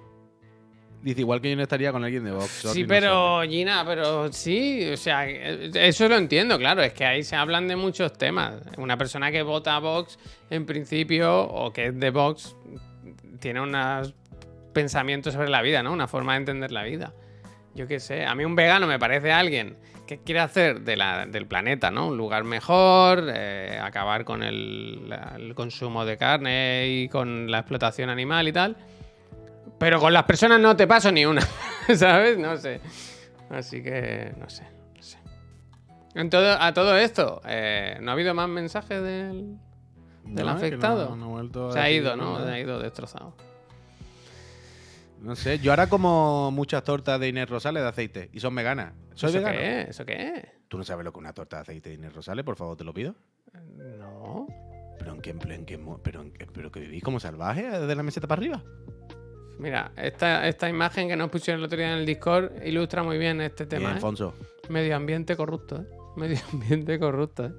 Dice, 1.01 1.21
igual 1.21 1.41
que 1.41 1.49
yo 1.49 1.55
no 1.55 1.63
estaría 1.63 1.91
con 1.91 2.03
alguien 2.03 2.23
de 2.23 2.31
Vox. 2.31 2.49
Sí, 2.73 2.83
no 2.83 2.87
pero 2.87 3.41
Gina, 3.49 3.83
pero 3.85 4.31
sí, 4.31 4.87
o 4.93 4.97
sea, 4.97 5.27
eh, 5.27 5.71
eso 5.73 6.07
lo 6.07 6.15
entiendo, 6.15 6.59
claro, 6.59 6.83
es 6.83 6.93
que 6.93 7.05
ahí 7.05 7.23
se 7.23 7.35
hablan 7.35 7.67
de 7.67 7.75
muchos 7.75 8.13
temas. 8.13 8.53
Una 8.77 8.97
persona 8.97 9.31
que 9.31 9.41
vota 9.41 9.75
a 9.75 9.79
Vox, 9.79 10.19
en 10.51 10.65
principio, 10.67 11.41
o 11.43 11.73
que 11.73 11.87
es 11.87 11.99
de 11.99 12.09
Vox, 12.11 12.55
tiene 13.39 13.61
unos 13.61 14.13
pensamientos 14.73 15.33
sobre 15.33 15.49
la 15.49 15.61
vida, 15.63 15.81
¿no? 15.81 15.91
Una 15.91 16.07
forma 16.07 16.33
de 16.33 16.37
entender 16.39 16.71
la 16.71 16.83
vida. 16.83 17.13
Yo 17.73 17.87
qué 17.87 17.99
sé, 17.99 18.25
a 18.25 18.35
mí 18.35 18.45
un 18.45 18.55
vegano 18.55 18.85
me 18.85 18.99
parece 18.99 19.31
alguien 19.31 19.77
que 20.05 20.19
quiere 20.19 20.41
hacer 20.41 20.81
de 20.81 20.97
la- 20.97 21.25
del 21.25 21.47
planeta, 21.47 21.89
¿no? 21.89 22.07
Un 22.09 22.17
lugar 22.17 22.43
mejor, 22.43 23.31
eh, 23.33 23.79
acabar 23.81 24.23
con 24.25 24.43
el 24.43 25.53
consumo 25.55 26.05
de 26.05 26.17
carne 26.17 26.87
y 26.89 27.07
con 27.09 27.49
la 27.49 27.59
explotación 27.59 28.09
animal 28.09 28.47
y 28.47 28.51
tal. 28.51 28.75
Pero 29.77 29.99
con 29.99 30.13
las 30.13 30.23
personas 30.23 30.59
no 30.59 30.75
te 30.75 30.87
paso 30.87 31.11
ni 31.11 31.25
una, 31.25 31.41
¿sabes? 31.95 32.37
No 32.37 32.55
sé. 32.57 32.81
Así 33.49 33.81
que, 33.83 34.33
no 34.37 34.49
sé. 34.49 34.63
no 34.95 35.01
sé. 35.03 35.17
En 36.15 36.29
todo, 36.29 36.57
a 36.59 36.73
todo 36.73 36.95
esto, 36.97 37.41
eh, 37.45 37.97
¿no 38.01 38.11
ha 38.11 38.13
habido 38.13 38.33
más 38.33 38.47
mensajes 38.49 39.01
del, 39.01 39.57
del 40.25 40.45
No, 40.45 40.51
afectado? 40.51 41.15
no- 41.15 41.41
no 41.43 41.71
Se 41.71 41.79
ha 41.79 41.89
ido, 41.89 42.15
¿no? 42.15 42.43
Se 42.43 42.49
ha 42.51 42.59
ido 42.59 42.79
destrozado. 42.79 43.35
No 45.21 45.35
sé, 45.35 45.59
yo 45.59 45.71
ahora 45.71 45.87
como 45.87 46.49
muchas 46.51 46.83
tortas 46.83 47.19
de 47.19 47.27
Inés 47.27 47.47
Rosales 47.49 47.83
de 47.83 47.89
aceite 47.89 48.29
y 48.33 48.39
son 48.39 48.55
veganas. 48.55 48.93
¿Soy 49.13 49.29
¿Eso 49.29 49.37
vegano? 49.39 49.57
qué 49.59 49.81
es? 49.81 49.89
¿Eso 49.89 50.05
qué 50.05 50.13
es? 50.35 50.45
¿Tú 50.67 50.77
no 50.79 50.83
sabes 50.83 51.05
lo 51.05 51.11
que 51.11 51.19
es 51.19 51.21
una 51.21 51.33
torta 51.33 51.57
de 51.57 51.61
aceite 51.61 51.89
de 51.89 51.95
Inés 51.95 52.13
Rosales? 52.13 52.43
Por 52.43 52.55
favor, 52.55 52.75
te 52.75 52.83
lo 52.83 52.91
pido. 52.93 53.13
No. 53.77 54.47
¿Pero 54.97 55.13
en 55.13 55.21
qué, 55.21 55.29
en 55.31 55.65
qué 55.65 55.79
pero, 56.01 56.21
en 56.21 56.31
qué- 56.31 56.47
pero 56.47 56.71
que 56.71 56.79
vivís 56.79 57.03
como 57.03 57.19
salvaje 57.19 57.69
desde 57.69 57.93
la 57.95 58.01
meseta 58.03 58.27
para 58.27 58.39
arriba? 58.39 58.63
Mira, 59.61 59.91
esta, 59.95 60.47
esta 60.47 60.67
imagen 60.67 61.07
que 61.07 61.15
nos 61.15 61.29
pusieron 61.29 61.59
el 61.59 61.65
otro 61.65 61.77
día 61.77 61.93
en 61.93 61.99
el 61.99 62.05
Discord 62.07 62.63
ilustra 62.65 63.03
muy 63.03 63.19
bien 63.19 63.39
este 63.41 63.67
tema. 63.67 63.81
Bien, 63.81 63.91
¿eh? 63.91 63.95
Alfonso. 63.95 64.33
Medio 64.69 64.95
ambiente 64.95 65.35
corrupto, 65.37 65.81
¿eh? 65.81 65.85
Medio 66.17 66.39
ambiente 66.51 66.97
corrupto, 66.97 67.45
¿eh? 67.45 67.53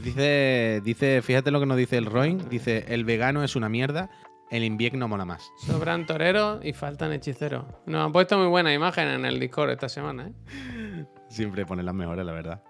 Dice, 0.00 0.80
dice, 0.84 1.20
fíjate 1.20 1.50
lo 1.50 1.58
que 1.58 1.66
nos 1.66 1.76
dice 1.76 1.96
el 1.98 2.06
Roin. 2.06 2.48
Dice, 2.48 2.84
el 2.88 3.04
vegano 3.04 3.42
es 3.42 3.56
una 3.56 3.68
mierda, 3.68 4.08
el 4.52 4.62
invierno 4.62 5.08
mola 5.08 5.24
más. 5.24 5.50
Sobran 5.66 6.06
toreros 6.06 6.64
y 6.64 6.74
faltan 6.74 7.12
hechiceros. 7.12 7.64
Nos 7.86 8.06
han 8.06 8.12
puesto 8.12 8.38
muy 8.38 8.46
buena 8.46 8.72
imagen 8.72 9.08
en 9.08 9.24
el 9.24 9.40
Discord 9.40 9.70
esta 9.70 9.88
semana, 9.88 10.28
¿eh? 10.28 11.04
Siempre 11.28 11.66
ponen 11.66 11.84
las 11.84 11.94
mejores, 11.96 12.24
la 12.24 12.32
verdad. 12.32 12.62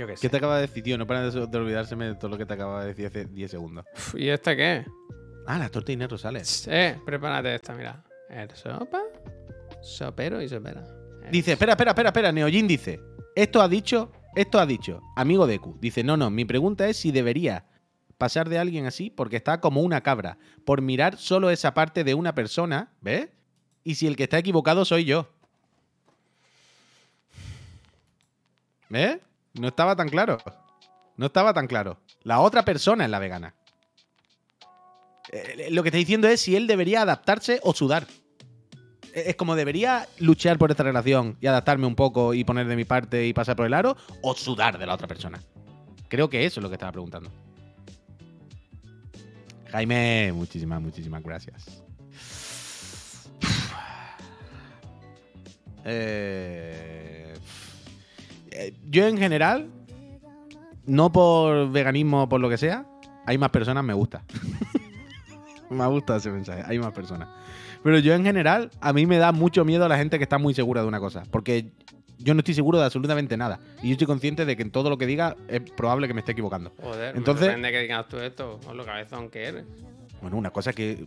Yo 0.00 0.06
qué 0.06 0.16
sé. 0.16 0.22
¿Qué 0.22 0.28
te 0.30 0.38
acaba 0.38 0.56
de 0.56 0.62
decir, 0.62 0.82
tío? 0.82 0.96
No 0.96 1.06
para 1.06 1.30
de, 1.30 1.46
de 1.46 1.58
olvidárseme 1.58 2.06
de 2.06 2.14
todo 2.14 2.30
lo 2.30 2.38
que 2.38 2.46
te 2.46 2.54
acaba 2.54 2.80
de 2.80 2.88
decir 2.88 3.04
hace 3.04 3.26
10 3.26 3.50
segundos. 3.50 3.84
Uf, 3.94 4.14
¿Y 4.14 4.30
esta 4.30 4.56
qué? 4.56 4.86
Ah, 5.46 5.58
la 5.58 5.68
torta 5.68 5.88
de 5.88 5.92
Inés 5.92 6.08
Rosales. 6.08 6.66
Eh, 6.68 6.98
prepárate 7.04 7.54
esta, 7.54 7.74
mira. 7.74 8.02
El 8.30 8.50
sopa, 8.52 9.02
sopero 9.82 10.40
y 10.40 10.48
sopera. 10.48 10.86
El 11.26 11.30
Dice, 11.30 11.52
espera, 11.52 11.72
espera, 11.72 11.90
espera, 11.90 12.08
espera. 12.08 12.32
Neojin 12.32 12.66
dice, 12.66 12.98
esto 13.36 13.60
ha 13.60 13.68
dicho, 13.68 14.10
esto 14.34 14.58
ha 14.58 14.64
dicho, 14.64 15.02
amigo 15.16 15.46
Deku. 15.46 15.76
Dice, 15.78 16.02
no, 16.02 16.16
no, 16.16 16.30
mi 16.30 16.46
pregunta 16.46 16.88
es 16.88 16.96
si 16.96 17.12
debería 17.12 17.66
pasar 18.16 18.48
de 18.48 18.58
alguien 18.58 18.86
así 18.86 19.10
porque 19.10 19.36
está 19.36 19.60
como 19.60 19.82
una 19.82 20.00
cabra, 20.00 20.38
por 20.64 20.80
mirar 20.80 21.18
solo 21.18 21.50
esa 21.50 21.74
parte 21.74 22.04
de 22.04 22.14
una 22.14 22.34
persona, 22.34 22.94
¿ves? 23.02 23.28
Y 23.84 23.96
si 23.96 24.06
el 24.06 24.16
que 24.16 24.22
está 24.22 24.38
equivocado 24.38 24.86
soy 24.86 25.04
yo. 25.04 25.28
¿Ves? 28.88 29.18
No 29.54 29.68
estaba 29.68 29.96
tan 29.96 30.08
claro. 30.08 30.38
No 31.16 31.26
estaba 31.26 31.52
tan 31.52 31.66
claro. 31.66 32.00
La 32.22 32.40
otra 32.40 32.64
persona 32.64 33.04
es 33.04 33.10
la 33.10 33.18
vegana. 33.18 33.54
Eh, 35.32 35.68
lo 35.70 35.82
que 35.82 35.88
está 35.90 35.98
diciendo 35.98 36.28
es 36.28 36.40
si 36.40 36.56
él 36.56 36.66
debería 36.66 37.02
adaptarse 37.02 37.60
o 37.62 37.74
sudar. 37.74 38.06
Eh, 39.14 39.24
Es 39.26 39.36
como 39.36 39.54
debería 39.54 40.08
luchar 40.18 40.58
por 40.58 40.70
esta 40.70 40.82
relación 40.82 41.36
y 41.40 41.46
adaptarme 41.46 41.86
un 41.86 41.94
poco 41.94 42.34
y 42.34 42.44
poner 42.44 42.66
de 42.66 42.76
mi 42.76 42.84
parte 42.84 43.26
y 43.26 43.32
pasar 43.32 43.56
por 43.56 43.66
el 43.66 43.74
aro 43.74 43.96
o 44.22 44.34
sudar 44.34 44.78
de 44.78 44.86
la 44.86 44.94
otra 44.94 45.06
persona. 45.08 45.40
Creo 46.08 46.28
que 46.28 46.44
eso 46.44 46.60
es 46.60 46.62
lo 46.62 46.68
que 46.68 46.74
estaba 46.74 46.92
preguntando. 46.92 47.30
Jaime, 49.70 50.32
muchísimas, 50.32 50.80
muchísimas 50.80 51.22
gracias. 51.22 51.82
Eh, 55.82 57.19
eh, 57.19 57.19
yo 58.88 59.06
en 59.06 59.18
general, 59.18 59.68
no 60.86 61.12
por 61.12 61.70
veganismo 61.70 62.24
o 62.24 62.28
por 62.28 62.40
lo 62.40 62.48
que 62.48 62.58
sea, 62.58 62.86
hay 63.26 63.38
más 63.38 63.50
personas, 63.50 63.84
me 63.84 63.94
gusta. 63.94 64.22
me 65.70 65.86
gusta 65.86 66.16
ese 66.16 66.30
mensaje, 66.30 66.62
hay 66.66 66.78
más 66.78 66.92
personas. 66.92 67.28
Pero 67.82 67.98
yo 67.98 68.14
en 68.14 68.24
general, 68.24 68.70
a 68.80 68.92
mí 68.92 69.06
me 69.06 69.18
da 69.18 69.32
mucho 69.32 69.64
miedo 69.64 69.88
la 69.88 69.96
gente 69.96 70.18
que 70.18 70.24
está 70.24 70.38
muy 70.38 70.52
segura 70.54 70.82
de 70.82 70.88
una 70.88 71.00
cosa. 71.00 71.22
Porque 71.30 71.70
yo 72.18 72.34
no 72.34 72.40
estoy 72.40 72.52
seguro 72.54 72.78
de 72.78 72.84
absolutamente 72.84 73.36
nada. 73.38 73.58
Y 73.82 73.88
yo 73.88 73.92
estoy 73.92 74.06
consciente 74.06 74.44
de 74.44 74.54
que 74.56 74.62
en 74.62 74.70
todo 74.70 74.90
lo 74.90 74.98
que 74.98 75.06
diga 75.06 75.36
es 75.48 75.60
probable 75.76 76.06
que 76.06 76.12
me 76.14 76.20
esté 76.20 76.32
equivocando. 76.32 76.72
Joder, 76.82 77.16
Entonces- 77.16 77.46
me 77.46 77.52
sorprende 77.52 77.72
que 77.72 77.80
digas 77.82 78.06
tú 78.08 78.18
esto, 78.18 78.60
con 78.66 78.76
lo 78.76 78.84
cabezón 78.84 79.30
que 79.30 79.44
eres. 79.44 79.64
Bueno, 80.20 80.36
una 80.36 80.50
cosa 80.50 80.72
que. 80.74 81.06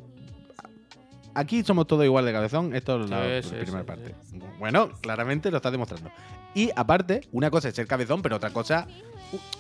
Aquí 1.36 1.64
somos 1.64 1.86
todos 1.88 2.06
igual 2.06 2.26
de 2.26 2.32
cabezón. 2.32 2.76
Esto 2.76 3.04
es 3.04 3.10
la 3.10 3.42
Sí, 3.42 3.50
sí, 3.50 3.56
primera 3.56 3.82
sí, 3.82 3.86
parte. 3.86 4.16
Bueno, 4.60 4.90
claramente 5.02 5.50
lo 5.52 5.58
estás 5.58 5.72
demostrando. 5.72 6.10
Y 6.56 6.70
aparte, 6.76 7.22
una 7.32 7.50
cosa 7.50 7.70
es 7.70 7.76
ser 7.76 7.88
cabezón, 7.88 8.22
pero 8.22 8.36
otra 8.36 8.52
cosa. 8.52 8.88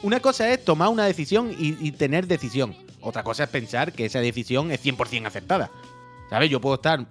Una 0.03 0.19
cosa 0.19 0.49
es 0.51 0.63
tomar 0.63 0.89
una 0.89 1.05
decisión 1.05 1.55
y, 1.57 1.91
tener 1.93 2.27
decisión. 2.27 2.75
Otra 3.01 3.23
cosa 3.23 3.45
es 3.45 3.49
pensar 3.49 3.91
que 3.91 4.05
esa 4.05 4.19
decisión 4.19 4.71
es 4.71 4.85
100% 4.85 5.25
aceptada. 5.25 5.71
¿Sabes? 6.29 6.49
Yo 6.49 6.61
puedo 6.61 6.75
estar. 6.75 7.05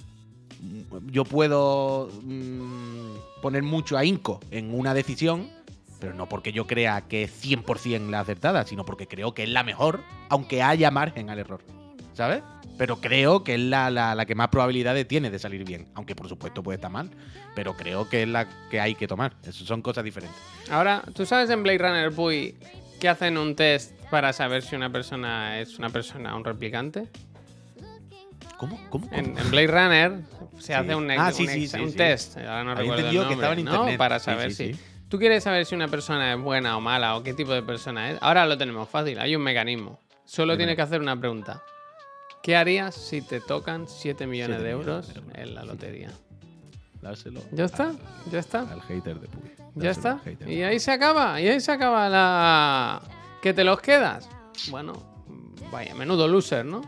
Yo 1.07 1.25
puedo 1.25 2.09
mm, 2.23 3.41
poner 3.43 3.65
mucho 3.65 3.99
ahínco 3.99 4.39
en 4.53 4.73
una 4.73 4.95
decisión, 4.95 5.51
pero 5.99 6.15
no 6.15 6.29
porque 6.29 6.53
yo 6.53 6.69
crea 6.69 7.01
que 7.03 7.25
es 7.25 7.45
100% 7.45 8.11
la 8.11 8.21
acertada, 8.21 8.65
sino 8.65 8.85
porque 8.85 9.09
creo 9.09 9.35
que 9.35 9.43
es 9.43 9.49
la 9.49 9.65
mejor, 9.65 10.03
aunque 10.29 10.63
haya 10.63 10.93
margen 10.93 11.31
al 11.31 11.41
error. 11.41 11.63
¿Sabes? 12.15 12.43
Pero 12.79 12.97
creo 13.01 13.45
que 13.45 13.55
es 13.55 13.61
la, 13.61 13.91
la- 13.91 14.15
la 14.15 14.27
que 14.27 14.35
más 14.35 14.49
probabilidades 14.49 15.07
tiene 15.07 15.31
de 15.31 15.39
salir 15.39 15.65
bien. 15.65 15.89
Aunque 15.95 16.15
por 16.15 16.29
supuesto 16.29 16.63
puede 16.63 16.77
estar 16.77 16.91
mal. 16.91 17.11
Pero 17.55 17.75
creo 17.77 18.09
que 18.09 18.23
es 18.23 18.29
la 18.29 18.49
que 18.71 18.81
hay 18.81 18.95
que 18.95 19.07
tomar. 19.07 19.35
Eso 19.45 19.65
son 19.65 19.83
cosas 19.83 20.05
diferentes. 20.05 20.39
Ahora, 20.71 21.03
¿tú 21.15 21.25
sabes 21.27 21.51
en 21.51 21.63
Blade 21.63 21.79
Runner 21.79 22.13
Puy 22.13 22.57
que 23.01 23.09
hacen 23.09 23.37
un 23.39 23.55
test 23.57 23.93
para 24.11 24.33
saber 24.33 24.63
si 24.63 24.75
una 24.75 24.91
persona 24.91 25.61
es 25.61 25.79
una 25.79 25.91
persona 25.91 26.35
un 26.35 26.45
replicante? 26.45 27.09
¿Cómo? 28.57 28.79
¿Cómo? 28.91 29.09
¿Cómo? 29.09 29.17
En, 29.19 29.37
en 29.39 29.51
Blade 29.51 29.67
Runner 29.67 30.21
se 30.59 30.67
Sí. 30.69 30.73
hace 30.73 30.95
un, 30.95 31.11
Ah, 31.11 31.33
sí, 31.33 31.43
un 31.43 31.49
sí, 31.49 31.67
sí, 31.69 31.81
un 31.81 31.93
test. 31.95 32.37
Ahora 32.39 32.65
no 32.65 32.75
recuerdo 32.75 32.95
el 32.95 32.99
entendido 33.01 33.27
que 33.29 33.35
estaba 33.35 33.53
en 33.55 33.59
nombre, 33.65 33.73
¿no? 33.73 33.81
internet. 33.83 33.99
Para 33.99 34.19
saber 34.21 34.53
si. 34.55 34.77
¿Tú 35.09 35.19
quieres 35.19 35.43
saber 35.45 35.67
si 35.67 35.75
una 35.75 35.89
persona 35.89 36.33
es 36.33 36.41
buena 36.41 36.77
o 36.77 36.81
mala 36.81 37.17
o 37.17 37.23
qué 37.23 37.35
tipo 37.35 37.53
de 37.53 37.63
persona 37.63 38.11
es? 38.13 38.19
Ahora 38.23 38.47
lo 38.47 38.57
tenemos 38.57 38.89
fácil, 38.89 39.19
hay 39.19 39.37
un 39.37 39.43
mecanismo. 39.43 39.99
Solo 40.25 40.57
tienes 40.57 40.77
que 40.77 40.83
hacer 40.83 41.01
una 41.01 41.19
pregunta. 41.19 41.61
¿Qué 42.43 42.57
harías 42.57 42.95
si 42.95 43.23
te 43.23 43.41
tocan 43.41 43.87
7 43.87 44.27
millones 44.27 44.57
7 44.59 44.63
de 44.65 44.71
euros 44.71 45.15
de 45.15 45.43
en 45.43 45.55
la 45.55 45.65
lotería? 45.65 46.11
Dárselo 47.01 47.41
¿Ya 47.53 47.65
está? 47.65 47.93
¿Ya 48.31 48.39
está? 48.41 48.61
Al 48.71 48.81
hater 48.83 49.19
de 49.21 49.29
Puy. 49.29 49.51
¿Ya 49.77 49.91
está? 49.91 50.21
de 50.25 50.53
Y 50.53 50.63
ahí 50.63 50.79
se 50.81 50.91
acaba, 50.93 51.41
y 51.41 51.49
ahí 51.49 51.61
se 51.61 51.73
acaba 51.73 52.09
la... 52.09 53.01
¿Que 53.41 53.53
te 53.55 53.65
los 53.65 53.81
quedas? 53.81 54.29
Bueno, 54.71 54.93
vaya, 55.71 55.95
menudo 55.95 56.29
loser, 56.29 56.65
¿no? 56.65 56.83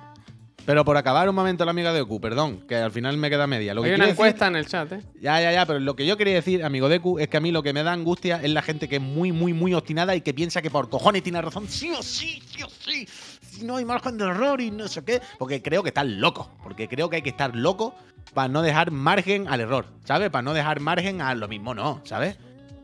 Pero 0.67 0.83
por 0.85 0.97
acabar 0.97 1.29
un 1.29 1.35
momento 1.35 1.65
la 1.67 1.73
amiga 1.73 1.93
de 1.93 2.01
Oku, 2.01 2.21
perdón, 2.23 2.67
que 2.67 2.77
al 2.77 2.91
final 2.91 3.19
me 3.19 3.29
queda 3.29 3.47
media. 3.47 3.75
Lo 3.75 3.83
que 3.83 3.89
Hay 3.91 3.95
una 3.97 4.05
decir- 4.07 4.13
encuesta 4.13 4.47
en 4.47 4.57
el 4.57 4.67
chat, 4.67 4.93
¿eh? 4.93 5.01
Ya, 5.21 5.39
ya, 5.41 5.53
ya, 5.53 5.67
pero 5.67 5.79
lo 5.79 5.95
que 5.95 6.07
yo 6.07 6.17
quería 6.17 6.35
decir, 6.35 6.65
amigo 6.65 6.89
Deku, 6.89 7.19
es 7.19 7.29
que 7.29 7.37
a 7.37 7.41
mí 7.41 7.51
lo 7.53 7.63
que 7.63 7.75
me 7.75 7.83
da 7.83 7.93
angustia 7.93 8.41
es 8.43 8.51
la 8.51 8.63
gente 8.63 8.89
que 8.89 8.97
es 8.97 9.03
muy, 9.03 9.31
muy, 9.31 9.53
muy 9.53 9.75
obstinada 9.75 10.17
y 10.17 10.23
que 10.23 10.33
piensa 10.33 10.63
que 10.63 10.71
por 10.71 10.89
cojones 10.89 11.23
tiene 11.23 11.43
razón, 11.43 11.69
sí 11.69 11.91
o 11.91 12.03
sí, 12.03 12.43
sí 12.47 12.63
o 12.63 12.69
sí. 12.71 13.07
Si 13.55 13.65
no 13.65 13.77
hay 13.77 13.85
margen 13.85 14.19
de 14.19 14.25
error 14.25 14.61
y 14.61 14.71
no 14.71 14.89
sé 14.89 15.05
qué. 15.05 15.23
Porque 15.39 15.63
creo 15.63 15.83
que 15.83 15.91
están 15.91 16.21
locos. 16.21 16.49
Porque 16.63 16.89
creo 16.89 17.09
que 17.09 17.17
hay 17.17 17.23
que 17.23 17.31
estar 17.31 17.55
loco 17.55 17.95
para 18.33 18.49
no 18.49 18.63
dejar 18.63 18.91
margen 18.91 19.47
al 19.49 19.61
error, 19.61 19.87
¿sabes? 20.05 20.31
Para 20.31 20.43
no 20.43 20.55
dejar 20.55 20.81
margen 20.81 21.21
a 21.21 21.35
lo 21.35 21.47
mismo, 21.47 21.75
no, 21.75 22.01
¿sabes? 22.05 22.37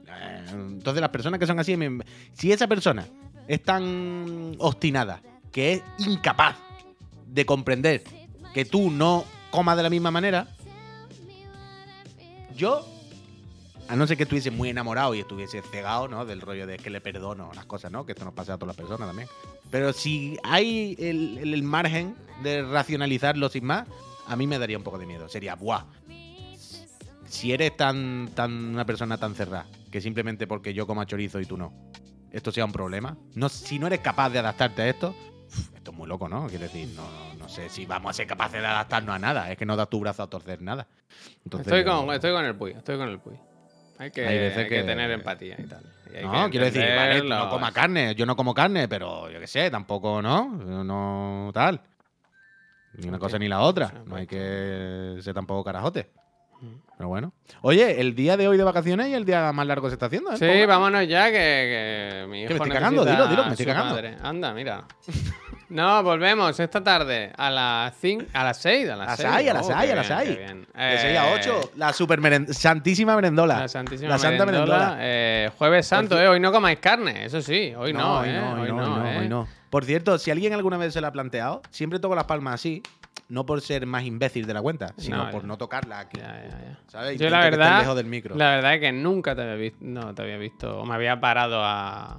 Eh, 0.07 0.45
Entonces, 0.53 1.01
las 1.01 1.11
personas 1.11 1.41
que 1.41 1.47
son 1.47 1.59
así, 1.59 1.77
si 2.35 2.53
esa 2.53 2.69
persona 2.69 3.07
es 3.49 3.63
tan 3.63 4.55
obstinada 4.59 5.21
que 5.51 5.73
es 5.73 5.83
incapaz 5.99 6.57
de 7.27 7.45
comprender 7.45 8.05
que 8.55 8.65
tú 8.65 8.91
no 8.91 9.25
comas 9.51 9.77
de 9.77 9.83
la 9.83 9.91
misma 9.91 10.11
manera, 10.11 10.47
yo, 12.55 12.87
a 13.91 13.97
no 13.97 14.07
ser 14.07 14.17
que 14.17 14.23
estuviese 14.23 14.51
muy 14.51 14.69
enamorado 14.69 15.15
y 15.15 15.21
estuviese 15.21 15.61
cegado, 15.63 16.07
¿no? 16.09 16.25
Del 16.25 16.41
rollo 16.41 16.67
de 16.67 16.77
que 16.77 16.91
le 16.91 17.01
perdono 17.01 17.51
las 17.55 17.67
cosas, 17.67 17.91
¿no? 17.91 18.07
Que 18.07 18.13
esto 18.13 18.25
nos 18.25 18.35
pasa 18.35 18.55
a 18.55 18.57
todas 18.59 18.77
las 18.77 18.77
personas 18.77 19.09
también. 19.09 19.29
Pero 19.71 19.93
si 19.93 20.39
hay 20.45 20.97
el, 20.99 21.39
el- 21.39 21.63
margen 21.63 22.15
de 22.43 22.63
racionalizarlo 22.63 23.49
sin 23.49 23.65
más, 23.65 23.89
a 24.27 24.37
mí 24.37 24.47
me 24.47 24.59
daría 24.59 24.79
un 24.79 24.85
poco 24.85 24.99
de 24.99 25.07
miedo. 25.07 25.29
Sería, 25.29 25.57
¡buah! 25.57 25.85
Si 27.27 27.53
eres 27.53 27.77
tan, 27.77 28.31
tan 28.35 28.53
una 28.75 28.85
persona 28.85 29.17
tan 29.19 29.35
cerrada, 29.35 29.67
que 29.91 30.01
simplemente 30.01 30.47
porque 30.47 30.75
yo 30.75 30.87
coma 30.87 31.07
chorizo 31.07 31.41
y 31.41 31.47
tú 31.47 31.57
no, 31.57 31.73
esto 32.33 32.51
sea 32.53 32.65
un 32.65 32.73
problema. 32.73 33.17
No, 33.35 33.49
si 33.49 33.79
no 33.79 33.87
eres 33.87 34.01
capaz 34.01 34.31
de 34.31 34.39
adaptarte 34.41 34.83
a 34.83 34.89
esto, 34.89 35.15
esto 35.75 35.91
es 35.93 35.97
muy 35.97 36.09
loco, 36.09 36.29
¿no? 36.29 36.47
Quiero 36.49 36.65
decir, 36.65 36.89
no, 36.97 37.03
no, 37.11 37.35
no 37.35 37.49
sé 37.49 37.69
si 37.69 37.87
vamos 37.87 38.11
a 38.11 38.15
ser 38.15 38.27
capaces 38.27 38.61
de 38.61 38.67
adaptarnos 38.67 39.15
a 39.15 39.19
nada. 39.19 39.51
Es 39.51 39.59
que 39.59 39.67
no 39.67 39.77
das 39.77 39.89
tu 39.91 40.01
brazo 40.01 40.23
a 40.25 40.27
torcer 40.31 40.61
nada. 40.63 40.87
Estoy 41.45 41.85
con, 41.85 42.11
estoy 42.13 42.33
con 42.33 42.45
el 42.45 42.55
Puy, 42.57 42.73
estoy 42.73 42.97
con 42.99 43.09
el 43.09 43.19
Puy. 43.21 43.35
Hay 44.01 44.11
que, 44.11 44.27
Hay 44.27 44.39
veces 44.39 44.59
hay 44.59 44.65
que 44.65 44.77
que- 44.77 44.83
tener 44.83 45.11
empatía 45.11 45.57
y 45.59 45.65
tal. 45.65 45.83
Y 46.11 46.17
hay 46.17 46.25
No, 46.25 46.45
que 46.47 46.51
quiero 46.53 46.65
decir, 46.67 46.83
vale, 46.97 47.23
no 47.23 47.49
coma 47.51 47.71
carne, 47.71 48.15
yo 48.15 48.25
no 48.25 48.35
como 48.35 48.55
carne, 48.55 48.89
pero 48.89 49.31
yo 49.31 49.39
qué 49.39 49.47
sé, 49.47 49.71
tampoco, 49.71 50.23
¿no? 50.23 50.49
No 50.49 51.51
tal. 51.53 51.81
Ni 52.95 53.09
una 53.09 53.19
cosa 53.19 53.39
ni 53.39 53.47
la 53.47 53.61
otra. 53.61 53.93
No 54.07 54.17
hay 54.17 54.27
que 54.27 55.19
ser 55.21 55.35
tampoco 55.35 55.63
carajote. 55.63 56.09
Pero 56.97 57.09
bueno. 57.09 57.33
Oye, 57.63 58.01
el 58.01 58.15
día 58.15 58.37
de 58.37 58.49
hoy 58.49 58.57
de 58.57 58.65
vacaciones 58.65 59.09
y 59.09 59.15
el 59.15 59.25
día 59.25 59.53
más 59.53 59.67
largo 59.67 59.89
se 59.89 59.95
está 59.95 60.07
haciendo, 60.07 60.33
¿eh? 60.33 60.37
Sí, 60.39 60.67
vámonos 60.67 61.07
ya, 61.07 61.27
que, 61.27 61.33
que 61.33 62.27
mi 62.29 62.41
hijo 62.41 62.49
Que 62.49 62.55
me 62.55 62.59
estoy 62.59 62.71
cagando, 62.73 63.05
dilo, 63.05 63.27
dilo, 63.29 63.45
me 63.45 63.51
estoy 63.51 63.67
cagando. 63.67 63.95
madre. 63.95 64.17
Anda, 64.23 64.53
mira. 64.55 64.85
No, 65.71 66.03
volvemos 66.03 66.59
esta 66.61 66.83
tarde 66.83 67.33
a 67.37 67.49
las 67.49 67.95
5, 68.01 68.25
a 68.35 68.45
las 68.45 68.59
6, 68.61 68.89
a 68.91 68.95
A 68.95 68.97
las 68.97 69.07
las 69.09 69.17
6. 69.19 69.29
6, 69.37 69.51
a 69.51 69.55
las 69.55 69.67
6, 69.67 69.79
a 69.79 69.95
las 69.95 70.07
6. 70.07 70.29
De 70.39 70.99
6 70.99 71.19
a 71.19 71.27
8, 71.33 71.71
la 71.77 71.93
super 71.93 72.21
meren- 72.21 72.53
santísima 72.53 73.15
merendola. 73.15 73.55
Eh, 73.57 73.61
La 73.61 73.69
Santísima 73.69 74.09
La 74.11 74.19
Santa 74.19 74.45
Merendola. 74.47 74.77
Merendola. 74.79 74.99
eh, 75.01 75.51
jueves 75.57 75.87
Santo, 75.87 76.21
eh. 76.21 76.27
Hoy 76.29 76.41
no 76.41 76.51
comáis 76.53 76.79
carne, 76.81 77.25
eso 77.25 77.41
sí. 77.41 77.73
Hoy 77.77 77.93
no, 77.93 78.19
hoy 78.19 78.29
eh. 78.29 78.33
no, 78.41 78.53
hoy 78.55 78.61
hoy 78.63 78.69
no, 78.73 78.77
hoy 78.83 78.91
no, 79.01 79.07
eh. 79.07 79.19
hoy 79.21 79.29
no. 79.29 79.49
Por 79.71 79.85
cierto, 79.85 80.19
si 80.19 80.33
alguien 80.33 80.53
alguna 80.55 80.77
vez 80.77 80.93
se 80.93 81.01
lo 81.01 81.07
ha 81.07 81.13
planteado, 81.13 81.63
siempre 81.71 82.01
toco 82.01 82.17
las 82.17 82.25
palmas 82.25 82.55
así, 82.55 82.83
no 83.29 83.47
por 83.47 83.61
ser 83.61 83.87
más 83.87 84.03
imbécil 84.03 84.49
de 84.49 84.55
la 84.55 84.63
cuenta, 84.63 84.93
sino 84.97 85.27
No, 85.27 85.31
por 85.31 85.45
no 85.45 85.57
tocarla 85.57 86.01
aquí. 86.01 86.19
Ya, 86.19 86.43
ya, 86.43 86.49
ya. 86.51 86.79
¿Sabes? 86.89 87.11
Yo 87.11 87.27
Intento 87.27 87.31
la 87.37 87.41
verdad, 87.45 87.79
lejos 87.79 87.95
del 87.97 88.07
micro. 88.07 88.35
la 88.35 88.51
verdad 88.57 88.75
es 88.75 88.81
que 88.81 88.91
nunca 88.91 89.37
te 89.37 89.43
había 89.43 89.55
visto, 89.55 89.79
no 89.83 90.13
te 90.17 90.23
había 90.23 90.37
visto, 90.37 90.81
o 90.81 90.85
me 90.85 90.97
había 90.97 91.21
parado 91.21 91.63
a, 91.63 92.19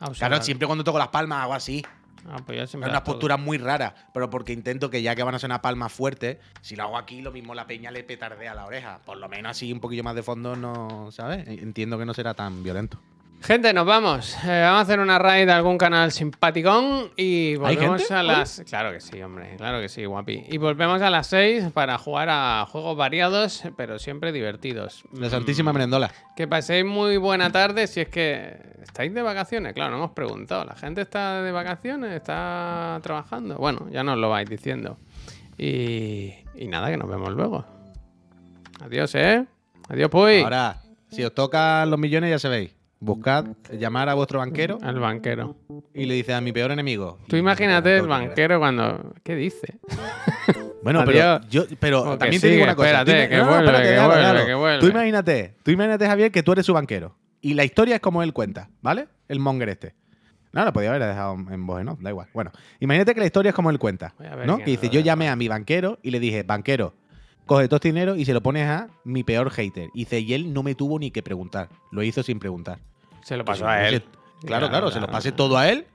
a. 0.00 0.10
Claro, 0.16 0.40
siempre 0.42 0.66
cuando 0.66 0.82
toco 0.82 0.98
las 0.98 1.08
palmas 1.08 1.42
hago 1.42 1.52
así. 1.52 1.84
Ah, 2.26 2.38
pues 2.44 2.58
Es 2.58 2.74
una 2.74 3.04
postura 3.04 3.36
muy 3.36 3.58
rara, 3.58 3.94
pero 4.12 4.30
porque 4.30 4.52
intento 4.52 4.90
que 4.90 5.02
ya 5.02 5.14
que 5.14 5.22
van 5.22 5.34
a 5.34 5.38
ser 5.38 5.48
una 5.48 5.62
palma 5.62 5.88
fuerte, 5.88 6.40
si 6.60 6.76
lo 6.76 6.84
hago 6.84 6.98
aquí, 6.98 7.22
lo 7.22 7.30
mismo 7.30 7.54
la 7.54 7.66
peña 7.66 7.90
le 7.90 8.02
petardea 8.02 8.54
la 8.54 8.66
oreja. 8.66 9.00
Por 9.04 9.18
lo 9.18 9.28
menos 9.28 9.50
así 9.50 9.72
un 9.72 9.80
poquillo 9.80 10.04
más 10.04 10.14
de 10.14 10.22
fondo, 10.22 10.56
no, 10.56 11.10
¿sabes? 11.10 11.46
Entiendo 11.48 11.98
que 11.98 12.06
no 12.06 12.14
será 12.14 12.34
tan 12.34 12.62
violento. 12.62 13.00
Gente, 13.40 13.72
nos 13.72 13.86
vamos. 13.86 14.36
Eh, 14.44 14.62
vamos 14.62 14.78
a 14.78 14.80
hacer 14.80 15.00
una 15.00 15.18
raid 15.18 15.46
de 15.46 15.52
algún 15.52 15.78
canal 15.78 16.12
simpaticón 16.12 17.10
y 17.16 17.56
volvemos 17.56 18.00
gente? 18.02 18.14
a 18.14 18.22
las. 18.22 18.62
Claro 18.68 18.92
que 18.92 19.00
sí, 19.00 19.22
hombre, 19.22 19.54
claro 19.56 19.80
que 19.80 19.88
sí, 19.88 20.04
guapi. 20.04 20.44
Y 20.50 20.58
volvemos 20.58 21.00
a 21.00 21.08
las 21.08 21.28
6 21.28 21.66
para 21.72 21.96
jugar 21.98 22.28
a 22.30 22.66
juegos 22.66 22.96
variados, 22.96 23.62
pero 23.76 23.98
siempre 23.98 24.32
divertidos. 24.32 25.04
La 25.12 25.30
Santísima 25.30 25.72
Merendola. 25.72 26.10
Que 26.36 26.46
paséis 26.46 26.84
muy 26.84 27.16
buena 27.16 27.50
tarde 27.50 27.86
si 27.86 28.00
es 28.00 28.08
que 28.08 28.56
estáis 28.82 29.14
de 29.14 29.22
vacaciones. 29.22 29.72
Claro, 29.72 29.92
no 29.92 29.98
hemos 29.98 30.10
preguntado. 30.10 30.64
¿La 30.64 30.74
gente 30.74 31.00
está 31.00 31.40
de 31.42 31.52
vacaciones? 31.52 32.12
¿Está 32.12 32.98
trabajando? 33.02 33.56
Bueno, 33.56 33.88
ya 33.90 34.02
nos 34.02 34.18
lo 34.18 34.28
vais 34.28 34.48
diciendo. 34.50 34.98
Y, 35.56 36.34
y 36.54 36.66
nada, 36.66 36.90
que 36.90 36.96
nos 36.96 37.08
vemos 37.08 37.30
luego. 37.32 37.64
Adiós, 38.80 39.14
¿eh? 39.14 39.46
Adiós, 39.88 40.10
Puy. 40.10 40.42
Ahora, 40.42 40.82
si 41.10 41.24
os 41.24 41.32
tocan 41.32 41.88
los 41.88 41.98
millones, 41.98 42.30
ya 42.30 42.38
sabéis. 42.38 42.77
Buscad, 43.00 43.46
llamar 43.72 44.08
a 44.08 44.14
vuestro 44.14 44.38
banquero 44.40 44.78
Al 44.82 44.98
banquero. 44.98 45.56
y 45.94 46.06
le 46.06 46.14
dice 46.14 46.34
a 46.34 46.40
mi 46.40 46.52
peor 46.52 46.70
enemigo. 46.70 47.18
Tú 47.28 47.36
imagínate 47.36 47.96
el 47.96 48.06
banquero 48.06 48.58
cuando. 48.58 49.14
¿Qué 49.22 49.34
dice? 49.34 49.78
Bueno, 50.80 51.02
pero 51.04 51.40
yo, 51.50 51.64
pero 51.80 52.12
que 52.12 52.18
también 52.18 52.40
te 52.40 52.48
digo 52.48 52.62
una 52.62 52.76
cosa. 52.76 53.00
espérate, 53.00 53.28
que 53.28 53.42
vuelve, 53.42 53.64
espérate, 53.64 54.46
que 54.46 54.54
vuelve. 54.54 54.80
Tú 54.80 54.86
imagínate, 54.86 55.54
tú 55.64 55.70
imagínate, 55.72 56.06
Javier, 56.06 56.30
que 56.30 56.42
tú 56.42 56.52
eres 56.52 56.64
su 56.64 56.72
banquero. 56.72 57.16
Y 57.40 57.54
la 57.54 57.64
historia 57.64 57.96
es 57.96 58.00
como 58.00 58.22
él 58.22 58.32
cuenta, 58.32 58.70
¿vale? 58.80 59.08
El 59.26 59.40
monger 59.40 59.68
este. 59.70 59.94
No, 60.52 60.64
lo 60.64 60.72
podía 60.72 60.90
haber 60.90 61.02
dejado 61.04 61.34
en 61.34 61.66
voz, 61.66 61.84
¿no? 61.84 61.98
Da 62.00 62.10
igual. 62.10 62.28
Bueno, 62.32 62.52
imagínate 62.80 63.12
que 63.12 63.20
la 63.20 63.26
historia 63.26 63.50
es 63.50 63.54
como 63.54 63.70
él 63.70 63.78
cuenta, 63.78 64.14
¿no? 64.46 64.58
Que 64.58 64.70
dice, 64.70 64.88
yo 64.88 65.00
llamé 65.00 65.28
a 65.28 65.36
mi 65.36 65.48
banquero 65.48 65.98
y 66.02 66.10
le 66.10 66.20
dije, 66.20 66.42
banquero, 66.44 66.94
coge 67.48 67.66
todo 67.66 67.76
este 67.78 67.88
dinero 67.88 68.14
y 68.14 68.24
se 68.24 68.32
lo 68.32 68.40
pones 68.40 68.68
a 68.68 68.86
mi 69.02 69.24
peor 69.24 69.50
hater. 69.50 69.88
Y 69.94 70.00
dice, 70.00 70.20
y 70.20 70.34
él 70.34 70.52
no 70.52 70.62
me 70.62 70.76
tuvo 70.76 71.00
ni 71.00 71.10
que 71.10 71.22
preguntar. 71.24 71.68
Lo 71.90 72.04
hizo 72.04 72.22
sin 72.22 72.38
preguntar. 72.38 72.78
Se 73.24 73.36
lo 73.36 73.44
Pues 73.44 73.58
pasó 73.58 73.68
a 73.68 73.88
él. 73.88 74.04
Claro, 74.46 74.68
claro, 74.68 74.92
se 74.92 75.00
lo 75.00 75.08
pasé 75.08 75.32
todo 75.32 75.58
a 75.58 75.68
él. 75.68 75.86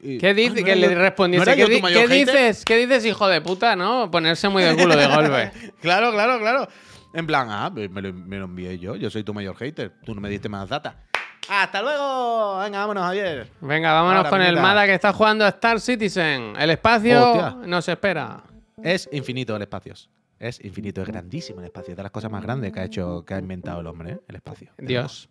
¿Qué 0.00 0.34
dice? 0.34 0.54
Ah, 0.56 0.60
no 0.60 0.64
que 0.64 0.76
le 0.76 0.94
respondiese. 0.94 1.44
¿no 1.50 1.54
¿Qué, 1.54 1.66
di- 1.66 1.80
qué 1.82 2.08
dices? 2.08 2.64
¿Qué 2.64 2.76
dices, 2.78 3.04
hijo 3.04 3.28
de 3.28 3.40
puta, 3.40 3.76
no? 3.76 4.10
Ponerse 4.10 4.48
muy 4.48 4.62
de 4.62 4.74
culo 4.74 4.96
de 4.96 5.06
golpe. 5.06 5.52
Claro, 5.82 6.10
claro, 6.12 6.38
claro. 6.40 6.68
En 7.14 7.26
plan, 7.26 7.48
ah, 7.50 7.70
me 7.70 8.00
lo, 8.00 8.12
me 8.12 8.38
lo 8.38 8.46
envié 8.46 8.78
yo. 8.78 8.96
Yo 8.96 9.10
soy 9.10 9.22
tu 9.22 9.34
mayor 9.34 9.54
hater. 9.56 9.92
Tú 10.04 10.14
no 10.14 10.20
me 10.20 10.28
diste 10.30 10.48
más 10.48 10.68
data. 10.68 10.96
¡Hasta 11.48 11.82
luego! 11.82 12.58
Venga, 12.60 12.78
vámonos, 12.80 13.04
Javier. 13.04 13.48
Venga, 13.60 13.92
vámonos 13.92 14.18
Ahora, 14.18 14.30
con 14.30 14.42
el. 14.42 14.54
Mada 14.56 14.86
que 14.86 14.94
está 14.94 15.12
jugando 15.12 15.44
a 15.44 15.48
Star 15.48 15.80
Citizen. 15.80 16.54
El 16.58 16.70
espacio 16.70 17.30
Hostia. 17.32 17.56
nos 17.66 17.88
espera. 17.88 18.42
Es 18.82 19.08
infinito 19.12 19.54
el 19.56 19.62
espacio. 19.62 19.94
Es 20.42 20.58
infinito, 20.64 21.00
es 21.02 21.06
grandísimo 21.06 21.60
el 21.60 21.66
espacio. 21.66 21.92
Es 21.92 21.96
de 21.96 22.02
las 22.02 22.10
cosas 22.10 22.28
más 22.28 22.42
grandes 22.42 22.72
que 22.72 22.80
ha 22.80 22.84
hecho, 22.84 23.24
que 23.24 23.34
ha 23.34 23.38
inventado 23.38 23.80
el 23.80 23.86
hombre, 23.86 24.14
¿eh? 24.14 24.20
El 24.26 24.34
espacio. 24.34 24.72
Dios. 24.76 25.30